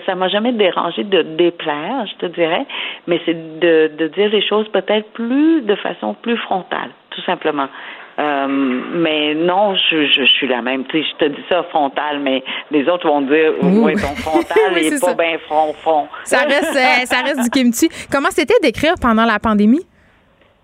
ça 0.05 0.15
m'a 0.15 0.27
jamais 0.27 0.53
dérangé 0.53 1.03
de 1.03 1.21
déplaire, 1.21 2.05
je 2.07 2.27
te 2.27 2.31
dirais, 2.33 2.65
mais 3.07 3.19
c'est 3.25 3.59
de, 3.59 3.91
de 3.97 4.07
dire 4.07 4.29
les 4.29 4.45
choses 4.45 4.67
peut-être 4.69 5.09
plus 5.13 5.61
de 5.61 5.75
façon 5.75 6.13
plus 6.13 6.37
frontale, 6.37 6.89
tout 7.11 7.21
simplement. 7.21 7.67
Euh, 8.19 8.47
mais 8.47 9.35
non, 9.35 9.75
je, 9.75 10.07
je, 10.07 10.23
suis 10.23 10.47
la 10.47 10.63
même. 10.63 10.85
Tu 10.85 11.03
sais, 11.03 11.09
je 11.11 11.25
te 11.25 11.29
dis 11.29 11.43
ça 11.49 11.63
frontal, 11.69 12.19
mais 12.19 12.43
les 12.71 12.89
autres 12.89 13.07
vont 13.07 13.21
dire 13.21 13.53
oui, 13.61 13.93
ton 13.93 14.15
frontal 14.15 14.73
n'est 14.73 14.99
pas 14.99 15.13
bien 15.13 15.37
front 15.45 15.73
front. 15.73 16.07
Ça 16.23 16.39
reste, 16.39 16.75
euh, 16.75 17.05
ça 17.05 17.21
reste 17.21 17.43
du 17.43 17.49
kimchi. 17.51 17.89
Comment 18.11 18.31
c'était 18.31 18.59
d'écrire 18.61 18.95
pendant 18.99 19.25
la 19.25 19.37
pandémie? 19.37 19.85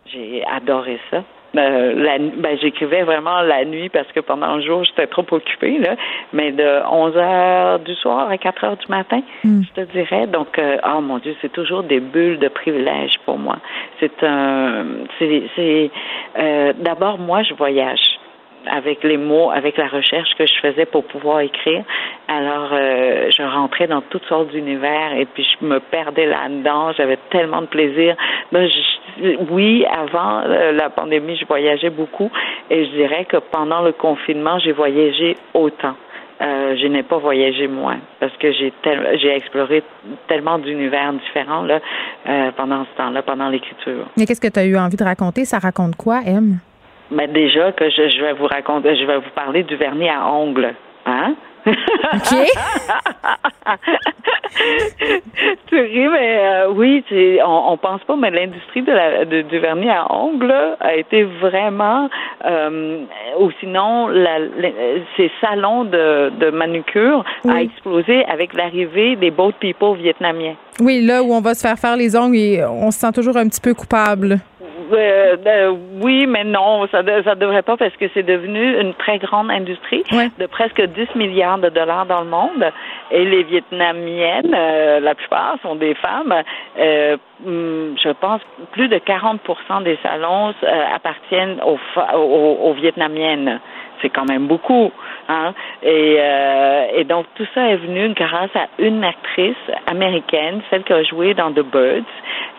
J'ai 0.08 0.44
adoré 0.46 1.00
ça. 1.12 1.24
Euh, 1.56 1.94
la, 1.96 2.18
ben, 2.18 2.58
j'écrivais 2.60 3.04
vraiment 3.04 3.42
la 3.42 3.64
nuit 3.66 3.90
parce 3.90 4.12
que 4.12 4.20
pendant 4.20 4.56
le 4.56 4.64
jour, 4.64 4.84
j'étais 4.84 5.08
trop 5.08 5.26
occupée, 5.32 5.78
là. 5.78 5.96
Mais 6.34 6.52
de 6.52 6.82
11 6.90 7.18
heures 7.18 7.80
du 7.80 7.94
soir 7.96 8.30
à 8.30 8.38
4 8.38 8.64
heures 8.64 8.78
du 8.78 8.88
matin, 8.88 9.22
hmm. 9.44 9.62
je 9.62 9.82
te 9.82 9.92
dirais. 9.92 10.28
Donc, 10.28 10.58
euh, 10.58 10.78
oh 10.84 11.02
mon 11.02 11.20
Dieu, 11.20 11.36
c'est 11.42 11.52
toujours 11.52 11.84
des 11.84 12.00
bulles 12.00 12.40
de 12.40 12.48
privilèges 12.48 13.20
pour 13.26 13.38
moi. 13.38 13.58
C'est 14.00 14.24
un, 14.24 14.86
c'est, 15.20 15.44
c'est, 15.56 15.92
euh, 16.40 16.74
d'abord, 16.80 17.20
moi, 17.20 17.44
je 17.44 17.54
voyage 17.54 18.20
avec 18.68 19.04
les 19.04 19.18
mots, 19.18 19.52
avec 19.52 19.78
la 19.78 19.88
recherche 19.88 20.30
que 20.38 20.46
je 20.46 20.54
faisais 20.62 20.86
pour 20.86 21.04
pouvoir 21.06 21.42
écrire. 21.42 21.84
Alors, 22.28 22.70
euh, 22.72 23.30
je 23.36 23.44
rentrais 23.44 23.88
dans 23.88 24.02
toutes 24.02 24.26
sortes 24.26 24.50
d'univers 24.50 25.14
et 25.14 25.26
puis 25.26 25.44
je 25.44 25.66
me 25.66 25.80
perdais 25.80 26.26
là-dedans. 26.26 26.92
J'avais 26.94 27.18
tellement 27.30 27.62
de 27.62 27.68
plaisir. 27.68 28.16
Ben, 28.52 28.68
oui, 29.50 29.86
avant 29.86 30.42
euh, 30.46 30.72
la 30.72 30.90
pandémie, 30.90 31.36
je 31.38 31.46
voyageais 31.46 31.90
beaucoup 31.90 32.32
et 32.70 32.86
je 32.86 32.92
dirais 32.92 33.26
que 33.26 33.38
pendant 33.38 33.82
le 33.82 33.92
confinement, 33.92 34.60
j'ai 34.60 34.72
voyagé 34.72 35.38
autant. 35.54 35.96
Euh, 36.42 36.76
je 36.76 36.88
n'ai 36.88 37.04
pas 37.04 37.18
voyagé 37.18 37.68
moins 37.68 38.00
parce 38.20 38.36
que 38.38 38.52
j'ai 38.52 38.74
j'ai 39.22 39.36
exploré 39.36 39.84
tellement 40.28 40.58
d'univers 40.58 41.14
différents 41.14 41.62
là 41.62 41.80
pendant 42.58 42.86
ce 42.86 42.98
temps-là, 42.98 43.22
pendant 43.22 43.50
l'écriture. 43.50 44.08
Mais 44.18 44.26
qu'est-ce 44.26 44.42
que 44.42 44.48
tu 44.48 44.60
as 44.60 44.66
eu 44.66 44.76
envie 44.76 44.98
de 44.98 45.04
raconter? 45.04 45.46
Ça 45.46 45.60
raconte 45.60 45.96
quoi, 45.96 46.22
M? 46.26 46.58
Mais 47.12 47.28
déjà 47.28 47.72
que 47.72 47.90
je, 47.90 48.10
je, 48.10 48.22
vais 48.22 48.34
vous 48.34 48.48
raconter, 48.48 48.96
je 48.96 49.06
vais 49.06 49.18
vous 49.18 49.32
parler 49.36 49.64
du 49.64 49.76
vernis 49.76 50.10
à 50.10 50.32
ongles. 50.32 50.74
Hein? 51.06 51.36
OK. 51.66 51.74
tu 55.68 55.80
ris, 55.80 56.08
mais 56.08 56.40
euh, 56.40 56.72
oui, 56.72 57.04
on, 57.46 57.72
on 57.72 57.78
pense 57.78 58.04
pas, 58.04 58.16
mais 58.16 58.32
l'industrie 58.32 58.82
de 58.82 58.92
la, 58.92 59.26
de, 59.26 59.42
du 59.44 59.60
vernis 59.60 59.90
à 59.90 60.14
ongles 60.14 60.54
a 60.80 60.96
été 60.96 61.24
vraiment, 61.24 62.10
euh, 62.46 63.04
ou 63.40 63.52
sinon, 63.60 64.08
la, 64.08 64.40
ces 65.18 65.32
salons 65.42 65.86
de, 65.86 66.32
de 66.40 66.52
manucure 66.52 67.24
a 67.48 67.62
explosé 67.62 68.26
avec 68.26 68.54
l'arrivée 68.54 69.16
des 69.16 69.32
boat 69.32 69.54
people 69.60 69.98
vietnamiens. 69.98 70.56
Oui, 70.80 71.02
là 71.02 71.24
où 71.24 71.34
on 71.34 71.42
va 71.42 71.54
se 71.54 71.66
faire 71.66 71.78
faire 71.78 71.96
les 71.96 72.16
ongles 72.16 72.36
et 72.36 72.64
on 72.66 72.92
se 72.92 73.00
sent 73.00 73.12
toujours 73.14 73.38
un 73.38 73.48
petit 73.48 73.62
peu 73.62 73.74
coupable. 73.74 74.40
Euh, 74.94 75.38
euh, 75.46 75.76
oui, 76.02 76.26
mais 76.28 76.44
non, 76.44 76.88
ça 76.88 77.02
ne 77.04 77.36
devrait 77.36 77.62
pas 77.62 77.78
parce 77.78 77.96
que 77.96 78.06
c'est 78.14 78.24
devenu 78.24 78.80
une 78.80 78.94
très 78.94 79.18
grande 79.18 79.50
industrie 79.50 80.04
de 80.12 80.46
presque 80.46 80.82
10 80.82 81.16
milliards 81.16 81.58
de 81.58 81.70
dollars 81.70 82.06
dans 82.06 82.22
le 82.22 82.28
monde. 82.28 82.72
Et 83.12 83.26
les 83.26 83.44
Vietnamiennes, 83.44 84.56
euh, 84.56 85.00
la 85.00 85.16
plupart 85.16 85.58
sont 85.62 85.76
des 85.76 85.96
femmes. 85.96 86.34
Hmm, 87.46 87.96
je 88.02 88.10
pense 88.22 88.42
plus 88.72 88.88
de 88.88 88.98
40 88.98 89.42
des 89.84 89.98
salons 90.02 90.54
appartiennent 90.94 91.60
aux, 91.66 91.80
aux, 92.16 92.70
aux 92.70 92.74
Vietnamiennes 92.74 93.60
c'est 94.04 94.10
quand 94.10 94.26
même 94.26 94.46
beaucoup. 94.46 94.92
Hein? 95.30 95.54
Et, 95.82 96.20
et 96.96 97.04
donc 97.06 97.26
tout 97.36 97.48
ça 97.56 97.70
est 97.70 97.78
venu 97.78 98.10
grâce 98.10 98.56
à 98.56 98.68
une 98.78 99.04
actrice 99.04 99.56
américaine, 99.88 100.62
celle 100.70 100.84
qui 100.84 100.94
a 100.94 101.04
joué 101.04 101.34
dans 101.34 101.52
The 101.52 101.64
Birds, 101.64 102.04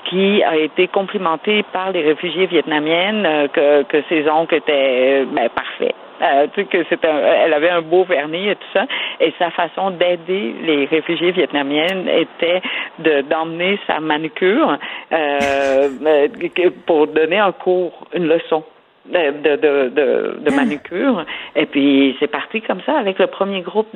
qui 0.05 0.43
a 0.43 0.57
été 0.57 0.89
complimentée 0.89 1.63
par 1.73 1.91
les 1.93 2.03
réfugiés 2.03 2.47
vietnamiennes 2.47 3.25
euh, 3.27 3.49
que, 3.49 3.83
que 3.85 4.03
ses 4.09 4.29
oncles 4.29 4.57
étaient 4.57 5.23
euh, 5.23 5.25
ben, 5.31 5.49
parfaits. 5.49 5.95
Euh, 6.23 6.47
tu 6.55 6.63
sais, 6.63 6.69
que 6.69 6.85
c'est 6.89 7.05
elle 7.05 7.53
avait 7.53 7.71
un 7.71 7.83
beau 7.83 8.05
vernis 8.05 8.49
et 8.49 8.55
tout 8.55 8.73
ça, 8.73 8.87
et 9.19 9.35
sa 9.37 9.51
façon 9.51 9.91
d'aider 9.91 10.55
les 10.63 10.85
réfugiés 10.85 11.33
vietnamiennes 11.33 12.09
était 12.09 12.63
de 13.01 13.23
d'emmener 13.23 13.81
sa 13.89 13.99
manucure 13.99 14.79
euh, 15.13 15.89
pour 16.87 17.09
donner 17.09 17.39
un 17.39 17.51
cours, 17.51 18.07
une 18.15 18.29
leçon 18.29 18.63
de, 19.07 19.57
de, 19.57 19.89
de, 19.89 20.39
de, 20.41 20.51
manucure. 20.55 21.25
Et 21.57 21.67
puis 21.67 22.17
c'est 22.21 22.27
parti 22.27 22.61
comme 22.63 22.81
ça 22.87 22.97
avec 22.99 23.19
le 23.19 23.27
premier 23.27 23.61
groupe 23.61 23.89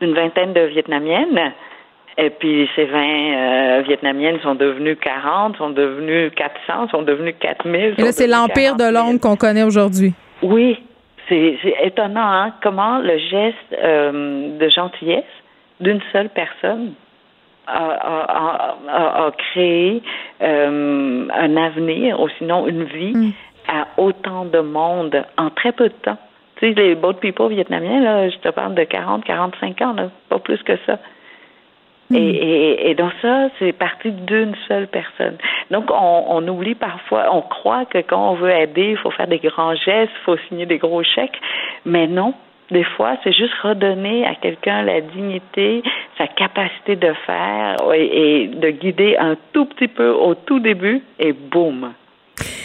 d'une 0.00 0.14
vingtaine 0.14 0.52
de 0.52 0.62
Vietnamiennes. 0.62 1.52
Et 2.18 2.30
puis 2.30 2.68
ces 2.74 2.86
20 2.86 2.98
euh, 2.98 3.82
Vietnamiennes 3.86 4.38
sont 4.42 4.54
devenues 4.54 4.96
40, 4.96 5.56
sont 5.56 5.70
devenues 5.70 6.30
400, 6.30 6.88
sont 6.90 7.02
devenues 7.02 7.34
4000. 7.34 7.94
Et 7.98 8.02
là, 8.02 8.12
c'est 8.12 8.26
l'empire 8.26 8.76
de 8.76 8.90
l'ongle 8.90 9.20
qu'on 9.20 9.36
connaît 9.36 9.64
aujourd'hui. 9.64 10.14
Oui, 10.42 10.78
c'est 11.28 11.58
étonnant 11.82 12.32
hein, 12.32 12.54
comment 12.62 12.98
le 12.98 13.18
geste 13.18 13.56
euh, 13.82 14.58
de 14.58 14.68
gentillesse 14.68 15.24
d'une 15.80 16.00
seule 16.12 16.30
personne 16.30 16.94
a, 17.66 18.76
a, 18.88 19.26
a, 19.26 19.30
créé 19.32 20.02
euh, 20.40 21.26
un 21.34 21.56
avenir, 21.56 22.20
ou 22.20 22.28
sinon 22.38 22.66
une 22.66 22.84
vie, 22.84 23.14
mm. 23.14 23.32
Autant 23.96 24.44
de 24.44 24.60
monde 24.60 25.24
en 25.36 25.50
très 25.50 25.72
peu 25.72 25.88
de 25.88 25.94
temps. 25.94 26.18
Tu 26.56 26.68
sais, 26.68 26.74
les 26.74 26.94
boat 26.94 27.14
people 27.14 27.48
vietnamiens, 27.48 28.00
là, 28.00 28.28
je 28.30 28.36
te 28.38 28.48
parle 28.48 28.74
de 28.74 28.84
40, 28.84 29.24
45 29.24 29.82
ans, 29.82 29.92
là, 29.92 30.10
pas 30.28 30.38
plus 30.38 30.62
que 30.62 30.76
ça. 30.86 30.98
Hmm. 32.08 32.16
Et, 32.16 32.18
et, 32.18 32.90
et, 32.90 32.94
donc 32.94 33.12
ça, 33.20 33.48
c'est 33.58 33.72
parti 33.72 34.12
d'une 34.12 34.54
seule 34.68 34.86
personne. 34.86 35.36
Donc 35.70 35.90
on, 35.90 36.24
on, 36.28 36.48
oublie 36.48 36.76
parfois, 36.76 37.26
on 37.32 37.42
croit 37.42 37.84
que 37.84 37.98
quand 37.98 38.30
on 38.30 38.34
veut 38.34 38.50
aider, 38.50 38.90
il 38.90 38.96
faut 38.96 39.10
faire 39.10 39.26
des 39.26 39.38
grands 39.38 39.74
gestes, 39.74 40.12
il 40.20 40.24
faut 40.24 40.36
signer 40.48 40.66
des 40.66 40.78
gros 40.78 41.02
chèques, 41.02 41.40
mais 41.84 42.06
non. 42.06 42.34
Des 42.70 42.84
fois, 42.84 43.16
c'est 43.22 43.32
juste 43.32 43.54
redonner 43.62 44.26
à 44.26 44.34
quelqu'un 44.34 44.82
la 44.82 45.00
dignité, 45.00 45.84
sa 46.18 46.26
capacité 46.26 46.96
de 46.96 47.12
faire 47.24 47.76
et, 47.94 48.42
et, 48.42 48.46
de 48.48 48.70
guider 48.70 49.16
un 49.16 49.36
tout 49.52 49.66
petit 49.66 49.86
peu 49.86 50.10
au 50.10 50.34
tout 50.34 50.58
début 50.58 51.00
et 51.20 51.32
boum, 51.32 51.92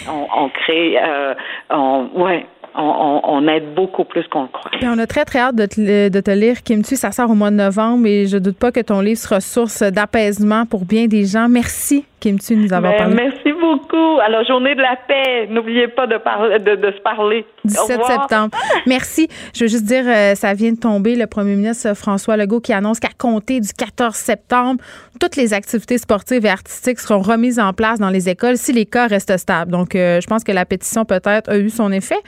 on, 0.07 0.49
crée, 0.49 0.97
euh, 1.01 1.33
on, 1.69 2.41
on, 2.75 3.47
aide 3.47 3.73
beaucoup 3.75 4.03
plus 4.03 4.27
qu'on 4.27 4.43
le 4.43 4.47
croit. 4.47 4.71
on 4.83 4.97
a 4.97 5.07
très, 5.07 5.25
très 5.25 5.39
hâte 5.39 5.55
de 5.55 5.65
te, 5.65 6.09
de 6.09 6.19
te 6.19 6.31
lire, 6.31 6.63
Kim 6.63 6.83
Tu. 6.83 6.95
Ça 6.95 7.11
sort 7.11 7.29
au 7.29 7.35
mois 7.35 7.51
de 7.51 7.55
novembre 7.55 8.07
et 8.07 8.27
je 8.27 8.37
doute 8.37 8.57
pas 8.57 8.71
que 8.71 8.79
ton 8.79 9.01
livre 9.01 9.19
sera 9.19 9.41
source 9.41 9.83
d'apaisement 9.83 10.65
pour 10.65 10.85
bien 10.85 11.07
des 11.07 11.25
gens. 11.25 11.49
Merci, 11.49 12.05
Kim 12.21 12.39
Tu, 12.39 12.55
nous 12.55 12.71
avoir 12.71 12.95
parlé. 12.95 13.15
Merci 13.15 13.51
beaucoup. 13.59 14.19
À 14.23 14.29
la 14.29 14.43
journée 14.43 14.75
de 14.75 14.81
la 14.81 14.95
paix, 14.95 15.47
n'oubliez 15.49 15.87
pas 15.87 16.05
de, 16.05 16.17
parler, 16.17 16.59
de, 16.59 16.91
se 16.91 17.01
parler. 17.01 17.45
17 17.65 17.99
septembre. 18.05 18.55
Merci. 18.85 19.27
Je 19.55 19.63
veux 19.63 19.67
juste 19.67 19.85
dire, 19.85 20.03
euh, 20.07 20.35
ça 20.35 20.53
vient 20.53 20.71
de 20.71 20.79
tomber, 20.79 21.15
le 21.15 21.25
premier 21.25 21.55
ministre 21.55 21.95
François 21.95 22.37
Legault 22.37 22.61
qui 22.61 22.73
annonce 22.73 22.99
qu'à 22.99 23.09
compter 23.17 23.59
du 23.59 23.73
14 23.73 24.15
septembre, 24.15 24.81
toutes 25.19 25.35
les 25.35 25.53
activités 25.53 25.97
sportives 25.97 26.45
et 26.45 26.49
artistiques 26.49 26.99
seront 26.99 27.21
remises 27.21 27.59
en 27.59 27.73
place 27.73 27.99
dans 27.99 28.09
les 28.09 28.29
écoles 28.29 28.57
si 28.57 28.71
les 28.71 28.85
cas 28.85 29.07
restent 29.07 29.37
stables. 29.37 29.71
Donc, 29.71 29.95
euh, 29.95 30.21
je 30.21 30.27
pense 30.27 30.43
que 30.43 30.51
la 30.51 30.65
pétition 30.65 31.05
peut-être 31.05 31.49
a 31.49 31.57
eu 31.57 31.71
son 31.71 31.91
effet. 31.91 32.19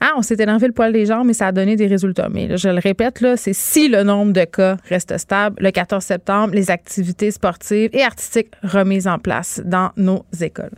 Ah, 0.00 0.12
on 0.16 0.22
s'est 0.22 0.36
énervé 0.38 0.68
le 0.68 0.72
poil 0.72 0.92
des 0.92 1.06
jambes, 1.06 1.26
mais 1.26 1.32
ça 1.34 1.48
a 1.48 1.52
donné 1.52 1.74
des 1.74 1.88
résultats. 1.88 2.28
Mais 2.30 2.56
je 2.56 2.68
le 2.68 2.78
répète, 2.78 3.20
là, 3.20 3.36
c'est 3.36 3.52
si 3.52 3.88
le 3.88 4.04
nombre 4.04 4.32
de 4.32 4.44
cas 4.44 4.76
reste 4.88 5.18
stable, 5.18 5.56
le 5.60 5.70
14 5.72 6.04
septembre, 6.04 6.54
les 6.54 6.70
activités 6.70 7.30
sportives 7.32 7.90
et 7.92 8.02
artistiques 8.04 8.52
remises 8.62 9.08
en 9.08 9.18
place 9.18 9.60
dans 9.64 9.90
nos 9.96 10.24
écoles. 10.40 10.70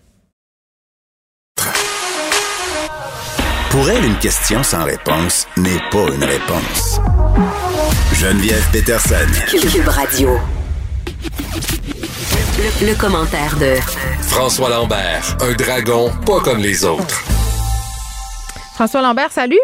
Pour 3.70 3.88
elle, 3.88 4.04
une 4.04 4.16
question 4.18 4.62
sans 4.62 4.84
réponse 4.84 5.46
n'est 5.56 5.78
pas 5.92 6.06
une 6.12 6.24
réponse. 6.24 7.00
Geneviève 8.14 8.66
Peterson. 8.72 9.14
Cube 9.48 9.86
Radio. 9.86 10.30
Le, 12.58 12.86
le 12.88 12.94
commentaire 12.98 13.56
de 13.58 13.76
François 14.22 14.70
Lambert, 14.70 15.36
un 15.40 15.52
dragon 15.52 16.10
pas 16.26 16.40
comme 16.40 16.58
les 16.58 16.84
autres. 16.84 17.22
François 18.80 19.02
Lambert, 19.02 19.30
salut. 19.30 19.60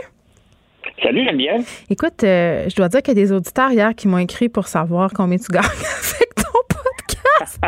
Salut 1.03 1.25
Geneviève. 1.25 1.67
Écoute, 1.89 2.23
euh, 2.23 2.69
je 2.69 2.77
dois 2.77 2.89
dire 2.91 3.01
qu'il 3.01 3.17
y 3.17 3.19
a 3.19 3.25
des 3.25 3.33
auditeurs 3.33 3.73
hier 3.73 3.95
qui 3.95 4.09
m'ont 4.09 4.19
écrit 4.19 4.51
pour 4.51 4.67
savoir 4.67 5.11
combien 5.15 5.39
tu 5.39 5.51
gagnes 5.51 5.65
avec 5.65 6.35
ton 6.35 6.61
podcast. 6.69 7.59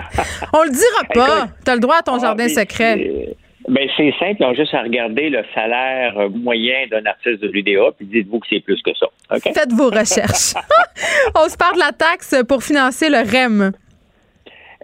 On 0.52 0.62
le 0.64 0.68
dira 0.70 1.04
pas. 1.14 1.46
Tu 1.64 1.70
as 1.70 1.74
le 1.74 1.80
droit 1.80 1.96
à 2.00 2.02
ton 2.02 2.16
Ah, 2.16 2.18
jardin 2.18 2.48
secret. 2.48 2.96
c'est- 2.98 3.36
Ben, 3.66 3.88
c'est 3.96 4.12
simple, 4.18 4.36
ils 4.40 4.44
ont 4.44 4.52
juste 4.52 4.74
à 4.74 4.82
regarder 4.82 5.30
le 5.30 5.42
salaire 5.54 6.18
euh, 6.18 6.28
moyen 6.28 6.86
d'un 6.90 7.06
artiste 7.06 7.40
de 7.40 7.48
l'UDA, 7.48 7.92
puis 7.96 8.04
dites-vous 8.04 8.40
que 8.40 8.46
c'est 8.50 8.60
plus 8.60 8.82
que 8.82 8.90
ça. 8.94 9.06
Faites 9.40 9.72
vos 9.72 9.88
recherches. 9.88 10.52
On 11.34 11.48
se 11.48 11.56
parle 11.56 11.76
de 11.76 11.80
la 11.80 11.92
taxe 11.92 12.34
pour 12.46 12.62
financer 12.62 13.08
le 13.08 13.20
REM. 13.20 13.72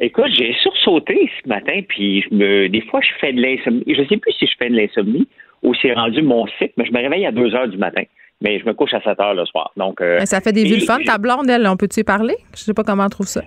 Écoute, 0.00 0.30
j'ai 0.34 0.54
sursauté 0.62 1.30
ce 1.42 1.46
matin, 1.46 1.80
puis 1.86 2.22
je 2.22 2.34
me, 2.34 2.68
des 2.70 2.80
fois, 2.86 3.00
je 3.02 3.10
fais 3.20 3.34
de 3.34 3.40
l'insomnie. 3.42 3.84
Je 3.86 4.02
sais 4.08 4.16
plus 4.16 4.32
si 4.32 4.46
je 4.46 4.52
fais 4.58 4.70
de 4.70 4.76
l'insomnie 4.76 5.28
ou 5.64 5.74
c'est 5.74 5.92
rendu 5.92 6.22
mon 6.22 6.46
cycle, 6.58 6.74
mais 6.76 6.84
je 6.84 6.92
me 6.92 6.98
réveille 6.98 7.26
à 7.26 7.32
2 7.32 7.54
heures 7.54 7.68
du 7.68 7.76
matin. 7.78 8.02
Mais 8.40 8.58
je 8.58 8.64
me 8.66 8.74
couche 8.74 8.92
à 8.94 9.00
7 9.00 9.18
heures 9.20 9.34
le 9.34 9.46
soir. 9.46 9.72
Donc, 9.76 10.00
euh, 10.00 10.20
Ça 10.26 10.40
fait 10.40 10.52
des 10.52 10.64
le 10.64 10.80
fun. 10.80 10.98
Ta 11.04 11.18
blonde, 11.18 11.48
elle, 11.48 11.66
on 11.66 11.76
peut-tu 11.76 12.00
y 12.00 12.04
parler? 12.04 12.34
Je 12.54 12.60
sais 12.60 12.74
pas 12.74 12.82
comment 12.84 13.04
elle 13.04 13.10
trouve 13.10 13.26
ça. 13.26 13.42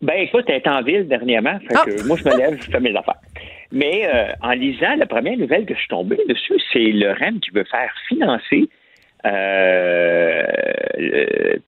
Ben 0.00 0.14
écoute, 0.18 0.44
elle 0.48 0.56
est 0.56 0.68
en 0.68 0.82
ville 0.82 1.06
dernièrement, 1.06 1.58
fait 1.60 1.74
Ah! 1.76 1.84
que 1.86 2.06
moi 2.08 2.16
je 2.16 2.24
me 2.28 2.36
lève, 2.36 2.58
je 2.60 2.68
fais 2.70 2.80
mes 2.80 2.94
affaires. 2.96 3.20
Mais 3.70 4.04
euh, 4.12 4.32
en 4.42 4.50
lisant 4.50 4.96
la 4.98 5.06
première 5.06 5.38
nouvelle 5.38 5.64
que 5.64 5.74
je 5.74 5.78
suis 5.78 5.88
tombé 5.88 6.18
dessus, 6.28 6.54
c'est 6.72 6.80
le 6.80 7.12
REM 7.12 7.38
qui 7.38 7.50
veut 7.52 7.62
faire 7.70 7.92
financer 8.08 8.68
euh, 9.24 10.46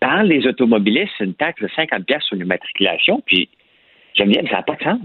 par 0.00 0.24
les 0.24 0.46
automobilistes 0.46 1.12
une 1.20 1.34
taxe 1.34 1.62
de 1.62 1.68
50 1.76 2.04
pièces 2.04 2.24
sur 2.24 2.36
l'immatriculation. 2.36 3.22
Puis 3.26 3.48
j'aime 4.14 4.30
bien, 4.30 4.42
ça 4.50 4.56
n'a 4.56 4.62
pas 4.62 4.74
de 4.76 4.82
sens. 4.82 4.98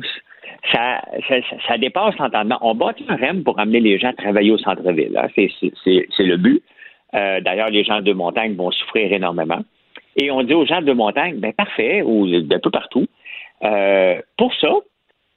Ça, 0.71 1.01
ça, 1.27 1.35
ça- 1.67 1.77
dépasse 1.77 2.17
l'entendement. 2.17 2.57
On 2.61 2.75
bâtit 2.75 3.05
un 3.07 3.15
REM 3.15 3.43
pour 3.43 3.59
amener 3.59 3.79
les 3.79 3.97
gens 3.97 4.09
à 4.09 4.13
travailler 4.13 4.51
au 4.51 4.57
centre-ville. 4.57 5.17
hein. 5.17 5.27
C'est, 5.35 6.23
le 6.23 6.35
but. 6.37 6.61
Euh, 7.15 7.39
d'ailleurs, 7.41 7.69
les 7.69 7.83
gens 7.83 8.01
de 8.01 8.13
montagne 8.13 8.55
vont 8.55 8.69
souffrir 8.71 9.11
énormément. 9.11 9.59
Et 10.17 10.29
on 10.31 10.43
dit 10.43 10.53
aux 10.53 10.65
gens 10.65 10.81
de 10.81 10.91
montagne, 10.91 11.37
ben 11.39 11.53
parfait, 11.53 12.01
ou 12.01 12.27
d'un 12.41 12.59
peu 12.59 12.69
partout, 12.69 13.07
euh, 13.63 14.21
pour 14.37 14.53
ça, 14.55 14.73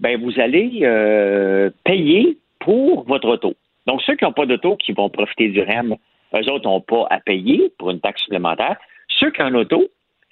ben 0.01 0.21
vous 0.21 0.39
allez 0.41 0.81
euh, 0.83 1.71
payer 1.85 2.37
pour 2.59 3.05
votre 3.05 3.29
auto. 3.29 3.55
Donc, 3.87 4.03
ceux 4.03 4.17
qui 4.17 4.25
n'ont 4.25 4.33
pas 4.33 4.47
d'auto, 4.47 4.77
qui 4.77 4.93
vont 4.93 5.09
profiter 5.09 5.49
du 5.49 5.61
REM, 5.61 5.95
eux 6.35 6.51
autres 6.51 6.69
n'ont 6.69 6.81
pas 6.81 7.07
à 7.11 7.21
payer 7.21 7.71
pour 7.79 7.91
une 7.91 8.01
taxe 8.01 8.23
supplémentaire. 8.23 8.77
Ceux 9.09 9.31
qui 9.31 9.41
ont 9.43 9.47
un 9.47 9.55
auto, 9.55 9.85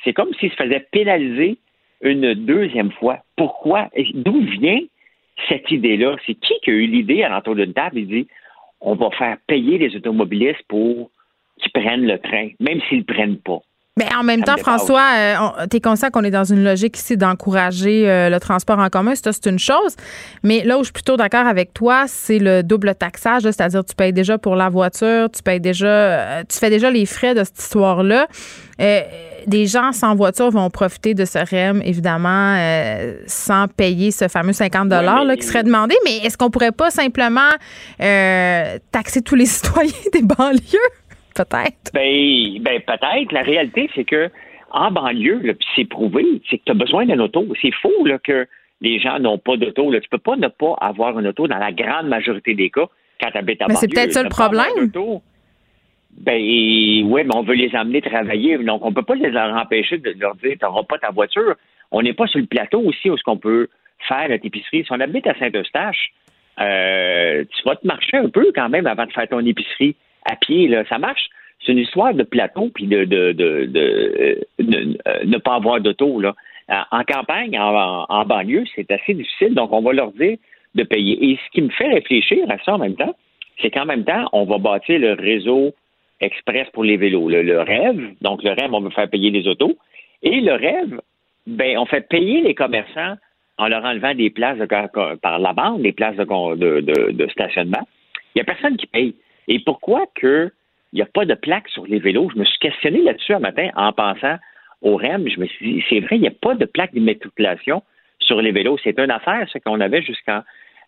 c'est 0.05 0.13
comme 0.13 0.33
s'ils 0.35 0.51
se 0.51 0.57
faisaient 0.57 0.87
pénaliser 0.91 1.59
une 2.01 2.35
deuxième 2.35 2.93
fois. 2.93 3.19
Pourquoi? 3.37 3.89
Et 3.95 4.07
D'où 4.15 4.41
vient 4.41 4.81
cette 5.49 5.71
idée-là? 5.71 6.17
C'est 6.27 6.35
qui 6.35 6.55
qui 6.63 6.71
a 6.71 6.75
eu 6.75 6.87
l'idée 6.87 7.23
à 7.23 7.29
l'entour 7.29 7.55
d'une 7.55 7.73
table? 7.73 7.99
Il 7.99 8.07
dit, 8.07 8.29
on 8.81 8.95
va 8.95 9.11
faire 9.11 9.37
payer 9.47 9.79
les 9.79 9.95
automobilistes 9.97 10.63
pour 10.69 11.11
qu'ils 11.59 11.73
prennent 11.73 12.07
le 12.07 12.19
train, 12.19 12.49
même 12.61 12.81
s'ils 12.89 12.99
ne 12.99 13.05
prennent 13.05 13.39
pas. 13.39 13.61
Mais 13.99 14.07
en 14.15 14.23
même 14.23 14.43
temps. 14.45 14.57
François, 14.57 15.09
tu 15.71 15.77
es 15.77 15.81
conscient 15.81 16.11
qu'on 16.11 16.23
est 16.25 16.31
dans 16.31 16.45
une 16.45 16.65
logique 16.65 16.97
ici 16.97 17.17
d'encourager 17.17 18.09
euh, 18.09 18.31
le 18.31 18.39
transport 18.41 18.79
en 18.79 18.89
commun. 18.89 19.15
Ça, 19.15 19.33
c'est 19.33 19.47
une 19.47 19.59
chose. 19.59 19.95
Mais 20.43 20.63
là 20.65 20.77
où 20.77 20.81
je 20.81 20.85
suis 20.85 20.93
plutôt 20.93 21.17
d'accord 21.17 21.47
avec 21.47 21.75
toi, 21.75 22.05
c'est 22.07 22.39
le 22.39 22.63
double 22.63 22.95
taxage. 22.95 23.43
C'est-à-dire, 23.43 23.85
tu 23.85 23.95
payes 23.95 24.13
déjà 24.13 24.39
pour 24.39 24.57
la 24.57 24.69
voiture, 24.71 25.29
tu 25.31 25.43
payes 25.43 25.61
déjà, 25.61 25.87
euh, 25.87 26.43
tu 26.49 26.57
fais 26.59 26.71
déjà 26.71 26.91
les 26.91 27.05
frais 27.05 27.35
de 27.35 27.45
cette 27.45 27.59
histoire-là. 27.59 28.27
Euh, 28.81 29.01
des 29.47 29.67
gens 29.67 29.93
sans 29.93 30.15
voiture 30.15 30.51
vont 30.51 30.71
profiter 30.71 31.13
de 31.13 31.25
ce 31.27 31.39
REM, 31.39 31.83
évidemment, 31.85 32.55
euh, 32.57 33.17
sans 33.27 33.67
payer 33.69 34.11
ce 34.13 34.29
fameux 34.29 34.53
50 34.55 34.89
dollars 34.89 35.25
mais- 35.27 35.37
qui 35.37 35.43
serait 35.47 35.65
demandé. 35.65 35.95
Mais 36.05 36.19
est-ce 36.19 36.39
qu'on 36.39 36.51
pourrait 36.51 36.73
pas 36.73 36.91
simplement 36.91 37.51
euh, 38.01 38.79
taxer 38.93 39.21
tous 39.21 39.35
les 39.35 39.47
citoyens 39.47 39.93
des 40.15 40.23
banlieues? 40.23 40.79
Peut-être? 41.41 41.93
Ben, 41.95 42.63
ben 42.63 42.81
peut-être. 42.81 43.33
La 43.33 43.43
réalité, 43.43 43.89
c'est 43.95 44.05
que 44.05 44.31
en 44.73 44.91
banlieue, 44.91 45.57
c'est 45.75 45.87
prouvé, 45.87 46.25
c'est 46.49 46.59
que 46.59 46.65
tu 46.67 46.73
as 46.73 46.75
besoin 46.75 47.07
d'un 47.07 47.19
auto. 47.19 47.47
C'est 47.61 47.73
faux 47.83 48.05
là, 48.05 48.19
que 48.19 48.47
les 48.81 49.01
gens 49.01 49.19
n'ont 49.19 49.39
pas 49.39 49.57
d'auto. 49.57 49.91
Tu 49.99 50.09
peux 50.11 50.19
pas 50.19 50.37
ne 50.37 50.49
pas 50.49 50.75
avoir 50.81 51.19
une 51.19 51.27
auto 51.27 51.49
dans 51.49 51.59
la 51.59 51.73
grande 51.73 52.09
majorité 52.09 52.55
des 52.55 52.71
cas 52.71 52.87
quand 53.21 53.31
tu 53.31 53.39
habites 53.39 53.63
à 53.63 53.67
Mais 53.69 53.75
c'est 53.75 53.89
peut-être 53.89 54.13
ça 54.13 54.23
le 54.23 54.27
Ne 54.27 54.31
problème. 54.31 54.91
Ben 56.19 56.41
oui, 56.41 57.23
mais 57.25 57.35
on 57.35 57.43
veut 57.43 57.55
les 57.55 57.75
amener 57.75 58.03
travailler. 58.03 58.59
Donc, 58.59 58.85
on 58.85 58.93
peut 58.93 59.03
pas 59.03 59.15
les 59.15 59.35
empêcher 59.37 59.99
de 59.99 60.15
leur 60.19 60.35
dire 60.37 60.57
tu 60.59 60.65
n'auras 60.65 60.83
pas 60.83 60.99
ta 60.99 61.11
voiture. 61.11 61.55
On 61.91 62.03
n'est 62.03 62.13
pas 62.13 62.27
sur 62.27 62.41
le 62.41 62.47
plateau 62.47 62.81
aussi 62.81 63.09
où 63.09 63.15
est-ce 63.15 63.23
qu'on 63.23 63.39
peut 63.39 63.69
faire 64.09 64.29
notre 64.29 64.45
épicerie. 64.45 64.85
Si 64.85 64.93
on 64.93 65.01
habite 65.01 65.27
à 65.27 65.35
Saint-Eustache, 65.39 66.13
euh, 66.61 67.45
tu 67.45 67.63
vas 67.65 67.77
te 67.77 67.87
marcher 67.87 68.19
un 68.19 68.29
peu 68.29 68.53
quand 68.55 68.69
même 68.69 68.87
avant 68.87 69.07
de 69.07 69.13
faire 69.13 69.29
ton 69.29 69.45
épicerie 69.45 69.97
à 70.25 70.37
pied. 70.37 70.69
Là. 70.69 70.85
Ça 70.89 70.99
marche. 70.99 71.29
C'est 71.65 71.73
une 71.73 71.79
histoire 71.79 72.15
de 72.15 72.23
plateau 72.23 72.71
puis 72.75 72.87
de, 72.87 73.05
de, 73.05 73.33
de, 73.33 73.67
de, 73.67 74.39
euh, 75.07 75.25
ne 75.25 75.39
pas 75.39 75.55
avoir 75.57 75.81
d'auto. 75.81 76.21
Là. 76.21 76.35
En 76.93 77.03
campagne, 77.03 77.59
en, 77.59 78.25
banlieue, 78.25 78.65
c'est 78.75 78.91
assez 78.93 79.13
difficile. 79.15 79.55
Donc, 79.55 79.73
on 79.73 79.83
va 79.83 79.93
leur 79.93 80.13
dire 80.13 80.37
de 80.75 80.85
payer. 80.85 81.31
Et 81.31 81.37
ce 81.45 81.51
qui 81.51 81.63
me 81.63 81.69
fait 81.71 81.89
réfléchir 81.89 82.45
à 82.49 82.59
ça 82.65 82.75
en 82.75 82.79
même 82.79 82.95
temps, 82.95 83.15
c'est 83.61 83.71
qu'en 83.71 83.85
même 83.87 84.05
temps, 84.05 84.29
on 84.33 84.45
va 84.45 84.59
bâtir 84.59 84.99
le 85.01 85.15
réseau 85.15 85.75
express 86.21 86.69
pour 86.73 86.85
les 86.85 86.97
vélos, 86.97 87.29
le, 87.29 87.61
rêve. 87.61 88.15
Donc, 88.21 88.43
le 88.45 88.51
rêve, 88.51 88.73
on 88.73 88.81
veut 88.81 88.91
faire 88.91 89.11
payer 89.11 89.31
les 89.31 89.49
autos. 89.49 89.77
Et 90.23 90.41
le 90.41 90.53
rêve, 90.53 91.01
ben, 91.47 91.77
on 91.79 91.87
fait 91.87 92.09
payer 92.09 92.43
les 92.43 92.55
commerçants 92.55 93.17
en 93.59 93.69
leur 93.69 93.85
enlevant 93.85 94.15
des 94.15 94.31
places 94.31 94.59
par 95.23 95.39
la 95.39 95.53
bande, 95.53 95.83
des 95.83 95.93
places 95.93 96.17
de, 96.17 96.81
de- 96.81 97.11
de 97.13 97.29
stationnement. 97.29 97.87
Il 98.35 98.39
n'y 98.39 98.43
a 98.43 98.45
personne 98.45 98.77
qui 98.77 98.87
paye. 98.87 99.15
Et 99.49 99.61
pourquoi 99.61 100.07
que 100.15 100.51
il 100.93 100.97
n'y 100.97 101.03
a 101.03 101.07
pas 101.07 101.25
de 101.25 101.35
plaque 101.35 101.69
sur 101.69 101.87
les 101.87 101.99
vélos? 101.99 102.31
Je 102.35 102.39
me 102.39 102.45
suis 102.45 102.59
questionné 102.59 103.03
là-dessus 103.03 103.35
un 103.35 103.39
matin 103.39 103.69
en 103.77 103.93
pensant 103.93 104.37
au 104.83 104.97
REM. 104.97 105.29
Je 105.29 105.39
me 105.39 105.47
suis 105.47 105.75
dit, 105.75 105.85
c'est 105.89 106.01
vrai, 106.01 106.17
il 106.17 106.23
n'y 106.23 106.29
a 106.29 106.33
pas 106.33 106.55
de 106.55 106.65
plaque 106.65 106.93
d'immatriculation 106.93 107.83
sur 108.19 108.41
les 108.43 108.53
vélos. 108.53 108.79
C'est 108.83 108.99
une 108.99 109.11
affaire, 109.11 109.47
ce 109.53 109.59
qu'on 109.59 109.81
avait 109.81 110.03
jusqu'en 110.03 110.43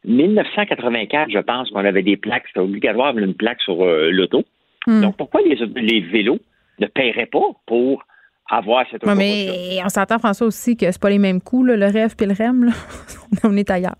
1984, 0.04 1.30
je 1.30 1.38
pense, 1.38 1.70
qu'on 1.70 1.84
avait 1.84 2.02
des 2.02 2.16
plaques. 2.16 2.44
C'était 2.48 2.60
obligatoire 2.60 3.14
d'avoir 3.14 3.28
une 3.28 3.34
plaque 3.34 3.60
sur 3.60 3.82
euh, 3.84 4.10
l'auto. 4.10 4.44
Hmm. 4.86 5.02
Donc, 5.02 5.16
pourquoi 5.16 5.40
les, 5.42 5.54
les 5.76 6.00
vélos 6.00 6.40
ne 6.80 6.86
paieraient 6.86 7.26
pas 7.26 7.46
pour 7.66 8.04
avoir 8.50 8.84
cette 8.90 9.04
Ouais, 9.04 9.14
mais 9.14 9.80
on 9.84 9.88
s'entend, 9.88 10.18
François, 10.18 10.46
aussi 10.46 10.76
que 10.76 10.90
c'est 10.90 11.00
pas 11.00 11.10
les 11.10 11.18
mêmes 11.18 11.40
coûts, 11.40 11.64
là, 11.64 11.76
le 11.76 11.86
rêve 11.86 12.16
puis 12.16 12.26
le 12.26 12.34
REM. 12.34 12.64
là. 12.64 12.72
on 13.44 13.56
est 13.56 13.70
ailleurs. 13.70 13.96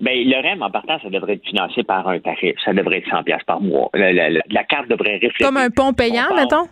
Ben, 0.00 0.16
le 0.16 0.40
REM, 0.40 0.62
en 0.62 0.70
partant, 0.70 0.98
ça 1.00 1.10
devrait 1.10 1.34
être 1.34 1.44
financé 1.44 1.82
par 1.82 2.06
un 2.08 2.20
tarif. 2.20 2.54
Ça 2.64 2.72
devrait 2.72 2.98
être 2.98 3.08
100 3.10 3.24
pièces 3.24 3.42
par 3.44 3.60
mois. 3.60 3.90
La, 3.94 4.12
la- 4.12 4.30
la- 4.30 4.40
la 4.48 4.64
carte 4.64 4.88
devrait 4.88 5.14
refléter. 5.14 5.44
Comme 5.44 5.56
un 5.56 5.70
pont 5.70 5.92
payant, 5.92 6.26
mettons? 6.36 6.68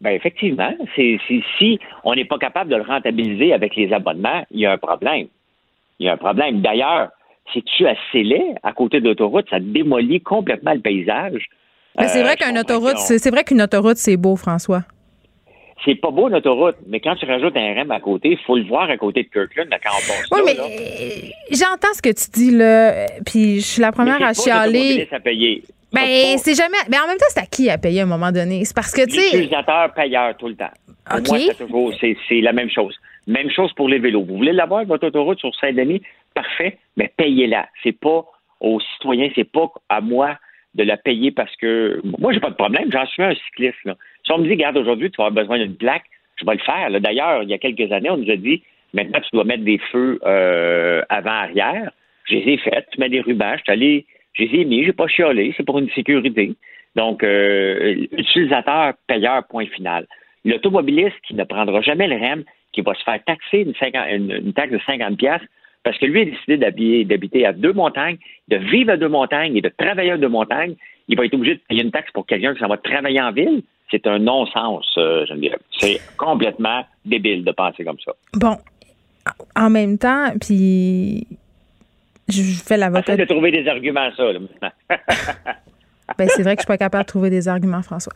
Ben, 0.00 0.10
effectivement. 0.10 0.74
C'est, 0.96 1.18
si 1.58 1.78
on 2.02 2.14
n'est 2.14 2.24
pas 2.24 2.38
capable 2.38 2.70
de 2.70 2.76
le 2.76 2.82
rentabiliser 2.82 3.52
avec 3.52 3.76
les 3.76 3.92
abonnements, 3.92 4.44
il 4.50 4.60
y 4.60 4.66
a 4.66 4.72
un 4.72 4.78
problème. 4.78 5.28
Il 6.00 6.06
y 6.06 6.08
a 6.08 6.14
un 6.14 6.16
problème. 6.16 6.60
D'ailleurs, 6.60 7.10
si 7.52 7.62
tu 7.62 7.86
assez 7.86 8.22
laid 8.24 8.54
à 8.64 8.72
côté 8.72 9.00
de 9.00 9.08
l'autoroute, 9.08 9.48
ça 9.48 9.60
démolit 9.60 10.20
complètement 10.20 10.72
le 10.74 10.80
paysage. 10.80 11.46
Mais 11.98 12.08
c'est 12.08 12.20
Euh, 12.20 12.24
vrai 12.24 12.34
je 12.40 12.44
qu'une 12.46 12.58
autoroute, 12.58 12.98
c'est 12.98 13.30
vrai 13.30 13.44
qu'une 13.44 13.62
autoroute, 13.62 13.96
c'est 13.98 14.16
beau, 14.16 14.34
François. 14.34 14.82
C'est 15.84 15.96
pas 15.96 16.10
beau, 16.10 16.28
l'autoroute, 16.28 16.76
mais 16.86 17.00
quand 17.00 17.16
tu 17.16 17.26
rajoutes 17.26 17.56
un 17.56 17.74
REM 17.74 17.90
à 17.90 18.00
côté, 18.00 18.30
il 18.30 18.38
faut 18.38 18.56
le 18.56 18.64
voir 18.64 18.88
à 18.88 18.96
côté 18.96 19.22
de 19.24 19.28
Kirkland 19.28 19.68
là, 19.70 19.78
quand 19.82 19.90
on 19.90 19.98
passe 19.98 20.26
Oui, 20.30 20.54
là, 20.56 20.64
mais 20.68 21.32
j'entends 21.50 21.92
ce 21.94 22.00
que 22.02 22.10
tu 22.10 22.30
dis, 22.32 22.50
là. 22.56 23.06
Puis 23.26 23.60
je 23.60 23.66
suis 23.66 23.82
la 23.82 23.92
première 23.92 24.18
Mais 24.18 24.26
à 24.26 24.32
chialer. 24.34 25.08
à 25.10 25.20
payer. 25.20 25.62
Ben, 25.92 26.38
c'est 26.38 26.54
jamais. 26.54 26.76
Mais 26.90 26.98
en 26.98 27.06
même 27.06 27.18
temps, 27.18 27.26
c'est 27.28 27.40
à 27.40 27.46
qui 27.46 27.70
à 27.70 27.78
payer 27.78 28.00
à 28.00 28.02
un 28.04 28.06
moment 28.06 28.32
donné? 28.32 28.64
C'est 28.64 28.74
parce 28.74 28.92
que, 28.92 29.04
tu 29.04 29.12
sais. 29.12 29.36
L'utilisateur 29.36 29.92
payeur 29.94 30.36
tout 30.36 30.48
le 30.48 30.56
temps. 30.56 30.70
Pour 31.08 31.18
OK. 31.20 31.28
moi, 31.28 31.54
toujours 31.56 31.92
c'est 32.00 32.40
la 32.40 32.52
même 32.52 32.70
chose. 32.70 32.96
Même 33.26 33.50
chose 33.50 33.72
pour 33.74 33.88
les 33.88 33.98
vélos. 33.98 34.24
Vous 34.24 34.36
voulez 34.36 34.52
l'avoir, 34.52 34.84
votre 34.84 35.06
autoroute 35.06 35.38
sur 35.38 35.54
Saint-Denis? 35.56 36.02
Parfait, 36.34 36.78
mais 36.96 37.12
payez-la. 37.16 37.68
C'est 37.82 37.98
pas 37.98 38.24
aux 38.60 38.80
citoyens, 38.80 39.30
c'est 39.34 39.50
pas 39.50 39.68
à 39.88 40.00
moi 40.00 40.36
de 40.74 40.82
la 40.82 40.96
payer 40.96 41.30
parce 41.30 41.54
que 41.56 42.00
moi, 42.18 42.32
j'ai 42.32 42.40
pas 42.40 42.50
de 42.50 42.56
problème. 42.56 42.90
J'en 42.92 43.06
suis 43.06 43.22
un 43.22 43.34
cycliste. 43.34 43.78
Là. 43.84 43.94
Si 44.24 44.32
on 44.32 44.38
me 44.38 44.44
dit, 44.44 44.50
regarde, 44.50 44.76
aujourd'hui, 44.76 45.10
tu 45.10 45.16
vas 45.18 45.26
avoir 45.26 45.44
besoin 45.44 45.58
d'une 45.58 45.76
plaque, 45.76 46.04
je 46.36 46.46
vais 46.46 46.54
le 46.54 46.60
faire. 46.60 47.00
D'ailleurs, 47.00 47.42
il 47.42 47.50
y 47.50 47.54
a 47.54 47.58
quelques 47.58 47.92
années, 47.92 48.10
on 48.10 48.16
nous 48.16 48.30
a 48.30 48.36
dit, 48.36 48.62
maintenant, 48.92 49.20
tu 49.20 49.28
dois 49.32 49.44
mettre 49.44 49.64
des 49.64 49.78
feux 49.92 50.18
euh, 50.24 51.02
avant-arrière. 51.08 51.90
Je 52.24 52.36
les 52.36 52.52
ai 52.52 52.56
faites. 52.58 52.88
Tu 52.90 53.00
mets 53.00 53.08
des 53.08 53.20
rubans. 53.20 53.56
Je 53.58 53.62
suis 53.62 53.72
allé 53.72 54.06
Je 54.32 54.44
les 54.44 54.60
ai 54.60 54.64
mis, 54.64 54.84
j'ai 54.84 54.92
pas 54.92 55.08
chiolé, 55.08 55.52
c'est 55.56 55.64
pour 55.64 55.78
une 55.78 55.90
sécurité. 55.90 56.54
Donc, 56.96 57.22
euh, 57.22 58.06
utilisateur, 58.12 58.94
payeur, 59.06 59.46
point 59.48 59.66
final. 59.66 60.06
L'automobiliste 60.44 61.16
qui 61.26 61.34
ne 61.34 61.44
prendra 61.44 61.80
jamais 61.82 62.06
le 62.06 62.16
REM, 62.16 62.44
qui 62.72 62.80
va 62.80 62.94
se 62.94 63.02
faire 63.02 63.22
taxer 63.24 63.60
une, 63.60 64.30
une, 64.30 64.52
taxe 64.52 64.72
de 64.72 64.80
50 64.86 65.16
pièces 65.16 65.42
parce 65.84 65.98
que 65.98 66.06
lui 66.06 66.22
a 66.22 66.24
décidé 66.24 66.56
d'habiter 67.04 67.46
à 67.46 67.52
deux 67.52 67.72
montagnes, 67.72 68.16
de 68.48 68.56
vivre 68.56 68.92
à 68.92 68.96
deux 68.96 69.08
montagnes 69.08 69.56
et 69.56 69.60
de 69.60 69.68
travailler 69.68 70.12
à 70.12 70.16
deux 70.16 70.28
montagnes, 70.28 70.74
il 71.08 71.16
va 71.16 71.26
être 71.26 71.34
obligé 71.34 71.56
de 71.56 71.60
payer 71.68 71.82
une 71.82 71.90
taxe 71.90 72.10
pour 72.12 72.26
quelqu'un 72.26 72.54
qui 72.54 72.60
s'en 72.60 72.68
va 72.68 72.78
travailler 72.78 73.20
en 73.20 73.32
ville. 73.32 73.62
C'est 73.90 74.06
un 74.06 74.18
non-sens, 74.18 74.86
euh, 74.96 75.26
Geneviève. 75.26 75.58
C'est 75.78 76.00
complètement 76.16 76.84
débile 77.04 77.44
de 77.44 77.52
penser 77.52 77.84
comme 77.84 77.98
ça. 78.04 78.12
Bon, 78.34 78.56
en 79.56 79.70
même 79.70 79.98
temps, 79.98 80.32
puis 80.40 81.26
je 82.28 82.42
fais 82.62 82.76
l'avocat. 82.76 83.16
de 83.16 83.24
trouver 83.24 83.50
des 83.50 83.68
arguments 83.68 84.10
ça, 84.16 84.32
là, 84.32 84.40
Ben, 86.18 86.28
c'est 86.28 86.42
vrai 86.42 86.54
que 86.54 86.60
je 86.60 86.64
suis 86.64 86.68
pas 86.68 86.76
capable 86.76 87.04
de 87.04 87.08
trouver 87.08 87.30
des 87.30 87.48
arguments, 87.48 87.82
François. 87.82 88.12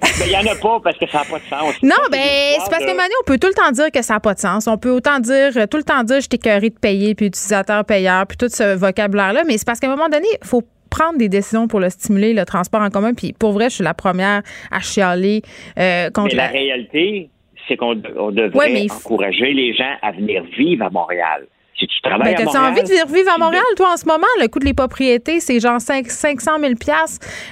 Ben, 0.00 0.08
il 0.24 0.28
n'y 0.30 0.36
en 0.36 0.50
a 0.50 0.56
pas 0.56 0.80
parce 0.82 0.96
que 0.96 1.06
ça 1.06 1.18
n'a 1.18 1.24
pas 1.24 1.38
de 1.38 1.44
sens. 1.44 1.82
Non, 1.82 1.94
ben, 2.10 2.18
c'est 2.20 2.70
parce 2.70 2.84
que 2.84 2.96
maintenant, 2.96 3.14
on 3.20 3.24
peut 3.26 3.38
tout 3.38 3.48
le 3.48 3.54
temps 3.54 3.70
dire 3.70 3.90
que 3.92 4.00
ça 4.02 4.14
n'a 4.14 4.20
pas 4.20 4.32
de 4.32 4.38
sens. 4.38 4.66
On 4.66 4.78
peut 4.78 4.90
autant 4.90 5.20
dire, 5.20 5.52
tout 5.68 5.76
le 5.76 5.84
temps 5.84 6.02
dire, 6.04 6.20
je 6.20 6.28
t'ai 6.28 6.38
de 6.38 6.78
payer, 6.78 7.14
puis 7.14 7.26
utilisateur 7.26 7.84
payeur, 7.84 8.26
puis 8.26 8.38
tout 8.38 8.48
ce 8.48 8.74
vocabulaire-là. 8.74 9.42
Mais 9.46 9.58
c'est 9.58 9.66
parce 9.66 9.78
qu'à 9.78 9.88
un 9.88 9.90
moment 9.90 10.08
donné, 10.08 10.26
il 10.40 10.46
faut 10.46 10.62
prendre 10.98 11.18
des 11.18 11.28
décisions 11.28 11.68
pour 11.68 11.80
le 11.80 11.90
stimuler, 11.90 12.34
le 12.34 12.44
transport 12.44 12.80
en 12.80 12.90
commun. 12.90 13.14
Puis 13.14 13.32
pour 13.32 13.52
vrai, 13.52 13.70
je 13.70 13.76
suis 13.76 13.84
la 13.84 13.94
première 13.94 14.42
à 14.70 14.80
chialer 14.80 15.42
euh, 15.78 16.10
contre 16.10 16.34
mais 16.34 16.42
la... 16.42 16.46
réalité, 16.48 17.30
c'est 17.66 17.76
qu'on 17.76 17.94
devrait 17.94 18.86
encourager 18.90 19.52
les 19.52 19.74
gens 19.74 19.94
à 20.02 20.12
venir 20.12 20.42
vivre 20.56 20.84
à 20.84 20.90
Montréal. 20.90 21.46
Si 21.78 21.86
tu 21.86 22.00
travailles 22.00 22.34
ben, 22.34 22.48
à 22.48 22.70
envie 22.70 22.82
de 22.82 23.14
vivre 23.14 23.30
à 23.32 23.38
Montréal, 23.38 23.62
toi, 23.76 23.92
en 23.92 23.96
ce 23.96 24.04
moment? 24.04 24.26
Le 24.40 24.48
coût 24.48 24.58
de 24.58 24.64
les 24.64 24.74
propriétés, 24.74 25.38
c'est 25.38 25.60
genre 25.60 25.80
5, 25.80 26.06
500 26.06 26.58
000 26.58 26.72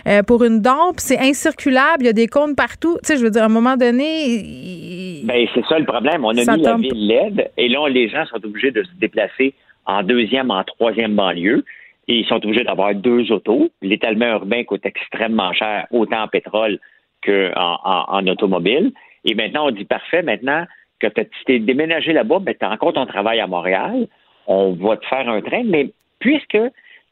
euh, 0.09 0.23
pour 0.24 0.43
une 0.43 0.60
dompe. 0.60 0.97
C'est 0.97 1.18
incirculable. 1.20 1.98
Il 2.01 2.06
y 2.06 2.09
a 2.09 2.12
des 2.12 2.27
comptes 2.27 2.56
partout. 2.56 2.98
Tu 3.05 3.06
sais, 3.06 3.18
je 3.18 3.23
veux 3.23 3.31
dire, 3.31 3.43
à 3.43 3.47
un 3.47 3.51
moment 3.51 3.77
donné... 3.77 5.23
Ben, 5.23 5.47
c'est 5.55 5.64
ça 5.66 5.78
le 5.78 5.85
problème. 5.85 6.24
On 6.24 6.31
a 6.31 6.56
mis 6.56 6.62
la 6.62 6.77
ville 6.77 7.06
LED 7.06 7.51
et 7.56 7.68
là, 7.68 7.89
les 7.89 8.09
gens 8.09 8.27
sont 8.27 8.44
obligés 8.44 8.73
de 8.73 8.82
se 8.82 8.90
déplacer 8.98 9.55
en 9.85 10.02
deuxième, 10.02 10.51
en 10.51 10.64
troisième 10.64 11.14
banlieue. 11.14 11.64
Et 12.09 12.19
ils 12.19 12.27
sont 12.27 12.37
obligés 12.37 12.65
d'avoir 12.65 12.95
deux 12.95 13.33
autos. 13.33 13.70
L'étalement 13.83 14.27
urbain 14.27 14.65
coûte 14.65 14.87
extrêmement 14.87 15.53
cher, 15.53 15.87
autant 15.91 16.23
en 16.23 16.28
pétrole 16.28 16.78
qu'en 17.24 17.78
en, 17.85 18.27
automobile. 18.27 18.93
Et 19.24 19.35
maintenant, 19.35 19.69
on 19.69 19.70
dit 19.73 19.85
parfait, 19.85 20.23
maintenant, 20.23 20.65
que 21.01 21.09
tu 21.09 21.45
t'es 21.47 21.59
déménagé 21.59 22.12
là-bas, 22.12 22.39
ben, 22.39 22.55
tu 22.59 22.65
as 22.65 22.70
encore 22.70 22.93
ton 22.93 23.07
travail 23.07 23.41
à 23.41 23.47
Montréal, 23.47 24.07
on 24.47 24.73
va 24.73 24.97
te 24.97 25.07
faire 25.07 25.28
un 25.28 25.41
train, 25.41 25.62
mais 25.65 25.91
puisque 26.20 26.59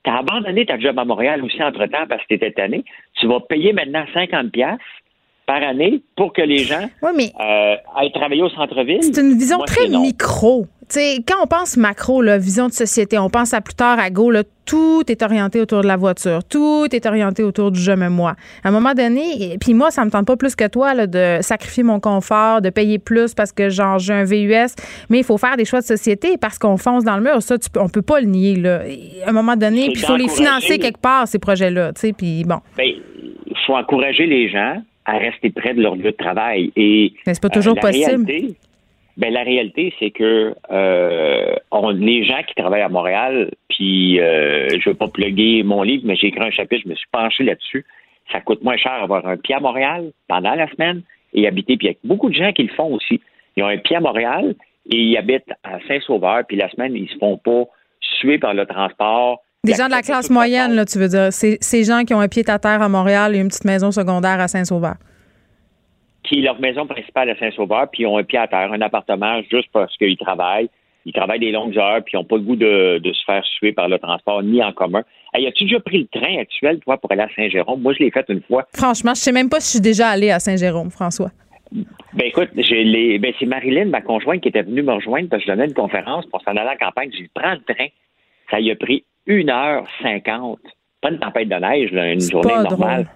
tu 0.05 0.11
as 0.11 0.19
abandonné 0.19 0.65
ta 0.67 0.79
job 0.79 0.99
à 0.99 1.05
Montréal 1.05 1.43
aussi 1.45 1.63
entre-temps 1.63 2.07
parce 2.09 2.23
que 2.23 2.29
tu 2.29 2.35
étais 2.35 2.53
tanné, 2.53 2.85
tu 3.15 3.27
vas 3.27 3.41
payer 3.41 3.73
maintenant 3.73 4.05
50 4.15 4.53
pièces 4.53 4.79
par 5.47 5.63
année 5.63 6.01
pour 6.17 6.33
que 6.33 6.43
les 6.43 6.59
gens 6.59 6.89
euh, 7.03 7.77
aillent 7.95 8.13
travailler 8.13 8.43
au 8.43 8.49
centre-ville. 8.49 9.03
C'est 9.03 9.21
une 9.21 9.37
vision 9.37 9.59
très 9.61 9.89
micro 9.89 10.67
quand 10.93 11.43
on 11.43 11.47
pense 11.47 11.77
macro, 11.77 12.23
vision 12.39 12.69
de 12.69 12.73
société, 12.73 13.19
on 13.19 13.31
pense 13.31 13.55
à 13.55 13.61
plus 13.61 13.75
tard 13.75 13.99
à 13.99 14.11
Go, 14.11 14.33
tout 14.67 15.03
est 15.09 15.23
orienté 15.23 15.61
autour 15.61 15.83
de 15.83 15.87
la 15.87 15.97
voiture, 15.97 16.43
tout 16.45 16.87
est 16.93 17.07
orienté 17.07 17.43
autour 17.43 17.71
du 17.71 17.81
je 17.81 17.93
me 17.93 18.09
moi. 18.09 18.35
À 18.63 18.69
un 18.69 18.71
moment 18.71 18.95
donné, 18.95 19.57
puis 19.61 19.75
moi, 19.75 19.91
ça 19.91 20.05
me 20.05 20.11
tente 20.11 20.27
pas 20.27 20.37
plus 20.37 20.57
que 20.57 20.67
toi 20.67 21.07
de 21.07 21.39
sacrifier 21.43 21.83
mon 21.83 22.01
confort, 22.01 22.63
de 22.63 22.71
payer 22.71 22.99
plus 22.99 23.35
parce 23.35 23.53
que 23.53 23.69
genre 23.69 23.99
j'ai 23.99 24.15
un 24.15 24.25
VUS, 24.25 24.75
mais 25.11 25.19
il 25.19 25.25
faut 25.25 25.39
faire 25.39 25.57
des 25.57 25.65
choix 25.65 25.81
de 25.81 25.85
société 25.85 26.39
parce 26.39 26.59
qu'on 26.59 26.77
fonce 26.77 27.05
dans 27.05 27.17
le 27.17 27.23
mur. 27.23 27.43
Ça, 27.43 27.59
tu, 27.59 27.69
on 27.79 27.89
peut 27.89 28.03
pas 28.03 28.21
le 28.21 28.27
nier. 28.27 28.57
Là. 28.57 28.83
À 29.27 29.31
un 29.31 29.33
moment 29.33 29.57
donné, 29.57 29.91
il 29.91 29.99
faut 29.99 30.17
les 30.17 30.29
financer 30.29 30.79
quelque 30.79 31.01
part 31.01 31.29
ces 31.29 31.39
projets-là. 31.39 31.93
Puis 32.17 32.45
bon. 32.45 32.61
Ben, 32.77 32.87
il 32.87 33.57
faut 33.67 33.77
encourager 33.77 34.27
les 34.27 34.49
gens 34.49 34.83
à 35.05 35.19
rester 35.19 35.51
près 35.51 35.75
de 35.75 35.83
leur 35.83 35.97
lieu 35.97 36.11
de 36.11 36.17
travail 36.17 36.73
et. 36.77 37.13
Mais 37.27 37.35
c'est 37.35 37.43
pas 37.43 37.51
toujours 37.51 37.77
euh, 37.77 37.81
possible. 37.81 38.27
Ben 39.17 39.33
la 39.33 39.45
réalité, 39.45 39.95
c'est 39.99 40.11
que 40.11 40.55
euh, 40.73 41.55
on, 41.71 41.91
les 41.91 42.25
gens 42.25 42.43
qui 42.49 42.55
travaillent 42.55 42.83
à 42.83 42.89
Montréal, 42.89 43.51
puis 43.69 44.21
euh, 44.21 44.69
je 44.71 44.91
veux 44.91 44.97
pas 44.97 45.09
plugger 45.09 45.63
mon 45.63 45.83
livre, 45.83 46.03
mais 46.05 46.17
j'ai 46.17 46.29
écrit 46.29 46.45
un 46.45 46.51
chapitre, 46.51 46.83
je 46.85 46.91
me 46.91 46.95
suis 46.97 47.07
penché 47.13 47.45
là-dessus. 47.45 47.85
Ça 48.33 48.41
coûte 48.41 48.63
moins 48.63 48.77
cher 48.77 48.93
avoir 48.93 49.25
un 49.27 49.37
pied 49.37 49.55
à 49.55 49.61
Montréal 49.61 50.11
pendant 50.29 50.55
la 50.55 50.69
semaine 50.73 51.03
et 51.33 51.47
habiter. 51.47 51.77
Puis 51.77 51.87
il 51.87 51.91
y 51.91 51.95
a 51.95 51.97
beaucoup 52.03 52.29
de 52.29 52.35
gens 52.35 52.53
qui 52.53 52.65
le 52.65 52.75
font 52.75 52.93
aussi. 52.93 53.21
Ils 53.57 53.63
ont 53.63 53.69
un 53.69 53.79
pied 53.79 53.97
à 53.97 54.01
Montréal 54.01 54.57
et 54.91 54.97
ils 54.97 55.17
habitent 55.17 55.53
à 55.63 55.79
Saint-Sauveur, 55.87 56.43
puis 56.49 56.57
la 56.57 56.69
semaine, 56.71 56.95
ils 56.95 57.09
se 57.09 57.17
font 57.19 57.37
pas 57.37 57.65
suer 58.01 58.39
par 58.39 58.53
le 58.53 58.67
transport. 58.67 59.43
Des 59.63 59.75
gens 59.75 59.87
de 59.87 59.93
la 59.93 60.03
classe 60.03 60.29
moyenne, 60.29 60.75
là, 60.75 60.85
tu 60.85 60.99
veux 60.99 61.09
dire. 61.09 61.33
C'est 61.33 61.57
ces 61.61 61.85
gens 61.85 62.05
qui 62.05 62.15
ont 62.15 62.21
un 62.21 62.29
pied 62.29 62.43
à 62.49 62.59
terre 62.59 62.83
à 62.83 62.89
Montréal 62.89 63.35
et 63.35 63.39
une 63.39 63.49
petite 63.49 63.65
maison 63.65 63.93
secondaire 63.93 64.41
à 64.41 64.49
Saint-Sauveur 64.49 64.97
qui 66.25 66.39
est 66.39 66.43
leur 66.43 66.61
maison 66.61 66.87
principale 66.87 67.31
à 67.31 67.39
Saint-Sauveur, 67.39 67.89
puis 67.91 68.03
ils 68.03 68.07
ont 68.07 68.19
un 68.19 68.25
pied 68.25 68.39
à 68.39 68.49
terre, 68.49 68.73
un 68.73 68.81
appartement 68.81 69.41
juste 69.51 69.69
parce 69.73 69.97
qu'ils 69.97 70.17
travaillent. 70.17 70.69
Ils 71.07 71.13
travaillent 71.13 71.41
des 71.41 71.53
longues 71.53 71.77
heures, 71.77 72.03
puis 72.03 72.13
ils 72.15 72.17
n'ont 72.17 72.25
pas 72.25 72.37
le 72.37 72.43
goût 72.43 72.57
de, 72.57 73.01
se 73.05 73.25
faire 73.27 73.45
suer 73.45 73.73
par 73.73 73.89
le 73.89 73.99
transport, 73.99 74.43
ni 74.43 74.63
en 74.63 74.73
commun. 74.73 75.03
Hey, 75.35 75.47
as-tu 75.47 75.65
déjà 75.65 75.79
pris 75.81 75.99
le 75.99 76.21
train 76.21 76.39
actuel, 76.39 76.81
toi, 76.81 76.97
pour 76.97 77.13
aller 77.13 77.23
à 77.23 77.29
Saint-Jérôme? 77.37 77.83
Moi, 77.83 77.93
je 77.93 78.05
l'ai 78.05 78.11
fait 78.11 78.25
une 78.31 78.41
fois. 78.41 78.67
Franchement, 78.75 79.13
je 79.15 79.21
sais 79.21 79.33
même 79.33 79.51
pas 79.51 79.61
si 79.61 79.67
je 79.67 79.71
suis 79.73 79.81
déjà 79.83 80.09
allé 80.09 80.31
à 80.31 80.39
Saint-Jérôme, 80.39 80.91
François. 80.91 81.31
Ben 81.73 82.27
écoute, 82.27 82.51
j'ai 82.57 83.19
ben, 83.19 83.33
c'est 83.39 83.47
Marilyn, 83.47 83.87
ma 83.87 84.01
conjointe, 84.01 84.41
qui 84.41 84.49
était 84.49 84.63
venue 84.63 84.83
me 84.83 84.93
rejoindre 84.93 85.29
parce 85.29 85.43
que 85.43 85.51
je 85.51 85.53
donnais 85.53 85.67
une 85.67 85.75
conférence 85.75 86.25
pour 86.27 86.41
s'en 86.43 86.53
aller 86.53 86.71
en 86.71 86.87
campagne. 86.87 87.11
J'ai 87.13 87.25
dit, 87.25 87.31
prends 87.35 87.53
le 87.53 87.75
train. 87.75 87.87
Ça 88.51 88.61
y 88.61 88.71
a 88.71 88.77
pris 88.77 89.05
1h50. 89.29 90.57
Pas 91.03 91.11
une 91.11 91.19
tempête 91.19 91.49
de 91.49 91.57
neige, 91.57 91.91
une 91.93 92.21
journée 92.21 92.55
normale. 92.55 93.07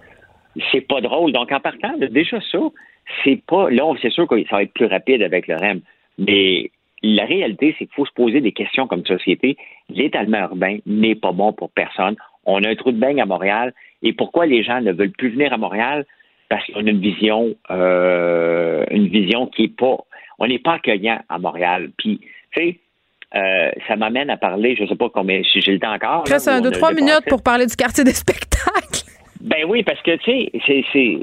C'est 0.71 0.81
pas 0.81 1.01
drôle. 1.01 1.31
Donc, 1.31 1.51
en 1.51 1.59
partant, 1.59 1.93
déjà 1.97 2.39
ça, 2.51 2.59
c'est 3.23 3.41
pas. 3.45 3.69
Là, 3.69 3.93
c'est 4.01 4.11
sûr 4.11 4.27
que 4.27 4.41
ça 4.45 4.57
va 4.57 4.63
être 4.63 4.73
plus 4.73 4.85
rapide 4.85 5.21
avec 5.21 5.47
le 5.47 5.55
REM, 5.55 5.81
mais 6.17 6.71
la 7.01 7.25
réalité, 7.25 7.75
c'est 7.77 7.85
qu'il 7.85 7.95
faut 7.95 8.05
se 8.05 8.13
poser 8.13 8.41
des 8.41 8.51
questions 8.51 8.87
comme 8.87 9.05
société. 9.05 9.57
L'étalement 9.89 10.39
urbain 10.39 10.77
n'est 10.85 11.15
pas 11.15 11.31
bon 11.31 11.53
pour 11.53 11.69
personne. 11.71 12.15
On 12.45 12.63
a 12.63 12.69
un 12.69 12.75
trou 12.75 12.91
de 12.91 12.99
bain 12.99 13.17
à 13.17 13.25
Montréal. 13.25 13.73
Et 14.01 14.13
pourquoi 14.13 14.45
les 14.45 14.63
gens 14.63 14.81
ne 14.81 14.91
veulent 14.91 15.11
plus 15.11 15.29
venir 15.29 15.53
à 15.53 15.57
Montréal? 15.57 16.05
Parce 16.49 16.65
qu'on 16.67 16.85
a 16.85 16.89
une 16.89 16.99
vision, 16.99 17.55
euh, 17.69 18.83
une 18.91 19.07
vision 19.07 19.47
qui 19.47 19.65
est 19.65 19.75
pas. 19.75 19.97
On 20.39 20.47
n'est 20.47 20.59
pas 20.59 20.73
accueillant 20.73 21.19
à 21.29 21.37
Montréal. 21.37 21.91
Puis, 21.97 22.19
tu 22.51 22.61
sais, 22.61 22.79
euh, 23.35 23.71
ça 23.87 23.95
m'amène 23.95 24.29
à 24.29 24.37
parler, 24.37 24.75
je 24.75 24.83
ne 24.83 24.87
sais 24.87 24.95
pas 24.95 25.09
combien, 25.09 25.43
si 25.43 25.61
j'ai 25.61 25.73
le 25.73 25.79
temps 25.79 25.93
encore. 25.93 26.23
Reste 26.27 26.47
un, 26.47 26.61
deux, 26.61 26.71
trois 26.71 26.93
minutes 26.93 27.25
pour 27.27 27.43
parler 27.43 27.67
du 27.67 27.75
quartier 27.75 28.03
des 28.03 28.13
spectacles. 28.13 28.98
Ben 29.41 29.65
oui, 29.67 29.83
parce 29.83 30.01
que, 30.01 30.15
tu 30.17 30.59
sais, 30.65 30.85
c'est 30.91 31.19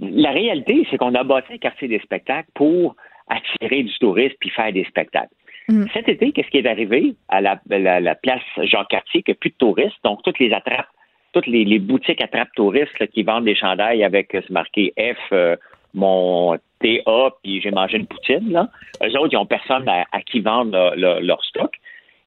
la 0.00 0.30
réalité, 0.30 0.86
c'est 0.90 0.96
qu'on 0.96 1.14
a 1.14 1.22
bâti 1.24 1.52
un 1.52 1.58
quartier 1.58 1.88
des 1.88 2.00
spectacles 2.00 2.48
pour 2.54 2.96
attirer 3.28 3.82
du 3.82 3.98
tourisme 3.98 4.34
puis 4.40 4.50
faire 4.50 4.72
des 4.72 4.84
spectacles. 4.84 5.34
Mm. 5.68 5.84
Cet 5.92 6.08
été, 6.08 6.32
qu'est-ce 6.32 6.48
qui 6.48 6.58
est 6.58 6.66
arrivé 6.66 7.14
à 7.28 7.40
la, 7.40 7.56
place 8.16 8.42
Jean-Cartier, 8.62 9.22
qu'il 9.22 9.32
n'y 9.32 9.36
a 9.36 9.40
plus 9.40 9.50
de 9.50 9.56
touristes, 9.56 9.96
donc 10.04 10.22
toutes 10.22 10.38
les 10.38 10.52
attrapes, 10.52 10.88
toutes 11.32 11.46
les, 11.46 11.78
boutiques 11.78 12.22
attrapes 12.22 12.52
touristes 12.54 13.06
qui 13.08 13.22
vendent 13.22 13.44
des 13.44 13.56
chandails 13.56 14.04
avec, 14.04 14.34
euh, 14.34 14.40
c'est 14.42 14.52
marqué 14.52 14.92
F, 14.98 15.32
euh, 15.32 15.56
mon 15.94 16.56
TA, 16.80 17.30
puis 17.42 17.60
j'ai 17.62 17.70
mangé 17.70 17.98
une 17.98 18.06
poutine, 18.06 18.52
là. 18.52 18.68
Eux 19.02 19.18
autres, 19.18 19.32
ils 19.32 19.36
n'ont 19.36 19.46
personne 19.46 19.88
à, 19.88 20.20
qui 20.22 20.40
vendre 20.40 20.94
leur 20.96 21.42
stock. 21.44 21.74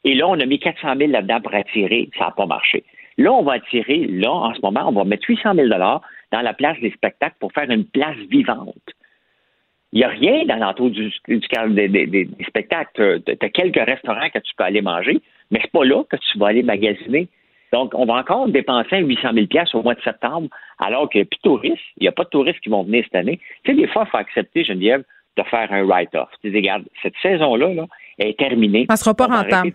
Et 0.03 0.15
là, 0.15 0.27
on 0.27 0.39
a 0.39 0.45
mis 0.45 0.59
400 0.59 0.95
000 0.97 1.11
là-dedans 1.11 1.41
pour 1.41 1.53
attirer, 1.53 2.09
ça 2.17 2.25
n'a 2.25 2.31
pas 2.31 2.45
marché. 2.45 2.83
Là, 3.17 3.33
on 3.33 3.43
va 3.43 3.53
attirer, 3.53 4.05
là, 4.07 4.31
en 4.31 4.53
ce 4.53 4.61
moment, 4.61 4.87
on 4.87 4.91
va 4.91 5.03
mettre 5.03 5.27
800 5.27 5.55
000 5.55 5.67
dans 5.69 6.41
la 6.41 6.53
place 6.53 6.79
des 6.79 6.91
spectacles 6.91 7.35
pour 7.39 7.51
faire 7.51 7.69
une 7.69 7.85
place 7.85 8.17
vivante. 8.29 8.75
Il 9.93 9.99
n'y 9.99 10.03
a 10.03 10.09
rien 10.09 10.45
dans 10.45 10.57
l'entour 10.57 10.89
du, 10.91 11.11
du, 11.27 11.39
des, 11.69 11.87
des, 11.87 12.29
spectacles. 12.47 13.21
Tu 13.25 13.31
as, 13.41 13.49
quelques 13.49 13.83
restaurants 13.83 14.29
que 14.29 14.39
tu 14.39 14.53
peux 14.55 14.63
aller 14.63 14.81
manger, 14.81 15.21
mais 15.49 15.59
c'est 15.61 15.71
pas 15.71 15.85
là 15.85 16.03
que 16.03 16.17
tu 16.17 16.37
vas 16.37 16.47
aller 16.47 16.63
magasiner. 16.63 17.29
Donc, 17.73 17.93
on 17.95 18.05
va 18.05 18.15
encore 18.15 18.47
dépenser 18.47 18.99
800 18.99 19.29
000 19.33 19.47
au 19.73 19.83
mois 19.83 19.95
de 19.95 20.01
septembre, 20.01 20.49
alors 20.79 21.09
qu'il 21.09 21.21
n'y 21.21 21.23
a 21.23 21.25
plus 21.25 21.37
de 21.37 21.41
touristes. 21.41 21.83
Il 21.97 22.03
n'y 22.03 22.07
a 22.07 22.11
pas 22.11 22.23
de 22.23 22.29
touristes 22.29 22.59
qui 22.59 22.69
vont 22.69 22.83
venir 22.83 23.03
cette 23.05 23.15
année. 23.15 23.39
Tu 23.63 23.71
sais, 23.71 23.77
des 23.77 23.87
fois, 23.87 24.03
il 24.05 24.09
faut 24.09 24.17
accepter, 24.17 24.63
Geneviève, 24.63 25.03
de 25.37 25.43
faire 25.43 25.71
un 25.71 25.83
write-off. 25.85 26.29
Tu 26.41 26.51
dis, 26.51 26.57
regarde, 26.57 26.83
cette 27.01 27.15
saison-là 27.21 27.73
là, 27.73 27.85
est 28.19 28.37
terminée. 28.37 28.85
Elle 28.89 28.93
ne 28.93 28.97
sera 28.97 29.13
pas 29.13 29.27
rentable. 29.27 29.73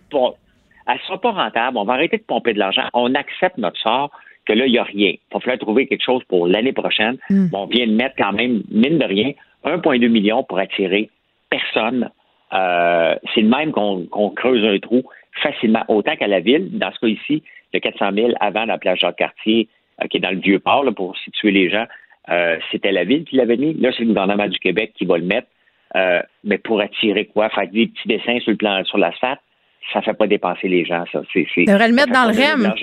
Elle 0.87 0.95
ne 0.95 1.01
sera 1.01 1.21
pas 1.21 1.33
rentable. 1.33 1.77
On 1.77 1.85
va 1.85 1.95
arrêter 1.95 2.19
de 2.19 2.23
pomper 2.23 2.55
de 2.55 2.59
l'argent. 2.59 2.85
On 2.95 3.15
accepte 3.15 3.59
notre 3.59 3.79
sort 3.81 4.11
que 4.47 4.53
là, 4.53 4.67
il 4.67 4.73
n'y 4.73 4.79
a 4.79 4.85
rien. 4.85 5.11
Il 5.11 5.19
va 5.33 5.41
falloir 5.41 5.59
trouver 5.59 5.87
quelque 5.87 6.05
chose 6.05 6.23
pour 6.29 6.47
l'année 6.47 6.73
prochaine. 6.73 7.17
Hmm. 7.31 7.47
on 7.53 7.67
vient 7.67 7.87
de 7.87 7.93
mettre 7.93 8.17
quand 8.17 8.33
même, 8.33 8.63
mine 8.71 8.99
de 8.99 9.05
rien, 9.05 9.33
1,2 9.65 10.09
million 10.09 10.43
pour 10.43 10.59
attirer 10.59 11.11
personne. 11.51 12.11
Euh, 12.53 13.15
c'est 13.35 13.43
le 13.43 13.49
même 13.49 13.73
qu'on 13.73 14.31
creuse 14.31 14.65
un 14.65 14.79
trou 14.79 15.03
facilement, 15.43 15.85
autant 15.89 16.17
qu'à 16.17 16.27
la 16.27 16.41
ville. 16.41 16.77
Dans 16.79 16.93
ce 16.93 16.99
cas 17.01 17.07
ici, 17.07 17.43
le 17.73 17.81
400 17.81 18.13
000 18.15 18.33
avant 18.41 18.65
la 18.65 18.79
plage 18.79 19.01
Jacques-Cartier, 19.01 19.69
euh, 20.03 20.07
qui 20.09 20.19
est 20.19 20.21
dans 20.21 20.31
le 20.31 20.41
Vieux-Port, 20.41 20.85
pour 20.95 21.17
situer 21.19 21.51
les 21.51 21.71
gens, 21.71 21.87
euh, 22.29 22.59
c'était 22.71 22.93
la 22.93 23.05
ville 23.05 23.25
qui 23.25 23.37
l'avait 23.37 23.57
mis. 23.57 23.75
Là, 23.75 23.91
c'est 23.93 24.03
le 24.03 24.09
gouvernement 24.09 24.47
du 24.47 24.59
Québec 24.59 24.93
qui 24.97 25.05
va 25.05 25.19
le 25.19 25.25
mettre. 25.25 25.49
mais 26.45 26.59
pour 26.59 26.81
attirer 26.81 27.27
quoi? 27.27 27.51
Faire 27.51 27.69
des 27.69 27.87
petits 27.89 28.09
dessins 28.09 28.41
sur 28.41 28.51
le 28.51 28.57
plan 28.57 28.83
sur 28.85 28.97
l'asphalte, 28.97 29.41
ça 29.93 29.99
ne 29.99 30.05
fait 30.05 30.15
pas 30.15 30.27
dépenser 30.27 30.69
les 30.69 30.85
gens, 30.85 31.05
ça. 31.13 31.23
C'est, 31.33 31.47
devrait 31.65 31.89
le 31.89 31.95
mettre 31.95 32.13
dans 32.13 32.25
le 32.25 32.33
REM. 32.33 32.75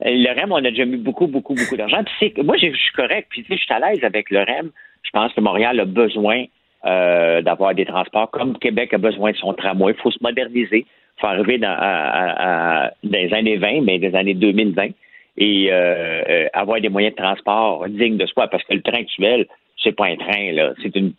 Le 0.00 0.40
REM, 0.40 0.52
on 0.52 0.56
a 0.56 0.70
déjà 0.70 0.84
mis 0.84 0.96
beaucoup, 0.96 1.26
beaucoup, 1.26 1.54
beaucoup 1.54 1.76
d'argent. 1.76 2.02
moi, 2.44 2.56
je 2.56 2.66
suis 2.66 2.92
correct. 2.94 3.28
Puis, 3.30 3.44
je 3.48 3.54
suis 3.54 3.72
à 3.72 3.78
l'aise 3.78 4.02
avec 4.02 4.30
le 4.30 4.40
REM. 4.40 4.70
Je 5.02 5.10
pense 5.10 5.32
que 5.32 5.40
Montréal 5.40 5.78
a 5.80 5.84
besoin 5.84 6.44
euh, 6.84 7.40
d'avoir 7.42 7.74
des 7.74 7.86
transports 7.86 8.30
comme 8.30 8.58
Québec 8.58 8.92
a 8.92 8.98
besoin 8.98 9.32
de 9.32 9.36
son 9.36 9.54
tramway. 9.54 9.94
Il 9.96 10.02
faut 10.02 10.10
se 10.10 10.18
moderniser. 10.20 10.84
Il 11.16 11.20
faut 11.20 11.26
arriver 11.28 11.58
dans, 11.58 11.74
à, 11.78 12.90
des 13.04 13.32
années 13.32 13.56
20, 13.56 13.82
mais 13.82 13.98
des 13.98 14.14
années 14.14 14.34
2020 14.34 14.88
et 15.36 15.72
euh, 15.72 16.22
euh, 16.28 16.46
avoir 16.52 16.80
des 16.80 16.88
moyens 16.88 17.14
de 17.14 17.22
transport 17.22 17.88
dignes 17.88 18.16
de 18.16 18.26
soi. 18.26 18.48
Parce 18.48 18.62
que 18.64 18.74
le 18.74 18.82
train 18.82 18.98
actuel, 18.98 19.46
c'est 19.82 19.92
pas 19.92 20.06
un 20.06 20.16
train, 20.16 20.52
là. 20.52 20.72
C'est 20.82 20.94
une 20.96 21.12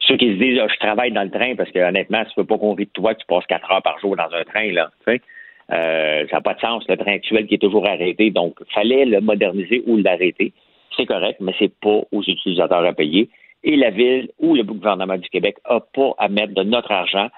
ceux 0.00 0.16
qui 0.16 0.28
se 0.28 0.38
disent 0.38 0.58
ah, 0.62 0.68
je 0.72 0.78
travaille 0.78 1.12
dans 1.12 1.22
le 1.22 1.30
train 1.30 1.54
parce 1.56 1.70
que 1.70 1.78
honnêtement, 1.78 2.24
tu 2.24 2.34
peux 2.36 2.44
pas 2.44 2.58
qu'on 2.58 2.74
de 2.74 2.84
toi 2.84 3.14
que 3.14 3.20
tu 3.20 3.26
passes 3.26 3.46
quatre 3.46 3.70
heures 3.70 3.82
par 3.82 3.98
jour 3.98 4.16
dans 4.16 4.32
un 4.32 4.44
train, 4.44 4.72
là. 4.72 4.90
Tu 5.06 5.20
ça 5.68 6.26
n'a 6.32 6.40
pas 6.40 6.54
de 6.54 6.60
sens, 6.60 6.84
le 6.88 6.96
train 6.96 7.14
actuel 7.14 7.46
qui 7.46 7.54
est 7.54 7.58
toujours 7.58 7.88
arrêté. 7.88 8.30
Donc, 8.30 8.56
il 8.60 8.72
fallait 8.72 9.04
le 9.04 9.20
moderniser 9.20 9.82
ou 9.86 9.96
l'arrêter. 9.96 10.52
C'est 10.96 11.06
correct, 11.06 11.38
mais 11.40 11.52
c'est 11.58 11.72
pas 11.80 12.02
aux 12.12 12.22
utilisateurs 12.22 12.84
à 12.84 12.92
payer 12.92 13.28
et 13.66 13.76
la 13.76 13.90
Ville 13.90 14.30
ou 14.38 14.54
le 14.54 14.62
gouvernement 14.62 15.18
du 15.18 15.28
Québec 15.28 15.56
n'a 15.68 15.80
pas 15.80 16.14
à 16.18 16.28
mettre 16.28 16.54
de 16.54 16.62
notre 16.62 16.92
argent 16.92 17.28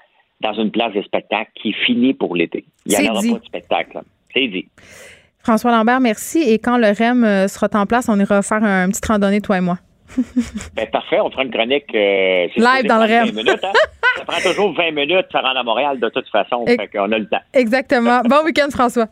dans 0.41 0.53
une 0.53 0.71
place 0.71 0.93
de 0.93 1.01
spectacle 1.01 1.51
qui 1.55 1.73
finit 1.73 2.13
pour 2.13 2.35
l'été. 2.35 2.63
Il 2.85 2.97
n'y 2.97 3.09
en 3.09 3.13
aura 3.13 3.21
pas 3.21 3.39
de 3.39 3.45
spectacle. 3.45 4.01
C'est 4.33 4.47
dit. 4.47 4.67
François 5.39 5.71
Lambert, 5.71 5.99
merci. 5.99 6.39
Et 6.39 6.59
quand 6.59 6.77
le 6.77 6.87
REM 6.87 7.23
euh, 7.23 7.47
sera 7.47 7.67
en 7.73 7.85
place, 7.85 8.07
on 8.09 8.19
ira 8.19 8.41
faire 8.41 8.63
un, 8.63 8.89
petit 8.89 9.01
randonnée, 9.05 9.41
toi 9.41 9.57
et 9.57 9.61
moi. 9.61 9.79
ben, 10.75 10.87
parfait, 10.91 11.19
on 11.19 11.29
fera 11.29 11.43
une 11.43 11.51
chronique. 11.51 11.93
Euh, 11.93 12.47
Live 12.55 12.85
dans 12.87 12.97
le. 12.97 13.31
Minutes, 13.31 13.63
hein? 13.63 13.71
ça 14.17 14.25
prend 14.25 14.41
toujours 14.41 14.73
20 14.73 14.91
minutes 14.91 15.27
de 15.31 15.37
rendre 15.37 15.59
à 15.59 15.63
Montréal 15.63 15.99
de 15.99 16.09
toute 16.09 16.27
façon. 16.29 16.57
On 16.61 16.67
fait 16.67 16.97
a 16.97 17.07
le 17.07 17.27
temps. 17.27 17.41
Exactement. 17.53 18.21
Bon 18.21 18.43
week-end, 18.45 18.69
François. 18.71 19.07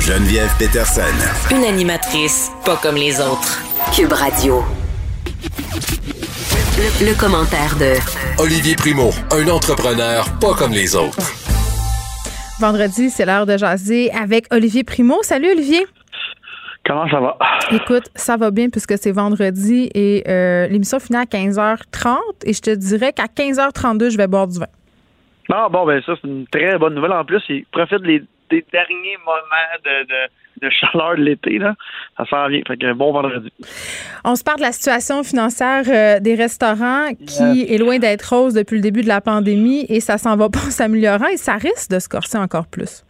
Geneviève 0.00 0.50
Peterson. 0.58 1.00
Une 1.50 1.64
animatrice 1.64 2.50
pas 2.64 2.76
comme 2.76 2.96
les 2.96 3.20
autres. 3.20 3.62
Cube 3.94 4.12
Radio. 4.12 4.62
Le, 7.00 7.18
commentaire 7.18 7.76
de 7.76 7.94
Olivier 8.42 8.74
Primo, 8.74 9.10
un 9.30 9.48
entrepreneur 9.48 10.26
pas 10.40 10.54
comme 10.54 10.72
les 10.72 10.94
autres. 10.94 11.16
Vendredi, 12.60 13.10
c'est 13.10 13.24
l'heure 13.24 13.46
de 13.46 13.56
jaser 13.56 14.12
avec 14.12 14.52
Olivier 14.52 14.84
Primo. 14.84 15.22
Salut 15.22 15.52
Olivier. 15.52 15.86
Comment 16.86 17.08
ça 17.08 17.18
va? 17.18 17.38
Écoute, 17.72 18.04
ça 18.14 18.36
va 18.36 18.50
bien 18.50 18.68
puisque 18.68 18.98
c'est 18.98 19.12
vendredi 19.12 19.90
et 19.94 20.22
euh, 20.28 20.66
l'émission 20.66 21.00
finit 21.00 21.18
à 21.18 21.24
15h30 21.24 22.18
et 22.44 22.52
je 22.52 22.60
te 22.60 22.70
dirais 22.70 23.12
qu'à 23.12 23.24
15h32, 23.24 24.10
je 24.10 24.18
vais 24.18 24.26
boire 24.26 24.46
du 24.46 24.58
vin. 24.58 24.66
Ah 25.50 25.68
bon, 25.70 25.86
ben 25.86 26.02
ça, 26.04 26.14
c'est 26.20 26.28
une 26.28 26.46
très 26.46 26.78
bonne 26.78 26.94
nouvelle. 26.94 27.12
En 27.12 27.24
plus, 27.24 27.42
il 27.48 27.64
profite 27.66 28.02
des 28.02 28.22
derniers 28.72 29.16
moments 29.24 30.04
de, 30.60 30.70
chaleur 30.70 31.16
de 31.16 31.22
l'été. 31.22 31.58
Là. 31.58 31.74
Ça 32.16 32.24
s'en 32.26 32.48
vient. 32.48 32.60
Fait 32.66 32.76
que 32.76 32.92
bon 32.92 33.12
vendredi. 33.12 33.52
On 34.24 34.36
se 34.36 34.44
parle 34.44 34.58
de 34.58 34.62
la 34.62 34.72
situation 34.72 35.22
financière 35.22 35.84
euh, 35.88 36.20
des 36.20 36.34
restaurants 36.34 37.08
qui 37.14 37.66
est 37.68 37.78
loin 37.78 37.98
d'être 37.98 38.34
rose 38.34 38.54
depuis 38.54 38.76
le 38.76 38.82
début 38.82 39.02
de 39.02 39.08
la 39.08 39.20
pandémie 39.20 39.86
et 39.88 40.00
ça 40.00 40.18
s'en 40.18 40.36
va 40.36 40.48
pas 40.50 40.70
s'améliorant 40.70 41.28
et 41.28 41.36
ça 41.36 41.54
risque 41.54 41.90
de 41.90 41.98
se 41.98 42.08
corser 42.08 42.38
encore 42.38 42.66
plus. 42.66 43.04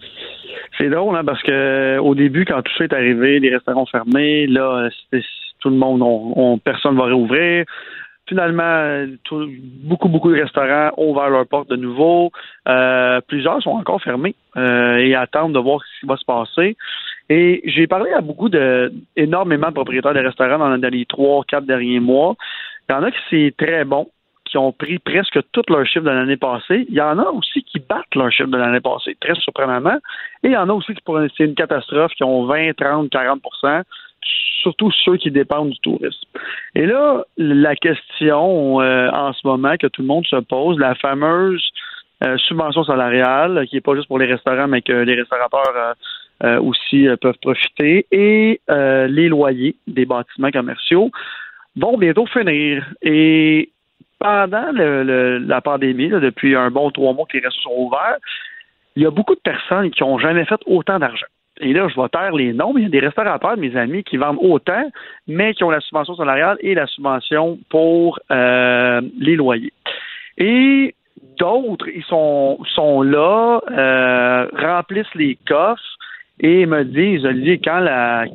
C'est 0.79 0.89
drôle, 0.89 1.17
hein, 1.17 1.25
parce 1.25 1.43
que 1.43 1.99
au 1.99 2.15
début, 2.15 2.45
quand 2.45 2.63
tout 2.63 2.73
ça 2.77 2.85
est 2.85 2.93
arrivé, 2.93 3.41
les 3.41 3.51
restaurants 3.51 3.87
fermés, 3.87 4.47
là, 4.47 4.89
tout 5.61 5.71
le 5.71 5.77
monde, 5.77 6.03
on, 6.03 6.59
personne 6.59 6.97
va 6.97 7.05
réouvrir. 7.05 7.65
Finalement, 8.27 9.07
beaucoup, 9.83 10.09
beaucoup 10.09 10.31
de 10.31 10.41
restaurants 10.41 10.91
ont 10.97 11.11
ouvert 11.11 11.29
leurs 11.29 11.47
portes 11.47 11.69
de 11.69 11.77
nouveau. 11.77 12.31
Euh, 12.69 13.21
plusieurs 13.29 13.63
sont 13.63 13.71
encore 13.71 14.03
fermés 14.03 14.35
euh, 14.57 14.97
et 14.97 15.15
attendent 15.15 15.53
de 15.53 15.59
voir 15.59 15.81
ce 15.83 16.01
qui 16.01 16.07
va 16.07 16.17
se 16.17 16.25
passer. 16.25 16.77
Et 17.29 17.63
j'ai 17.65 17.87
parlé 17.87 18.13
à 18.13 18.21
beaucoup 18.21 18.49
de 18.49 18.93
énormément 19.17 19.69
de 19.69 19.75
propriétaires 19.75 20.15
de 20.15 20.21
restaurants 20.21 20.59
dans, 20.59 20.91
les 20.91 21.07
trois, 21.07 21.45
quatre 21.47 21.67
derniers 21.67 22.01
mois. 22.01 22.35
Il 22.89 22.93
y 22.93 22.95
en 22.95 23.03
a 23.03 23.11
qui 23.11 23.19
c'est 23.31 23.55
très 23.57 23.85
bon, 23.85 24.09
qui 24.55 24.59
ont 24.59 24.71
pris 24.71 25.01
presque 25.01 25.41
tout 25.51 25.65
leur 25.69 25.85
chiffre 25.85 26.05
de 26.05 26.11
l'année 26.11 26.37
passée. 26.37 26.87
Il 26.89 26.95
y 26.95 27.01
en 27.01 27.19
a 27.19 27.25
aussi 27.25 27.65
qui 27.65 27.81
battent 27.81 28.15
leur 28.15 28.31
chiffre 28.31 28.51
de 28.51 28.57
l'année 28.57 28.79
passée, 28.79 29.17
très 29.21 29.35
surprenamment. 29.35 29.97
Et 30.45 30.49
il 30.49 30.53
y 30.53 30.57
en 30.57 30.69
a 30.69 30.73
aussi 30.73 30.95
qui, 30.95 31.01
pour 31.05 31.19
c'est 31.37 31.43
une 31.43 31.57
catastrophe, 31.57 32.13
qui 32.13 32.23
ont 32.23 32.47
20, 32.47 32.75
30, 32.77 33.11
40% 33.11 33.83
surtout 34.63 34.93
ceux 35.05 35.17
qui 35.17 35.33
dépendent 35.33 35.71
du 35.71 35.79
tourisme. 35.81 36.29
Et 36.77 36.87
là, 36.87 37.25
la 37.37 37.75
question 37.75 38.81
euh, 38.81 39.11
en 39.11 39.33
ce 39.33 39.45
moment 39.45 39.77
que 39.77 39.89
tout 39.89 40.03
le 40.03 40.07
monde 40.07 40.25
se 40.25 40.37
pose, 40.37 40.79
la 40.79 40.95
fameuse 40.95 41.69
euh, 42.23 42.39
subvention 42.39 42.85
salariale, 42.85 43.67
qui 43.69 43.75
n'est 43.75 43.81
pas 43.81 43.97
juste 43.97 44.07
pour 44.07 44.21
les 44.21 44.27
restaurants, 44.27 44.69
mais 44.69 44.83
que 44.83 44.93
les 44.93 45.17
restaurateurs 45.17 45.97
euh, 46.45 46.61
aussi 46.61 47.09
peuvent 47.21 47.39
profiter, 47.43 48.07
et 48.13 48.61
les 48.69 49.29
loyers 49.29 49.75
des 49.89 50.07
bâtiments 50.07 50.53
commerciaux 50.53 51.11
vont 51.77 51.99
bientôt 51.99 52.27
finir. 52.27 52.87
Et 53.03 53.71
pendant 54.25 54.73
la 54.73 55.61
pandémie, 55.61 56.09
depuis 56.09 56.57
un 56.57 56.71
bon 56.71 56.91
trois 56.91 57.13
mois 57.13 57.27
que 57.27 57.37
les 57.37 57.45
restaurants 57.45 57.77
sont 57.77 57.83
ouverts, 57.83 58.17
il 58.97 59.03
y 59.03 59.07
a 59.07 59.11
beaucoup 59.11 59.35
de 59.35 59.41
personnes 59.41 59.91
qui 59.91 60.03
n'ont 60.03 60.19
jamais 60.19 60.47
fait 60.47 60.61
autant 60.67 60.99
d'argent 60.99 61.27
et 61.61 61.73
là, 61.73 61.87
je 61.89 62.01
vais 62.01 62.09
taire 62.09 62.33
les 62.33 62.53
noms, 62.53 62.73
mais 62.73 62.81
il 62.81 62.85
y 62.85 62.87
a 62.87 62.91
des 62.91 63.07
restaurateurs, 63.07 63.57
mes 63.57 63.77
amis, 63.77 64.03
qui 64.03 64.17
vendent 64.17 64.39
autant, 64.41 64.91
mais 65.29 65.55
qui 65.55 65.63
ont 65.63 65.71
la 65.71 65.81
subvention 65.81 66.17
salariale 66.17 66.57
et 66.61 66.75
la 66.75 66.87
subvention 66.87 67.59
pour 67.71 68.19
euh, 68.33 69.01
les 69.19 69.37
loyers. 69.37 69.73
Et 70.37 70.95
d'autres, 71.39 71.87
ils 71.89 72.03
sont, 72.05 73.03
là, 73.03 73.61
euh, 73.71 74.49
remplissent 74.53 75.15
les 75.15 75.39
coffres 75.47 75.83
et 76.41 76.67
me 76.67 76.85
disent, 76.85 77.25
Olivier, 77.25 77.61
quand, 77.63 77.85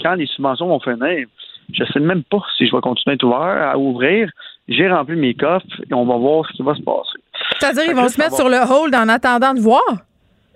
quand 0.01 0.13
les 0.13 0.27
subventions 0.27 0.67
vont 0.67 0.79
finir, 0.79 1.27
je 1.73 1.83
sais 1.83 1.99
même 1.99 2.23
pas 2.23 2.41
si 2.57 2.67
je 2.67 2.75
vais 2.75 2.81
continuer 2.81 3.17
à 3.21 3.77
ouvrir. 3.77 4.31
J'ai 4.69 4.87
rempli 4.87 5.17
mes 5.17 5.33
coffres 5.33 5.65
et 5.89 5.93
on 5.93 6.05
va 6.05 6.15
voir 6.15 6.45
ce 6.47 6.53
qui 6.53 6.63
va 6.63 6.75
se 6.75 6.81
passer. 6.81 7.19
C'est-à-dire, 7.59 7.83
ils 7.87 7.95
vont 7.95 8.07
se 8.07 8.19
mettre 8.19 8.35
sur 8.35 8.47
le 8.47 8.57
hold 8.57 8.95
en 8.95 9.09
attendant 9.09 9.53
de 9.53 9.59
voir? 9.59 9.83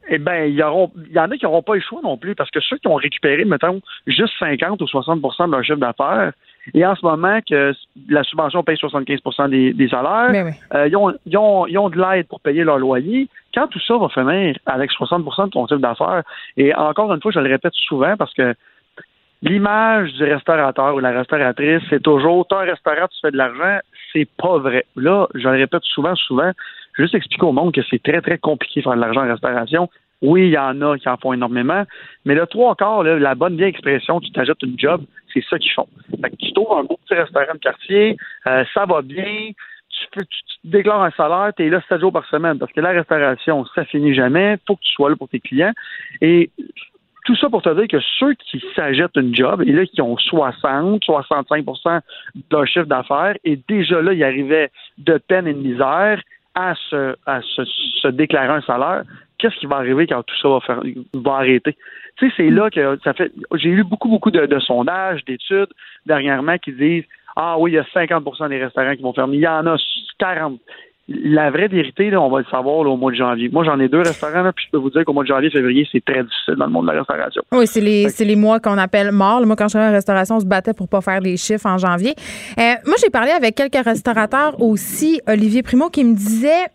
eh 0.10 0.18
bien, 0.18 0.44
il 0.46 0.56
y, 0.56 0.64
en 0.64 0.90
a 1.32 1.38
qui 1.38 1.46
n'auront 1.46 1.62
pas 1.62 1.76
le 1.76 1.82
choix 1.82 2.02
non 2.04 2.18
plus, 2.18 2.36
parce 2.36 2.50
que 2.52 2.60
ceux 2.60 2.78
qui 2.78 2.88
ont 2.88 2.96
récupéré, 2.96 3.46
mettons, 3.46 3.82
juste 4.06 4.34
50 4.40 4.82
ou 4.82 4.86
60% 4.86 5.48
de 5.48 5.52
leur 5.52 5.64
chiffre 5.64 5.78
d'affaires, 5.78 6.34
et 6.74 6.86
en 6.86 6.96
ce 6.96 7.06
moment 7.06 7.40
que 7.48 7.74
la 8.10 8.24
subvention 8.24 8.64
paye 8.64 8.78
75 8.78 9.50
des, 9.50 9.74
des 9.74 9.90
salaires, 9.90 10.32
ben 10.32 10.54
euh, 10.74 10.88
ils, 10.88 10.96
ont, 10.96 11.14
ils, 11.26 11.38
ont, 11.38 11.68
ils, 11.68 11.78
ont, 11.78 11.90
de 11.90 12.00
l'aide 12.00 12.28
pour 12.28 12.40
payer 12.40 12.64
leur 12.64 12.80
loyer. 12.80 13.28
Quand 13.54 13.68
tout 13.68 13.80
ça 13.80 13.98
va 13.98 14.10
finir 14.10 14.58
avec 14.66 14.92
60% 14.92 15.46
de 15.46 15.50
ton 15.50 15.68
chiffre 15.68 15.80
d'affaires, 15.80 16.24
et 16.58 16.74
encore 16.74 17.14
une 17.14 17.22
fois, 17.22 17.32
je 17.32 17.40
le 17.40 17.50
répète 17.50 17.74
souvent 17.74 18.16
parce 18.18 18.34
que 18.34 18.56
l'image 19.44 20.14
du 20.14 20.24
restaurateur 20.24 20.96
ou 20.96 21.00
la 21.00 21.12
restauratrice, 21.12 21.84
c'est 21.90 22.02
toujours, 22.02 22.48
tu 22.48 22.56
un 22.56 22.60
restaurant, 22.60 23.08
tu 23.08 23.20
fais 23.22 23.32
de 23.32 23.38
l'argent, 23.38 23.80
c'est 24.12 24.28
pas 24.38 24.58
vrai. 24.58 24.86
Là, 24.96 25.28
je 25.36 25.48
le 25.48 25.58
répète 25.58 25.84
souvent, 25.84 26.16
souvent, 26.16 26.52
juste 26.98 27.14
expliquer 27.14 27.46
au 27.46 27.52
monde 27.52 27.74
que 27.74 27.82
c'est 27.90 28.02
très, 28.02 28.22
très 28.22 28.38
compliqué 28.38 28.80
de 28.80 28.84
faire 28.84 28.96
de 28.96 29.02
l'argent 29.02 29.26
en 29.26 29.30
restauration. 29.30 29.90
Oui, 30.22 30.44
il 30.48 30.52
y 30.52 30.58
en 30.58 30.82
a 30.82 30.98
qui 30.98 31.10
en 31.10 31.18
font 31.18 31.34
énormément, 31.34 31.84
mais 32.24 32.34
le 32.34 32.48
trois 32.48 32.76
quarts, 32.76 33.04
la 33.04 33.36
bonne 33.36 33.58
vieille 33.58 33.70
expression, 33.70 34.22
tu 34.22 34.32
t'ajoutes 34.32 34.64
une 34.64 34.80
job, 34.80 35.02
c'est 35.34 35.44
ça 35.50 35.60
qu'ils 35.60 35.72
font. 35.72 35.88
Fait 36.22 36.30
que 36.30 36.36
tu 36.38 36.54
trouves 36.54 36.78
un 36.78 36.84
beau 36.84 36.98
petit 37.06 37.16
restaurant 37.16 37.54
de 37.54 37.60
quartier, 37.60 38.16
euh, 38.48 38.64
ça 38.74 38.86
va 38.86 39.02
bien, 39.02 39.52
tu, 39.90 40.26
tu, 40.26 40.44
déclares 40.64 41.04
un 41.04 41.12
salaire, 41.12 41.52
tu 41.58 41.66
es 41.66 41.70
là 41.70 41.82
7 41.90 42.00
jours 42.00 42.14
par 42.14 42.26
semaine, 42.28 42.58
parce 42.58 42.72
que 42.72 42.80
la 42.80 42.92
restauration, 42.92 43.66
ça 43.76 43.84
finit 43.84 44.14
jamais, 44.14 44.58
faut 44.66 44.78
que 44.78 44.82
tu 44.82 44.94
sois 44.94 45.10
là 45.10 45.18
pour 45.18 45.28
tes 45.28 45.42
clients. 45.42 45.74
Et 46.22 46.50
tout 47.24 47.36
ça 47.36 47.50
pour 47.50 47.62
te 47.62 47.74
dire 47.74 47.88
que 47.88 48.04
ceux 48.20 48.34
qui 48.34 48.64
s'ajoutent 48.76 49.16
une 49.16 49.36
job, 49.36 49.64
et 49.66 49.72
là, 49.72 49.86
qui 49.86 50.02
ont 50.02 50.18
60, 50.18 51.04
65 51.04 51.66
de 51.66 52.42
leur 52.52 52.68
chiffre 52.68 52.86
d'affaires, 52.86 53.36
et 53.44 53.60
déjà 53.68 54.02
là, 54.02 54.14
ils 54.14 54.24
arrivaient 54.24 54.72
de 54.98 55.18
peine 55.18 55.48
et 55.48 55.54
de 55.54 55.60
misère, 55.60 56.22
à 56.56 56.76
se, 56.90 57.16
à 57.26 57.42
se, 57.42 58.08
déclarer 58.10 58.54
un 58.54 58.62
salaire, 58.62 59.04
qu'est-ce 59.38 59.56
qui 59.56 59.66
va 59.66 59.78
arriver 59.78 60.06
quand 60.08 60.22
tout 60.24 60.36
ça 60.42 60.50
va, 60.50 60.60
faire, 60.60 60.82
va 61.14 61.34
arrêter? 61.34 61.76
Tu 62.18 62.28
sais, 62.30 62.34
c'est 62.38 62.50
là 62.50 62.70
que 62.70 63.00
ça 63.04 63.14
fait. 63.14 63.32
J'ai 63.56 63.70
lu 63.70 63.84
beaucoup, 63.84 64.08
beaucoup 64.08 64.30
de, 64.30 64.60
sondages, 64.60 65.26
d'études 65.26 65.74
dernièrement 66.06 66.58
qui 66.60 66.72
disent 66.74 67.06
Ah 67.36 67.58
oui, 67.58 67.72
il 67.72 67.74
y 67.76 67.80
a 67.80 67.84
50% 67.84 68.50
des 68.50 68.64
restaurants 68.64 68.96
qui 68.96 69.02
vont 69.02 69.14
fermer. 69.14 69.38
Il 69.38 69.42
y 69.42 69.48
en 69.48 69.66
a 69.66 69.78
40 70.20 70.60
la 71.10 71.52
vraie 71.52 71.68
vérité, 71.68 72.10
là, 72.10 72.22
on 72.22 72.30
va 72.30 72.40
le 72.40 72.46
savoir 72.50 72.78
au 72.78 72.96
mois 72.96 73.12
de 73.12 73.18
janvier. 73.18 73.50
Moi, 73.52 73.66
j'en 73.66 73.78
ai 73.80 73.90
deux 73.90 74.00
restaurants, 74.00 74.50
puis 74.56 74.66
je 74.66 74.72
peux 74.72 74.78
vous 74.78 74.90
dire 74.90 75.04
qu'au 75.04 75.12
mois 75.12 75.24
de 75.24 75.28
janvier, 75.28 75.50
février, 75.50 75.86
c'est 75.92 76.04
très 76.04 76.24
difficile 76.24 76.56
dans 76.56 76.66
le 76.66 76.72
monde 76.72 76.88
de 76.88 76.92
la 76.92 77.00
restauration. 77.00 77.42
Oui, 77.52 77.68
c'est 77.68 77.82
les, 77.82 78.08
les 78.18 78.36
mois 78.38 78.62
qu'on 78.62 78.78
appelle 78.78 79.12
morts. 79.12 79.46
Moi, 79.46 79.58
quand 79.58 79.68
je 79.68 79.74
travaillais 79.74 79.92
en 79.92 79.96
restauration, 79.96 80.36
on 80.38 80.40
se 80.40 80.46
battait 80.46 80.74
pour 80.74 80.88
pas 80.88 81.02
faire 81.02 81.20
des 81.20 81.36
chiffres 81.36 81.66
en 81.66 81.78
janvier. 81.78 82.14
Euh, 82.58 82.74
moi, 82.86 82.96
j'ai 83.02 83.10
parlé 83.10 83.32
avec 83.32 83.56
quelques 83.56 83.84
restaurateurs 83.84 84.62
aussi, 84.62 85.20
Olivier 85.28 85.62
Primo, 85.62 85.90
qui 85.90 86.06
me 86.06 86.16
disait 86.16 86.68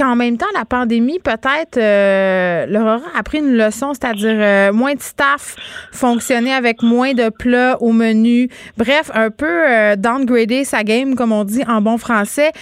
qu'en 0.00 0.16
même 0.16 0.38
temps, 0.38 0.46
la 0.54 0.64
pandémie, 0.64 1.18
peut-être, 1.18 1.76
euh, 1.76 2.64
leur 2.66 2.84
aura 2.84 3.18
appris 3.18 3.38
une 3.38 3.54
leçon, 3.54 3.92
c'est-à-dire 3.92 4.34
euh, 4.34 4.72
moins 4.72 4.94
de 4.94 5.02
staff, 5.02 5.56
fonctionner 5.92 6.54
avec 6.54 6.82
moins 6.82 7.12
de 7.12 7.28
plats 7.28 7.76
au 7.82 7.92
menu. 7.92 8.48
Bref, 8.78 9.10
un 9.12 9.28
peu 9.30 9.46
euh, 9.46 9.96
downgrader 9.96 10.64
sa 10.64 10.84
game, 10.84 11.14
comme 11.16 11.32
on 11.32 11.44
dit 11.44 11.62
en 11.68 11.82
bon 11.82 11.98
français. 11.98 12.52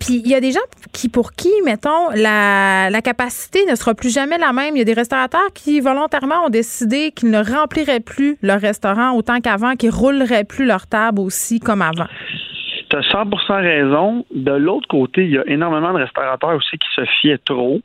Puis 0.00 0.20
il 0.22 0.28
y 0.28 0.34
a 0.34 0.40
des 0.40 0.52
gens 0.52 0.60
qui, 0.92 1.08
pour 1.08 1.32
qui, 1.32 1.50
mettons, 1.64 2.10
la, 2.14 2.90
la 2.90 3.00
capacité 3.00 3.64
ne 3.70 3.74
sera 3.74 3.94
plus 3.94 4.12
jamais 4.12 4.36
la 4.36 4.52
même. 4.52 4.76
Il 4.76 4.80
y 4.80 4.82
a 4.82 4.84
des 4.84 4.92
restaurateurs 4.92 5.52
qui, 5.54 5.80
volontairement, 5.80 6.44
ont 6.44 6.50
décidé 6.50 7.10
qu'ils 7.12 7.30
ne 7.30 7.42
rempliraient 7.42 8.00
plus 8.00 8.36
leur 8.42 8.60
restaurant 8.60 9.12
autant 9.12 9.40
qu'avant, 9.40 9.76
qu'ils 9.76 9.90
rouleraient 9.90 10.44
plus 10.44 10.66
leur 10.66 10.86
table 10.86 11.20
aussi 11.20 11.58
comme 11.58 11.80
avant. 11.80 12.06
Tu 12.88 12.96
as 12.96 13.02
100 13.02 13.24
raison. 13.48 14.24
De 14.32 14.52
l'autre 14.52 14.86
côté, 14.88 15.24
il 15.24 15.30
y 15.30 15.38
a 15.38 15.46
énormément 15.46 15.92
de 15.92 15.98
restaurateurs 15.98 16.54
aussi 16.54 16.78
qui 16.78 16.88
se 16.94 17.04
fiaient 17.04 17.38
trop, 17.38 17.80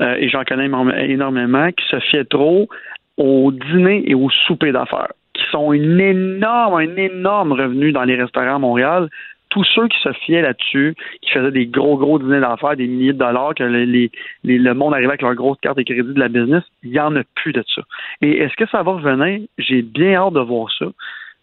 euh, 0.00 0.16
et 0.18 0.28
j'en 0.28 0.44
connais 0.44 0.66
énormément, 0.66 1.70
qui 1.72 1.86
se 1.88 2.00
fiaient 2.00 2.24
trop 2.24 2.68
au 3.16 3.52
dîner 3.52 4.02
et 4.06 4.14
au 4.14 4.30
souper 4.30 4.72
d'affaires, 4.72 5.12
qui 5.34 5.42
sont 5.50 5.72
une 5.72 6.00
énorme, 6.00 6.74
un 6.74 6.96
énorme 6.96 7.52
revenu 7.52 7.92
dans 7.92 8.04
les 8.04 8.16
restaurants 8.16 8.56
à 8.56 8.58
Montréal. 8.58 9.08
Tous 9.48 9.64
ceux 9.64 9.86
qui 9.88 9.98
se 10.00 10.12
fiaient 10.12 10.40
là-dessus, 10.40 10.94
qui 11.20 11.30
faisaient 11.30 11.50
des 11.50 11.66
gros, 11.66 11.98
gros 11.98 12.18
dîners 12.18 12.40
d'affaires, 12.40 12.74
des 12.74 12.86
milliers 12.86 13.12
de 13.12 13.18
dollars, 13.18 13.54
que 13.54 13.64
le 13.64 14.72
monde 14.72 14.94
arrivait 14.94 15.08
avec 15.08 15.22
leur 15.22 15.34
grosse 15.34 15.58
carte 15.60 15.76
de 15.76 15.82
crédit 15.82 16.14
de 16.14 16.18
la 16.18 16.28
business, 16.28 16.62
il 16.82 16.90
n'y 16.90 17.00
en 17.00 17.14
a 17.16 17.22
plus 17.34 17.52
de 17.52 17.62
ça. 17.74 17.82
Et 18.22 18.38
est-ce 18.38 18.54
que 18.56 18.66
ça 18.70 18.82
va 18.82 18.92
revenir? 18.92 19.46
J'ai 19.58 19.82
bien 19.82 20.14
hâte 20.14 20.32
de 20.32 20.40
voir 20.40 20.70
ça 20.78 20.86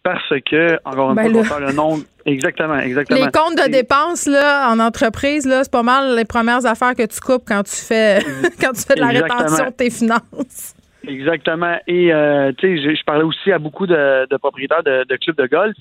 parce 0.02 0.32
que, 0.46 0.78
encore 0.84 1.10
une 1.10 1.16
ben 1.16 1.30
fois, 1.30 1.44
faire 1.44 1.60
le 1.60 1.72
nom. 1.72 1.98
Exactement, 2.24 2.78
exactement. 2.78 3.20
Les 3.20 3.30
comptes 3.30 3.56
de 3.56 3.70
dépenses 3.70 4.26
là, 4.26 4.70
en 4.70 4.78
entreprise, 4.78 5.46
là, 5.46 5.62
c'est 5.64 5.72
pas 5.72 5.82
mal 5.82 6.16
les 6.16 6.24
premières 6.24 6.64
affaires 6.66 6.94
que 6.94 7.06
tu 7.06 7.20
coupes 7.20 7.44
quand 7.46 7.62
tu 7.62 7.76
fais 7.76 8.20
quand 8.60 8.72
tu 8.72 8.82
fais 8.82 8.94
de 8.94 9.00
la 9.00 9.08
rétention 9.08 9.66
de 9.66 9.72
tes 9.72 9.90
finances. 9.90 10.74
Exactement. 11.06 11.76
Et 11.86 12.12
euh, 12.12 12.52
tu 12.56 12.78
sais, 12.78 12.94
je 12.94 13.04
parlais 13.04 13.24
aussi 13.24 13.52
à 13.52 13.58
beaucoup 13.58 13.86
de, 13.86 14.36
propriétaires 14.36 14.82
de, 14.82 15.16
clubs 15.16 15.36
de 15.36 15.46
golf. 15.46 15.76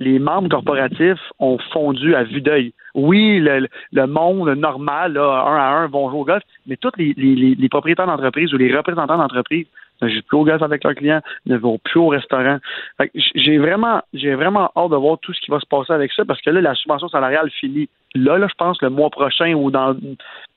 Les 0.00 0.18
membres 0.18 0.48
corporatifs 0.48 1.18
ont 1.40 1.58
fondu 1.72 2.14
à 2.14 2.22
vue 2.22 2.40
d'œil. 2.40 2.72
Oui, 2.94 3.40
le, 3.40 4.06
monde 4.06 4.50
normal, 4.50 5.14
là, 5.14 5.44
un 5.46 5.56
à 5.56 5.68
un, 5.82 5.86
vont 5.88 6.08
jouer 6.10 6.20
au 6.20 6.24
golf, 6.24 6.42
mais 6.66 6.76
tous 6.76 6.92
les, 6.96 7.14
les 7.16 7.68
propriétaires 7.68 8.06
d'entreprise 8.06 8.54
ou 8.54 8.58
les 8.58 8.74
représentants 8.74 9.18
d'entreprise 9.18 9.66
ne 10.02 10.08
jouent 10.08 10.22
plus 10.26 10.36
au 10.36 10.44
golf 10.44 10.62
avec 10.62 10.84
leurs 10.84 10.94
clients, 10.94 11.20
ne 11.46 11.56
vont 11.56 11.78
plus 11.78 12.00
au 12.00 12.08
restaurant. 12.08 12.58
J'ai 13.14 13.58
vraiment, 13.58 14.02
j'ai 14.14 14.34
vraiment 14.34 14.70
hâte 14.76 14.90
de 14.90 14.96
voir 14.96 15.18
tout 15.18 15.32
ce 15.32 15.40
qui 15.40 15.50
va 15.50 15.60
se 15.60 15.66
passer 15.66 15.92
avec 15.92 16.12
ça 16.12 16.24
parce 16.24 16.40
que 16.40 16.50
là, 16.50 16.60
la 16.60 16.74
subvention 16.74 17.08
salariale 17.08 17.50
finit 17.50 17.88
là, 18.14 18.38
là, 18.38 18.46
je 18.48 18.54
pense, 18.54 18.80
le 18.82 18.90
mois 18.90 19.10
prochain 19.10 19.54
ou 19.54 19.70
dans 19.70 19.94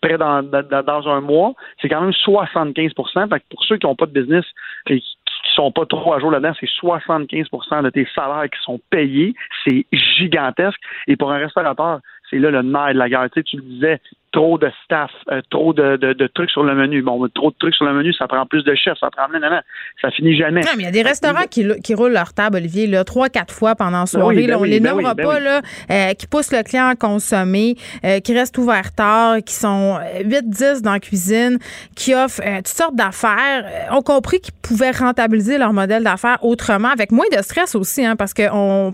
près 0.01 0.17
dans, 0.17 0.41
dans, 0.43 1.07
un 1.09 1.21
mois, 1.21 1.53
c'est 1.81 1.89
quand 1.89 2.01
même 2.01 2.13
75 2.13 2.91
fait 2.95 3.43
Pour 3.49 3.63
ceux 3.65 3.77
qui 3.77 3.85
n'ont 3.85 3.95
pas 3.95 4.05
de 4.05 4.19
business 4.19 4.45
et 4.89 4.99
qui 4.99 5.17
sont 5.53 5.71
pas 5.71 5.85
trop 5.85 6.13
à 6.13 6.19
jour 6.19 6.31
là-dedans, 6.31 6.53
c'est 6.59 6.69
75% 6.81 7.83
de 7.83 7.89
tes 7.89 8.07
salaires 8.15 8.49
qui 8.49 8.59
sont 8.63 8.79
payés. 8.89 9.35
C'est 9.65 9.85
gigantesque. 9.91 10.79
Et 11.07 11.15
pour 11.15 11.31
un 11.31 11.37
restaurateur, 11.37 11.99
c'est 12.31 12.39
là 12.39 12.49
le 12.49 12.63
nerf 12.63 12.93
de 12.93 12.97
la 12.97 13.09
guerre. 13.09 13.29
Tu, 13.31 13.41
sais, 13.41 13.43
tu 13.43 13.57
le 13.57 13.63
disais, 13.63 14.01
trop 14.31 14.57
de 14.57 14.71
staff, 14.85 15.11
euh, 15.29 15.41
trop 15.49 15.73
de, 15.73 15.97
de, 15.97 16.27
trucs 16.27 16.49
sur 16.49 16.63
le 16.63 16.73
menu. 16.73 17.01
Bon, 17.01 17.27
trop 17.33 17.51
de 17.51 17.55
trucs 17.59 17.75
sur 17.75 17.85
le 17.85 17.93
menu, 17.93 18.13
ça 18.13 18.27
prend 18.27 18.45
plus 18.45 18.63
de 18.63 18.73
chefs, 18.75 18.97
ça 18.99 19.09
prend 19.11 19.27
non, 19.31 19.39
non, 19.39 19.59
ça 20.01 20.09
finit 20.11 20.35
jamais. 20.35 20.61
Non, 20.61 20.71
mais 20.77 20.83
il 20.83 20.85
y 20.85 20.89
a 20.89 20.91
des 20.91 21.01
restaurants 21.01 21.47
qui, 21.49 21.67
qui 21.83 21.93
roulent 21.93 22.13
leur 22.13 22.33
table, 22.33 22.57
Olivier, 22.57 22.87
là, 22.87 23.03
trois, 23.03 23.29
quatre 23.29 23.53
fois 23.53 23.75
pendant 23.75 23.91
la 23.91 23.99
ben 23.99 24.05
soirée. 24.05 24.47
Ben 24.47 24.55
on 24.57 24.63
les 24.63 24.79
ben 24.79 24.95
nommera 24.95 25.15
pas, 25.15 25.39
là, 25.39 25.61
euh, 25.91 26.13
qui 26.13 26.27
poussent 26.27 26.53
le 26.53 26.63
client 26.63 26.87
à 26.87 26.95
consommer, 26.95 27.75
euh, 28.05 28.19
qui 28.19 28.33
restent 28.33 28.57
ouverts 28.57 28.95
tard, 28.95 29.37
qui 29.45 29.53
sont 29.53 29.99
8-10 30.23 30.81
dans 30.81 30.93
la 30.93 30.99
cuisine, 30.99 31.59
qui 31.95 32.15
offrent 32.15 32.41
toutes 32.57 32.67
sortes 32.67 32.95
d'affaires, 32.95 33.65
ont 33.91 34.01
compris 34.01 34.39
qu'ils 34.39 34.53
pouvaient 34.61 34.91
rentabiliser 34.91 35.57
leur 35.57 35.73
modèle 35.73 36.03
d'affaires 36.03 36.43
autrement, 36.43 36.89
avec 36.89 37.11
moins 37.11 37.25
de 37.35 37.41
stress 37.41 37.75
aussi, 37.75 38.05
hein, 38.05 38.15
parce 38.15 38.33
qu'on 38.33 38.93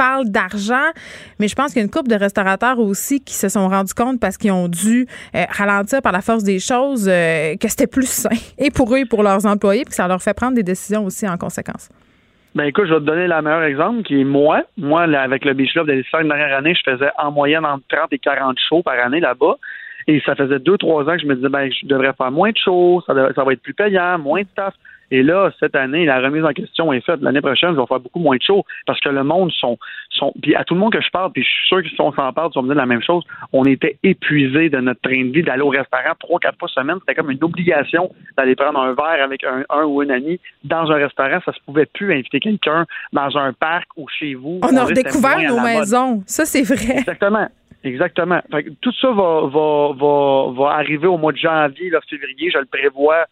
parle 0.00 0.30
d'argent, 0.30 0.88
mais 1.38 1.46
je 1.46 1.54
pense 1.54 1.72
qu'il 1.72 1.80
y 1.80 1.82
a 1.82 1.84
une 1.84 1.90
couple 1.90 2.08
de 2.08 2.14
restaurateurs 2.14 2.78
aussi 2.78 3.22
qui 3.22 3.34
se 3.34 3.50
sont 3.50 3.68
rendus 3.68 3.92
compte 3.92 4.18
parce 4.18 4.38
qu'ils 4.38 4.50
ont 4.50 4.66
dû 4.66 5.06
euh, 5.34 5.44
ralentir 5.50 6.00
par 6.00 6.12
la 6.12 6.22
force 6.22 6.42
des 6.42 6.58
choses 6.58 7.06
euh, 7.06 7.54
que 7.60 7.68
c'était 7.68 7.86
plus 7.86 8.08
sain 8.08 8.30
et 8.58 8.70
pour 8.70 8.94
eux 8.94 9.00
et 9.00 9.04
pour 9.04 9.22
leurs 9.22 9.44
employés, 9.44 9.84
puis 9.84 9.92
ça 9.92 10.08
leur 10.08 10.22
fait 10.22 10.32
prendre 10.32 10.54
des 10.54 10.62
décisions 10.62 11.04
aussi 11.04 11.28
en 11.28 11.36
conséquence. 11.36 11.90
Ben 12.54 12.64
écoute, 12.64 12.86
je 12.86 12.94
vais 12.94 13.00
te 13.00 13.04
donner 13.04 13.28
le 13.28 13.42
meilleur 13.42 13.62
exemple 13.62 14.02
qui 14.02 14.22
est 14.22 14.24
moi. 14.24 14.62
Moi, 14.78 15.02
avec 15.02 15.44
le 15.44 15.52
Beach 15.52 15.72
Club, 15.72 15.88
les 15.88 16.02
cinq 16.10 16.26
dernières 16.26 16.56
années, 16.56 16.74
je 16.74 16.90
faisais 16.90 17.10
en 17.18 17.30
moyenne 17.30 17.66
entre 17.66 17.84
30 17.90 18.12
et 18.12 18.18
40 18.18 18.56
shows 18.68 18.82
par 18.82 18.98
année 19.04 19.20
là-bas. 19.20 19.56
Et 20.08 20.20
ça 20.24 20.34
faisait 20.34 20.58
deux, 20.58 20.78
trois 20.78 21.04
ans 21.04 21.12
que 21.12 21.20
je 21.20 21.26
me 21.26 21.36
disais, 21.36 21.50
ben, 21.50 21.70
je 21.70 21.86
devrais 21.86 22.14
faire 22.14 22.32
moins 22.32 22.50
de 22.50 22.56
shows, 22.56 23.02
ça, 23.06 23.14
ça 23.34 23.44
va 23.44 23.52
être 23.52 23.62
plus 23.62 23.74
payant, 23.74 24.18
moins 24.18 24.40
de 24.40 24.48
staff. 24.48 24.74
Et 25.10 25.22
là, 25.22 25.50
cette 25.58 25.74
année, 25.74 26.04
la 26.04 26.20
remise 26.20 26.44
en 26.44 26.52
question 26.52 26.92
est 26.92 27.04
faite. 27.04 27.20
L'année 27.20 27.40
prochaine, 27.40 27.74
je 27.74 27.80
vais 27.80 27.86
faire 27.86 28.00
beaucoup 28.00 28.20
moins 28.20 28.36
de 28.36 28.42
shows 28.42 28.64
parce 28.86 29.00
que 29.00 29.08
le 29.08 29.24
monde 29.24 29.50
sont, 29.52 29.78
sont 30.10 30.32
puis 30.40 30.54
à 30.54 30.64
tout 30.64 30.74
le 30.74 30.80
monde 30.80 30.92
que 30.92 31.00
je 31.00 31.10
parle, 31.10 31.32
puis 31.32 31.42
je 31.42 31.48
suis 31.48 31.68
sûr 31.68 31.82
que 31.82 31.88
si 31.88 32.00
on 32.00 32.12
s'en 32.12 32.32
parle, 32.32 32.50
ils 32.54 32.58
vont 32.58 32.62
me 32.62 32.68
dire 32.68 32.76
la 32.76 32.86
même 32.86 33.02
chose. 33.02 33.24
On 33.52 33.64
était 33.64 33.98
épuisés 34.02 34.68
de 34.68 34.78
notre 34.78 35.00
train 35.00 35.24
de 35.24 35.32
vie 35.32 35.42
d'aller 35.42 35.62
au 35.62 35.68
restaurant 35.68 36.14
trois, 36.18 36.38
quatre 36.38 36.58
fois 36.58 36.68
semaine. 36.68 36.98
C'était 37.00 37.14
comme 37.14 37.30
une 37.30 37.42
obligation 37.42 38.12
d'aller 38.36 38.54
prendre 38.54 38.78
un 38.78 38.94
verre 38.94 39.24
avec 39.24 39.42
un, 39.44 39.64
un 39.68 39.84
ou 39.84 40.02
une 40.02 40.12
amie 40.12 40.38
dans 40.64 40.90
un 40.90 40.96
restaurant. 40.96 41.40
Ça 41.44 41.52
se 41.52 41.60
pouvait 41.66 41.86
plus 41.86 42.12
inviter 42.12 42.38
quelqu'un 42.38 42.86
dans 43.12 43.36
un 43.36 43.52
parc 43.52 43.88
ou 43.96 44.06
chez 44.08 44.34
vous. 44.34 44.60
On, 44.62 44.76
a 44.76 44.84
redécouvert 44.84 45.40
nos 45.48 45.60
maisons. 45.60 46.22
Ça, 46.26 46.44
c'est 46.44 46.62
vrai. 46.62 46.98
Exactement. 46.98 47.48
Exactement. 47.82 48.40
tout 48.82 48.92
ça 49.00 49.10
va, 49.10 49.46
va, 49.46 49.92
va, 49.94 50.52
va 50.52 50.70
arriver 50.76 51.06
au 51.06 51.16
mois 51.16 51.32
de 51.32 51.38
janvier, 51.38 51.88
là, 51.88 52.00
février, 52.10 52.50
je 52.50 52.58
le 52.58 52.66
prévois 52.66 53.24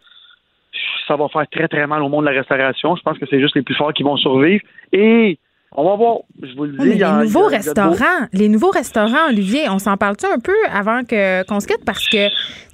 ça 1.06 1.16
va 1.16 1.28
faire 1.28 1.46
très, 1.50 1.68
très 1.68 1.86
mal 1.86 2.02
au 2.02 2.08
monde 2.08 2.24
de 2.26 2.30
la 2.30 2.38
restauration. 2.38 2.96
Je 2.96 3.02
pense 3.02 3.18
que 3.18 3.26
c'est 3.28 3.40
juste 3.40 3.56
les 3.56 3.62
plus 3.62 3.74
forts 3.74 3.92
qui 3.92 4.02
vont 4.02 4.16
survivre. 4.16 4.62
Et 4.92 5.38
on 5.72 5.84
va 5.84 5.96
voir. 5.96 6.18
Je 6.42 6.56
vous 6.56 6.64
le 6.64 6.78
dis. 6.78 6.98
les 6.98 7.24
nouveaux 7.24 7.46
restaurants, 7.46 8.26
les 8.32 8.48
nouveaux 8.48 8.70
restaurants, 8.70 9.28
Olivier, 9.28 9.68
on 9.68 9.78
s'en 9.78 9.96
parle-tu 9.96 10.24
un 10.26 10.38
peu 10.38 10.56
avant 10.72 11.04
que 11.04 11.44
qu'on 11.46 11.60
se 11.60 11.66
quitte? 11.66 11.84
Parce 11.84 12.08
que 12.08 12.28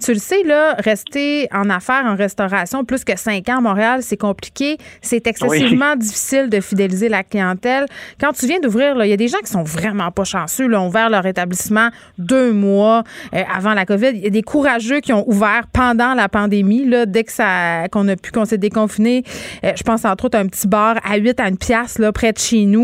tu 0.04 0.12
le 0.12 0.18
sais 0.18 0.42
là, 0.44 0.74
rester 0.74 1.48
en 1.52 1.70
affaires 1.70 2.04
en 2.04 2.14
restauration 2.14 2.84
plus 2.84 3.04
que 3.04 3.18
cinq 3.18 3.48
ans 3.48 3.58
à 3.58 3.60
Montréal, 3.60 4.00
c'est 4.02 4.16
compliqué. 4.16 4.76
C'est 5.00 5.26
excessivement 5.26 5.96
difficile 5.96 6.48
de 6.48 6.60
fidéliser 6.60 7.08
la 7.08 7.24
clientèle. 7.24 7.86
Quand 8.20 8.32
tu 8.32 8.46
viens 8.46 8.60
d'ouvrir, 8.60 9.02
il 9.02 9.08
y 9.08 9.12
a 9.12 9.16
des 9.16 9.28
gens 9.28 9.38
qui 9.38 9.50
sont 9.50 9.64
vraiment 9.64 10.10
pas 10.10 10.24
chanceux. 10.24 10.68
Là, 10.68 10.80
ont 10.80 10.88
ouvert 10.88 11.10
leur 11.10 11.26
établissement 11.26 11.88
deux 12.18 12.52
mois 12.52 13.02
euh, 13.34 13.42
avant 13.52 13.74
la 13.74 13.86
COVID. 13.86 14.10
Il 14.14 14.22
y 14.24 14.26
a 14.26 14.30
des 14.30 14.42
courageux 14.42 15.00
qui 15.00 15.12
ont 15.12 15.28
ouvert 15.28 15.66
pendant 15.72 16.14
la 16.14 16.28
pandémie. 16.28 16.84
Là, 16.84 17.06
dès 17.06 17.24
que 17.24 17.32
ça 17.32 17.88
qu'on 17.90 18.06
a 18.08 18.16
pu 18.16 18.30
qu'on 18.30 18.44
s'est 18.44 18.58
déconfiné, 18.58 19.24
euh, 19.64 19.72
je 19.74 19.82
pense 19.82 20.04
entre 20.04 20.26
autres 20.26 20.38
un 20.38 20.46
petit 20.46 20.68
bar 20.68 20.96
à 21.02 21.16
8 21.16 21.40
à 21.40 21.48
une 21.48 21.58
pièce 21.58 21.98
là 21.98 22.12
près 22.12 22.32
de 22.32 22.38
chez 22.38 22.66
nous 22.66 22.83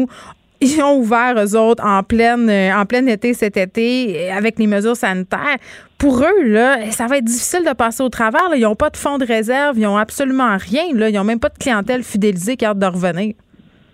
ils 0.60 0.82
ont 0.82 0.98
ouvert, 0.98 1.34
eux 1.38 1.56
autres, 1.56 1.84
en, 1.84 2.02
pleine, 2.02 2.48
euh, 2.50 2.74
en 2.74 2.84
plein 2.84 3.06
été 3.06 3.32
cet 3.32 3.56
été, 3.56 4.30
avec 4.30 4.58
les 4.58 4.66
mesures 4.66 4.96
sanitaires. 4.96 5.56
Pour 5.98 6.22
eux, 6.22 6.44
là, 6.44 6.90
ça 6.90 7.06
va 7.06 7.18
être 7.18 7.24
difficile 7.24 7.64
de 7.66 7.74
passer 7.74 8.02
au 8.02 8.08
travers. 8.08 8.42
Ils 8.54 8.62
n'ont 8.62 8.74
pas 8.74 8.90
de 8.90 8.96
fonds 8.96 9.18
de 9.18 9.24
réserve, 9.24 9.78
ils 9.78 9.84
n'ont 9.84 9.96
absolument 9.96 10.56
rien. 10.58 10.94
Là. 10.94 11.08
Ils 11.08 11.14
n'ont 11.14 11.24
même 11.24 11.40
pas 11.40 11.48
de 11.48 11.58
clientèle 11.58 12.02
fidélisée 12.02 12.56
qui 12.56 12.64
a 12.64 12.70
hâte 12.70 12.78
de 12.78 12.86
revenir. 12.86 13.34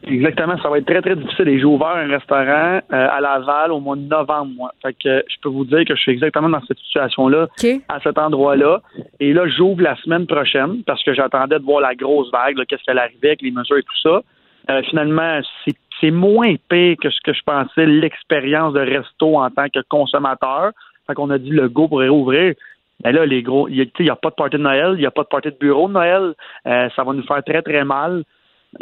Exactement, 0.08 0.56
ça 0.62 0.68
va 0.68 0.78
être 0.78 0.86
très, 0.86 1.02
très 1.02 1.16
difficile. 1.16 1.48
Et 1.48 1.58
j'ai 1.58 1.64
ouvert 1.64 1.96
un 1.96 2.06
restaurant 2.06 2.78
euh, 2.78 2.80
à 2.90 3.20
Laval 3.20 3.72
au 3.72 3.80
mois 3.80 3.96
de 3.96 4.02
novembre, 4.02 4.52
moi. 4.56 4.72
Fait 4.80 4.92
que 4.92 5.24
je 5.28 5.36
peux 5.42 5.48
vous 5.48 5.64
dire 5.64 5.84
que 5.84 5.96
je 5.96 6.00
suis 6.00 6.12
exactement 6.12 6.48
dans 6.48 6.62
cette 6.66 6.78
situation-là, 6.78 7.48
à 7.88 8.00
cet 8.00 8.16
endroit-là. 8.16 8.82
Et 9.18 9.32
là, 9.32 9.48
j'ouvre 9.48 9.82
la 9.82 9.96
semaine 9.96 10.26
prochaine 10.26 10.84
parce 10.86 11.02
que 11.02 11.12
j'attendais 11.12 11.58
de 11.58 11.64
voir 11.64 11.80
la 11.80 11.96
grosse 11.96 12.30
vague, 12.30 12.56
qu'est-ce 12.68 12.84
qu'elle 12.84 12.98
arrivait 12.98 13.28
avec 13.28 13.42
les 13.42 13.50
mesures 13.50 13.78
et 13.78 13.82
tout 13.82 14.00
ça. 14.00 14.22
Euh, 14.70 14.82
finalement, 14.90 15.40
c'est 15.64 15.76
c'est 16.01 16.10
moins 16.10 16.47
épais 16.47 16.97
que 17.01 17.10
ce 17.10 17.20
que 17.23 17.32
je 17.32 17.43
pensais, 17.44 17.86
l'expérience 17.86 18.74
de 18.74 18.81
resto 18.81 19.36
en 19.36 19.51
tant 19.51 19.68
que 19.68 19.81
consommateur. 19.89 20.73
Fait 21.06 21.14
qu'on 21.14 21.31
a 21.31 21.39
dit 21.39 21.51
le 21.51 21.68
go 21.68 21.89
pour 21.89 22.01
réouvrir. 22.01 22.55
Mais 23.05 23.12
là, 23.12 23.27
les 23.27 23.43
gros, 23.43 23.68
il 23.68 23.90
n'y 24.01 24.10
a, 24.10 24.16
pas 24.16 24.31
de 24.31 24.35
party 24.35 24.56
de 24.56 24.62
Noël, 24.62 24.93
il 24.94 25.01
n'y 25.01 25.06
a 25.06 25.10
pas 25.10 25.23
de 25.23 25.28
party 25.28 25.51
de 25.51 25.56
bureau 25.59 25.89
de 25.89 25.93
Noël. 25.93 26.35
Euh, 26.66 26.89
ça 26.97 27.05
va 27.05 27.12
nous 27.12 27.23
faire 27.23 27.43
très, 27.44 27.62
très 27.62 27.85
mal. 27.85 28.24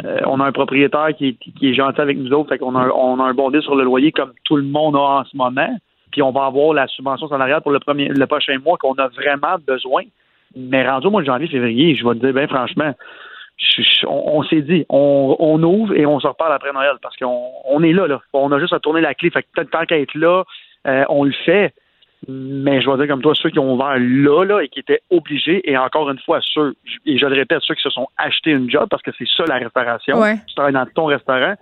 Euh, 0.03 0.19
on 0.25 0.39
a 0.39 0.45
un 0.45 0.51
propriétaire 0.51 1.09
qui, 1.17 1.37
est 1.61 1.73
gentil 1.73 2.01
avec 2.01 2.17
nous 2.17 2.31
autres, 2.31 2.49
fait 2.49 2.57
qu'on 2.57 2.75
a, 2.75 2.87
on 2.89 3.19
a 3.19 3.23
un 3.23 3.33
bon 3.33 3.51
sur 3.61 3.75
le 3.75 3.83
loyer 3.83 4.11
comme 4.11 4.33
tout 4.43 4.55
le 4.55 4.63
monde 4.63 4.95
a 4.95 4.99
en 4.99 5.23
ce 5.25 5.35
moment. 5.37 5.77
Puis 6.11 6.21
on 6.21 6.31
va 6.31 6.45
avoir 6.45 6.73
la 6.73 6.87
subvention 6.87 7.27
salariale 7.27 7.61
pour 7.61 7.71
le 7.71 7.79
premier 7.79 8.07
le 8.07 8.25
prochain 8.25 8.57
mois 8.63 8.77
qu'on 8.77 8.93
a 8.93 9.07
vraiment 9.09 9.57
besoin. 9.65 10.03
Mais 10.55 10.87
rendu 10.89 11.07
au 11.07 11.11
mois 11.11 11.21
de 11.21 11.25
janvier, 11.27 11.47
février, 11.47 11.95
je 11.95 12.07
vais 12.07 12.15
te 12.15 12.19
dire, 12.19 12.33
bien 12.33 12.47
franchement, 12.47 12.93
on, 14.07 14.43
s'est 14.43 14.61
dit, 14.61 14.85
on, 14.89 15.61
ouvre 15.63 15.95
et 15.95 16.05
on 16.05 16.19
se 16.19 16.27
reparle 16.27 16.53
après 16.53 16.73
Noël 16.73 16.97
parce 17.01 17.15
qu'on 17.17 17.83
est 17.83 17.93
là, 17.93 18.07
là. 18.07 18.21
On 18.33 18.51
a 18.51 18.59
juste 18.59 18.73
à 18.73 18.79
tourner 18.79 19.01
la 19.01 19.13
clé. 19.13 19.29
Fait 19.29 19.43
que 19.43 19.61
tant 19.61 19.85
qu'à 19.85 19.99
être 19.99 20.15
là, 20.15 20.43
euh, 20.87 21.05
on 21.09 21.23
le 21.23 21.33
fait. 21.45 21.73
Mais 22.27 22.81
je 22.81 22.89
vais 22.89 22.97
dire 22.97 23.07
comme 23.07 23.21
toi, 23.21 23.35
ceux 23.35 23.51
qui 23.51 23.59
ont 23.59 23.73
ouvert 23.73 23.97
là, 23.99 24.43
là, 24.45 24.61
et 24.61 24.67
qui 24.67 24.79
étaient 24.79 25.01
obligés, 25.11 25.69
et 25.69 25.77
encore 25.77 26.09
une 26.09 26.17
fois, 26.19 26.39
ceux, 26.41 26.75
et 27.05 27.19
je 27.19 27.25
le 27.25 27.35
répète, 27.35 27.61
ceux 27.61 27.75
qui 27.75 27.83
se 27.83 27.89
sont 27.91 28.07
achetés 28.17 28.51
une 28.51 28.69
job, 28.69 28.87
parce 28.89 29.03
que 29.03 29.11
c'est 29.17 29.27
ça 29.37 29.43
la 29.47 29.57
restauration, 29.57 30.17
tu 30.47 30.55
travailles 30.55 30.73
dans 30.73 30.87
ton 30.87 31.05
restaurant, 31.05 31.53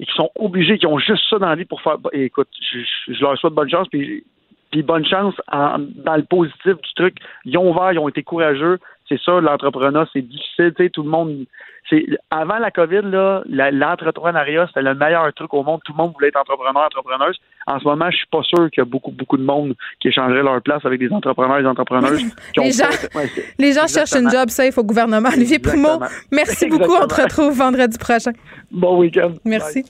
et 0.00 0.06
qui 0.06 0.12
sont 0.14 0.30
obligés, 0.34 0.78
qui 0.78 0.86
ont 0.86 0.98
juste 0.98 1.22
ça 1.30 1.38
dans 1.38 1.48
la 1.48 1.54
vie 1.54 1.66
pour 1.66 1.80
faire. 1.82 1.98
écoute, 2.12 2.48
je, 2.72 3.20
leur 3.20 3.38
souhaite 3.38 3.52
bonne 3.52 3.70
chance, 3.70 3.86
puis 3.88 4.24
Puis 4.72 4.82
bonne 4.82 5.04
chance 5.04 5.34
en- 5.52 5.78
dans 5.78 6.16
le 6.16 6.24
positif 6.24 6.74
du 6.82 6.94
truc. 6.96 7.18
Ils 7.44 7.56
ont 7.56 7.70
ouvert, 7.70 7.92
ils 7.92 7.98
ont 8.00 8.08
été 8.08 8.24
courageux. 8.24 8.78
C'est 9.12 9.20
ça, 9.24 9.40
l'entrepreneuriat, 9.40 10.08
c'est 10.12 10.22
difficile. 10.22 10.72
Tu 10.76 10.84
sais, 10.84 10.90
tout 10.90 11.02
le 11.02 11.10
monde. 11.10 11.44
C'est 11.90 12.06
avant 12.30 12.58
la 12.58 12.70
COVID, 12.70 13.02
là, 13.02 13.42
l'entrepreneuriat, 13.70 14.66
c'était 14.68 14.80
le 14.80 14.94
meilleur 14.94 15.30
truc 15.34 15.52
au 15.52 15.62
monde. 15.62 15.80
Tout 15.84 15.92
le 15.92 15.98
monde 15.98 16.12
voulait 16.14 16.28
être 16.28 16.40
entrepreneur, 16.40 16.86
entrepreneuse. 16.86 17.38
En 17.66 17.78
ce 17.78 17.84
moment, 17.84 18.10
je 18.10 18.16
suis 18.16 18.26
pas 18.28 18.42
sûr 18.42 18.70
qu'il 18.70 18.78
y 18.78 18.80
a 18.80 18.84
beaucoup, 18.86 19.10
beaucoup 19.10 19.36
de 19.36 19.42
monde 19.42 19.74
qui 20.00 20.08
échangerait 20.08 20.42
leur 20.42 20.62
place 20.62 20.82
avec 20.86 21.00
des 21.00 21.10
entrepreneurs 21.12 21.58
et 21.58 21.62
des 21.62 21.68
entrepreneuses. 21.68 22.24
qui 22.54 22.60
ont 22.60 22.62
Les 22.62 22.72
gens, 22.72 22.88
ouais, 23.14 23.30
les 23.58 23.72
gens 23.72 23.86
cherchent 23.86 24.14
une 24.14 24.30
job 24.30 24.48
safe 24.48 24.78
au 24.78 24.84
gouvernement. 24.84 25.28
Olivier 25.28 25.58
Primo, 25.58 25.88
Exactement. 25.88 26.20
merci 26.30 26.66
beaucoup. 26.68 26.94
On 26.94 27.06
te 27.06 27.20
retrouve 27.20 27.54
vendredi 27.54 27.98
prochain. 27.98 28.32
Bon 28.70 28.98
week-end. 28.98 29.34
Merci. 29.44 29.84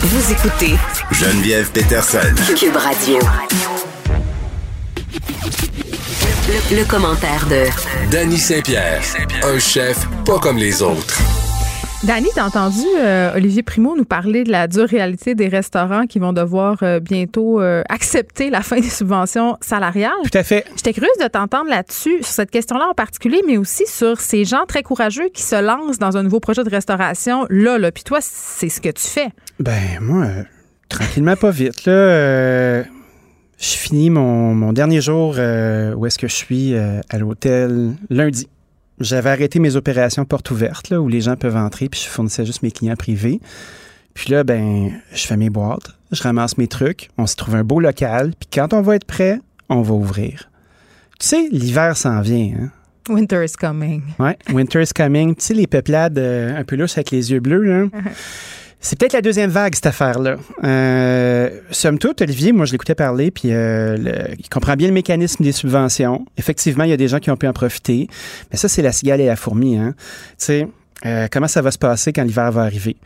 Vous 0.00 0.32
écoutez 0.32 0.76
Geneviève 1.10 1.70
Peterson. 1.72 2.34
Cube 2.56 2.76
Radio. 2.76 3.18
Le, 5.14 6.76
le 6.76 6.84
commentaire 6.88 7.46
de 7.46 8.10
Danny 8.10 8.36
Saint-Pierre, 8.36 9.00
un 9.44 9.58
chef 9.60 10.08
pas 10.24 10.38
comme 10.40 10.56
les 10.56 10.82
autres. 10.82 11.20
Dani, 12.02 12.26
t'as 12.34 12.44
entendu 12.44 12.84
euh, 12.98 13.34
Olivier 13.34 13.62
Primo 13.62 13.96
nous 13.96 14.04
parler 14.04 14.44
de 14.44 14.50
la 14.50 14.66
dure 14.66 14.88
réalité 14.88 15.34
des 15.34 15.48
restaurants 15.48 16.06
qui 16.06 16.18
vont 16.18 16.32
devoir 16.32 16.78
euh, 16.82 17.00
bientôt 17.00 17.62
euh, 17.62 17.82
accepter 17.88 18.50
la 18.50 18.60
fin 18.60 18.80
des 18.80 18.90
subventions 18.90 19.56
salariales? 19.60 20.12
Tout 20.30 20.36
à 20.36 20.42
fait. 20.42 20.66
J'étais 20.76 20.92
curieuse 20.92 21.16
de 21.22 21.28
t'entendre 21.28 21.70
là-dessus, 21.70 22.18
sur 22.18 22.26
cette 22.26 22.50
question-là 22.50 22.88
en 22.90 22.94
particulier, 22.94 23.40
mais 23.46 23.56
aussi 23.56 23.86
sur 23.86 24.20
ces 24.20 24.44
gens 24.44 24.66
très 24.66 24.82
courageux 24.82 25.28
qui 25.32 25.42
se 25.42 25.62
lancent 25.62 25.98
dans 25.98 26.16
un 26.16 26.24
nouveau 26.24 26.40
projet 26.40 26.64
de 26.64 26.70
restauration 26.70 27.46
là, 27.48 27.78
là. 27.78 27.92
Puis 27.92 28.02
toi, 28.04 28.18
c'est 28.20 28.68
ce 28.68 28.80
que 28.80 28.90
tu 28.90 29.06
fais. 29.06 29.28
Ben, 29.60 30.00
moi, 30.00 30.24
euh, 30.24 30.42
tranquillement, 30.88 31.36
pas 31.36 31.50
vite. 31.50 31.86
Là, 31.86 31.92
euh, 31.92 32.84
je 33.58 33.76
finis 33.76 34.10
mon, 34.10 34.54
mon 34.54 34.72
dernier 34.72 35.00
jour 35.00 35.36
euh, 35.38 35.94
où 35.94 36.06
est-ce 36.06 36.18
que 36.18 36.28
je 36.28 36.34
suis 36.34 36.74
euh, 36.74 37.00
à 37.08 37.18
l'hôtel 37.18 37.94
lundi. 38.10 38.48
J'avais 39.00 39.30
arrêté 39.30 39.58
mes 39.58 39.76
opérations 39.76 40.24
portes 40.24 40.50
ouvertes, 40.50 40.90
là, 40.90 41.00
où 41.00 41.08
les 41.08 41.20
gens 41.20 41.36
peuvent 41.36 41.56
entrer, 41.56 41.88
puis 41.88 42.00
je 42.00 42.08
fournissais 42.08 42.46
juste 42.46 42.62
mes 42.62 42.70
clients 42.70 42.96
privés. 42.96 43.40
Puis 44.14 44.30
là, 44.30 44.44
ben, 44.44 44.92
je 45.12 45.26
fais 45.26 45.36
mes 45.36 45.50
boîtes, 45.50 45.96
je 46.12 46.22
ramasse 46.22 46.56
mes 46.58 46.68
trucs, 46.68 47.10
on 47.18 47.26
s'y 47.26 47.34
trouve 47.34 47.56
un 47.56 47.64
beau 47.64 47.80
local, 47.80 48.32
puis 48.38 48.48
quand 48.52 48.72
on 48.72 48.82
va 48.82 48.94
être 48.94 49.04
prêt, 49.04 49.40
on 49.68 49.82
va 49.82 49.94
ouvrir. 49.94 50.50
Tu 51.18 51.26
sais, 51.28 51.48
l'hiver 51.50 51.96
s'en 51.96 52.20
vient, 52.20 52.52
hein? 52.60 52.70
Winter 53.08 53.44
is 53.44 53.52
coming. 53.52 54.02
Ouais, 54.18 54.38
Winter 54.50 54.80
is 54.80 54.92
coming. 54.94 55.34
Tu 55.34 55.44
sais, 55.44 55.54
les 55.54 55.66
peuplades 55.66 56.18
euh, 56.18 56.56
un 56.56 56.64
peu 56.64 56.76
louches 56.76 56.96
avec 56.96 57.10
les 57.10 57.32
yeux 57.32 57.40
bleus, 57.40 57.62
là. 57.62 57.86
C'est 58.84 58.98
peut-être 58.98 59.14
la 59.14 59.22
deuxième 59.22 59.48
vague, 59.48 59.74
cette 59.74 59.86
affaire-là. 59.86 60.36
Euh, 60.62 61.48
somme 61.70 61.98
toute, 61.98 62.20
Olivier, 62.20 62.52
moi, 62.52 62.66
je 62.66 62.72
l'écoutais 62.72 62.94
parler, 62.94 63.30
puis 63.30 63.48
euh, 63.50 63.96
il 64.38 64.46
comprend 64.50 64.74
bien 64.74 64.88
le 64.88 64.92
mécanisme 64.92 65.42
des 65.42 65.52
subventions. 65.52 66.26
Effectivement, 66.36 66.84
il 66.84 66.90
y 66.90 66.92
a 66.92 66.98
des 66.98 67.08
gens 67.08 67.18
qui 67.18 67.30
ont 67.30 67.36
pu 67.38 67.48
en 67.48 67.54
profiter. 67.54 68.08
Mais 68.50 68.58
ça, 68.58 68.68
c'est 68.68 68.82
la 68.82 68.92
cigale 68.92 69.22
et 69.22 69.26
la 69.26 69.36
fourmi. 69.36 69.78
Hein? 69.78 69.94
Tu 69.96 70.34
sais, 70.36 70.68
euh, 71.06 71.28
comment 71.32 71.48
ça 71.48 71.62
va 71.62 71.70
se 71.70 71.78
passer 71.78 72.12
quand 72.12 72.24
l'hiver 72.24 72.52
va 72.52 72.64
arriver? 72.64 72.96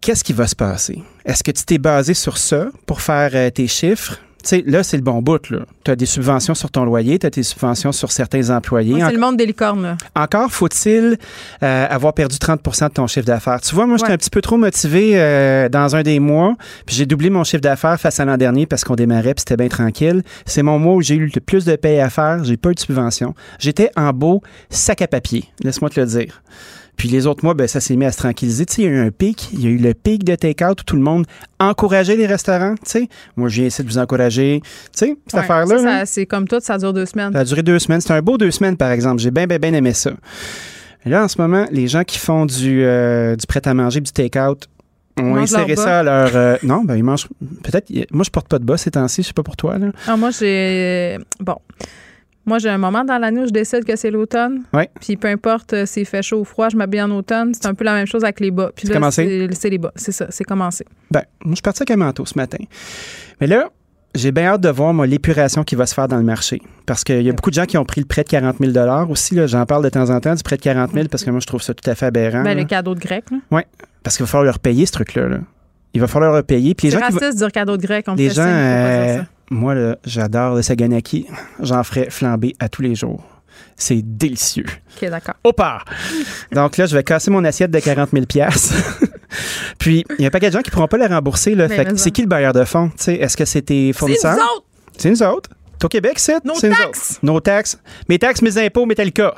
Qu'est-ce 0.00 0.22
qui 0.22 0.32
va 0.32 0.46
se 0.46 0.54
passer? 0.54 1.02
Est-ce 1.24 1.42
que 1.42 1.50
tu 1.50 1.64
t'es 1.64 1.78
basé 1.78 2.14
sur 2.14 2.38
ça 2.38 2.68
pour 2.86 3.00
faire 3.00 3.32
euh, 3.34 3.50
tes 3.50 3.66
chiffres? 3.66 4.20
Tu 4.42 4.48
sais, 4.48 4.64
là, 4.66 4.82
c'est 4.82 4.96
le 4.96 5.02
bon 5.02 5.22
bout. 5.22 5.38
Tu 5.84 5.90
as 5.90 5.96
des 5.96 6.06
subventions 6.06 6.54
sur 6.54 6.70
ton 6.70 6.84
loyer, 6.84 7.18
tu 7.18 7.26
as 7.26 7.30
des 7.30 7.42
subventions 7.42 7.92
sur 7.92 8.10
certains 8.12 8.50
employés. 8.50 9.00
C'est 9.00 9.12
le 9.12 9.18
monde 9.20 9.36
des 9.36 9.46
licornes, 9.46 9.82
là. 9.82 9.96
encore 10.16 10.50
faut-il 10.50 11.16
euh, 11.62 11.86
avoir 11.88 12.12
perdu 12.12 12.36
30% 12.36 12.88
de 12.88 12.92
ton 12.94 13.06
chiffre 13.06 13.26
d'affaires. 13.26 13.60
Tu 13.60 13.74
vois, 13.74 13.86
moi, 13.86 13.96
j'étais 13.96 14.08
Ouais. 14.08 14.14
un 14.14 14.18
petit 14.18 14.30
peu 14.30 14.40
trop 14.40 14.56
motivé 14.56 15.12
euh, 15.14 15.68
dans 15.68 15.94
un 15.96 16.02
des 16.02 16.18
mois, 16.18 16.54
puis 16.86 16.96
j'ai 16.96 17.06
doublé 17.06 17.30
mon 17.30 17.44
chiffre 17.44 17.60
d'affaires 17.62 17.98
face 18.00 18.18
à 18.20 18.24
l'an 18.24 18.36
dernier 18.36 18.66
parce 18.66 18.84
qu'on 18.84 18.96
démarrait, 18.96 19.34
puis 19.34 19.40
c'était 19.46 19.56
bien 19.56 19.68
tranquille. 19.68 20.22
C'est 20.46 20.62
mon 20.62 20.78
mois 20.78 20.94
où 20.94 21.00
j'ai 21.02 21.14
eu 21.14 21.30
le 21.32 21.40
plus 21.40 21.64
de 21.64 21.76
paye 21.76 22.00
à 22.00 22.10
faire, 22.10 22.42
j'ai 22.44 22.56
pas 22.56 22.70
eu 22.70 22.74
de 22.74 22.80
subvention. 22.80 23.34
J'étais 23.58 23.90
en 23.96 24.10
beau 24.12 24.42
sac 24.70 25.02
à 25.02 25.06
papier, 25.08 25.44
laisse-moi 25.62 25.90
te 25.90 26.00
le 26.00 26.06
dire. 26.06 26.42
Puis 27.02 27.08
les 27.08 27.26
autres 27.26 27.42
mois, 27.44 27.54
ben, 27.54 27.66
ça 27.66 27.80
s'est 27.80 27.96
mis 27.96 28.04
à 28.04 28.12
se 28.12 28.18
tranquilliser. 28.18 28.64
Tu 28.64 28.74
sais, 28.74 28.82
il 28.82 28.84
y 28.84 28.88
a 28.88 28.90
eu 28.92 28.98
un 29.04 29.10
pic. 29.10 29.48
Il 29.52 29.60
y 29.60 29.66
a 29.66 29.70
eu 29.70 29.76
le 29.76 29.92
pic 29.92 30.22
de 30.22 30.36
take-out 30.36 30.80
où 30.80 30.84
tout 30.84 30.94
le 30.94 31.02
monde 31.02 31.26
encourageait 31.58 32.14
les 32.14 32.26
restaurants. 32.28 32.76
Tu 32.76 32.90
sais, 32.92 33.08
moi, 33.34 33.48
je 33.48 33.56
viens 33.56 33.64
essayer 33.66 33.82
de 33.82 33.88
vous 33.92 33.98
encourager. 33.98 34.60
Tu 34.62 34.70
sais, 34.92 35.16
cette 35.26 35.34
Ouais, 35.34 35.40
affaire-là. 35.40 35.78
ça, 35.78 35.84
là. 35.84 35.98
ça, 35.98 36.06
c'est 36.06 36.26
comme 36.26 36.46
tout, 36.46 36.60
ça 36.60 36.78
dure 36.78 36.92
deux 36.92 37.06
semaines. 37.06 37.32
Ça 37.32 37.40
a 37.40 37.44
duré 37.44 37.64
deux 37.64 37.80
semaines. 37.80 38.00
C'était 38.00 38.14
un 38.14 38.22
beau 38.22 38.38
deux 38.38 38.52
semaines, 38.52 38.76
par 38.76 38.92
exemple. 38.92 39.20
J'ai 39.20 39.32
bien, 39.32 39.48
bien, 39.48 39.58
bien 39.58 39.74
aimé 39.74 39.92
ça. 39.94 40.12
Et 41.04 41.08
là, 41.08 41.24
en 41.24 41.26
ce 41.26 41.40
moment, 41.40 41.66
les 41.72 41.88
gens 41.88 42.04
qui 42.04 42.18
font 42.20 42.46
du, 42.46 42.84
euh, 42.84 43.34
du 43.34 43.48
prêt-à-manger, 43.48 44.00
du 44.00 44.12
take-out, 44.12 44.68
ont 45.20 45.34
inséré 45.34 45.74
ça 45.74 45.98
à 45.98 46.02
leur... 46.04 46.36
euh, 46.36 46.56
non, 46.62 46.84
ben 46.84 46.94
ils 46.94 47.02
mangent... 47.02 47.26
Peut-être... 47.64 47.90
Moi, 48.12 48.22
je 48.24 48.30
porte 48.30 48.46
pas 48.46 48.60
de 48.60 48.64
bas 48.64 48.76
ces 48.76 48.92
temps-ci. 48.92 49.22
Je 49.22 49.26
sais 49.26 49.32
pas 49.32 49.42
pour 49.42 49.56
toi, 49.56 49.76
là. 49.76 49.88
Ah, 50.06 50.16
moi, 50.16 50.30
j'ai. 50.30 51.18
Bon. 51.40 51.56
Moi, 52.44 52.58
j'ai 52.58 52.68
un 52.70 52.78
moment 52.78 53.04
dans 53.04 53.18
l'année 53.18 53.40
où 53.42 53.46
je 53.46 53.52
décide 53.52 53.84
que 53.84 53.94
c'est 53.94 54.10
l'automne. 54.10 54.62
Ouais. 54.72 54.90
Puis 55.00 55.16
peu 55.16 55.28
importe 55.28 55.72
euh, 55.74 55.86
s'il 55.86 56.06
fait 56.06 56.22
chaud 56.22 56.40
ou 56.40 56.44
froid, 56.44 56.68
je 56.68 56.76
m'habille 56.76 57.00
en 57.02 57.10
automne. 57.12 57.52
C'est 57.54 57.66
un 57.66 57.74
peu 57.74 57.84
la 57.84 57.94
même 57.94 58.06
chose 58.06 58.24
avec 58.24 58.40
les 58.40 58.50
bas. 58.50 58.70
Puis 58.74 58.86
C'est 58.86 58.92
là, 58.92 58.98
commencé? 58.98 59.48
c'est- 59.52 59.70
les 59.70 59.78
bas. 59.78 59.92
C'est 59.94 60.12
ça, 60.12 60.26
c'est 60.30 60.44
commencé. 60.44 60.84
Ben, 61.10 61.22
moi, 61.44 61.50
je 61.50 61.54
suis 61.56 61.62
parti 61.62 61.82
avec 61.82 61.90
un 61.92 61.96
manteau 61.96 62.26
ce 62.26 62.34
matin. 62.36 62.58
Mais 63.40 63.46
là, 63.46 63.68
j'ai 64.14 64.32
bien 64.32 64.46
hâte 64.46 64.60
de 64.60 64.68
voir, 64.68 64.92
l'épuration 65.06 65.62
qui 65.64 65.74
va 65.76 65.86
se 65.86 65.94
faire 65.94 66.08
dans 66.08 66.16
le 66.18 66.22
marché. 66.24 66.60
Parce 66.84 67.04
qu'il 67.04 67.22
y 67.22 67.30
a 67.30 67.32
beaucoup 67.32 67.50
de 67.50 67.54
gens 67.54 67.64
qui 67.64 67.78
ont 67.78 67.84
pris 67.84 68.00
le 68.00 68.06
prêt 68.06 68.24
de 68.24 68.28
40 68.28 68.56
000 68.60 68.72
aussi. 69.08 69.38
J'en 69.46 69.64
parle 69.64 69.84
de 69.84 69.88
temps 69.88 70.10
en 70.10 70.20
temps, 70.20 70.34
du 70.34 70.42
prêt 70.42 70.56
de 70.56 70.62
40 70.62 70.92
000 70.92 71.06
parce 71.08 71.24
que 71.24 71.30
moi, 71.30 71.40
je 71.40 71.46
trouve 71.46 71.62
ça 71.62 71.72
tout 71.74 71.88
à 71.88 71.94
fait 71.94 72.06
aberrant. 72.06 72.42
Ben, 72.42 72.54
là. 72.54 72.62
le 72.62 72.64
cadeau 72.64 72.94
de 72.94 73.00
grec, 73.00 73.24
là. 73.30 73.38
Oui, 73.50 73.62
parce 74.02 74.16
qu'il 74.16 74.24
va 74.26 74.30
falloir 74.30 74.44
leur 74.46 74.58
payer 74.58 74.84
ce 74.84 74.92
truc-là. 74.92 75.28
là. 75.28 75.38
Il 75.94 76.00
va 76.00 76.06
falloir 76.08 76.32
leur 76.32 76.44
payer. 76.44 76.74
Puis 76.74 76.88
les 76.88 76.96
C'est 76.96 77.02
raciste 77.02 77.20
de 77.34 77.36
dire 77.38 77.52
cadeau 77.52 77.76
de 77.76 77.82
grec. 77.82 78.04
On 78.08 78.14
Les 78.14 78.28
fait 78.28 78.34
gens, 78.34 78.46
euh, 78.46 79.16
ça. 79.18 79.24
Moi, 79.52 79.74
là, 79.74 79.96
j'adore 80.04 80.56
le 80.56 80.62
saganaki. 80.62 81.26
J'en 81.60 81.82
ferai 81.84 82.10
flamber 82.10 82.54
à 82.58 82.68
tous 82.68 82.82
les 82.82 82.94
jours. 82.94 83.22
C'est 83.76 84.00
délicieux. 84.02 84.64
OK, 84.66 85.08
d'accord. 85.10 85.34
Au 85.44 85.52
part. 85.52 85.84
Donc 86.52 86.76
là, 86.76 86.86
je 86.86 86.96
vais 86.96 87.02
casser 87.04 87.30
mon 87.30 87.44
assiette 87.44 87.70
de 87.70 87.78
40 87.78 88.10
000 88.12 88.24
Puis, 89.78 90.04
il 90.18 90.22
y 90.22 90.24
a 90.24 90.28
un 90.28 90.30
paquet 90.30 90.48
de 90.48 90.52
gens 90.52 90.60
qui 90.62 90.70
ne 90.70 90.72
pourront 90.74 90.88
pas 90.88 90.98
le 90.98 91.06
rembourser. 91.06 91.54
Là. 91.54 91.68
Ben, 91.68 91.76
Fait 91.76 91.92
mais 91.92 91.98
c'est 91.98 92.10
qui 92.10 92.22
le 92.22 92.28
bailleur 92.28 92.52
de 92.52 92.64
fonds? 92.64 92.90
Est-ce 93.06 93.36
que 93.36 93.44
c'est 93.44 93.62
tes 93.62 93.92
fournisseurs? 93.92 94.36
nous 94.36 94.42
autres! 94.42 94.64
C'est 94.98 95.10
nous 95.10 95.22
autres. 95.22 95.50
T'es 95.78 95.86
au 95.86 95.88
Québec, 95.88 96.18
c'est? 96.18 96.44
Nos 96.44 96.54
C'est 96.54 96.70
taxes! 96.70 97.18
Nos 97.22 97.40
taxes. 97.40 97.78
Mes 98.08 98.18
taxes, 98.18 98.42
mes 98.42 98.56
impôts, 98.58 98.86
Metallica. 98.86 99.34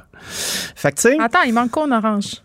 Fait 0.74 0.90
que, 0.90 0.96
tu 0.96 1.02
sais, 1.02 1.16
Attends, 1.20 1.42
il 1.46 1.54
manque 1.54 1.70
quoi 1.70 1.84
en 1.84 1.92
orange? 1.92 2.42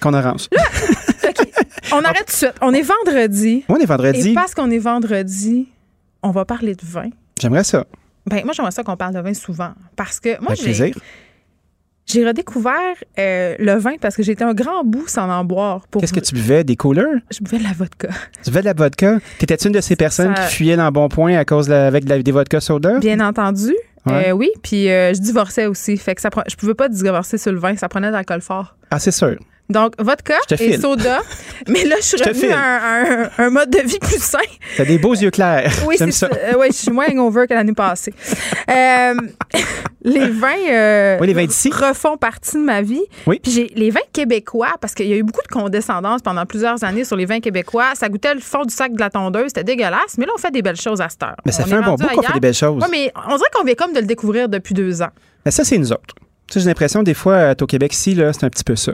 qu'on 0.00 0.14
arrange. 0.14 0.48
On 1.92 2.02
arrête 2.04 2.26
tout 2.26 2.32
de 2.32 2.36
suite. 2.36 2.54
On 2.62 2.72
est 2.72 2.82
vendredi. 2.82 3.64
On 3.68 3.76
est 3.76 3.84
vendredi. 3.86 4.30
Et 4.30 4.34
parce 4.34 4.54
qu'on 4.54 4.70
est 4.70 4.78
vendredi, 4.78 5.68
on 6.22 6.30
va 6.30 6.44
parler 6.44 6.74
de 6.74 6.84
vin. 6.84 7.08
J'aimerais 7.40 7.64
ça. 7.64 7.86
Ben, 8.26 8.44
moi, 8.44 8.52
j'aimerais 8.54 8.70
ça 8.72 8.82
qu'on 8.82 8.96
parle 8.96 9.14
de 9.14 9.20
vin 9.20 9.34
souvent. 9.34 9.72
Parce 9.96 10.20
que 10.20 10.40
moi, 10.42 10.54
j'ai. 10.54 12.24
redécouvert 12.26 12.74
euh, 13.18 13.54
le 13.58 13.74
vin 13.74 13.94
parce 14.00 14.16
que 14.16 14.22
j'étais 14.22 14.42
un 14.42 14.52
grand 14.54 14.82
bout 14.84 15.06
sans 15.06 15.30
en 15.30 15.44
boire. 15.44 15.86
Qu'est-ce 15.98 16.12
que 16.12 16.20
tu 16.20 16.34
buvais? 16.34 16.64
Des 16.64 16.74
coolers? 16.76 17.20
Je 17.30 17.38
buvais 17.42 17.58
de 17.58 17.62
la 17.64 17.72
vodka. 17.72 18.08
Tu 18.42 18.50
buvais 18.50 18.60
de 18.60 18.66
la 18.66 18.72
vodka? 18.72 19.18
T'étais-tu 19.38 19.68
une 19.68 19.74
de 19.74 19.80
ces 19.80 19.94
personnes 19.96 20.34
Ça- 20.34 20.46
qui 20.48 20.54
fuyaient 20.56 20.76
dans 20.76 20.90
Bon 20.90 21.08
Point 21.08 21.36
à 21.36 21.44
cause 21.44 21.66
de 21.66 21.72
la- 21.72 21.86
avec 21.86 22.04
de 22.04 22.10
la- 22.10 22.22
des 22.22 22.32
vodka 22.32 22.60
soda? 22.60 22.98
Bien 22.98 23.20
entendu. 23.20 23.74
Ouais. 24.06 24.30
Euh, 24.30 24.32
oui, 24.32 24.50
puis 24.62 24.88
euh, 24.90 25.14
je 25.14 25.20
divorçais 25.20 25.66
aussi. 25.66 25.96
Fait 25.98 26.14
que 26.14 26.20
ça 26.20 26.30
pre- 26.30 26.42
je 26.50 26.56
pouvais 26.56 26.74
pas 26.74 26.88
divorcer 26.88 27.38
sur 27.38 27.52
le 27.52 27.58
vin, 27.58 27.76
ça 27.76 27.88
prenait 27.88 28.08
de 28.08 28.12
l'alcool 28.12 28.40
fort. 28.40 28.76
Ah, 28.90 28.98
c'est 28.98 29.10
sûr. 29.12 29.36
Donc, 29.70 29.94
vodka 29.98 30.34
et 30.58 30.78
soda. 30.78 31.20
Mais 31.68 31.84
là, 31.84 31.96
je 32.00 32.04
suis 32.04 32.16
revenue 32.22 32.52
à 32.52 32.58
un, 32.58 33.22
un- 33.22 33.30
un 33.38 33.50
mode 33.50 33.70
de 33.70 33.78
vie 33.86 33.98
plus 34.00 34.20
sain. 34.20 34.38
T'as 34.76 34.84
des 34.84 34.98
beaux 34.98 35.14
yeux 35.14 35.30
clairs. 35.30 35.72
Oui, 35.86 35.94
c'est 35.96 36.10
ça. 36.10 36.28
Euh, 36.28 36.56
ouais, 36.58 36.68
je 36.68 36.76
suis 36.76 36.90
moins 36.90 37.06
hangover 37.08 37.46
que 37.46 37.54
l'année 37.54 37.72
passée. 37.72 38.12
Euh, 38.68 39.14
les 40.02 40.28
vins, 40.28 40.48
euh, 40.70 41.18
Oui, 41.20 41.26
les 41.28 41.34
vins 41.34 41.46
refont 41.88 42.16
partie 42.16 42.56
de 42.56 42.62
ma 42.62 42.82
vie. 42.82 43.02
Oui. 43.26 43.38
Puis 43.42 43.52
j'ai 43.52 43.72
les 43.76 43.90
vins 43.90 44.00
québécois, 44.12 44.74
parce 44.80 44.94
qu'il 44.94 45.06
y 45.06 45.12
a 45.12 45.16
eu 45.16 45.22
beaucoup 45.22 45.42
de 45.42 45.52
condescendance 45.52 46.20
pendant 46.22 46.44
plusieurs 46.46 46.82
années 46.84 47.04
sur 47.04 47.16
les 47.16 47.26
vins 47.26 47.40
québécois. 47.40 47.92
Ça 47.94 48.08
goûtait 48.08 48.34
le 48.34 48.40
fond 48.40 48.64
du 48.64 48.74
sac 48.74 48.92
de 48.92 49.00
la 49.00 49.10
tondeuse, 49.10 49.48
c'était 49.48 49.64
dégueulasse. 49.64 50.18
Mais 50.18 50.26
là, 50.26 50.32
on 50.34 50.38
fait 50.38 50.50
des 50.50 50.62
belles 50.62 50.80
choses 50.80 51.00
à 51.00 51.08
cette 51.08 51.22
heure. 51.22 51.36
Mais 51.46 51.52
ça 51.52 51.62
On 51.64 51.68
fait 51.68 51.74
un 51.76 51.82
bon 51.82 51.94
bout 51.94 52.06
qu'on 52.08 52.22
fait 52.22 52.32
des 52.34 52.40
belles 52.40 52.54
choses. 52.54 52.82
Oui, 52.82 52.88
mais 52.90 53.12
on 53.28 53.36
dirait 53.36 53.50
qu'on 53.54 53.64
vient 53.64 53.74
comme 53.74 53.92
de 53.92 54.00
le 54.00 54.06
découvrir 54.06 54.48
depuis 54.48 54.74
deux 54.74 55.00
ans. 55.02 55.10
Mais 55.44 55.50
ça, 55.52 55.64
c'est 55.64 55.78
nous 55.78 55.92
autres. 55.92 56.14
J'ai 56.58 56.66
l'impression, 56.66 57.02
des 57.02 57.14
fois, 57.14 57.34
euh, 57.34 57.54
au 57.60 57.66
Québec, 57.66 57.94
ici, 57.94 58.14
là, 58.14 58.32
c'est 58.32 58.44
un 58.44 58.50
petit 58.50 58.64
peu 58.64 58.76
ça. 58.76 58.92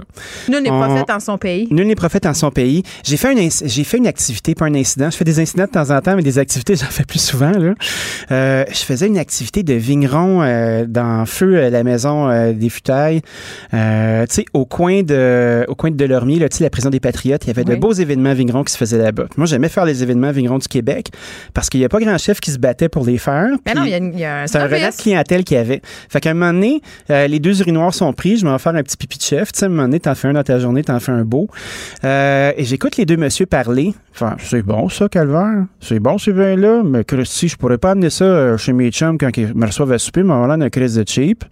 Nul 0.49 0.63
n'est 0.63 0.69
prophète 0.69 1.11
en 1.11 1.21
son 1.21 1.39
pays. 1.39 1.69
Nul 1.71 1.87
n'est 1.87 1.95
prophète 1.95 2.27
en 2.27 2.35
son 2.35 2.51
pays. 2.51 2.83
J'ai 3.05 3.17
fait, 3.17 3.33
une, 3.33 3.51
j'ai 3.51 3.85
fait 3.85 3.99
une 3.99 4.07
activité, 4.07 4.55
pas 4.55 4.67
un 4.67 4.75
incident. 4.75 5.11
Je 5.11 5.17
fais 5.17 5.25
des 5.25 5.41
incidents 5.41 5.65
de 5.65 5.71
temps 5.71 5.91
en 5.91 6.01
temps, 6.01 6.17
mais 6.17 6.23
des 6.23 6.39
activités, 6.39 6.77
j'en 6.81 6.87
fais 6.87 7.05
plus 7.05 7.21
souvent. 7.23 7.53
Là. 7.53 7.75
Euh, 8.31 8.65
je 8.69 8.79
faisais 8.79 9.07
une 9.07 9.19
activité 9.19 9.63
de 9.63 9.75
vigneron 9.75 10.43
euh, 10.43 10.85
dans 10.87 11.25
Feu, 11.27 11.57
euh, 11.57 11.71
la 11.71 11.85
maison 11.85 12.29
euh, 12.29 12.53
des 12.53 12.69
Futailles. 12.69 13.23
Euh, 13.75 14.27
tu 14.27 14.35
sais, 14.35 14.45
au 14.53 14.65
coin 14.65 15.03
de 15.03 15.65
au 15.69 15.75
coin 15.75 15.91
de 15.91 15.97
Delormier, 15.97 16.39
là, 16.39 16.49
tu 16.49 16.59
sais, 16.59 16.65
la 16.65 16.71
prison 16.71 16.91
des 16.91 17.01
Patriotes, 17.01 17.45
il 17.45 17.49
y 17.49 17.51
avait 17.51 17.65
de 17.65 17.77
beaux 17.77 17.93
événements 17.93 18.35
vignerons 18.35 18.65
qui 18.65 18.73
se 18.73 18.79
faisaient 18.79 18.99
là-bas. 18.99 19.27
Moi, 19.37 19.47
j'aimais 19.47 19.69
faire 19.69 19.85
les 19.85 20.03
événements 20.03 20.31
vignerons 20.33 20.59
du 20.59 20.69
Québec 20.69 21.09
parce 21.55 21.69
qu'il 21.71 21.81
n'y 21.81 21.87
a 21.87 21.89
pas 21.89 22.01
grand 22.01 22.19
chef 22.19 22.41
qui 22.41 22.51
se 22.51 22.59
battait 22.59 22.89
pour 22.89 23.05
les 23.05 23.19
faire. 23.19 23.49
Mais 23.51 23.73
Puis 23.73 23.75
non, 23.75 23.85
il 23.85 24.17
y 24.17 24.21
y 24.21 24.25
a 24.25 24.43
un 24.43 24.47
c'est 24.47 24.59
un 24.59 24.65
relais 24.65 24.91
de 24.91 24.97
clientèle 24.97 25.45
qu'il 25.45 25.57
y 25.57 25.61
avait. 25.61 25.81
Fait 26.09 26.21
qu'à 26.21 26.31
un 26.31 26.35
moment 26.35 26.53
donné, 26.53 26.81
euh, 27.11 27.27
les 27.27 27.39
deux 27.39 27.46
urinoirs 27.51 27.95
sont 27.95 28.13
pris, 28.13 28.37
je 28.37 28.45
vais 28.45 28.53
en 28.53 28.59
faire 28.59 28.75
un 28.75 28.83
petit 28.83 28.97
pipi 28.97 29.19
de 29.19 29.23
chef. 29.23 29.53
Tu 29.53 29.61
sais, 29.61 29.65
à 29.65 29.69
un 29.69 29.71
moment 29.71 29.83
donné, 29.85 30.01
t'en 30.01 30.15
fais 30.15 30.29
un 30.29 30.33
dans 30.33 30.43
ta 30.43 30.59
journée, 30.59 30.83
t'en 30.83 31.01
fais 31.01 31.13
un 31.13 31.25
beau. 31.25 31.49
Euh, 32.05 32.53
et 32.57 32.65
j'écoute 32.65 32.97
les 32.97 33.07
deux 33.07 33.17
messieurs 33.17 33.47
parler. 33.47 33.95
Enfin, 34.15 34.37
c'est 34.39 34.63
bon 34.63 34.89
ça, 34.89 35.09
Calvaire. 35.09 35.67
C'est 35.81 36.01
bon 36.01 36.19
ce 36.19 36.31
vin-là, 36.31 36.83
mais 36.85 37.05
Christy, 37.05 37.49
je 37.49 37.57
pourrais 37.57 37.79
pas 37.79 37.93
amener 37.93 38.11
ça 38.11 38.25
euh, 38.25 38.57
chez 38.57 38.73
mes 38.73 38.91
chums 38.91 39.19
quand 39.19 39.37
ils 39.37 39.55
me 39.55 39.67
reçoivent 39.67 39.93
à 39.93 39.99
souper, 39.99 40.23
mais 40.23 40.35
voilà, 40.35 40.55
un 40.55 40.71
crise 40.71 40.97
de 40.97 41.05
cheap. 41.07 41.45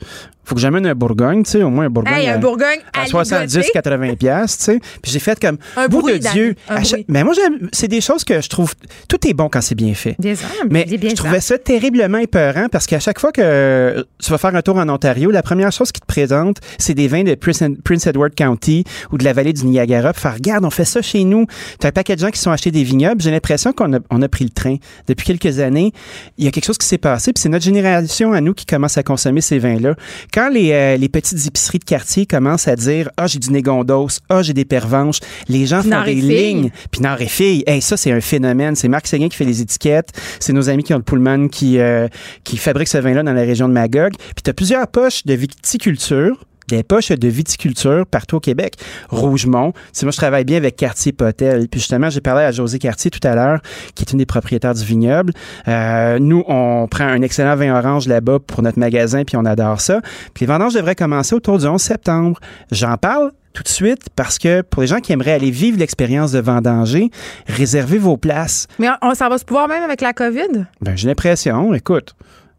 Faut 0.45 0.55
que 0.55 0.61
j'amène 0.61 0.87
un 0.87 0.95
Bourgogne, 0.95 1.43
tu 1.43 1.51
sais, 1.53 1.63
au 1.63 1.71
moins 1.71 1.87
un 1.87 1.91
Bourgogne. 1.91 2.15
Hey, 2.15 2.29
un 2.29 2.35
à- 2.35 2.39
Bourgogne 2.39 2.81
à 2.93 3.03
à 3.03 3.07
70, 3.07 3.57
ligoter. 3.57 3.71
80 3.73 4.15
pièces, 4.17 4.59
tu 4.59 4.65
sais. 4.65 4.81
Puis 5.03 5.13
j'ai 5.13 5.19
fait 5.19 5.39
comme 5.41 5.59
Un 5.77 5.89
bout 5.89 6.03
de 6.03 6.19
Dieu. 6.19 6.55
chaque-. 6.85 7.05
Mais 7.09 7.25
moi 7.25 7.33
j'aime 7.35 7.69
c'est 7.73 7.89
des 7.89 8.01
choses 8.01 8.25
que 8.25 8.41
je 8.41 8.49
trouve 8.49 8.75
tout 9.09 9.27
est 9.27 9.35
bon 9.35 9.49
quand 9.49 9.61
c'est 9.61 9.75
bien 9.75 9.95
fait. 9.95 10.17
Sûr, 10.23 10.47
Mais 10.71 10.87
je 10.89 11.15
trouvais 11.15 11.41
ça 11.41 11.59
terriblement 11.59 12.19
épeurant 12.19 12.67
parce 12.71 12.87
qu'à 12.87 13.01
chaque 13.01 13.19
fois 13.21 13.33
que 13.33 14.05
tu 14.23 14.31
vas 14.31 14.39
faire 14.39 14.55
un 14.55 14.63
tour 14.63 14.77
en 14.77 14.89
Ontario, 14.89 15.31
la 15.31 15.43
première 15.43 15.73
chose 15.73 15.93
qui 15.93 16.01
te 16.01 16.07
présente, 16.07 16.59
c'est 16.79 16.95
des 16.95 17.09
vins 17.09 17.23
de 17.25 17.35
Prince, 17.35 17.63
Prince 17.85 18.07
Edward 18.07 18.35
County 18.35 18.85
ou 19.13 19.19
de 19.19 19.25
la 19.25 19.33
vallée 19.33 19.53
du 19.53 19.65
Niagara. 19.67 20.13
Puis 20.13 20.23
faire, 20.23 20.35
regarde, 20.35 20.65
on 20.65 20.71
fait 20.71 20.85
ça 20.85 21.03
chez 21.03 21.25
nous. 21.25 21.47
Tu 21.81 21.87
as 21.87 21.89
un 21.89 21.93
paquet 21.93 22.15
de 22.17 22.21
gens 22.21 22.31
qui 22.31 22.39
sont 22.41 22.51
achetés 22.51 22.71
des 22.71 22.85
vignobles. 22.85 23.21
J'ai 23.23 23.31
l'impression 23.31 23.73
qu'on 23.73 23.95
a, 23.95 23.99
on 24.11 24.23
a 24.23 24.29
pris 24.29 24.45
le 24.45 24.51
train. 24.51 24.77
Depuis 25.09 25.25
quelques 25.27 25.59
années, 25.61 25.93
il 26.39 26.45
y 26.45 26.49
a 26.49 26.51
quelque 26.51 26.65
chose 26.67 26.79
qui 26.79 26.87
s'est 26.87 26.99
passé. 26.99 27.33
Puis 27.33 27.41
c'est 27.43 27.49
notre 27.49 27.65
génération 27.65 28.33
à 28.33 28.41
nous 28.41 28.55
qui 28.55 28.67
commence 28.67 28.99
à 28.99 29.03
consommer 29.03 29.41
ces 29.41 29.59
vins-là. 29.59 29.95
Quand 30.35 30.49
les, 30.49 30.73
euh, 30.73 30.97
les 30.97 31.09
petites 31.09 31.47
épiceries 31.47 31.79
de 31.79 31.85
quartier 31.85 32.27
commencent 32.27 32.67
à 32.67 32.75
dire, 32.75 33.09
ah, 33.17 33.29
j'ai 33.29 33.39
du 33.39 33.53
négondos, 33.53 34.09
ah, 34.29 34.43
j'ai 34.43 34.53
des 34.53 34.65
pervenches, 34.65 35.21
les 35.49 35.65
gens 35.65 35.77
font 35.77 35.85
Pinard 35.85 36.07
des 36.07 36.15
filles. 36.15 36.23
lignes. 36.23 36.71
Pinard 36.91 37.23
et 37.23 37.29
filles. 37.29 37.63
Hey, 37.69 37.81
ça, 37.81 37.97
c'est 37.97 38.11
un 38.11 38.21
phénomène. 38.21 38.75
C'est 38.75 38.89
Marc 38.89 39.07
Séguin 39.07 39.29
qui 39.29 39.37
fait 39.37 39.45
les 39.45 39.61
étiquettes. 39.61 40.11
C'est 40.41 40.53
nos 40.53 40.69
amis 40.69 40.83
qui 40.83 40.93
ont 40.93 40.97
le 40.97 41.05
Pullman 41.05 41.47
qui, 41.47 41.79
euh, 41.79 42.09
qui 42.43 42.57
fabrique 42.57 42.89
ce 42.89 42.99
vin-là 42.99 43.23
dans 43.23 43.33
la 43.33 43.43
région 43.43 43.69
de 43.69 43.75
Magog. 43.75 44.15
Puis 44.17 44.43
tu 44.43 44.51
as 44.51 44.55
plusieurs 44.55 44.89
poches 44.89 45.25
de 45.25 45.35
viticulture 45.35 46.45
des 46.69 46.83
poches 46.83 47.11
de 47.11 47.29
viticulture 47.29 48.07
partout 48.07 48.37
au 48.37 48.41
Québec. 48.41 48.75
Rougemont. 49.09 49.73
Tu 49.73 49.81
sais, 49.93 50.07
moi, 50.07 50.13
je 50.13 50.17
travaille 50.17 50.45
bien 50.45 50.57
avec 50.57 50.77
Cartier 50.77 51.13
Potel. 51.13 51.69
Puis 51.69 51.81
justement, 51.81 52.11
j'ai 52.11 52.21
parlé 52.21 52.45
à 52.45 52.53
José 52.53 52.79
Cartier 52.79 53.11
tout 53.11 53.27
à 53.27 53.35
l'heure, 53.35 53.61
qui 53.95 54.05
est 54.05 54.13
une 54.13 54.19
des 54.19 54.27
propriétaires 54.27 54.75
du 54.75 54.85
vignoble. 54.85 55.33
Euh, 55.69 56.19
nous, 56.19 56.45
on 56.49 56.87
prend 56.89 57.05
un 57.05 57.23
excellent 57.23 57.57
vin 57.57 57.77
orange 57.77 58.07
là-bas 58.07 58.39
pour 58.41 58.63
notre 58.63 58.79
magasin, 58.79 59.25
puis 59.25 59.37
on 59.37 59.45
adore 59.45 59.81
ça. 59.81 60.01
Puis 60.35 60.47
les 60.47 60.53
vendanges 60.53 60.75
devraient 60.75 60.95
commencer 60.95 61.35
autour 61.35 61.59
du 61.59 61.67
11 61.67 61.81
septembre. 61.81 62.39
J'en 62.71 62.97
parle 62.97 63.33
tout 63.55 63.63
de 63.63 63.69
suite 63.69 64.09
parce 64.17 64.39
que 64.39 64.63
pour 64.63 64.83
les 64.83 64.89
gens 64.89 64.99
qui 64.99 65.13
aimeraient 65.13 65.33
aller 65.33 65.51
vivre 65.51 65.79
l'expérience 65.79 66.33
de 66.33 66.41
vendanger, 66.41 67.11
réservez 67.47 67.99
vos 67.99 68.17
places. 68.17 68.67
Mais 68.79 68.89
on, 69.01 69.15
ça 69.15 69.29
va 69.29 69.39
se 69.39 69.45
pouvoir 69.45 69.69
même 69.69 69.83
avec 69.83 70.01
la 70.01 70.13
COVID? 70.13 70.67
Ben, 70.81 70.97
j'ai 70.97 71.09
l'impression, 71.09 71.73
écoute, 71.73 72.15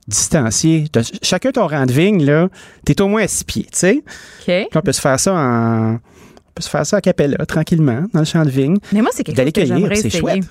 distancié. 0.08 0.86
Chacun 1.22 1.52
ton 1.52 1.68
rang 1.68 1.86
de 1.86 1.92
vigne, 1.92 2.24
là, 2.24 2.50
t'es 2.86 3.02
au 3.02 3.08
moins 3.08 3.24
à 3.24 3.28
six 3.28 3.44
pieds, 3.44 3.64
tu 3.72 3.78
sais. 3.78 3.96
OK. 3.98 4.46
Puis 4.46 4.68
on 4.76 4.82
peut 4.82 4.92
se 4.92 5.02
faire 5.02 5.20
ça 5.20 5.34
en. 5.34 5.94
On 5.96 6.52
peut 6.56 6.64
se 6.64 6.70
faire 6.70 6.86
ça 6.86 6.98
à 6.98 7.02
Capella, 7.02 7.46
tranquillement, 7.46 8.06
dans 8.14 8.20
le 8.22 8.26
champ 8.26 8.46
de 8.46 8.50
vigne. 8.50 8.78
Mais 8.94 9.02
moi, 9.02 9.12
c'est 9.14 9.24
quelque 9.24 9.36
chose 9.42 9.46
que 9.52 9.52
cueillir, 9.60 9.76
j'aimerais 9.78 9.96
c'est 9.98 10.10
chouette. 10.10 10.44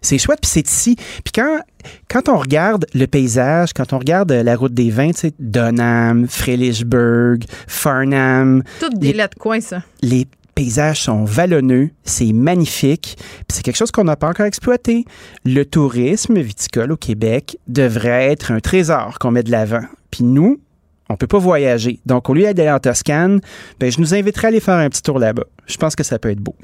C'est 0.00 0.18
chouette, 0.18 0.40
puis 0.40 0.50
c'est 0.50 0.66
ici. 0.66 0.96
Puis 0.96 1.32
quand, 1.34 1.60
quand 2.08 2.28
on 2.28 2.38
regarde 2.38 2.86
le 2.94 3.06
paysage, 3.06 3.72
quand 3.72 3.92
on 3.92 3.98
regarde 3.98 4.32
la 4.32 4.56
route 4.56 4.72
des 4.74 4.90
vins, 4.90 5.10
tu 5.12 5.18
sais, 5.20 5.32
Donham, 5.38 6.26
Frélichburg, 6.26 7.40
Farnham, 7.68 8.62
Toutes 8.80 8.98
des 8.98 9.08
Les- 9.08 9.12
lettres 9.18 9.34
de 9.36 9.40
coin, 9.40 9.60
ça. 9.60 9.82
les 10.00 10.26
paysages 10.54 11.02
sont 11.02 11.24
vallonneux, 11.24 11.90
c'est 12.04 12.32
magnifique, 12.32 13.16
c'est 13.48 13.62
quelque 13.62 13.76
chose 13.76 13.90
qu'on 13.90 14.04
n'a 14.04 14.16
pas 14.16 14.28
encore 14.28 14.46
exploité. 14.46 15.04
Le 15.44 15.64
tourisme 15.64 16.40
viticole 16.40 16.92
au 16.92 16.96
Québec 16.96 17.56
devrait 17.68 18.30
être 18.30 18.52
un 18.52 18.60
trésor 18.60 19.18
qu'on 19.18 19.30
met 19.30 19.42
de 19.42 19.50
l'avant. 19.50 19.84
Puis 20.10 20.24
nous, 20.24 20.60
on 21.08 21.16
peut 21.16 21.26
pas 21.26 21.38
voyager. 21.38 22.00
Donc, 22.06 22.30
au 22.30 22.34
lieu 22.34 22.52
d'aller 22.54 22.70
en 22.70 22.78
Toscane, 22.78 23.40
ben, 23.78 23.90
je 23.90 24.00
nous 24.00 24.14
inviterai 24.14 24.46
à 24.46 24.48
aller 24.48 24.60
faire 24.60 24.74
un 24.74 24.88
petit 24.88 25.02
tour 25.02 25.18
là-bas. 25.18 25.44
Je 25.66 25.76
pense 25.76 25.94
que 25.94 26.02
ça 26.02 26.18
peut 26.18 26.30
être 26.30 26.40
beau. 26.40 26.54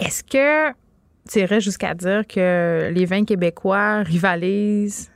Est-ce 0.00 0.22
que 0.22 0.72
tu 1.30 1.40
irais 1.40 1.60
jusqu'à 1.60 1.94
dire 1.94 2.26
que 2.26 2.90
les 2.92 3.04
vins 3.04 3.24
québécois 3.24 4.02
rivalisent 4.02 5.10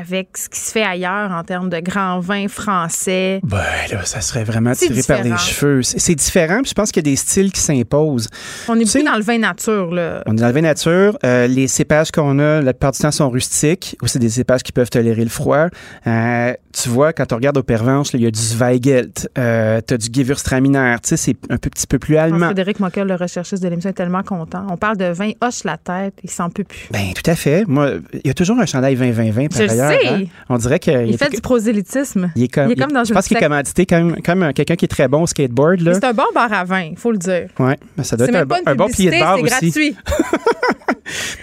avec 0.00 0.36
ce 0.36 0.48
qui 0.48 0.58
se 0.60 0.72
fait 0.72 0.82
ailleurs 0.84 1.30
en 1.32 1.42
termes 1.44 1.68
de 1.70 1.80
grands 1.80 2.20
vins 2.20 2.48
français? 2.48 3.40
Ben 3.42 3.58
là, 3.90 4.04
ça 4.04 4.20
serait 4.20 4.44
vraiment 4.44 4.72
tiré 4.72 5.02
par 5.02 5.22
les 5.22 5.36
cheveux. 5.36 5.82
C'est 5.82 6.14
différent, 6.14 6.60
puis 6.62 6.70
je 6.70 6.74
pense 6.74 6.90
qu'il 6.92 7.06
y 7.06 7.08
a 7.08 7.10
des 7.10 7.16
styles 7.16 7.52
qui 7.52 7.60
s'imposent. 7.60 8.28
On 8.68 8.76
est 8.76 8.80
Tu 8.80 8.86
sais- 8.86 8.98
beaucoup 9.00 9.10
dans 9.12 9.18
le 9.18 9.24
vin 9.24 9.38
nature, 9.38 9.92
là. 9.92 10.22
On 10.26 10.32
est 10.36 10.40
dans 10.40 10.46
le 10.48 10.52
vin 10.52 10.60
nature. 10.62 11.18
Euh, 11.24 11.46
les 11.46 11.68
cépages 11.68 12.10
qu'on 12.10 12.38
a, 12.38 12.60
la 12.60 12.72
plupart 12.72 12.92
du 12.92 12.98
temps, 12.98 13.10
sont 13.10 13.30
rustiques. 13.30 13.96
Ou 14.02 14.06
c'est 14.06 14.18
des 14.18 14.30
cépages 14.30 14.62
qui 14.62 14.72
peuvent 14.72 14.90
tolérer 14.90 15.22
le 15.24 15.30
froid. 15.30 15.66
Euh, 16.06 16.54
tu 16.72 16.88
vois, 16.88 17.12
quand 17.12 17.32
on 17.32 17.36
regarde 17.36 17.56
au 17.58 17.62
Pervenche, 17.62 18.08
il 18.14 18.22
y 18.22 18.26
a 18.26 18.30
du 18.30 18.40
Zweigelt, 18.40 19.28
euh, 19.38 19.80
tu 19.86 19.94
as 19.94 19.98
du 19.98 20.08
Gewürztraminer. 20.12 20.96
Tu 21.02 21.10
sais, 21.10 21.16
c'est 21.16 21.36
un 21.50 21.58
peu, 21.58 21.68
petit 21.68 21.86
peu 21.86 21.98
plus 21.98 22.16
allemand. 22.16 22.46
Frédéric 22.46 22.80
Mockel, 22.80 23.06
le 23.06 23.14
recherchiste 23.14 23.62
de 23.62 23.68
l'émission, 23.68 23.90
est 23.90 23.94
tellement 23.94 24.22
content. 24.22 24.66
On 24.70 24.76
parle 24.76 24.96
de 24.96 25.06
vin, 25.06 25.32
hoche 25.42 25.64
la 25.64 25.76
tête, 25.76 26.14
il 26.22 26.30
s'en 26.30 26.48
peut 26.50 26.64
plus. 26.64 26.88
Ben, 26.90 27.12
tout 27.14 27.30
à 27.30 27.34
fait. 27.34 27.64
Moi, 27.66 27.90
il 28.14 28.22
y 28.24 28.30
a 28.30 28.34
toujours 28.34 28.58
un 28.58 28.66
chandail 28.66 28.96
20-20-20 28.96 29.48
par 29.50 29.60
ailleurs. 29.60 29.81
Hein? 29.82 30.24
On 30.48 30.56
dirait 30.58 30.78
qu'il 30.78 31.06
Il 31.08 31.18
fait 31.18 31.30
du 31.30 31.40
prosélytisme. 31.40 32.30
il 32.36 32.44
est 32.44 32.48
comme, 32.48 32.66
il 32.70 32.72
est 32.72 32.76
comme 32.82 32.92
dans 32.92 33.04
je 33.04 33.12
pense 33.12 33.26
qu'il 33.28 33.36
est 33.36 33.40
commandité 33.40 33.86
comme, 33.86 34.20
comme 34.22 34.42
un- 34.42 34.52
quelqu'un 34.52 34.76
qui 34.76 34.84
est 34.84 34.88
très 34.88 35.08
bon 35.08 35.22
au 35.22 35.26
skateboard. 35.26 35.80
C'est 35.94 36.04
un 36.04 36.12
bon 36.12 36.24
bar 36.34 36.52
à 36.52 36.64
vin, 36.64 36.82
il 36.92 36.96
faut 36.96 37.12
le 37.12 37.18
dire. 37.18 37.48
Ben, 37.58 37.76
ça 38.02 38.16
doit 38.16 38.28
être 38.28 38.34
un, 38.34 38.70
un 38.70 38.74
bon 38.74 38.88
pilier 38.88 39.10
de 39.10 39.20
bar 39.20 39.36
c'est 39.36 39.42
aussi. 39.42 39.50
gratuit. 39.50 39.96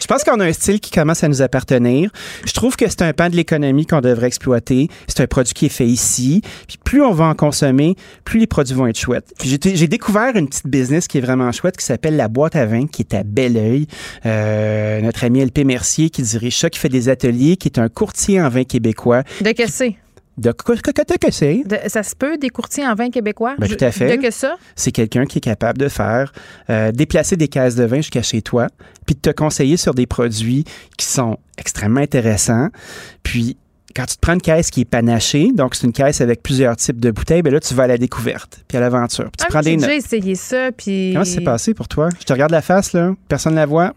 Je 0.02 0.08
pense 0.08 0.24
qu'on 0.24 0.40
a 0.40 0.46
un 0.46 0.54
style 0.54 0.80
qui 0.80 0.90
commence 0.90 1.24
à 1.24 1.28
nous 1.28 1.42
appartenir. 1.42 2.10
Je 2.46 2.54
trouve 2.54 2.76
que 2.76 2.88
c'est 2.90 3.02
un 3.02 3.14
pan 3.14 3.30
de 3.30 3.36
l'économie 3.36 3.86
qu'on 3.86 4.02
devrait 4.02 4.28
exploiter. 4.28 4.88
C'est 5.08 5.20
un 5.22 5.28
produit 5.28 5.54
qui 5.54 5.66
est 5.66 5.70
fait 5.70 5.86
ici. 5.86 6.42
Puis 6.68 6.78
plus 6.84 7.02
on 7.04 7.12
va 7.12 7.26
en 7.26 7.36
consommer, 7.36 7.96
plus 8.24 8.40
les 8.40 8.48
produits 8.48 8.74
vont 8.76 8.88
être 8.88 8.98
chouettes. 8.98 9.32
J'ai 9.44 9.88
découvert 9.88 10.36
une 10.36 10.48
petite 10.48 10.68
business 10.68 11.08
qui 11.08 11.18
est 11.18 11.22
vraiment 11.22 11.52
chouette 11.52 11.78
qui 11.78 11.86
s'appelle 11.86 12.16
La 12.16 12.28
Boîte 12.28 12.56
à 12.56 12.66
vin, 12.66 12.88
qui 12.88 13.02
est 13.02 13.14
à 13.14 13.24
Belleuil. 13.24 13.88
Euh, 14.26 15.02
notre 15.02 15.24
ami 15.24 15.44
LP 15.44 15.60
Mercier 15.66 16.10
qui 16.10 16.22
dirige 16.24 16.58
ça, 16.58 16.70
qui 16.70 16.80
fait 16.80 16.90
des 16.90 17.10
ateliers, 17.10 17.58
qui 17.58 17.68
est 17.68 17.80
un 17.80 17.90
courtier 17.90 18.29
en 18.38 18.50
vin 18.50 18.64
québécois. 18.66 19.24
De 19.42 19.52
que 19.52 19.70
c'est? 19.70 19.96
De 20.38 20.52
que 20.54 20.74
que- 20.80 20.92
que- 20.92 21.18
que 21.28 21.32
c'est? 21.32 21.64
Ça 21.88 22.02
se 22.04 22.16
peut, 22.16 22.38
des 22.38 22.50
courtiers 22.50 22.86
en 22.88 22.96
vin 22.96 23.10
québécois? 23.10 23.56
Ben, 23.60 23.68
tout 23.68 23.84
à 23.84 23.92
fait. 23.92 24.16
De 24.18 24.22
que 24.22 24.32
ça? 24.32 24.56
C'est 24.76 24.92
quelqu'un 24.92 25.26
qui 25.26 25.40
est 25.40 25.42
capable 25.42 25.78
de 25.78 25.90
faire 25.90 26.32
euh, 26.70 26.92
déplacer 26.94 27.36
des 27.36 27.48
caisses 27.50 27.76
de 27.76 27.84
vin 27.84 27.98
jusqu'à 27.98 28.22
chez 28.22 28.42
toi, 28.42 28.68
puis 29.06 29.16
de 29.16 29.20
te 29.20 29.32
conseiller 29.32 29.76
sur 29.78 29.94
des 29.94 30.06
produits 30.06 30.64
qui 30.98 31.06
sont 31.06 31.38
extrêmement 31.58 32.00
intéressants. 32.02 32.70
Puis 33.24 33.58
quand 33.96 34.06
tu 34.06 34.16
te 34.16 34.20
prends 34.22 34.34
une 34.36 34.42
caisse 34.42 34.70
qui 34.70 34.82
est 34.82 34.86
panachée, 34.86 35.50
donc 35.54 35.76
c'est 35.76 35.86
une 35.88 35.92
caisse 35.92 36.22
avec 36.22 36.42
plusieurs 36.44 36.78
types 36.78 37.02
de 37.02 37.12
bouteilles, 37.12 37.42
ben 37.42 37.52
là 37.52 37.60
tu 37.60 37.74
vas 37.74 37.84
à 37.84 37.88
la 37.88 37.98
découverte, 37.98 38.64
puis 38.68 38.78
à 38.78 38.82
l'aventure. 38.82 39.26
Puis 39.26 39.32
tu 39.40 39.44
Ah, 39.46 39.48
prends 39.50 39.62
J'ai 39.62 39.72
des 39.72 39.78
notes. 39.78 39.90
essayé 39.90 40.36
ça, 40.36 40.72
puis... 40.72 41.10
Comment 41.14 41.26
ça 41.26 41.34
s'est 41.34 41.42
passé 41.42 41.74
pour 41.74 41.88
toi? 41.90 42.08
Je 42.20 42.24
te 42.24 42.32
regarde 42.32 42.52
la 42.52 42.62
face 42.62 42.94
là, 42.94 43.14
personne 43.28 43.54
ne 43.54 43.58
la 43.58 43.66
voit? 43.66 43.94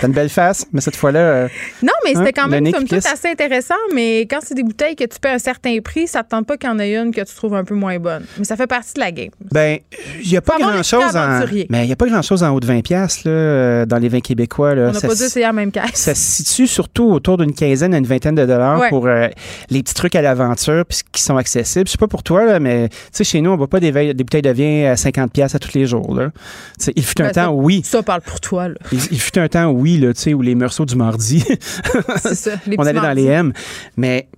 T'as 0.00 0.06
une 0.06 0.12
belle 0.12 0.28
face, 0.28 0.64
mais 0.72 0.80
cette 0.80 0.94
fois-là, 0.96 1.18
euh, 1.20 1.48
Non, 1.82 1.92
mais 2.04 2.10
Hein? 2.14 2.20
c'était 2.20 2.32
quand 2.32 2.46
même 2.48 2.70
toute 2.72 2.88
pisse. 2.88 3.06
assez 3.06 3.28
intéressant, 3.28 3.74
mais 3.94 4.20
quand 4.22 4.38
c'est 4.42 4.54
des 4.54 4.62
bouteilles 4.62 4.94
que 4.94 5.04
tu 5.04 5.18
paies 5.20 5.30
un 5.30 5.38
certain 5.38 5.76
prix, 5.82 6.06
ça 6.06 6.22
te 6.22 6.28
tente 6.30 6.46
pas 6.46 6.56
qu'il 6.56 6.68
y 6.70 6.72
en 6.72 6.78
ait 6.78 6.94
une 6.96 7.12
que 7.12 7.20
tu 7.20 7.34
trouves 7.34 7.54
un 7.54 7.64
peu 7.64 7.74
moins 7.74 7.98
bonne. 7.98 8.24
Mais 8.38 8.44
ça 8.44 8.56
fait 8.56 8.66
partie 8.68 8.94
de 8.94 9.00
la 9.00 9.10
game. 9.10 9.30
Ben, 9.52 9.78
il 10.22 10.28
n'y 10.30 10.36
a 10.36 10.40
pas 10.40 10.54
avoir 10.54 10.72
grand 10.72 10.82
chose 10.82 11.02
l'esprit 11.14 11.62
en. 11.62 11.66
Mais 11.70 11.86
il 11.86 11.92
a 11.92 11.96
pas 11.96 12.06
grand 12.06 12.22
chose 12.22 12.42
en 12.44 12.50
haut 12.54 12.60
de 12.60 12.66
20 12.66 12.82
pièces 12.82 13.24
là 13.24 13.30
euh, 13.32 13.86
dans 13.86 13.98
les 13.98 14.08
vins 14.08 14.20
québécois 14.20 14.74
là. 14.76 14.88
On 14.90 14.92
n'a 14.92 15.00
Ça 15.00 15.08
pas 15.08 15.14
dû 15.14 15.20
s- 15.22 15.26
essayer 15.30 15.46
la 15.46 15.52
même 15.52 15.72
caisse. 15.72 15.90
Ça 15.94 16.14
se 16.14 16.20
situe 16.44 16.66
surtout 16.68 17.10
autour 17.10 17.36
d'une 17.36 17.52
quinzaine 17.52 17.92
à 17.94 17.98
une 17.98 18.06
vingtaine 18.06 18.34
de 18.36 18.46
dollars 18.46 18.78
Ouais. 18.80 18.88
pour 18.90 19.06
euh, 19.08 19.26
les 19.70 19.82
petits 19.82 19.94
trucs 19.94 20.14
à 20.14 20.22
l'aventure 20.22 20.84
puis 20.88 20.98
qui 21.10 21.22
sont 21.22 21.36
accessibles. 21.36 21.86
Je 21.88 21.92
sais 21.92 21.98
pas 21.98 22.06
pour 22.06 22.22
toi 22.22 22.44
là, 22.44 22.60
mais 22.60 22.88
chez 23.20 23.40
nous 23.40 23.50
on 23.50 23.56
boit 23.56 23.66
pas 23.68 23.80
des, 23.80 23.90
bouteilles 24.14 24.42
de 24.42 24.50
vin 24.50 24.92
à 24.92 24.96
50 24.96 25.32
pièces 25.32 25.54
à 25.56 25.58
tous 25.58 25.74
les 25.74 25.86
jours 25.86 26.14
là. 26.14 26.30
Il 26.94 27.04
fut 27.04 27.20
un 27.20 27.26
Ben, 27.26 27.32
ça- 27.34 27.44
temps 27.46 27.52
oui. 27.52 27.82
Ça 27.84 28.02
parle 28.02 28.20
pour 28.20 28.40
toi, 28.40 28.68
là. 28.68 28.74
Il, 28.92 28.98
il 29.10 29.20
fut 29.20 29.36
un 29.40 29.48
temps 29.48 29.57
oui 29.66 29.98
là, 29.98 30.12
tu 30.14 30.20
sais 30.20 30.34
où 30.34 30.42
les 30.42 30.54
morceaux 30.54 30.84
du 30.86 30.94
mardi 30.96 31.44
C'est 32.22 32.34
ça. 32.34 32.52
les 32.66 32.76
on 32.78 32.82
allait 32.82 32.92
dans 32.94 33.02
mardis. 33.02 33.22
les 33.22 33.28
M. 33.28 33.52
Mais 33.96 34.28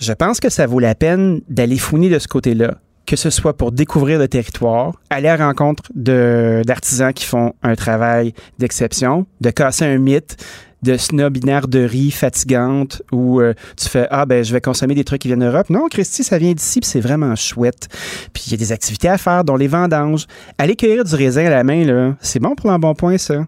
je 0.00 0.12
pense 0.12 0.40
que 0.40 0.48
ça 0.50 0.66
vaut 0.66 0.80
la 0.80 0.94
peine 0.94 1.40
d'aller 1.48 1.78
fouiner 1.78 2.08
de 2.08 2.18
ce 2.18 2.26
côté-là, 2.28 2.74
que 3.06 3.16
ce 3.16 3.30
soit 3.30 3.56
pour 3.56 3.70
découvrir 3.72 4.18
le 4.18 4.28
territoire, 4.28 4.92
aller 5.10 5.28
à 5.28 5.36
la 5.36 5.46
rencontre 5.46 5.84
de- 5.94 6.62
d'artisans 6.66 7.12
qui 7.12 7.24
font 7.26 7.52
un 7.62 7.74
travail 7.76 8.34
d'exception, 8.58 9.26
de 9.40 9.50
casser 9.50 9.84
un 9.84 9.98
mythe 9.98 10.36
de 10.82 10.98
snobinarderie 10.98 12.10
fatigante 12.10 13.00
où 13.10 13.40
euh, 13.40 13.54
tu 13.74 13.88
fais 13.88 14.06
ah 14.10 14.26
ben 14.26 14.44
je 14.44 14.52
vais 14.52 14.60
consommer 14.60 14.94
des 14.94 15.02
trucs 15.04 15.22
qui 15.22 15.28
viennent 15.28 15.40
d'Europe. 15.40 15.70
Non, 15.70 15.86
Christy, 15.90 16.22
ça 16.22 16.36
vient 16.36 16.52
d'ici 16.52 16.80
puis 16.80 16.90
c'est 16.90 17.00
vraiment 17.00 17.34
chouette. 17.36 17.88
Puis 18.34 18.44
il 18.48 18.50
y 18.50 18.54
a 18.54 18.58
des 18.58 18.70
activités 18.70 19.08
à 19.08 19.16
faire 19.16 19.44
dont 19.44 19.56
les 19.56 19.66
vendanges. 19.68 20.26
Aller 20.58 20.76
cueillir 20.76 21.04
du 21.04 21.14
raisin 21.14 21.46
à 21.46 21.50
la 21.50 21.64
main 21.64 21.84
là, 21.86 22.14
c'est 22.20 22.38
bon 22.38 22.54
pour 22.54 22.70
l'embonpoint 22.70 23.16
ça. 23.16 23.46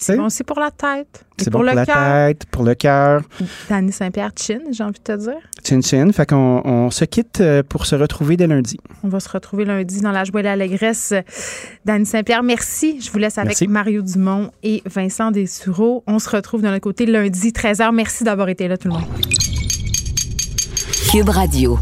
C'est 0.00 0.16
bon 0.16 0.24
aussi 0.24 0.44
pour 0.44 0.58
la 0.58 0.70
tête. 0.70 1.26
C'est 1.36 1.50
bon 1.50 1.58
pour 1.58 1.66
pour 1.66 1.70
le 1.70 1.74
la 1.74 1.86
tête, 1.86 2.46
pour 2.50 2.64
le 2.64 2.74
cœur. 2.74 3.22
Danny 3.68 3.92
Saint-Pierre 3.92 4.32
Chin, 4.34 4.60
j'ai 4.70 4.82
envie 4.82 4.98
de 4.98 5.04
te 5.04 5.16
dire. 5.16 5.38
Chin 5.62 5.80
chin. 5.82 6.10
Fait 6.12 6.26
qu'on 6.26 6.62
on 6.64 6.90
se 6.90 7.04
quitte 7.04 7.40
euh, 7.40 7.62
pour 7.62 7.84
se 7.84 7.94
retrouver 7.94 8.36
dès 8.36 8.46
lundi. 8.46 8.78
On 9.02 9.08
va 9.08 9.20
se 9.20 9.28
retrouver 9.28 9.66
lundi 9.66 10.00
dans 10.00 10.12
la 10.12 10.24
joie 10.24 10.40
et 10.40 10.44
l'allégresse. 10.44 11.12
Danny 11.84 12.06
Saint-Pierre, 12.06 12.42
merci. 12.42 13.00
Je 13.00 13.10
vous 13.10 13.18
laisse 13.18 13.36
avec 13.36 13.50
Merci. 13.50 13.68
Mario 13.68 14.02
Dumont 14.02 14.50
et 14.62 14.82
Vincent 14.86 15.30
Dessureau. 15.30 16.02
On 16.06 16.18
se 16.18 16.30
retrouve 16.30 16.62
de 16.62 16.68
notre 16.68 16.80
côté 16.80 17.04
lundi, 17.04 17.50
13h. 17.50 17.94
Merci 17.94 18.24
d'avoir 18.24 18.48
été 18.48 18.68
là, 18.68 18.78
tout 18.78 18.88
le 18.88 18.94
monde. 18.94 19.04
Cube 21.10 21.28
Radio. 21.28 21.78